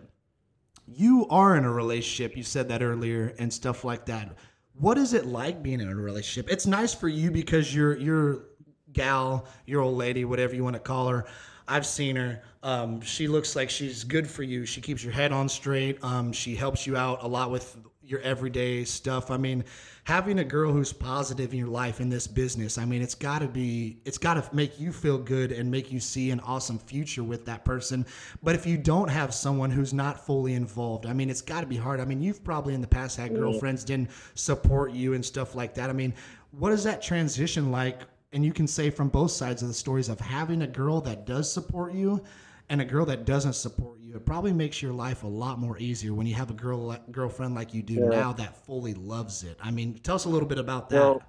You 0.86 1.26
are 1.28 1.56
in 1.56 1.64
a 1.64 1.72
relationship, 1.72 2.36
you 2.36 2.42
said 2.42 2.68
that 2.70 2.82
earlier, 2.82 3.34
and 3.38 3.52
stuff 3.52 3.84
like 3.84 4.06
that. 4.06 4.36
What 4.80 4.96
is 4.96 5.12
it 5.12 5.26
like 5.26 5.62
being 5.62 5.80
in 5.80 5.88
a 5.88 5.94
relationship? 5.94 6.50
It's 6.50 6.66
nice 6.66 6.94
for 6.94 7.06
you 7.06 7.30
because 7.30 7.74
you're 7.74 8.46
gal, 8.94 9.46
your 9.66 9.82
old 9.82 9.98
lady, 9.98 10.24
whatever 10.24 10.54
you 10.54 10.64
want 10.64 10.74
to 10.74 10.80
call 10.80 11.08
her. 11.08 11.26
I've 11.68 11.84
seen 11.84 12.16
her. 12.16 12.42
Um, 12.62 13.02
she 13.02 13.28
looks 13.28 13.54
like 13.54 13.68
she's 13.68 14.04
good 14.04 14.26
for 14.26 14.42
you. 14.42 14.64
She 14.64 14.80
keeps 14.80 15.04
your 15.04 15.12
head 15.12 15.32
on 15.32 15.50
straight. 15.50 16.02
Um, 16.02 16.32
she 16.32 16.56
helps 16.56 16.86
you 16.86 16.96
out 16.96 17.22
a 17.22 17.28
lot 17.28 17.50
with 17.50 17.76
your 18.02 18.20
everyday 18.20 18.84
stuff. 18.84 19.30
I 19.30 19.36
mean, 19.36 19.64
having 20.04 20.38
a 20.38 20.44
girl 20.44 20.72
who's 20.72 20.92
positive 20.92 21.52
in 21.52 21.58
your 21.58 21.68
life 21.68 22.00
in 22.00 22.08
this 22.08 22.26
business, 22.26 22.78
I 22.78 22.84
mean, 22.84 23.02
it's 23.02 23.14
got 23.14 23.40
to 23.40 23.48
be, 23.48 24.00
it's 24.04 24.18
got 24.18 24.34
to 24.34 24.54
make 24.54 24.80
you 24.80 24.92
feel 24.92 25.18
good 25.18 25.52
and 25.52 25.70
make 25.70 25.92
you 25.92 26.00
see 26.00 26.30
an 26.30 26.40
awesome 26.40 26.78
future 26.78 27.22
with 27.22 27.44
that 27.46 27.64
person. 27.64 28.06
But 28.42 28.54
if 28.54 28.66
you 28.66 28.76
don't 28.76 29.08
have 29.08 29.34
someone 29.34 29.70
who's 29.70 29.92
not 29.92 30.24
fully 30.24 30.54
involved, 30.54 31.06
I 31.06 31.12
mean, 31.12 31.30
it's 31.30 31.42
got 31.42 31.60
to 31.60 31.66
be 31.66 31.76
hard. 31.76 32.00
I 32.00 32.04
mean, 32.04 32.22
you've 32.22 32.42
probably 32.42 32.74
in 32.74 32.80
the 32.80 32.86
past 32.86 33.16
had 33.16 33.34
girlfriends 33.34 33.84
didn't 33.84 34.10
support 34.34 34.92
you 34.92 35.14
and 35.14 35.24
stuff 35.24 35.54
like 35.54 35.74
that. 35.74 35.90
I 35.90 35.92
mean, 35.92 36.14
what 36.52 36.72
is 36.72 36.84
that 36.84 37.02
transition 37.02 37.70
like? 37.70 38.00
And 38.32 38.44
you 38.44 38.52
can 38.52 38.66
say 38.66 38.90
from 38.90 39.08
both 39.08 39.32
sides 39.32 39.62
of 39.62 39.68
the 39.68 39.74
stories 39.74 40.08
of 40.08 40.20
having 40.20 40.62
a 40.62 40.66
girl 40.66 41.00
that 41.02 41.26
does 41.26 41.52
support 41.52 41.92
you 41.92 42.22
and 42.68 42.80
a 42.80 42.84
girl 42.84 43.04
that 43.04 43.24
doesn't 43.24 43.54
support 43.54 43.98
you, 43.98 43.99
it 44.14 44.26
probably 44.26 44.52
makes 44.52 44.82
your 44.82 44.92
life 44.92 45.22
a 45.24 45.26
lot 45.26 45.58
more 45.58 45.78
easier 45.78 46.14
when 46.14 46.26
you 46.26 46.34
have 46.34 46.50
a 46.50 46.54
girl 46.54 46.96
girlfriend 47.10 47.54
like 47.54 47.74
you 47.74 47.82
do 47.82 48.00
Yeah. 48.00 48.08
now 48.10 48.32
that 48.34 48.56
fully 48.66 48.94
loves 48.94 49.44
it. 49.44 49.58
I 49.62 49.70
mean, 49.70 49.94
tell 50.00 50.16
us 50.16 50.24
a 50.24 50.28
little 50.28 50.48
bit 50.48 50.58
about 50.58 50.88
that. 50.90 50.94
Well, 50.94 51.22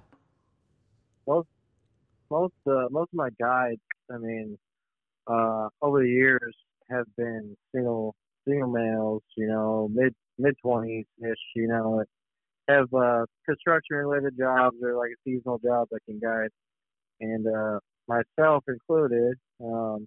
most 1.26 1.48
most 2.30 2.54
uh, 2.66 2.88
most 2.90 3.10
of 3.12 3.14
my 3.14 3.30
guides, 3.40 3.80
I 4.12 4.18
mean, 4.18 4.58
uh, 5.26 5.68
over 5.82 6.00
the 6.02 6.08
years 6.08 6.54
have 6.90 7.06
been 7.16 7.56
single 7.74 8.14
single 8.48 8.70
males, 8.70 9.22
you 9.36 9.46
know, 9.48 9.88
mid 9.92 10.14
mid 10.38 10.54
twenties 10.62 11.06
ish, 11.20 11.38
you 11.56 11.68
know, 11.68 12.04
have 12.68 12.92
uh, 12.94 13.26
construction 13.46 13.96
related 13.98 14.36
jobs 14.38 14.76
or 14.82 14.96
like 14.96 15.10
a 15.10 15.20
seasonal 15.24 15.58
job 15.58 15.88
that 15.92 16.00
can 16.06 16.20
guide, 16.20 16.50
and 17.20 17.46
uh, 17.48 17.80
myself 18.08 18.64
included. 18.68 19.36
Um, 19.64 20.06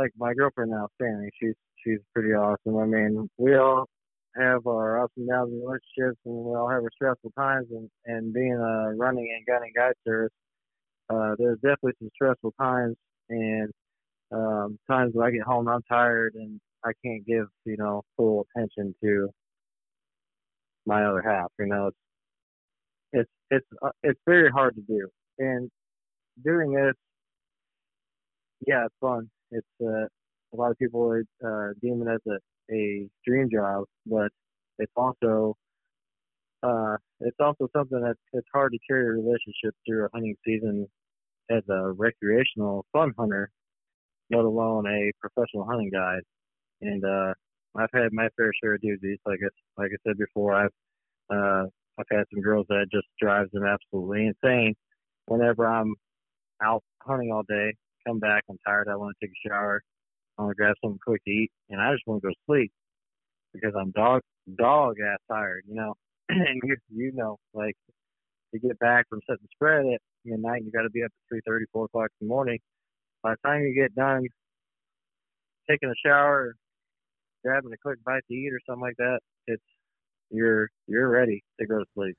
like 0.00 0.12
my 0.16 0.32
girlfriend 0.34 0.70
now, 0.70 0.88
Fanny, 0.98 1.28
she's 1.40 1.54
she's 1.84 1.98
pretty 2.14 2.32
awesome. 2.32 2.76
I 2.78 2.86
mean, 2.86 3.28
we 3.38 3.54
all 3.56 3.86
have 4.36 4.66
our 4.66 5.02
ups 5.02 5.12
and 5.16 5.28
downs 5.28 5.52
in 5.52 5.60
relationships, 5.60 6.18
and 6.24 6.34
we 6.44 6.54
all 6.56 6.68
have 6.68 6.82
our 6.82 6.90
stressful 6.94 7.32
times. 7.38 7.66
And 7.70 7.90
and 8.06 8.32
being 8.32 8.54
a 8.54 8.94
running 8.96 9.28
and 9.36 9.46
gunning 9.46 9.72
guide 9.76 9.94
service, 10.06 10.32
uh, 11.10 11.34
there's 11.38 11.58
definitely 11.58 11.92
some 11.98 12.10
stressful 12.14 12.54
times, 12.58 12.96
and 13.28 13.70
um, 14.32 14.78
times 14.90 15.12
when 15.14 15.26
I 15.26 15.30
get 15.30 15.42
home, 15.42 15.68
I'm 15.68 15.82
tired, 15.82 16.34
and 16.34 16.60
I 16.84 16.92
can't 17.04 17.26
give 17.26 17.46
you 17.66 17.76
know 17.76 18.02
full 18.16 18.46
attention 18.56 18.94
to 19.04 19.28
my 20.86 21.04
other 21.04 21.22
half. 21.22 21.50
You 21.58 21.66
know, 21.66 21.88
it's 21.88 21.96
it's 23.12 23.30
it's 23.50 23.66
uh, 23.82 23.90
it's 24.02 24.20
very 24.26 24.50
hard 24.50 24.76
to 24.76 24.82
do, 24.82 25.08
and 25.38 25.70
doing 26.42 26.72
this, 26.72 26.94
yeah, 28.66 28.86
it's 28.86 28.94
fun. 29.00 29.28
It's 29.50 29.66
uh, 29.82 30.06
a 30.52 30.56
lot 30.56 30.70
of 30.70 30.78
people 30.78 31.10
are 31.10 31.24
uh, 31.44 31.72
deem 31.82 32.02
it 32.06 32.10
as 32.12 32.20
a, 32.28 32.74
a 32.74 33.08
dream 33.26 33.48
job, 33.52 33.84
but 34.06 34.30
it's 34.78 34.92
also 34.96 35.56
uh, 36.62 36.96
it's 37.20 37.36
also 37.40 37.68
something 37.74 38.00
that 38.00 38.16
it's 38.32 38.46
hard 38.52 38.72
to 38.72 38.78
carry 38.88 39.06
a 39.06 39.10
relationship 39.10 39.74
through 39.86 40.06
a 40.06 40.08
hunting 40.12 40.36
season 40.44 40.86
as 41.50 41.62
a 41.68 41.92
recreational 41.92 42.84
fun 42.92 43.12
hunter, 43.18 43.50
let 44.30 44.44
alone 44.44 44.86
a 44.86 45.10
professional 45.20 45.64
hunting 45.64 45.90
guide. 45.90 46.22
And 46.82 47.04
uh, 47.04 47.32
I've 47.76 47.90
had 47.92 48.12
my 48.12 48.28
fair 48.36 48.50
share 48.62 48.74
of 48.74 48.80
doozies. 48.80 49.18
Like 49.26 49.40
I, 49.42 49.82
like 49.82 49.90
I 49.92 50.08
said 50.08 50.18
before, 50.18 50.54
I've 50.54 50.70
uh, 51.30 51.66
I've 51.98 52.06
had 52.10 52.24
some 52.32 52.42
girls 52.42 52.66
that 52.68 52.86
just 52.92 53.06
drives 53.20 53.50
them 53.52 53.64
absolutely 53.64 54.26
insane. 54.26 54.74
Whenever 55.26 55.66
I'm 55.66 55.94
out 56.62 56.82
hunting 57.02 57.30
all 57.32 57.42
day, 57.48 57.74
come 58.06 58.18
back, 58.18 58.44
I'm 58.48 58.58
tired, 58.66 58.88
I 58.88 58.96
want 58.96 59.16
to 59.20 59.26
take 59.26 59.34
a 59.34 59.48
shower, 59.48 59.82
I 60.38 60.42
want 60.42 60.56
to 60.56 60.60
grab 60.62 60.74
something 60.82 60.98
quick 61.04 61.22
to 61.24 61.30
eat, 61.30 61.50
and 61.68 61.80
I 61.80 61.92
just 61.92 62.06
want 62.06 62.22
to 62.22 62.28
go 62.28 62.32
to 62.32 62.40
sleep 62.46 62.72
because 63.52 63.72
I'm 63.78 63.90
dog 63.90 64.22
dog 64.58 64.96
ass 65.00 65.18
tired, 65.30 65.64
you 65.68 65.74
know. 65.74 65.94
and 66.28 66.60
you 66.64 66.76
you 66.94 67.12
know, 67.14 67.38
like 67.54 67.76
to 68.52 68.60
get 68.60 68.78
back 68.78 69.08
from 69.08 69.20
setting 69.28 69.46
spread 69.52 69.86
at 69.86 70.00
midnight, 70.24 70.62
you 70.64 70.70
got 70.70 70.82
to 70.82 70.90
be 70.90 71.02
up 71.02 71.06
at 71.06 71.28
three 71.28 71.40
thirty, 71.46 71.66
four 71.72 71.86
o'clock 71.86 72.10
in 72.20 72.26
the 72.26 72.32
morning. 72.32 72.58
By 73.22 73.32
the 73.32 73.48
time 73.48 73.62
you 73.62 73.74
get 73.74 73.94
done 73.94 74.24
taking 75.68 75.90
a 75.90 76.08
shower, 76.08 76.54
grabbing 77.44 77.72
a 77.72 77.76
quick 77.76 77.98
bite 78.04 78.22
to 78.28 78.34
eat 78.34 78.52
or 78.52 78.60
something 78.66 78.82
like 78.82 78.96
that, 78.98 79.20
it's 79.46 79.62
you're 80.30 80.68
you're 80.86 81.08
ready 81.08 81.42
to 81.60 81.66
go 81.66 81.78
to 81.78 81.84
sleep. 81.94 82.16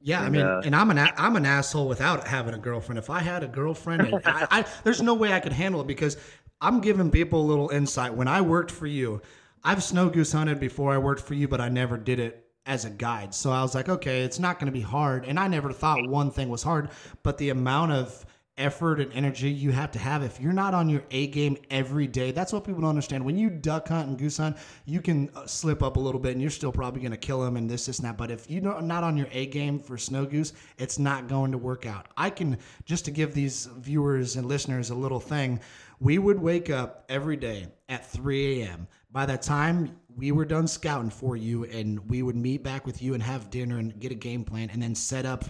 Yeah, 0.00 0.22
I 0.22 0.28
mean, 0.28 0.42
uh, 0.42 0.62
and 0.64 0.76
I'm 0.76 0.90
an 0.90 0.98
a- 0.98 1.12
I'm 1.16 1.36
an 1.36 1.44
asshole 1.44 1.88
without 1.88 2.26
having 2.26 2.54
a 2.54 2.58
girlfriend. 2.58 2.98
If 2.98 3.10
I 3.10 3.20
had 3.20 3.42
a 3.42 3.48
girlfriend, 3.48 4.02
I, 4.24 4.46
I, 4.50 4.64
there's 4.84 5.02
no 5.02 5.14
way 5.14 5.32
I 5.32 5.40
could 5.40 5.52
handle 5.52 5.80
it 5.80 5.86
because 5.86 6.16
I'm 6.60 6.80
giving 6.80 7.10
people 7.10 7.40
a 7.42 7.46
little 7.46 7.68
insight. 7.70 8.14
When 8.14 8.28
I 8.28 8.40
worked 8.40 8.70
for 8.70 8.86
you, 8.86 9.20
I've 9.64 9.82
snow 9.82 10.08
goose 10.08 10.32
hunted 10.32 10.60
before 10.60 10.92
I 10.92 10.98
worked 10.98 11.22
for 11.22 11.34
you, 11.34 11.48
but 11.48 11.60
I 11.60 11.68
never 11.68 11.96
did 11.96 12.20
it 12.20 12.44
as 12.64 12.84
a 12.84 12.90
guide. 12.90 13.34
So 13.34 13.50
I 13.50 13.62
was 13.62 13.74
like, 13.74 13.88
okay, 13.88 14.22
it's 14.22 14.38
not 14.38 14.58
going 14.58 14.66
to 14.66 14.72
be 14.72 14.82
hard. 14.82 15.24
And 15.24 15.38
I 15.38 15.48
never 15.48 15.72
thought 15.72 16.06
one 16.08 16.30
thing 16.30 16.48
was 16.48 16.62
hard, 16.62 16.90
but 17.22 17.38
the 17.38 17.48
amount 17.50 17.92
of 17.92 18.24
effort 18.58 19.00
and 19.00 19.12
energy 19.12 19.50
you 19.50 19.72
have 19.72 19.90
to 19.92 19.98
have 19.98 20.22
if 20.22 20.40
you're 20.40 20.52
not 20.52 20.74
on 20.74 20.88
your 20.88 21.02
A 21.10 21.28
game 21.28 21.56
every 21.70 22.06
day. 22.06 22.32
That's 22.32 22.52
what 22.52 22.64
people 22.64 22.82
don't 22.82 22.90
understand. 22.90 23.24
When 23.24 23.38
you 23.38 23.48
duck 23.48 23.88
hunt 23.88 24.08
and 24.08 24.18
goose 24.18 24.36
hunt, 24.36 24.56
you 24.84 25.00
can 25.00 25.30
uh, 25.34 25.46
slip 25.46 25.82
up 25.82 25.96
a 25.96 26.00
little 26.00 26.20
bit 26.20 26.32
and 26.32 26.40
you're 26.42 26.50
still 26.50 26.72
probably 26.72 27.00
going 27.00 27.12
to 27.12 27.16
kill 27.16 27.40
them 27.40 27.56
and 27.56 27.70
this, 27.70 27.86
this, 27.86 27.98
and 27.98 28.06
that. 28.06 28.18
But 28.18 28.30
if 28.30 28.50
you're 28.50 28.82
not 28.82 29.04
on 29.04 29.16
your 29.16 29.28
A 29.32 29.46
game 29.46 29.78
for 29.78 29.96
snow 29.96 30.26
goose, 30.26 30.52
it's 30.76 30.98
not 30.98 31.28
going 31.28 31.52
to 31.52 31.58
work 31.58 31.86
out. 31.86 32.08
I 32.16 32.30
can, 32.30 32.58
just 32.84 33.04
to 33.06 33.10
give 33.10 33.32
these 33.32 33.66
viewers 33.78 34.36
and 34.36 34.46
listeners 34.46 34.90
a 34.90 34.94
little 34.94 35.20
thing, 35.20 35.60
we 36.00 36.18
would 36.18 36.38
wake 36.38 36.70
up 36.70 37.04
every 37.08 37.36
day 37.36 37.66
at 37.88 38.06
3 38.06 38.62
a.m. 38.62 38.86
By 39.10 39.26
the 39.26 39.36
time 39.36 39.96
we 40.16 40.32
were 40.32 40.44
done 40.44 40.66
scouting 40.66 41.10
for 41.10 41.36
you 41.36 41.64
and 41.64 41.98
we 42.10 42.22
would 42.22 42.36
meet 42.36 42.62
back 42.62 42.86
with 42.86 43.02
you 43.02 43.14
and 43.14 43.22
have 43.22 43.50
dinner 43.50 43.78
and 43.78 43.98
get 43.98 44.12
a 44.12 44.16
game 44.16 44.44
plan 44.44 44.70
and 44.70 44.82
then 44.82 44.94
set 44.94 45.26
up 45.26 45.44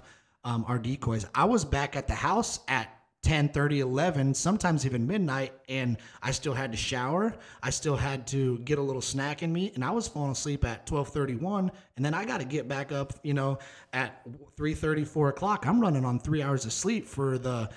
um, 0.45 0.65
our 0.69 0.78
decoys, 0.78 1.27
I 1.35 1.45
was 1.45 1.65
back 1.65 1.97
at 1.97 2.07
the 2.07 2.15
house 2.15 2.61
at 2.69 2.98
10 3.23 3.49
30 3.49 3.81
11 3.81 4.35
sometimes 4.35 4.86
even 4.86 5.07
midnight 5.07 5.53
and 5.69 5.97
i 6.23 6.31
still 6.31 6.55
had 6.55 6.70
to 6.70 6.78
shower. 6.78 7.35
I 7.62 7.70
still 7.70 7.97
had 7.97 8.27
to 8.28 8.59
get 8.61 8.78
a 8.78 8.82
little 8.82 9.03
snack 9.03 9.43
in 9.43 9.53
me 9.53 9.73
and 9.74 9.85
i 9.85 9.90
was 9.90 10.07
falling 10.07 10.32
asleep 10.32 10.65
at 10.65 10.86
12 10.86 11.09
31 11.09 11.70
and 11.97 12.05
then 12.05 12.15
i 12.15 12.24
got 12.24 12.39
to 12.39 12.47
get 12.47 12.69
back 12.69 12.93
up 12.93 13.12
you 13.23 13.35
know 13.35 13.59
at 13.93 14.23
3 14.57 14.74
30 14.74 15.05
4 15.05 15.28
o'clock. 15.31 15.66
I'm 15.66 15.81
running 15.81 16.05
on 16.05 16.20
three 16.20 16.43
hours 16.43 16.65
of 16.65 16.73
sleep 16.73 17.07
for 17.07 17.39
the 17.39 17.70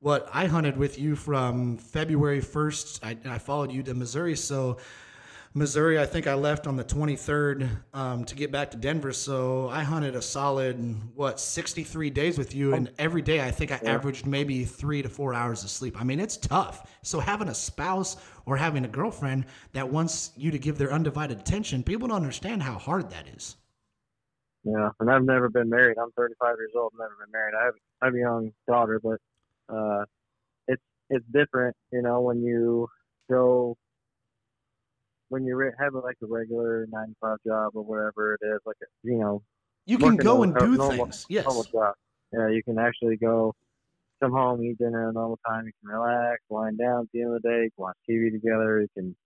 what 0.00 0.28
i 0.32 0.46
hunted 0.46 0.76
with 0.76 0.98
you 0.98 1.14
from 1.14 1.76
february 1.76 2.40
1st 2.40 3.00
i, 3.04 3.34
I 3.34 3.38
followed 3.38 3.70
you 3.70 3.82
to 3.84 3.94
missouri 3.94 4.34
so 4.34 4.78
Missouri, 5.52 5.98
I 5.98 6.06
think 6.06 6.28
I 6.28 6.34
left 6.34 6.68
on 6.68 6.76
the 6.76 6.84
23rd 6.84 7.68
um, 7.92 8.24
to 8.24 8.36
get 8.36 8.52
back 8.52 8.70
to 8.70 8.76
Denver. 8.76 9.12
So 9.12 9.68
I 9.68 9.82
hunted 9.82 10.14
a 10.14 10.22
solid, 10.22 10.96
what, 11.16 11.40
63 11.40 12.08
days 12.10 12.38
with 12.38 12.54
you. 12.54 12.72
And 12.72 12.92
every 12.98 13.20
day 13.20 13.40
I 13.40 13.50
think 13.50 13.72
I 13.72 13.80
averaged 13.84 14.26
maybe 14.26 14.64
three 14.64 15.02
to 15.02 15.08
four 15.08 15.34
hours 15.34 15.64
of 15.64 15.70
sleep. 15.70 16.00
I 16.00 16.04
mean, 16.04 16.20
it's 16.20 16.36
tough. 16.36 16.88
So 17.02 17.18
having 17.18 17.48
a 17.48 17.54
spouse 17.54 18.16
or 18.46 18.56
having 18.56 18.84
a 18.84 18.88
girlfriend 18.88 19.46
that 19.72 19.88
wants 19.88 20.30
you 20.36 20.52
to 20.52 20.58
give 20.58 20.78
their 20.78 20.92
undivided 20.92 21.40
attention, 21.40 21.82
people 21.82 22.06
don't 22.06 22.18
understand 22.18 22.62
how 22.62 22.78
hard 22.78 23.10
that 23.10 23.26
is. 23.34 23.56
Yeah, 24.62 24.90
and 25.00 25.10
I've 25.10 25.24
never 25.24 25.48
been 25.48 25.68
married. 25.68 25.96
I'm 25.98 26.12
35 26.12 26.56
years 26.58 26.72
old. 26.76 26.92
Never 26.96 27.16
been 27.24 27.32
married. 27.32 27.54
I 27.60 27.64
have 27.64 27.74
I 28.02 28.04
have 28.06 28.14
a 28.14 28.18
young 28.18 28.52
daughter, 28.68 29.00
but 29.02 29.18
uh, 29.74 30.04
it's 30.68 30.82
it's 31.08 31.24
different, 31.32 31.74
you 31.90 32.02
know, 32.02 32.20
when 32.20 32.42
you 32.42 32.86
go 33.30 33.78
when 35.30 35.44
you 35.44 35.56
re- 35.56 35.72
have 35.78 35.94
like 35.94 36.16
a 36.22 36.26
regular 36.26 36.86
nine 36.90 37.08
to 37.08 37.14
five 37.20 37.38
job 37.46 37.70
or 37.74 37.82
whatever 37.82 38.34
it 38.34 38.44
is, 38.44 38.60
like 38.66 38.76
a, 38.82 38.86
you 39.02 39.18
know, 39.18 39.42
You 39.86 39.96
can 39.96 40.16
go 40.16 40.42
and 40.42 40.54
do 40.54 40.76
normal- 40.76 41.06
things. 41.06 41.24
Yes. 41.30 41.46
normal 41.46 41.62
job. 41.64 41.94
Yeah, 42.32 42.48
you 42.48 42.62
can 42.62 42.78
actually 42.78 43.16
go 43.16 43.54
come 44.20 44.32
home, 44.32 44.62
eat 44.62 44.78
dinner 44.78 45.06
at 45.06 45.10
a 45.10 45.12
normal 45.12 45.38
time. 45.48 45.66
You 45.66 45.72
can 45.80 45.98
relax, 45.98 46.40
wind 46.48 46.78
down 46.78 47.02
at 47.02 47.06
the 47.12 47.22
end 47.22 47.34
of 47.34 47.42
the 47.42 47.48
day, 47.48 47.70
watch 47.76 47.96
TV 48.08 48.30
together. 48.30 48.80
You 48.82 48.88
can 48.94 49.16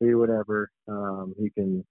do 0.00 0.18
whatever. 0.18 0.68
Um, 0.86 1.34
you 1.38 1.50
can 1.52 1.84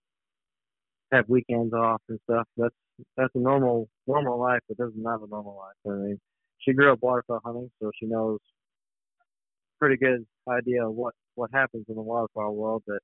have 1.11 1.27
weekends 1.27 1.73
off 1.73 2.01
and 2.09 2.19
stuff. 2.29 2.47
That's 2.57 2.75
that's 3.17 3.33
a 3.35 3.39
normal 3.39 3.87
normal 4.07 4.39
life, 4.39 4.59
but 4.67 4.77
doesn't 4.77 5.03
have 5.03 5.23
a 5.23 5.27
normal 5.27 5.57
life. 5.57 5.75
I 5.93 5.97
mean, 5.97 6.19
she 6.59 6.73
grew 6.73 6.91
up 6.93 6.99
waterfowl 7.01 7.39
hunting, 7.43 7.71
so 7.81 7.91
she 7.99 8.05
knows 8.05 8.39
pretty 9.79 9.97
good 9.97 10.25
idea 10.47 10.87
of 10.87 10.93
what 10.93 11.13
what 11.35 11.49
happens 11.53 11.85
in 11.89 11.95
the 11.95 12.01
waterfowl 12.01 12.55
world. 12.55 12.83
That 12.87 12.99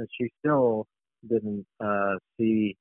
that 0.00 0.08
she 0.18 0.30
still 0.40 0.86
didn't 1.28 1.66
uh, 1.84 2.14
see. 2.38 2.76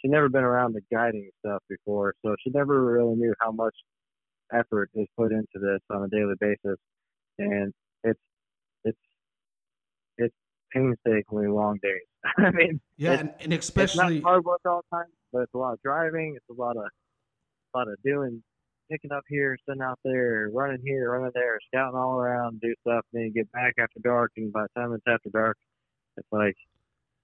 She 0.00 0.08
never 0.08 0.28
been 0.28 0.42
around 0.44 0.74
the 0.74 0.80
guiding 0.92 1.28
stuff 1.44 1.62
before, 1.68 2.14
so 2.24 2.34
she 2.42 2.50
never 2.50 2.84
really 2.84 3.14
knew 3.16 3.34
how 3.40 3.52
much 3.52 3.74
effort 4.52 4.90
is 4.94 5.06
put 5.16 5.30
into 5.32 5.58
this 5.60 5.80
on 5.90 6.04
a 6.04 6.08
daily 6.08 6.34
basis, 6.40 6.78
and 7.38 7.72
it's 8.02 8.20
it's 8.84 8.98
it's 10.18 10.34
painstakingly 10.72 11.48
long 11.48 11.78
days. 11.82 12.02
I 12.38 12.50
mean, 12.50 12.80
Yeah, 12.96 13.12
it's- 13.14 13.20
and, 13.20 13.34
and 13.40 13.52
it's 13.52 13.66
especially 13.68 14.20
not 14.20 14.28
hard 14.28 14.44
work 14.44 14.60
all 14.66 14.82
the 14.90 14.96
time, 14.96 15.06
but 15.32 15.40
it's 15.42 15.54
a 15.54 15.58
lot 15.58 15.74
of 15.74 15.82
driving. 15.82 16.34
It's 16.36 16.46
a 16.50 16.60
lot 16.60 16.76
of 16.76 16.84
a 16.84 17.78
lot 17.78 17.88
of 17.88 17.96
doing, 18.04 18.42
picking 18.90 19.10
up 19.12 19.24
here, 19.28 19.56
sitting 19.68 19.82
out 19.82 19.98
there, 20.04 20.48
running 20.52 20.80
here, 20.84 21.10
running 21.12 21.32
there, 21.34 21.58
scouting 21.68 21.98
all 21.98 22.18
around, 22.20 22.60
do 22.60 22.72
stuff. 22.86 23.04
And 23.12 23.20
then 23.20 23.22
you 23.26 23.32
get 23.32 23.50
back 23.52 23.74
after 23.78 24.00
dark, 24.02 24.30
and 24.36 24.52
by 24.52 24.62
the 24.62 24.80
time 24.80 24.92
it's 24.92 25.02
after 25.08 25.30
dark, 25.30 25.56
it's 26.16 26.28
like, 26.32 26.56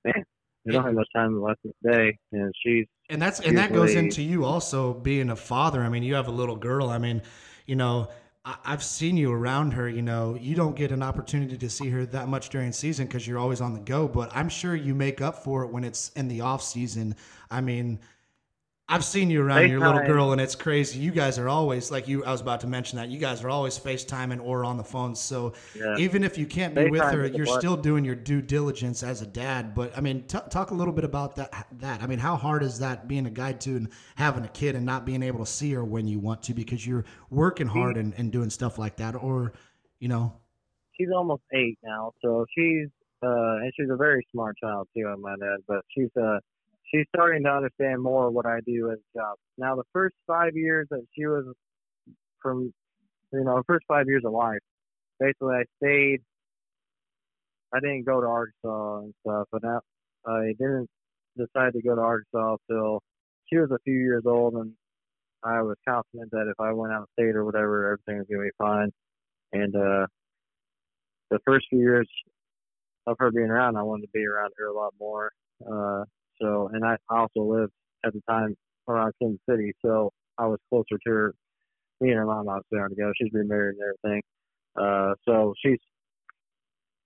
man, 0.05 0.25
you 0.65 0.73
don't 0.73 0.85
have 0.85 0.95
much 0.95 1.09
time 1.15 1.41
left 1.41 1.61
in 1.65 1.73
the 1.83 1.91
day. 1.91 2.19
And 2.33 2.53
she's 2.65 2.87
and 3.09 3.21
that's 3.21 3.41
and 3.41 3.57
that 3.59 3.73
goes 3.73 3.95
into 3.95 4.23
you 4.23 4.45
also 4.45 4.95
being 4.95 5.31
a 5.31 5.37
father. 5.37 5.83
I 5.83 5.89
mean, 5.89 6.03
you 6.03 6.15
have 6.15 6.29
a 6.29 6.33
little 6.33 6.57
girl. 6.57 6.91
I 6.91 6.99
mean, 6.99 7.23
you 7.67 7.77
know, 7.77 8.09
I've 8.45 8.83
seen 8.83 9.17
you 9.17 9.33
around 9.33 9.73
her. 9.73 9.89
You 9.89 10.03
know, 10.03 10.37
you 10.41 10.55
don't 10.55 10.77
get 10.77 10.93
an 10.93 11.03
opportunity 11.03 11.57
to 11.57 11.71
see 11.71 11.89
her 11.91 12.07
that 12.07 12.29
much 12.29 12.49
during 12.51 12.73
season 12.73 13.07
because 13.07 13.27
you're 13.27 13.39
always 13.39 13.61
on 13.61 13.75
the 13.75 13.81
go. 13.81 14.09
But 14.09 14.31
I'm 14.35 14.49
sure 14.49 14.75
you 14.75 14.95
make 14.95 15.21
up 15.21 15.43
for 15.43 15.65
it 15.65 15.69
when 15.73 15.85
it's 15.85 16.11
in 16.11 16.29
the 16.29 16.41
off 16.43 16.62
season. 16.62 17.17
I 17.51 17.61
mean. 17.61 18.01
I've 18.91 19.05
seen 19.05 19.31
you 19.31 19.41
around 19.41 19.71
your 19.71 19.79
little 19.79 20.05
girl, 20.05 20.33
and 20.33 20.41
it's 20.41 20.57
crazy. 20.57 20.99
You 20.99 21.12
guys 21.12 21.39
are 21.39 21.49
always 21.49 21.93
like 21.93 22.09
you. 22.09 22.25
I 22.25 22.33
was 22.33 22.41
about 22.41 22.61
to 22.62 22.67
mention 22.67 22.99
that 22.99 23.09
you 23.09 23.19
guys 23.19 23.45
are 23.45 23.49
always 23.49 23.79
FaceTiming 23.79 24.45
or 24.45 24.65
on 24.65 24.77
the 24.77 24.83
phone. 24.85 25.15
So 25.15 25.53
yeah. 25.79 25.97
even 25.97 26.25
if 26.25 26.37
you 26.37 26.45
can't 26.45 26.75
be 26.75 26.91
with 26.91 27.01
her, 27.01 27.27
you're 27.27 27.47
still 27.47 27.77
doing 27.77 28.05
your 28.05 28.17
due 28.17 28.43
diligence 28.43 29.05
as 29.05 29.23
a 29.23 29.27
dad. 29.27 29.77
But 29.77 29.97
I 29.97 30.01
mean, 30.01 30.25
t- 30.25 30.39
talk 30.51 30.73
a 30.73 30.75
little 30.75 30.93
bit 30.93 31.05
about 31.05 31.37
that. 31.37 31.69
That 31.79 32.03
I 32.03 32.09
mean, 32.09 32.19
how 32.19 32.35
hard 32.35 32.65
is 32.65 32.81
that 32.81 33.07
being 33.07 33.27
a 33.27 33.31
guide 33.31 33.61
to 33.62 33.77
and 33.77 33.89
having 34.17 34.45
a 34.45 34.49
kid 34.49 34.75
and 34.75 34.85
not 34.85 35.07
being 35.07 35.23
able 35.23 35.45
to 35.45 35.51
see 35.51 35.73
her 35.75 35.85
when 35.85 36.09
you 36.09 36.19
want 36.19 36.43
to 36.45 36.55
because 36.55 36.85
you're 36.85 37.05
working 37.31 37.69
hard 37.69 37.97
and, 37.97 38.12
and 38.19 38.33
doing 38.33 38.51
stuff 38.51 38.77
like 38.77 38.97
that, 38.97 39.15
or 39.15 39.53
you 40.01 40.09
know, 40.09 40.33
she's 40.99 41.11
almost 41.15 41.43
eight 41.53 41.79
now, 41.85 42.12
so 42.23 42.45
she's 42.57 42.89
uh 43.23 43.62
and 43.62 43.73
she's 43.79 43.89
a 43.89 43.97
very 43.97 44.27
smart 44.33 44.57
child 44.61 44.89
too, 44.97 45.07
I 45.07 45.15
might 45.15 45.39
add. 45.43 45.61
But 45.69 45.85
she's 45.95 46.11
uh 46.21 46.41
she's 46.91 47.07
starting 47.15 47.45
to 47.45 47.51
understand 47.51 48.03
more 48.03 48.31
what 48.31 48.47
I 48.47 48.61
do 48.67 48.91
as 48.91 48.99
a 48.99 49.19
job. 49.19 49.37
Now 49.59 49.77
the 49.77 49.85
first 49.93 50.15
five 50.27 50.53
years 50.55 50.87
that 50.91 51.05
she 51.17 51.27
was 51.27 51.45
from 52.43 52.73
you 53.33 53.45
know, 53.45 53.57
the 53.59 53.65
first 53.67 53.85
five 53.87 54.07
years 54.07 54.23
of 54.25 54.33
life, 54.33 54.61
basically 55.19 55.55
I 55.55 55.65
stayed 55.83 56.21
I 57.73 57.79
didn't 57.79 58.05
go 58.05 58.21
to 58.21 58.27
Arkansas 58.27 58.99
and 58.99 59.15
stuff, 59.21 59.47
but 59.53 59.62
now 59.62 59.81
I 60.27 60.55
didn't 60.59 60.89
decide 61.37 61.73
to 61.75 61.83
go 61.83 61.95
to 61.95 62.01
Arkansas 62.01 62.57
till 62.69 63.01
she 63.49 63.59
was 63.59 63.71
a 63.71 63.79
few 63.85 63.95
years 63.95 64.25
old 64.27 64.55
and 64.55 64.73
I 65.43 65.62
was 65.62 65.77
confident 65.89 66.31
that 66.33 66.49
if 66.51 66.61
I 66.61 66.73
went 66.73 66.93
out 66.93 67.03
of 67.03 67.09
state 67.19 67.37
or 67.37 67.45
whatever, 67.45 67.93
everything 67.93 68.19
was 68.19 68.27
gonna 68.31 68.45
be 68.45 68.51
fine. 68.59 68.91
And 69.53 69.75
uh 69.77 70.07
the 71.31 71.39
first 71.47 71.67
few 71.71 71.79
years 71.79 72.09
of 73.07 73.17
her 73.19 73.31
being 73.31 73.51
around, 73.51 73.77
I 73.77 73.83
wanted 73.83 74.03
to 74.03 74.12
be 74.12 74.27
around 74.27 74.53
her 74.59 74.67
a 74.67 74.75
lot 74.75 74.95
more. 74.99 75.33
Uh, 75.65 76.05
so, 76.41 76.71
and 76.73 76.85
I 76.85 76.97
also 77.09 77.41
lived 77.41 77.73
at 78.05 78.12
the 78.12 78.23
time 78.29 78.57
around 78.89 79.12
Kansas 79.21 79.41
City, 79.49 79.73
so 79.85 80.11
I 80.39 80.47
was 80.47 80.59
closer 80.69 80.99
to 81.07 81.11
her. 81.11 81.35
Me 82.01 82.11
and 82.11 82.19
her 82.19 82.27
mom 82.27 82.49
obviously 82.49 82.79
aren't 82.79 82.93
together. 82.93 83.12
She's 83.21 83.33
remarried 83.33 83.77
and 83.77 83.95
everything. 84.05 84.23
Uh, 84.77 85.15
so 85.29 85.55
she's 85.62 85.79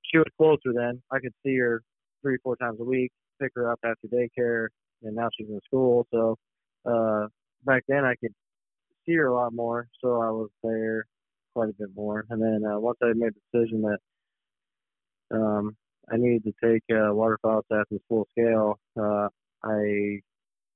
she 0.04 0.18
was 0.18 0.26
closer 0.36 0.72
then. 0.74 1.02
I 1.10 1.18
could 1.18 1.32
see 1.44 1.56
her 1.58 1.82
three, 2.22 2.36
four 2.42 2.56
times 2.56 2.78
a 2.80 2.84
week, 2.84 3.10
pick 3.40 3.50
her 3.56 3.72
up 3.72 3.80
after 3.84 4.06
daycare, 4.06 4.68
and 5.02 5.16
now 5.16 5.28
she's 5.36 5.48
in 5.48 5.60
school. 5.66 6.06
So 6.12 6.36
uh, 6.86 7.26
back 7.64 7.82
then 7.88 8.04
I 8.04 8.14
could 8.20 8.32
see 9.04 9.14
her 9.14 9.26
a 9.26 9.34
lot 9.34 9.52
more, 9.52 9.88
so 10.00 10.20
I 10.20 10.30
was 10.30 10.50
there 10.62 11.06
quite 11.54 11.70
a 11.70 11.74
bit 11.78 11.88
more. 11.96 12.24
And 12.30 12.40
then 12.40 12.62
uh, 12.64 12.78
once 12.78 12.98
I 13.02 13.12
made 13.14 13.32
the 13.34 13.58
decision 13.58 13.82
that 13.82 13.98
um, 15.36 15.76
I 16.12 16.16
needed 16.16 16.44
to 16.44 16.52
take 16.62 16.82
uh, 16.90 17.14
waterfowl 17.14 17.62
assassins 17.70 18.00
full 18.08 18.26
scale, 18.32 18.78
uh, 19.00 19.28
I 19.64 20.20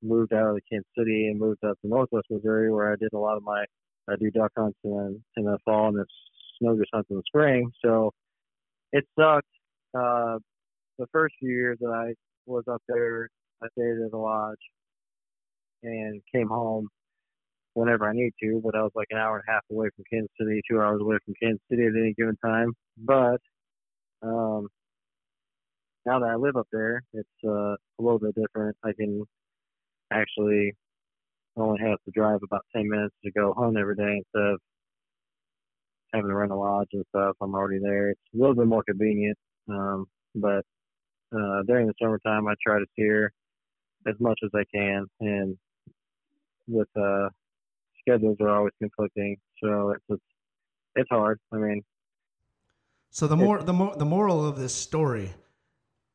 moved 0.02 0.32
out 0.32 0.48
of 0.48 0.54
the 0.54 0.60
Kansas 0.70 0.88
City 0.96 1.28
and 1.28 1.38
moved 1.38 1.64
up 1.64 1.78
to 1.82 1.88
Northwest 1.88 2.26
Missouri, 2.30 2.72
where 2.72 2.92
I 2.92 2.96
did 2.96 3.12
a 3.12 3.18
lot 3.18 3.36
of 3.36 3.42
my 3.42 3.64
I 4.08 4.16
do 4.16 4.30
duck 4.30 4.52
hunts 4.56 4.78
in, 4.84 5.22
in 5.36 5.44
the 5.44 5.58
fall 5.64 5.88
and 5.88 5.98
it's 5.98 6.12
snow 6.58 6.74
goose 6.74 6.86
hunts 6.92 7.10
in 7.10 7.16
the 7.16 7.22
spring. 7.26 7.70
So 7.84 8.12
it 8.92 9.04
sucked. 9.18 9.46
Uh, 9.94 10.38
the 10.98 11.06
first 11.12 11.34
few 11.38 11.50
years 11.50 11.78
that 11.80 11.90
I 11.90 12.14
was 12.46 12.64
up 12.70 12.82
there, 12.88 13.28
I 13.62 13.66
stayed 13.72 14.02
at 14.04 14.12
a 14.12 14.16
lodge 14.16 14.56
and 15.82 16.22
came 16.34 16.48
home 16.48 16.88
whenever 17.74 18.08
I 18.08 18.12
need 18.12 18.32
to, 18.42 18.60
but 18.64 18.74
I 18.74 18.82
was 18.82 18.92
like 18.94 19.08
an 19.10 19.18
hour 19.18 19.36
and 19.36 19.44
a 19.46 19.52
half 19.52 19.62
away 19.70 19.88
from 19.94 20.04
Kansas 20.10 20.30
City, 20.40 20.60
two 20.68 20.80
hours 20.80 21.00
away 21.00 21.18
from 21.24 21.34
Kansas 21.40 21.60
City 21.70 21.84
at 21.84 21.92
any 22.00 22.14
given 22.14 22.36
time. 22.44 22.72
But 22.96 23.40
um, 24.22 24.68
now 26.08 26.18
that 26.20 26.30
I 26.30 26.36
live 26.36 26.56
up 26.56 26.66
there, 26.72 27.02
it's 27.12 27.28
uh, 27.44 27.74
a 27.74 28.00
little 28.00 28.18
bit 28.18 28.34
different. 28.34 28.76
I 28.82 28.92
can 28.98 29.24
actually 30.10 30.74
only 31.56 31.78
have 31.80 31.98
to 32.06 32.10
drive 32.12 32.40
about 32.42 32.64
10 32.74 32.88
minutes 32.88 33.14
to 33.24 33.30
go 33.32 33.52
home 33.52 33.76
every 33.76 33.94
day 33.94 34.16
instead 34.16 34.52
of 34.52 34.60
having 36.14 36.30
to 36.30 36.34
rent 36.34 36.50
a 36.50 36.56
lodge 36.56 36.88
and 36.94 37.04
stuff. 37.10 37.36
I'm 37.42 37.54
already 37.54 37.78
there. 37.78 38.10
It's 38.10 38.20
a 38.34 38.38
little 38.38 38.54
bit 38.54 38.66
more 38.66 38.82
convenient. 38.88 39.36
Um, 39.68 40.06
but 40.34 40.64
uh, 41.36 41.62
during 41.66 41.86
the 41.86 41.94
summertime, 42.00 42.48
I 42.48 42.54
try 42.66 42.78
to 42.78 42.86
steer 42.92 43.32
as 44.06 44.14
much 44.18 44.38
as 44.42 44.50
I 44.54 44.64
can. 44.74 45.04
And 45.20 45.58
with 46.66 46.88
uh, 46.98 47.28
schedules 48.00 48.38
are 48.40 48.48
always 48.48 48.72
conflicting, 48.80 49.36
so 49.62 49.90
it's 49.90 50.04
it's, 50.08 50.22
it's 50.96 51.08
hard. 51.10 51.38
I 51.52 51.56
mean, 51.56 51.82
So 53.10 53.26
the 53.26 53.36
more 53.36 53.62
the 53.62 53.72
more 53.72 53.94
the 53.96 54.06
moral 54.06 54.46
of 54.46 54.58
this 54.58 54.74
story 54.74 55.32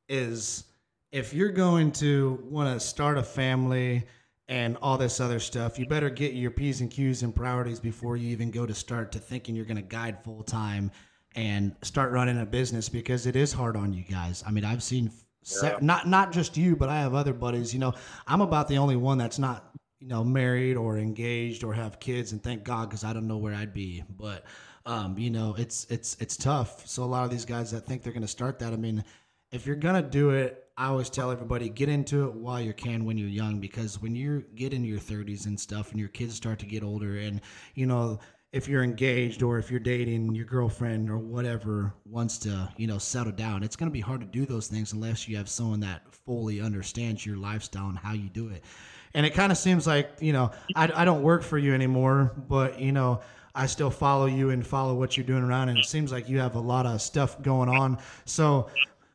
is 0.07 0.65
if 1.11 1.33
you're 1.33 1.51
going 1.51 1.91
to 1.91 2.43
want 2.49 2.73
to 2.73 2.85
start 2.85 3.17
a 3.17 3.23
family 3.23 4.03
and 4.47 4.77
all 4.81 4.97
this 4.97 5.19
other 5.19 5.39
stuff, 5.39 5.79
you 5.79 5.85
better 5.85 6.09
get 6.09 6.33
your 6.33 6.51
P's 6.51 6.81
and 6.81 6.91
Q's 6.91 7.23
and 7.23 7.35
priorities 7.35 7.79
before 7.79 8.17
you 8.17 8.29
even 8.29 8.51
go 8.51 8.65
to 8.65 8.73
start 8.73 9.11
to 9.13 9.19
thinking 9.19 9.55
you're 9.55 9.65
going 9.65 9.77
to 9.77 9.81
guide 9.81 10.23
full 10.23 10.43
time 10.43 10.91
and 11.35 11.75
start 11.81 12.11
running 12.11 12.39
a 12.39 12.45
business 12.45 12.89
because 12.89 13.25
it 13.25 13.35
is 13.35 13.53
hard 13.53 13.75
on 13.75 13.93
you 13.93 14.03
guys. 14.03 14.43
I 14.45 14.51
mean, 14.51 14.65
I've 14.65 14.83
seen 14.83 15.11
se- 15.43 15.77
not 15.81 16.07
not 16.07 16.31
just 16.31 16.57
you, 16.57 16.75
but 16.75 16.89
I 16.89 16.99
have 16.99 17.13
other 17.13 17.33
buddies. 17.33 17.73
You 17.73 17.79
know, 17.79 17.93
I'm 18.27 18.41
about 18.41 18.67
the 18.67 18.77
only 18.77 18.95
one 18.95 19.17
that's 19.17 19.39
not 19.39 19.71
you 19.99 20.07
know 20.07 20.23
married 20.23 20.77
or 20.77 20.97
engaged 20.97 21.63
or 21.63 21.73
have 21.73 21.99
kids, 21.99 22.31
and 22.31 22.43
thank 22.43 22.63
God 22.63 22.89
because 22.89 23.03
I 23.03 23.13
don't 23.13 23.27
know 23.27 23.37
where 23.37 23.53
I'd 23.53 23.73
be. 23.73 24.03
But 24.17 24.45
um, 24.85 25.17
you 25.17 25.29
know, 25.29 25.55
it's 25.57 25.85
it's 25.89 26.17
it's 26.19 26.37
tough. 26.37 26.87
So 26.87 27.03
a 27.03 27.05
lot 27.05 27.23
of 27.23 27.31
these 27.31 27.45
guys 27.45 27.71
that 27.71 27.85
think 27.85 28.03
they're 28.03 28.13
going 28.13 28.21
to 28.21 28.27
start 28.27 28.59
that, 28.59 28.73
I 28.73 28.77
mean, 28.77 29.03
if 29.53 29.67
you're 29.67 29.75
gonna 29.75 30.01
do 30.01 30.31
it, 30.31 30.63
I 30.75 30.87
always 30.87 31.09
tell 31.09 31.29
everybody 31.29 31.69
get 31.69 31.87
into 31.87 32.25
it 32.25 32.33
while 32.33 32.59
you 32.59 32.73
can 32.73 33.05
when 33.05 33.17
you're 33.17 33.29
young 33.29 33.59
because 33.59 34.01
when 34.01 34.15
you 34.15 34.43
get 34.55 34.73
into 34.73 34.87
your 34.87 34.99
30s 34.99 35.45
and 35.45 35.59
stuff 35.59 35.91
and 35.91 35.99
your 35.99 36.09
kids 36.09 36.33
start 36.33 36.57
to 36.59 36.65
get 36.65 36.83
older 36.83 37.17
and 37.17 37.39
you 37.75 37.85
know 37.85 38.19
if 38.51 38.67
you're 38.67 38.83
engaged 38.83 39.43
or 39.43 39.59
if 39.59 39.69
you're 39.69 39.79
dating 39.79 40.33
your 40.33 40.45
girlfriend 40.45 41.11
or 41.11 41.19
whatever 41.19 41.93
wants 42.05 42.39
to 42.39 42.67
you 42.77 42.87
know 42.87 42.97
settle 42.97 43.31
down 43.31 43.61
it's 43.61 43.75
going 43.75 43.87
to 43.87 43.93
be 43.93 44.01
hard 44.01 44.19
to 44.21 44.25
do 44.25 44.47
those 44.47 44.67
things 44.67 44.93
unless 44.93 45.27
you 45.27 45.37
have 45.37 45.47
someone 45.47 45.79
that 45.79 46.01
fully 46.11 46.59
understands 46.59 47.23
your 47.23 47.37
lifestyle 47.37 47.89
and 47.89 47.97
how 47.97 48.13
you 48.13 48.29
do 48.29 48.49
it. 48.49 48.63
And 49.13 49.27
it 49.27 49.35
kind 49.35 49.51
of 49.51 49.59
seems 49.59 49.85
like 49.85 50.09
you 50.19 50.33
know 50.33 50.49
I, 50.75 50.91
I 50.95 51.05
don't 51.05 51.21
work 51.21 51.43
for 51.43 51.59
you 51.59 51.75
anymore 51.75 52.33
but 52.49 52.79
you 52.79 52.91
know 52.91 53.21
i 53.53 53.67
still 53.67 53.91
follow 53.91 54.25
you 54.25 54.49
and 54.49 54.65
follow 54.65 54.95
what 54.95 55.15
you're 55.15 55.25
doing 55.27 55.43
around 55.43 55.69
and 55.69 55.77
it 55.77 55.85
seems 55.85 56.11
like 56.11 56.27
you 56.27 56.39
have 56.39 56.55
a 56.55 56.59
lot 56.59 56.87
of 56.87 56.99
stuff 56.99 57.39
going 57.43 57.69
on. 57.69 57.99
So 58.25 58.71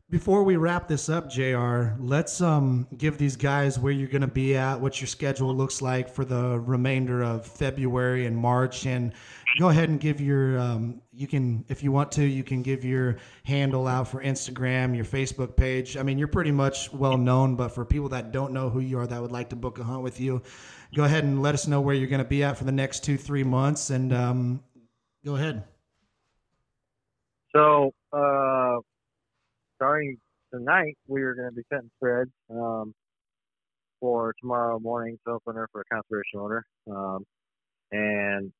before 0.09 0.43
we 0.43 0.55
wrap 0.55 0.87
this 0.87 1.07
up, 1.07 1.29
Jr., 1.29 1.89
let's 1.99 2.41
um, 2.41 2.87
give 2.97 3.19
these 3.19 3.35
guys 3.35 3.77
where 3.77 3.91
you're 3.93 4.07
going 4.07 4.21
to 4.21 4.27
be 4.27 4.57
at, 4.57 4.81
what 4.81 4.99
your 4.99 5.07
schedule 5.07 5.53
looks 5.55 5.83
like 5.83 6.09
for 6.09 6.25
the 6.25 6.59
remainder 6.59 7.21
of 7.21 7.45
February 7.45 8.25
and 8.25 8.35
March, 8.35 8.87
and 8.87 9.13
go 9.59 9.69
ahead 9.69 9.89
and 9.89 9.99
give 9.99 10.19
your. 10.19 10.57
Um, 10.57 11.01
you 11.13 11.27
can, 11.27 11.63
if 11.69 11.83
you 11.83 11.91
want 11.91 12.11
to, 12.13 12.23
you 12.23 12.43
can 12.43 12.63
give 12.63 12.83
your 12.83 13.17
handle 13.43 13.87
out 13.87 14.07
for 14.07 14.23
Instagram, 14.23 14.95
your 14.95 15.05
Facebook 15.05 15.55
page. 15.55 15.95
I 15.95 16.01
mean, 16.01 16.17
you're 16.17 16.27
pretty 16.27 16.51
much 16.51 16.91
well 16.91 17.17
known, 17.17 17.55
but 17.55 17.69
for 17.69 17.85
people 17.85 18.09
that 18.09 18.31
don't 18.31 18.51
know 18.51 18.69
who 18.69 18.79
you 18.79 18.97
are, 18.97 19.05
that 19.05 19.21
would 19.21 19.31
like 19.31 19.49
to 19.49 19.55
book 19.55 19.77
a 19.77 19.83
hunt 19.83 20.01
with 20.01 20.19
you, 20.19 20.41
go 20.95 21.03
ahead 21.03 21.23
and 21.23 21.43
let 21.43 21.53
us 21.53 21.67
know 21.67 21.81
where 21.81 21.93
you're 21.93 22.07
going 22.07 22.23
to 22.23 22.27
be 22.27 22.43
at 22.43 22.57
for 22.57 22.63
the 22.63 22.71
next 22.71 23.03
two, 23.03 23.17
three 23.17 23.43
months, 23.43 23.91
and 23.91 24.11
um, 24.11 24.63
go 25.23 25.35
ahead. 25.35 25.65
So, 27.53 27.93
uh, 28.11 28.77
starting 29.79 30.17
tonight 30.53 30.97
we 31.07 31.21
are 31.21 31.33
going 31.33 31.49
to 31.49 31.55
be 31.55 31.61
setting 31.71 31.89
spreads 31.95 32.31
um, 32.51 32.93
for 34.01 34.33
tomorrow 34.41 34.77
morning's 34.77 35.19
opener 35.25 35.69
for 35.71 35.81
a 35.81 35.95
conservation 35.95 36.39
order, 36.39 36.65
um, 36.91 37.23
and 37.93 38.51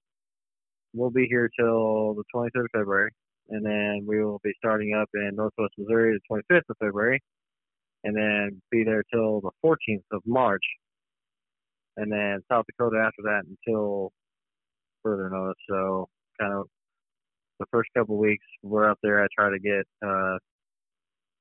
we'll 0.94 1.10
be 1.10 1.28
here 1.30 1.50
till 1.60 2.14
the 2.14 2.24
23rd 2.34 2.64
of 2.64 2.72
February, 2.74 3.12
and 3.50 3.66
then 3.66 4.06
we 4.08 4.24
will 4.24 4.40
be 4.46 4.54
starting 4.58 4.94
up 4.94 5.10
in 5.14 5.32
Northwest 5.36 5.74
Missouri 5.78 6.18
the 6.18 6.42
25th 6.54 6.62
of 6.70 6.78
February, 6.80 7.22
and 8.06 8.16
then 8.16 8.62
be 8.72 8.86
there 8.86 9.04
till 9.14 9.42
the 9.42 9.52
14th 9.66 10.04
of 10.14 10.22
March, 10.26 10.64
and 11.98 12.10
then 12.10 12.40
South 12.50 12.64
Dakota 12.66 12.98
after 13.06 13.24
that 13.24 13.42
until 13.46 14.14
further 15.04 15.30
notice. 15.30 15.58
So 15.70 16.08
kind 16.40 16.54
of 16.54 16.68
the 17.60 17.66
first 17.72 17.90
couple 17.98 18.18
weeks 18.18 18.46
we're 18.64 18.90
up 18.90 19.00
there, 19.04 19.22
I 19.22 19.28
try 19.38 19.50
to 19.50 19.60
get 19.60 19.84
uh, 20.02 20.38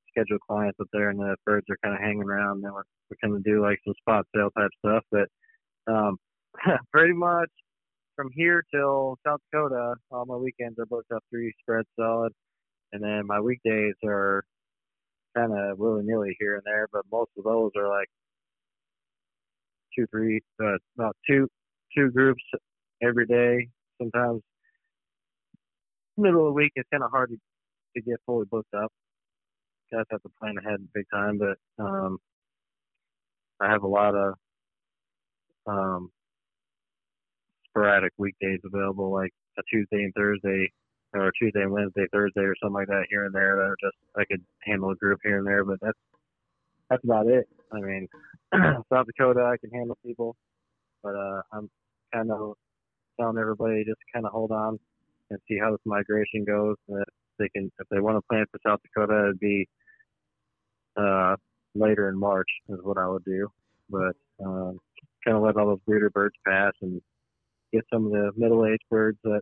scheduled 0.09 0.41
clients 0.47 0.79
up 0.79 0.87
there, 0.93 1.09
and 1.09 1.19
the 1.19 1.35
birds 1.45 1.65
are 1.69 1.77
kind 1.83 1.95
of 1.95 2.01
hanging 2.01 2.23
around. 2.23 2.61
Then 2.63 2.73
we're 2.73 2.83
we're 3.09 3.37
to 3.37 3.43
do 3.43 3.61
like 3.61 3.79
some 3.85 3.93
spot 4.01 4.25
sale 4.35 4.49
type 4.57 4.71
stuff, 4.85 5.03
but 5.11 5.27
um, 5.91 6.17
pretty 6.93 7.13
much 7.13 7.49
from 8.15 8.29
here 8.35 8.63
till 8.73 9.17
South 9.25 9.39
Dakota, 9.51 9.95
all 10.11 10.25
my 10.25 10.35
weekends 10.35 10.77
are 10.77 10.85
booked 10.85 11.11
up 11.11 11.23
three 11.29 11.53
spreads 11.61 11.87
solid, 11.97 12.33
and 12.91 13.03
then 13.03 13.25
my 13.25 13.39
weekdays 13.39 13.95
are 14.05 14.43
kind 15.35 15.53
of 15.53 15.77
willy 15.77 16.03
nilly 16.03 16.35
here 16.39 16.55
and 16.55 16.63
there, 16.65 16.87
but 16.91 17.03
most 17.11 17.31
of 17.37 17.43
those 17.43 17.71
are 17.77 17.87
like 17.87 18.07
two, 19.97 20.05
three, 20.11 20.41
uh, 20.61 20.75
about 20.97 21.15
two, 21.27 21.47
two 21.95 22.11
groups 22.11 22.43
every 23.01 23.25
day. 23.25 23.69
Sometimes 24.01 24.41
middle 26.17 26.41
of 26.41 26.47
the 26.47 26.53
week 26.53 26.71
it's 26.75 26.89
kind 26.91 27.03
of 27.03 27.11
hard 27.11 27.29
to, 27.29 27.37
to 27.95 28.01
get 28.01 28.19
fully 28.25 28.45
booked 28.51 28.73
up. 28.73 28.91
Guys 29.91 30.05
have 30.11 30.21
to 30.21 30.29
plan 30.39 30.55
ahead 30.57 30.87
big 30.93 31.05
time, 31.11 31.39
but 31.39 31.83
um, 31.83 32.17
I 33.59 33.71
have 33.71 33.83
a 33.83 33.87
lot 33.87 34.15
of 34.15 34.33
um, 35.65 36.11
sporadic 37.69 38.13
weekdays 38.17 38.59
available, 38.65 39.11
like 39.11 39.31
a 39.57 39.61
Tuesday 39.71 40.03
and 40.03 40.13
Thursday, 40.13 40.71
or 41.13 41.31
Tuesday 41.39 41.61
and 41.61 41.71
Wednesday, 41.71 42.05
Thursday, 42.11 42.41
or 42.41 42.55
something 42.61 42.75
like 42.75 42.87
that 42.87 43.05
here 43.09 43.25
and 43.25 43.33
there. 43.33 43.55
That 43.55 43.63
are 43.63 43.77
just 43.81 43.97
I 44.15 44.25
could 44.25 44.43
handle 44.63 44.91
a 44.91 44.95
group 44.95 45.19
here 45.23 45.39
and 45.39 45.47
there, 45.47 45.65
but 45.65 45.79
that's 45.81 45.97
that's 46.89 47.03
about 47.03 47.27
it. 47.27 47.47
I 47.71 47.79
mean, 47.79 48.07
South 48.53 49.05
Dakota, 49.05 49.41
I 49.41 49.57
can 49.57 49.71
handle 49.71 49.97
people, 50.05 50.35
but 51.03 51.15
uh, 51.15 51.41
I'm 51.51 51.69
kind 52.13 52.31
of 52.31 52.53
telling 53.19 53.37
everybody 53.37 53.83
just 53.85 53.99
kind 54.13 54.25
of 54.25 54.31
hold 54.31 54.51
on 54.51 54.79
and 55.29 55.39
see 55.47 55.57
how 55.59 55.71
this 55.71 55.81
migration 55.85 56.45
goes. 56.45 56.75
That 56.87 57.05
they 57.39 57.49
can, 57.49 57.71
if 57.79 57.87
they 57.89 57.99
want 57.99 58.17
to 58.17 58.21
plan 58.29 58.45
for 58.51 58.59
South 58.65 58.79
Dakota, 58.83 59.25
it'd 59.25 59.39
be 59.39 59.67
uh, 60.97 61.35
later 61.75 62.09
in 62.09 62.19
March 62.19 62.49
is 62.69 62.79
what 62.83 62.97
I 62.97 63.07
would 63.07 63.25
do. 63.25 63.47
But 63.89 64.15
um, 64.43 64.79
kind 65.25 65.37
of 65.37 65.43
let 65.43 65.57
all 65.57 65.67
those 65.67 65.79
breeder 65.85 66.09
birds 66.09 66.35
pass 66.45 66.73
and 66.81 67.01
get 67.73 67.83
some 67.91 68.05
of 68.05 68.11
the 68.11 68.31
middle-aged 68.35 68.83
birds 68.89 69.17
that 69.23 69.41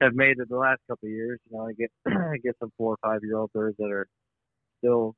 have 0.00 0.14
made 0.14 0.38
it 0.38 0.48
the 0.48 0.56
last 0.56 0.80
couple 0.88 1.08
of 1.08 1.12
years. 1.12 1.40
You 1.50 1.56
know, 1.56 1.66
I 1.66 1.72
get 1.72 1.90
get 2.42 2.56
some 2.60 2.72
four 2.76 2.92
or 2.94 2.98
five-year-old 3.02 3.52
birds 3.52 3.76
that 3.78 3.90
are 3.90 4.06
still 4.78 5.14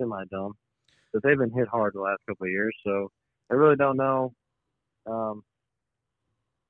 semi-dumb, 0.00 0.52
but 1.12 1.22
they've 1.22 1.38
been 1.38 1.52
hit 1.52 1.68
hard 1.68 1.94
the 1.94 2.00
last 2.00 2.20
couple 2.28 2.46
of 2.46 2.50
years. 2.50 2.74
So 2.84 3.10
I 3.50 3.54
really 3.54 3.76
don't 3.76 3.96
know 3.96 4.32
um, 5.06 5.42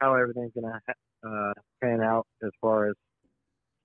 how 0.00 0.14
everything's 0.14 0.52
gonna 0.54 0.80
uh, 1.26 1.52
pan 1.82 2.00
out 2.00 2.26
as 2.42 2.50
far 2.60 2.88
as 2.88 2.94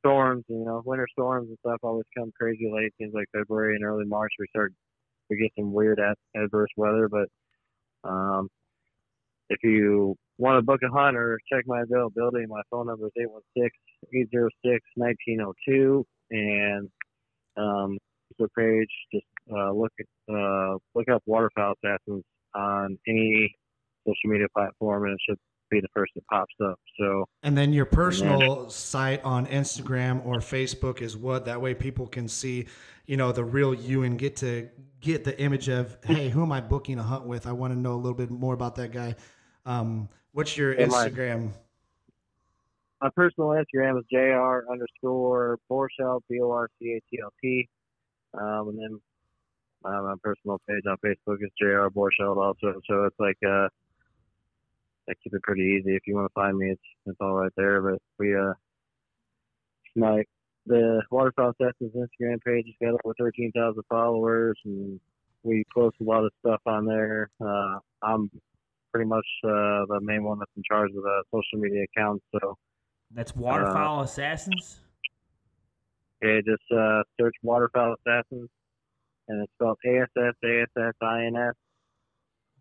storms. 0.05 0.43
You 0.47 0.63
know, 0.65 0.81
winter 0.85 1.07
storms 1.11 1.49
and 1.49 1.57
stuff 1.59 1.79
always 1.83 2.05
come 2.17 2.31
crazy 2.39 2.69
late. 2.71 2.93
Seems 2.99 3.13
like 3.13 3.25
February 3.35 3.75
and 3.75 3.83
early 3.83 4.05
March 4.05 4.31
we 4.39 4.45
start 4.49 4.73
we 5.29 5.37
get 5.37 5.51
some 5.57 5.73
weird 5.73 5.99
adverse 6.35 6.69
weather. 6.77 7.09
But 7.09 7.27
um, 8.07 8.49
if 9.49 9.59
you 9.63 10.15
want 10.37 10.57
to 10.57 10.61
book 10.61 10.81
a 10.83 10.91
hunt 10.91 11.17
or 11.17 11.39
check 11.51 11.63
my 11.65 11.81
availability, 11.81 12.45
my 12.47 12.61
phone 12.69 12.87
number 12.87 13.07
is 13.07 13.27
816-806-1902 14.13 16.03
and 16.31 16.89
um, 17.57 17.97
Facebook 18.39 18.49
page. 18.57 18.89
Just 19.13 19.25
uh, 19.51 19.71
look 19.71 19.91
uh, 20.29 20.77
look 20.93 21.09
up 21.11 21.23
Waterfowl 21.25 21.73
Assassins 21.83 22.23
on 22.53 22.97
any 23.07 23.55
social 24.05 24.29
media 24.29 24.47
platform, 24.55 25.05
and 25.05 25.13
it 25.13 25.19
should 25.27 25.39
be 25.69 25.79
the 25.81 25.87
first 25.93 26.13
that 26.15 26.25
pops 26.27 26.53
up. 26.63 26.79
So, 26.99 27.27
and 27.43 27.57
then 27.57 27.73
your 27.73 27.85
personal 27.85 28.61
then, 28.61 28.69
site 28.69 29.23
on 29.23 29.47
Instagram 29.47 30.25
or 30.25 30.35
Facebook 30.37 31.01
is 31.01 31.17
what 31.17 31.45
that 31.45 31.61
way 31.61 31.73
people 31.73 32.07
can 32.07 32.27
see, 32.27 32.67
you 33.05 33.17
know, 33.17 33.31
the 33.31 33.43
real 33.43 33.73
you 33.73 34.03
and 34.03 34.17
get 34.17 34.35
to 34.37 34.69
get 35.01 35.23
the 35.23 35.39
image 35.39 35.69
of, 35.69 35.97
hey, 36.03 36.29
who 36.29 36.41
am 36.41 36.51
I 36.51 36.61
booking 36.61 36.99
a 36.99 37.03
hunt 37.03 37.25
with? 37.25 37.47
I 37.47 37.51
want 37.51 37.73
to 37.73 37.79
know 37.79 37.93
a 37.93 37.97
little 37.97 38.17
bit 38.17 38.31
more 38.31 38.53
about 38.53 38.75
that 38.75 38.91
guy. 38.91 39.15
Um, 39.65 40.09
what's 40.31 40.57
your 40.57 40.75
Instagram? 40.75 41.45
My, 43.01 43.07
my, 43.07 43.09
personal 43.15 43.49
Instagram 43.49 43.99
is 43.99 44.05
jr 44.11 44.71
underscore 44.71 45.59
Borchelt 45.69 46.21
b 46.29 46.39
o 46.41 46.51
r 46.51 46.69
c 46.79 46.93
a 46.93 47.01
t 47.09 47.19
l 47.21 47.33
t, 47.41 47.67
um, 48.33 48.69
and 48.69 48.79
then 48.79 49.01
uh, 49.83 50.01
my 50.01 50.13
personal 50.23 50.59
page 50.67 50.83
on 50.87 50.97
Facebook 51.05 51.37
is 51.41 51.51
jr 51.59 51.87
Borchelt 51.87 52.37
also. 52.37 52.79
So 52.87 53.03
it's 53.05 53.19
like 53.19 53.37
uh 53.47 53.67
I 55.09 55.13
keep 55.23 55.33
it 55.33 55.43
pretty 55.43 55.79
easy. 55.79 55.95
If 55.95 56.03
you 56.07 56.15
want 56.15 56.27
to 56.27 56.33
find 56.33 56.57
me, 56.57 56.71
it's 56.71 56.81
it's 57.05 57.17
all 57.21 57.35
right 57.35 57.51
there. 57.55 57.81
But 57.81 57.99
we 58.17 58.35
uh, 58.35 58.53
my 59.95 60.23
the 60.65 61.01
Waterfowl 61.11 61.53
Assassins 61.59 61.93
Instagram 61.95 62.41
page 62.43 62.65
has 62.65 62.75
got 62.81 62.99
over 63.03 63.13
thirteen 63.17 63.51
thousand 63.55 63.83
followers, 63.89 64.57
and 64.65 64.99
we 65.43 65.63
post 65.73 65.95
a 66.01 66.03
lot 66.03 66.23
of 66.23 66.31
stuff 66.39 66.61
on 66.65 66.85
there. 66.85 67.29
Uh, 67.39 67.79
I'm 68.01 68.29
pretty 68.91 69.07
much 69.07 69.27
uh, 69.43 69.85
the 69.87 69.99
main 70.01 70.23
one 70.23 70.39
that's 70.39 70.51
in 70.57 70.63
charge 70.69 70.89
of 70.89 71.03
the 71.03 71.23
social 71.31 71.59
media 71.61 71.83
accounts. 71.83 72.23
So 72.31 72.57
that's 73.11 73.35
Waterfowl 73.35 73.99
uh, 73.99 74.03
Assassins. 74.03 74.79
Okay, 76.23 76.41
just 76.45 76.63
uh, 76.75 77.03
search 77.19 77.35
Waterfowl 77.43 77.95
Assassins, 77.99 78.49
and 79.27 79.43
it's 79.43 79.51
spelled 79.53 79.77
A 79.85 79.99
S 80.01 80.07
S 80.17 80.33
A 80.43 80.61
S 80.61 80.67
S 80.77 80.93
I 81.01 81.25
N 81.25 81.35
S 81.35 81.53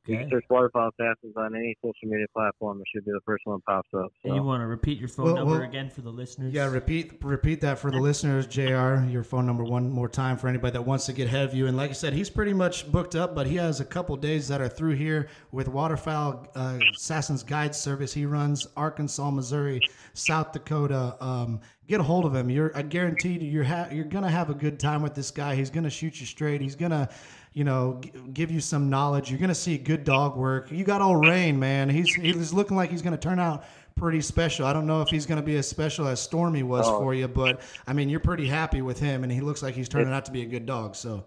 Okay. 0.07 0.23
You 0.23 0.31
search 0.31 0.45
Waterfowl 0.51 0.91
Assassins 0.99 1.35
on 1.37 1.57
any 1.57 1.75
social 1.81 2.09
media 2.09 2.27
platform. 2.35 2.79
It 2.81 2.87
should 2.95 3.07
be 3.07 3.13
the 3.13 3.21
first 3.25 3.47
one 3.47 3.57
that 3.57 3.65
pops 3.65 3.89
up. 3.95 4.13
So. 4.23 4.29
And 4.29 4.35
you 4.35 4.43
want 4.43 4.61
to 4.61 4.67
repeat 4.67 4.99
your 4.99 5.09
phone 5.09 5.27
well, 5.27 5.37
number 5.37 5.53
well, 5.53 5.63
again 5.63 5.89
for 5.89 6.03
the 6.03 6.11
listeners? 6.11 6.53
Yeah, 6.53 6.67
repeat 6.71 7.15
repeat 7.23 7.63
that 7.63 7.79
for 7.79 7.91
the 7.91 7.99
listeners, 7.99 8.47
Jr. 8.47 9.07
Your 9.09 9.23
phone 9.23 9.47
number 9.47 9.65
one 9.65 9.91
more 9.91 10.09
time 10.09 10.37
for 10.37 10.49
anybody 10.49 10.73
that 10.73 10.83
wants 10.83 11.07
to 11.07 11.15
get 11.15 11.29
ahead 11.29 11.49
of 11.49 11.55
you. 11.55 11.69
And 11.69 11.77
like 11.77 11.89
I 11.89 11.95
said, 11.95 12.13
he's 12.13 12.29
pretty 12.29 12.53
much 12.53 12.91
booked 12.93 13.17
up, 13.17 13.35
but 13.35 13.47
he 13.47 13.57
has 13.57 13.81
a 13.81 13.85
couple 13.85 14.15
days 14.17 14.47
that 14.49 14.61
are 14.61 14.69
through 14.69 14.95
here 14.95 15.29
with 15.53 15.69
Waterfowl 15.69 16.49
uh, 16.55 16.79
Assassins 16.95 17.43
Guide 17.43 17.75
Service. 17.75 18.13
He 18.13 18.27
runs 18.27 18.67
Arkansas, 18.77 19.31
Missouri, 19.31 19.81
South 20.13 20.53
Dakota. 20.53 21.17
Um, 21.21 21.61
get 21.89 22.01
a 22.01 22.03
hold 22.03 22.27
of 22.27 22.35
him. 22.35 22.51
You're 22.51 22.77
I 22.77 22.83
guarantee 22.83 23.39
you, 23.39 23.49
you're 23.49 23.65
ha- 23.65 23.89
you're 23.91 24.05
gonna 24.05 24.31
have 24.31 24.51
a 24.51 24.55
good 24.55 24.79
time 24.79 25.03
with 25.03 25.15
this 25.15 25.31
guy. 25.31 25.55
He's 25.55 25.71
gonna 25.71 25.91
shoot 25.91 26.21
you 26.21 26.27
straight. 26.27 26.61
He's 26.61 26.77
gonna 26.77 27.09
you 27.55 27.63
know, 27.65 28.01
g- 28.03 28.13
give 28.33 28.51
you 28.51 28.61
some 28.61 28.91
knowledge. 28.91 29.31
You're 29.31 29.39
going 29.39 29.49
to 29.49 29.55
see 29.55 29.79
good 29.79 30.05
dog 30.05 30.37
work. 30.37 30.71
You 30.71 30.85
got 30.85 31.01
old 31.01 31.25
Rain, 31.25 31.59
man. 31.59 31.89
He's 31.89 32.13
he's 32.15 32.53
looking 32.53 32.77
like 32.77 32.91
he's 32.91 33.03
going 33.03 33.17
to 33.17 33.21
turn 33.21 33.39
out 33.39 33.65
pretty 33.97 34.21
special. 34.21 34.67
I 34.67 34.73
don't 34.73 34.87
know 34.87 35.01
if 35.03 35.09
he's 35.09 35.25
going 35.25 35.41
to 35.41 35.47
be 35.47 35.57
as 35.57 35.69
special 35.69 36.09
as 36.09 36.21
Stormy 36.21 36.65
was 36.65 36.87
oh. 36.89 36.99
for 36.99 37.15
you, 37.15 37.29
but 37.29 37.61
I 37.87 37.93
mean, 37.93 38.09
you're 38.09 38.21
pretty 38.21 38.47
happy 38.47 38.83
with 38.83 38.99
him, 38.99 39.23
and 39.23 39.33
he 39.33 39.41
looks 39.41 39.63
like 39.63 39.75
he's 39.75 39.89
turning 39.89 40.13
out 40.13 40.25
to 40.27 40.33
be 40.33 40.43
a 40.43 40.47
good 40.47 40.67
dog. 40.67 40.97
So, 40.97 41.25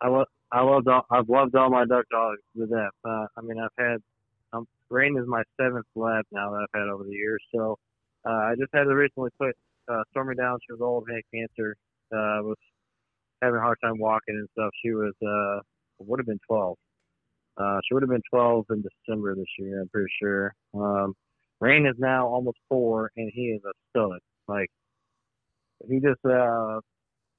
I 0.00 0.08
love 0.08 0.26
I 0.52 0.62
loved 0.62 0.88
all, 0.88 1.04
I've 1.10 1.28
loved 1.28 1.54
all 1.54 1.70
my 1.70 1.84
duck 1.86 2.04
dogs 2.10 2.40
to 2.56 2.66
death. 2.66 2.92
Uh, 3.04 3.26
I 3.36 3.40
mean, 3.42 3.58
I've 3.58 3.84
had 3.84 3.98
um, 4.52 4.66
Rain 4.90 5.16
is 5.16 5.26
my 5.26 5.42
seventh 5.60 5.86
lab 5.96 6.24
now 6.32 6.50
that 6.50 6.66
I've 6.66 6.80
had 6.80 6.88
over 6.88 7.04
the 7.04 7.12
years. 7.12 7.42
So, 7.54 7.78
uh, 8.26 8.30
I 8.30 8.54
just 8.58 8.70
had 8.74 8.84
to 8.84 8.94
recently 8.94 9.30
put 9.38 9.56
uh, 9.90 10.02
Stormy 10.10 10.34
down. 10.34 10.58
She 10.66 10.72
was 10.72 10.82
old, 10.82 11.08
had 11.10 11.22
cancer. 11.34 11.76
Uh, 12.10 12.40
was 12.44 12.56
having 13.42 13.58
a 13.58 13.62
hard 13.62 13.78
time 13.82 13.98
walking 13.98 14.36
and 14.36 14.48
stuff. 14.52 14.70
She 14.84 14.92
was 14.92 15.14
uh 15.22 15.60
would 16.00 16.20
have 16.20 16.26
been 16.26 16.40
12. 16.46 16.76
Uh, 17.56 17.78
she 17.86 17.94
would 17.94 18.02
have 18.04 18.10
been 18.10 18.22
12 18.30 18.66
in 18.70 18.82
December 18.82 19.34
this 19.34 19.46
year. 19.58 19.80
I'm 19.82 19.88
pretty 19.88 20.12
sure. 20.22 20.54
Um, 20.74 21.14
Rain 21.60 21.86
is 21.86 21.96
now 21.98 22.28
almost 22.28 22.58
four, 22.68 23.10
and 23.16 23.32
he 23.34 23.46
is 23.46 23.60
a 23.64 23.72
stud. 23.90 24.20
Like 24.46 24.70
he 25.88 26.00
just 26.00 26.24
uh, 26.24 26.80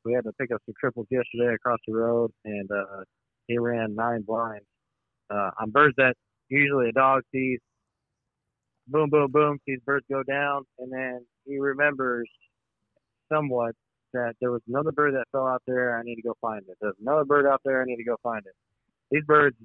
we 0.04 0.14
had 0.14 0.24
to 0.26 0.34
pick 0.40 0.52
up 0.52 0.62
some 0.66 0.76
triples 0.80 1.08
yesterday 1.10 1.54
across 1.54 1.80
the 1.88 1.94
road, 1.94 2.32
and 2.46 2.70
uh, 2.72 3.04
he 3.48 3.58
ran 3.58 3.96
nine 3.96 4.24
blinds 4.26 4.66
uh, 5.30 5.52
on 5.60 5.72
birds 5.72 5.96
that 5.98 6.16
usually 6.50 6.90
a 6.90 6.92
dog 6.92 7.24
sees. 7.32 7.60
Boom, 8.88 9.10
boom, 9.10 9.32
boom, 9.32 9.60
sees 9.68 9.80
birds 9.86 10.06
go 10.12 10.24
down, 10.24 10.64
and 10.80 10.92
then 10.92 11.26
he 11.46 11.60
remembers 11.60 12.28
somewhat 13.32 13.76
that 14.14 14.36
there 14.42 14.52
was 14.52 14.62
another 14.68 14.92
bird 14.92 15.14
that 15.14 15.26
fell 15.32 15.48
out 15.48 15.62
there. 15.68 15.98
I 15.98 16.04
need 16.04 16.16
to 16.16 16.22
go 16.22 16.36
find 16.42 16.62
it. 16.68 16.78
There's 16.82 16.96
another 17.02 17.26
bird 17.26 17.46
out 17.46 17.62
there. 17.64 17.82
I 17.82 17.86
need 17.86 17.98
to 17.98 18.04
go 18.04 18.18
find 18.24 18.42
it. 18.46 18.54
These 19.12 19.24
birds, 19.26 19.56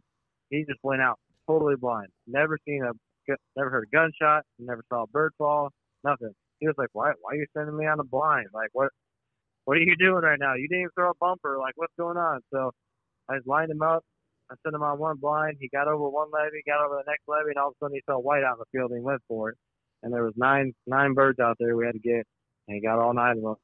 he 0.51 0.65
just 0.69 0.81
went 0.83 1.03
out 1.03 1.19
totally 1.47 1.77
blind. 1.77 2.09
Never 2.27 2.59
seen 2.67 2.83
a, 2.85 2.93
never 3.57 3.71
heard 3.71 3.89
a 3.93 3.97
gunshot. 3.97 4.45
Never 4.59 4.83
saw 4.89 5.05
a 5.05 5.07
bird 5.07 5.33
fall. 5.39 5.71
Nothing. 6.03 6.33
He 6.61 6.67
was 6.67 6.77
like, 6.79 6.91
why, 6.93 7.13
why 7.21 7.33
are 7.33 7.37
you 7.37 7.47
sending 7.57 7.77
me 7.77 7.87
on 7.87 8.01
a 8.01 8.05
blind? 8.05 8.49
Like 8.53 8.71
what? 8.73 8.89
what 9.65 9.77
are 9.77 9.81
you 9.81 9.97
doing 9.99 10.23
right 10.23 10.39
now? 10.39 10.55
You 10.55 10.69
didn't 10.69 10.83
even 10.83 10.91
throw 10.95 11.11
a 11.11 11.19
bumper. 11.21 11.59
Like, 11.59 11.75
what's 11.77 11.93
going 11.99 12.17
on? 12.17 12.41
So 12.53 12.71
I 13.29 13.37
just 13.37 13.49
lined 13.49 13.71
him 13.71 13.83
up. 13.83 14.03
I 14.51 14.55
sent 14.63 14.75
him 14.75 14.83
on 14.83 14.99
one 14.99 15.17
blind. 15.17 15.57
He 15.59 15.69
got 15.69 15.89
over 15.89 16.09
one 16.09 16.29
levee, 16.31 16.63
got 16.67 16.85
over 16.85 16.97
the 16.97 17.11
next 17.11 17.25
levee, 17.27 17.51
and 17.51 17.59
all 17.59 17.69
of 17.69 17.75
a 17.81 17.85
sudden 17.85 17.95
he 17.95 18.03
saw 18.07 18.19
white 18.19 18.45
out 18.45 18.57
in 18.57 18.61
the 18.61 18.79
field 18.79 18.91
and 18.91 19.01
he 19.01 19.05
went 19.05 19.23
for 19.27 19.51
it. 19.51 19.57
And 20.03 20.13
there 20.13 20.23
was 20.23 20.35
nine 20.37 20.75
nine 20.87 21.15
birds 21.15 21.41
out 21.41 21.57
there 21.59 21.75
we 21.77 21.87
had 21.87 21.95
to 21.95 21.99
get, 21.99 22.27
and 22.69 22.77
he 22.77 22.83
got 22.83 22.99
all 22.99 23.15
nine 23.15 23.39
of 23.39 23.43
them 23.43 23.57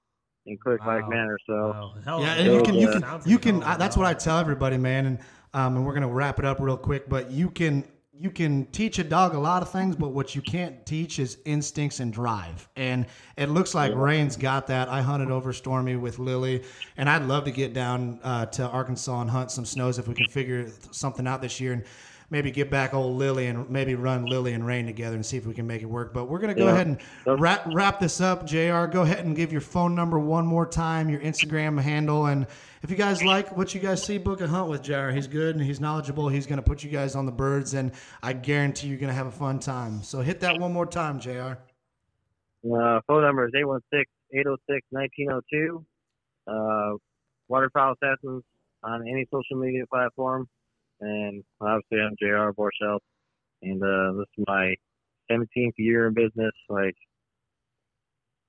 in 0.46 0.56
quick 0.58 0.80
like 0.84 1.02
Wow. 1.02 1.08
manner. 1.08 1.38
So 1.46 1.54
Wow. 1.70 1.94
Hell 2.04 2.20
Yeah, 2.22 2.34
and 2.34 2.52
you 2.52 2.62
can 2.62 2.74
you 2.74 2.88
can 2.88 3.04
you 3.26 3.38
can. 3.38 3.54
hell 3.56 3.62
of 3.62 3.68
I, 3.68 3.74
a 3.74 3.78
that's 3.78 3.96
what 3.96 4.06
I 4.06 4.14
tell 4.14 4.38
everybody, 4.38 4.76
man. 4.76 5.06
And 5.06 5.18
um, 5.54 5.76
and 5.76 5.86
we're 5.86 5.94
gonna 5.94 6.08
wrap 6.08 6.38
it 6.38 6.44
up 6.44 6.60
real 6.60 6.76
quick. 6.76 7.08
But 7.08 7.30
you 7.30 7.50
can 7.50 7.84
you 8.12 8.30
can 8.30 8.66
teach 8.66 8.98
a 8.98 9.04
dog 9.04 9.34
a 9.34 9.38
lot 9.38 9.62
of 9.62 9.70
things, 9.70 9.96
but 9.96 10.08
what 10.08 10.34
you 10.34 10.42
can't 10.42 10.84
teach 10.84 11.18
is 11.18 11.38
instincts 11.46 12.00
and 12.00 12.12
drive. 12.12 12.68
And 12.76 13.06
it 13.38 13.48
looks 13.48 13.74
like 13.74 13.94
Rain's 13.94 14.36
got 14.36 14.66
that. 14.66 14.88
I 14.90 15.00
hunted 15.00 15.30
over 15.30 15.54
Stormy 15.54 15.96
with 15.96 16.18
Lily, 16.18 16.62
and 16.98 17.08
I'd 17.08 17.22
love 17.22 17.44
to 17.44 17.50
get 17.50 17.72
down 17.72 18.20
uh, 18.22 18.44
to 18.46 18.68
Arkansas 18.68 19.22
and 19.22 19.30
hunt 19.30 19.50
some 19.50 19.64
snows 19.64 19.98
if 19.98 20.06
we 20.06 20.14
can 20.14 20.28
figure 20.28 20.70
something 20.90 21.26
out 21.26 21.42
this 21.42 21.60
year 21.60 21.72
and. 21.74 21.84
Maybe 22.32 22.52
get 22.52 22.70
back 22.70 22.94
old 22.94 23.18
Lily 23.18 23.48
and 23.48 23.68
maybe 23.68 23.96
run 23.96 24.24
Lily 24.24 24.52
and 24.52 24.64
Rain 24.64 24.86
together 24.86 25.16
and 25.16 25.26
see 25.26 25.36
if 25.36 25.46
we 25.46 25.52
can 25.52 25.66
make 25.66 25.82
it 25.82 25.86
work. 25.86 26.14
But 26.14 26.26
we're 26.26 26.38
gonna 26.38 26.54
go 26.54 26.66
Yeah. 26.66 26.74
ahead 26.74 26.86
and 26.86 27.40
wrap 27.40 27.66
wrap 27.72 27.98
this 27.98 28.20
up. 28.20 28.46
Jr. 28.46 28.86
Go 28.86 29.02
ahead 29.02 29.24
and 29.24 29.34
give 29.34 29.50
your 29.50 29.60
phone 29.60 29.96
number 29.96 30.16
one 30.18 30.46
more 30.46 30.64
time, 30.64 31.08
your 31.10 31.18
Instagram 31.20 31.80
handle, 31.80 32.26
and 32.26 32.46
if 32.82 32.90
you 32.90 32.96
guys 32.96 33.24
like 33.24 33.56
what 33.56 33.74
you 33.74 33.80
guys 33.80 34.04
see, 34.04 34.16
book 34.16 34.40
a 34.40 34.46
hunt 34.46 34.70
with 34.70 34.80
Jr. 34.82 35.08
He's 35.08 35.26
good 35.26 35.56
and 35.56 35.64
he's 35.64 35.80
knowledgeable. 35.80 36.28
He's 36.28 36.46
gonna 36.46 36.62
put 36.62 36.84
you 36.84 36.90
guys 36.90 37.16
on 37.16 37.26
the 37.26 37.32
birds, 37.32 37.74
and 37.74 37.90
I 38.22 38.32
guarantee 38.32 38.86
you're 38.86 38.98
gonna 38.98 39.12
have 39.12 39.26
a 39.26 39.32
fun 39.32 39.58
time. 39.58 40.02
So 40.04 40.20
hit 40.20 40.38
that 40.40 40.60
one 40.60 40.72
more 40.72 40.86
time, 40.86 41.18
Jr. 41.18 41.54
uh, 42.72 43.00
phone 43.08 43.22
number 43.22 43.48
is 43.48 43.54
816-806-1902. 43.54 45.84
Uh, 46.46 46.92
Waterfowl 47.48 47.94
Assassins 48.00 48.44
on 48.84 49.08
any 49.08 49.26
social 49.32 49.56
media 49.56 49.84
platform, 49.86 50.48
and 51.00 51.42
obviously 51.60 52.00
I'm 52.00 52.14
Jr. 52.18 52.50
Borchelt, 52.52 53.00
and 53.62 53.82
uh, 53.82 54.18
this 54.18 54.26
is 54.38 54.44
my 54.46 54.74
17th 55.30 55.72
year 55.78 56.08
in 56.08 56.14
business. 56.14 56.52
Like, 56.68 56.94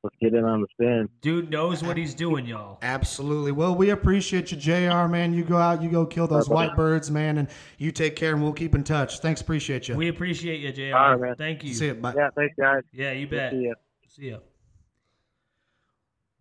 let's 0.03 0.15
get 0.21 0.33
in 0.33 0.43
on 0.43 0.61
the 0.61 0.67
spin. 0.71 1.09
Dude 1.21 1.49
knows 1.51 1.83
what 1.83 1.95
he's 1.97 2.13
doing, 2.13 2.45
y'all. 2.45 2.79
Absolutely. 2.81 3.51
Well, 3.51 3.75
we 3.75 3.91
appreciate 3.91 4.51
you, 4.51 4.57
Jr. 4.57 5.07
Man. 5.07 5.33
You 5.33 5.43
go 5.43 5.57
out, 5.57 5.81
you 5.81 5.89
go 5.89 6.05
kill 6.05 6.27
those 6.27 6.49
white 6.49 6.75
birds, 6.75 7.11
man, 7.11 7.37
and 7.37 7.47
you 7.77 7.91
take 7.91 8.15
care, 8.15 8.33
and 8.33 8.41
we'll 8.41 8.53
keep 8.53 8.73
in 8.75 8.83
touch. 8.83 9.19
Thanks, 9.19 9.41
appreciate 9.41 9.87
you. 9.87 9.95
We 9.95 10.07
appreciate 10.07 10.59
you, 10.59 10.71
JR. 10.71 10.95
All 10.97 11.11
right, 11.15 11.21
man. 11.21 11.35
Thank 11.35 11.63
you. 11.63 11.73
See 11.73 11.87
you. 11.87 11.93
Bye. 11.95 12.13
Yeah, 12.15 12.29
thanks 12.35 12.55
guys. 12.59 12.81
Yeah, 12.91 13.11
you 13.11 13.27
Good 13.27 13.35
to 13.35 13.41
bet. 13.41 13.51
see 13.51 13.57
you. 13.57 13.75
See 14.07 14.29
ya. 14.31 14.37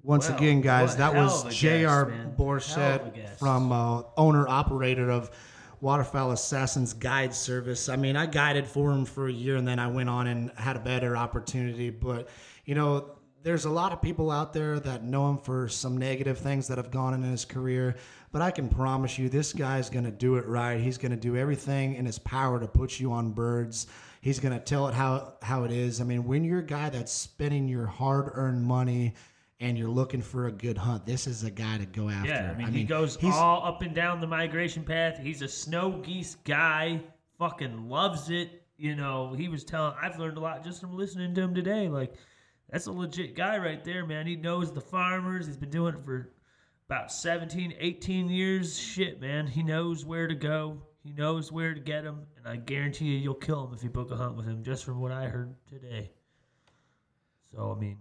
Once 0.03 0.31
Wow, 0.31 0.37
again, 0.39 0.63
guys, 0.63 0.97
that 0.97 1.15
was 1.15 1.45
Jr. 1.55 1.67
guest, 1.67 1.85
man. 1.85 1.85
Hell 1.85 2.27
of 2.29 2.33
a 2.41 2.43
Borchelt 2.43 3.15
guest. 3.15 3.39
from 3.39 3.71
uh, 3.71 4.03
owner 4.17 4.49
operator 4.49 5.11
of 5.11 5.31
Waterfowl 5.81 6.33
Assassins 6.33 6.93
Guide 6.93 7.35
Service. 7.35 7.89
I 7.89 7.97
mean, 7.97 8.17
I 8.17 8.27
guided 8.27 8.67
for 8.67 8.93
him 8.93 9.05
for 9.05 9.29
a 9.29 9.33
year, 9.33 9.57
and 9.57 9.67
then 9.67 9.79
I 9.79 9.87
went 9.87 10.09
on 10.09 10.27
and 10.27 10.51
had 10.57 10.77
a 10.77 10.81
better 10.81 11.17
opportunity. 11.17 11.91
But 11.91 12.29
you 12.65 12.75
know, 12.75 13.17
there's 13.43 13.65
a 13.65 13.71
lot 13.71 13.93
of 13.93 14.03
people 14.03 14.31
out 14.31 14.53
there 14.53 14.79
that 14.81 15.05
know 15.05 15.31
him 15.31 15.39
for 15.39 15.69
some 15.69 15.97
negative 15.97 16.39
things 16.39 16.69
that 16.69 16.77
have 16.77 16.91
gone 16.91 17.15
in 17.15 17.23
his 17.23 17.45
career. 17.45 17.97
But 18.33 18.43
I 18.43 18.51
can 18.51 18.69
promise 18.69 19.19
you, 19.19 19.29
this 19.29 19.53
guy's 19.53 19.91
going 19.91 20.05
to 20.05 20.11
do 20.11 20.37
it 20.37 20.47
right. 20.47 20.79
He's 20.79 20.99
going 20.99 21.11
to 21.11 21.17
do 21.17 21.37
everything 21.37 21.95
in 21.95 22.05
his 22.07 22.19
power 22.19 22.61
to 22.61 22.69
put 22.69 23.01
you 23.01 23.13
on 23.13 23.33
birds. 23.33 23.87
He's 24.21 24.39
going 24.39 24.53
to 24.53 24.63
tell 24.63 24.87
it 24.89 24.95
how 24.95 25.35
how 25.43 25.65
it 25.65 25.73
is. 25.73 26.01
I 26.01 26.05
mean, 26.05 26.25
when 26.25 26.45
you're 26.45 26.59
a 26.59 26.67
guy 26.67 26.91
that's 26.91 27.13
spending 27.13 27.67
your 27.69 27.87
hard-earned 27.87 28.63
money 28.63 29.15
and 29.61 29.77
you're 29.79 29.91
looking 29.91 30.23
for 30.23 30.47
a 30.47 30.53
good 30.53 30.79
hunt, 30.79 31.05
this 31.05 31.27
is 31.27 31.45
a 31.45 31.51
guy 31.51 31.79
to 31.79 31.87
go 31.87 32.09
after. 32.09 32.31
Yeah, 32.31 32.55
I 32.55 32.59
mean, 32.59 32.73
he 32.73 32.85
goes 32.85 33.17
he's- 33.17 33.35
all 33.35 33.65
up 33.65 33.83
and 33.83 33.95
down 33.95 34.21
the 34.21 34.27
migration 34.27 34.83
path. 34.85 35.19
He's 35.19 35.43
a 35.43 35.49
snow 35.49 36.01
geese 36.03 36.37
guy. 36.45 37.03
Fucking 37.39 37.89
loves 37.89 38.31
it. 38.31 38.63
You 38.77 38.97
know, 38.97 39.35
he 39.35 39.49
was 39.49 39.63
telling. 39.65 39.95
I've 40.01 40.19
learned 40.19 40.39
a 40.39 40.41
lot 40.41 40.65
just 40.65 40.81
from 40.81 40.97
listening 40.97 41.35
to 41.35 41.43
him 41.43 41.55
today. 41.55 41.89
Like, 41.89 42.15
that's 42.71 42.87
a 42.87 42.93
legit 42.93 43.37
guy 43.37 43.59
right 43.59 43.85
there, 43.85 44.07
man. 44.07 44.27
He 44.27 44.37
knows 44.37 44.73
the 44.73 44.81
farmers. 44.81 45.47
He's 45.47 45.57
been 45.57 45.71
doing 45.71 45.95
it 45.95 46.05
for 46.05 46.33
about 46.87 47.13
17, 47.13 47.75
18 47.79 48.31
years. 48.31 48.79
Shit, 48.79 49.21
man. 49.21 49.47
He 49.47 49.63
knows 49.63 50.05
where 50.05 50.27
to 50.27 50.35
go. 50.35 50.83
He 51.03 51.13
knows 51.13 51.51
where 51.51 51.73
to 51.73 51.81
get 51.81 52.05
them, 52.05 52.27
and 52.37 52.47
I 52.47 52.57
guarantee 52.57 53.07
you, 53.07 53.19
you'll 53.19 53.35
kill 53.35 53.67
him 53.67 53.75
if 53.75 53.83
you 53.83 53.89
book 53.89 54.11
a 54.11 54.17
hunt 54.17 54.37
with 54.37 54.47
him. 54.47 54.63
Just 54.63 54.85
from 54.85 55.01
what 55.01 55.13
I 55.13 55.29
heard 55.29 55.55
today. 55.67 56.11
So 57.53 57.75
I 57.75 57.81
mean, 57.81 57.99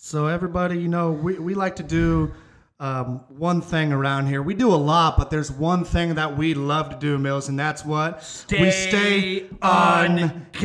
So 0.00 0.28
everybody, 0.28 0.78
you 0.78 0.86
know, 0.86 1.10
we, 1.10 1.40
we 1.40 1.54
like 1.54 1.74
to 1.76 1.82
do 1.82 2.32
um, 2.78 3.24
one 3.28 3.60
thing 3.60 3.92
around 3.92 4.28
here. 4.28 4.40
We 4.40 4.54
do 4.54 4.70
a 4.72 4.76
lot, 4.78 5.18
but 5.18 5.28
there's 5.28 5.50
one 5.50 5.84
thing 5.84 6.14
that 6.14 6.38
we 6.38 6.54
love 6.54 6.90
to 6.90 6.96
do, 6.96 7.18
Mills, 7.18 7.48
and 7.48 7.58
that's 7.58 7.84
what 7.84 8.18
we 8.48 8.70
Stay 8.70 8.70
stay 8.70 9.48
unguided. 9.60 10.58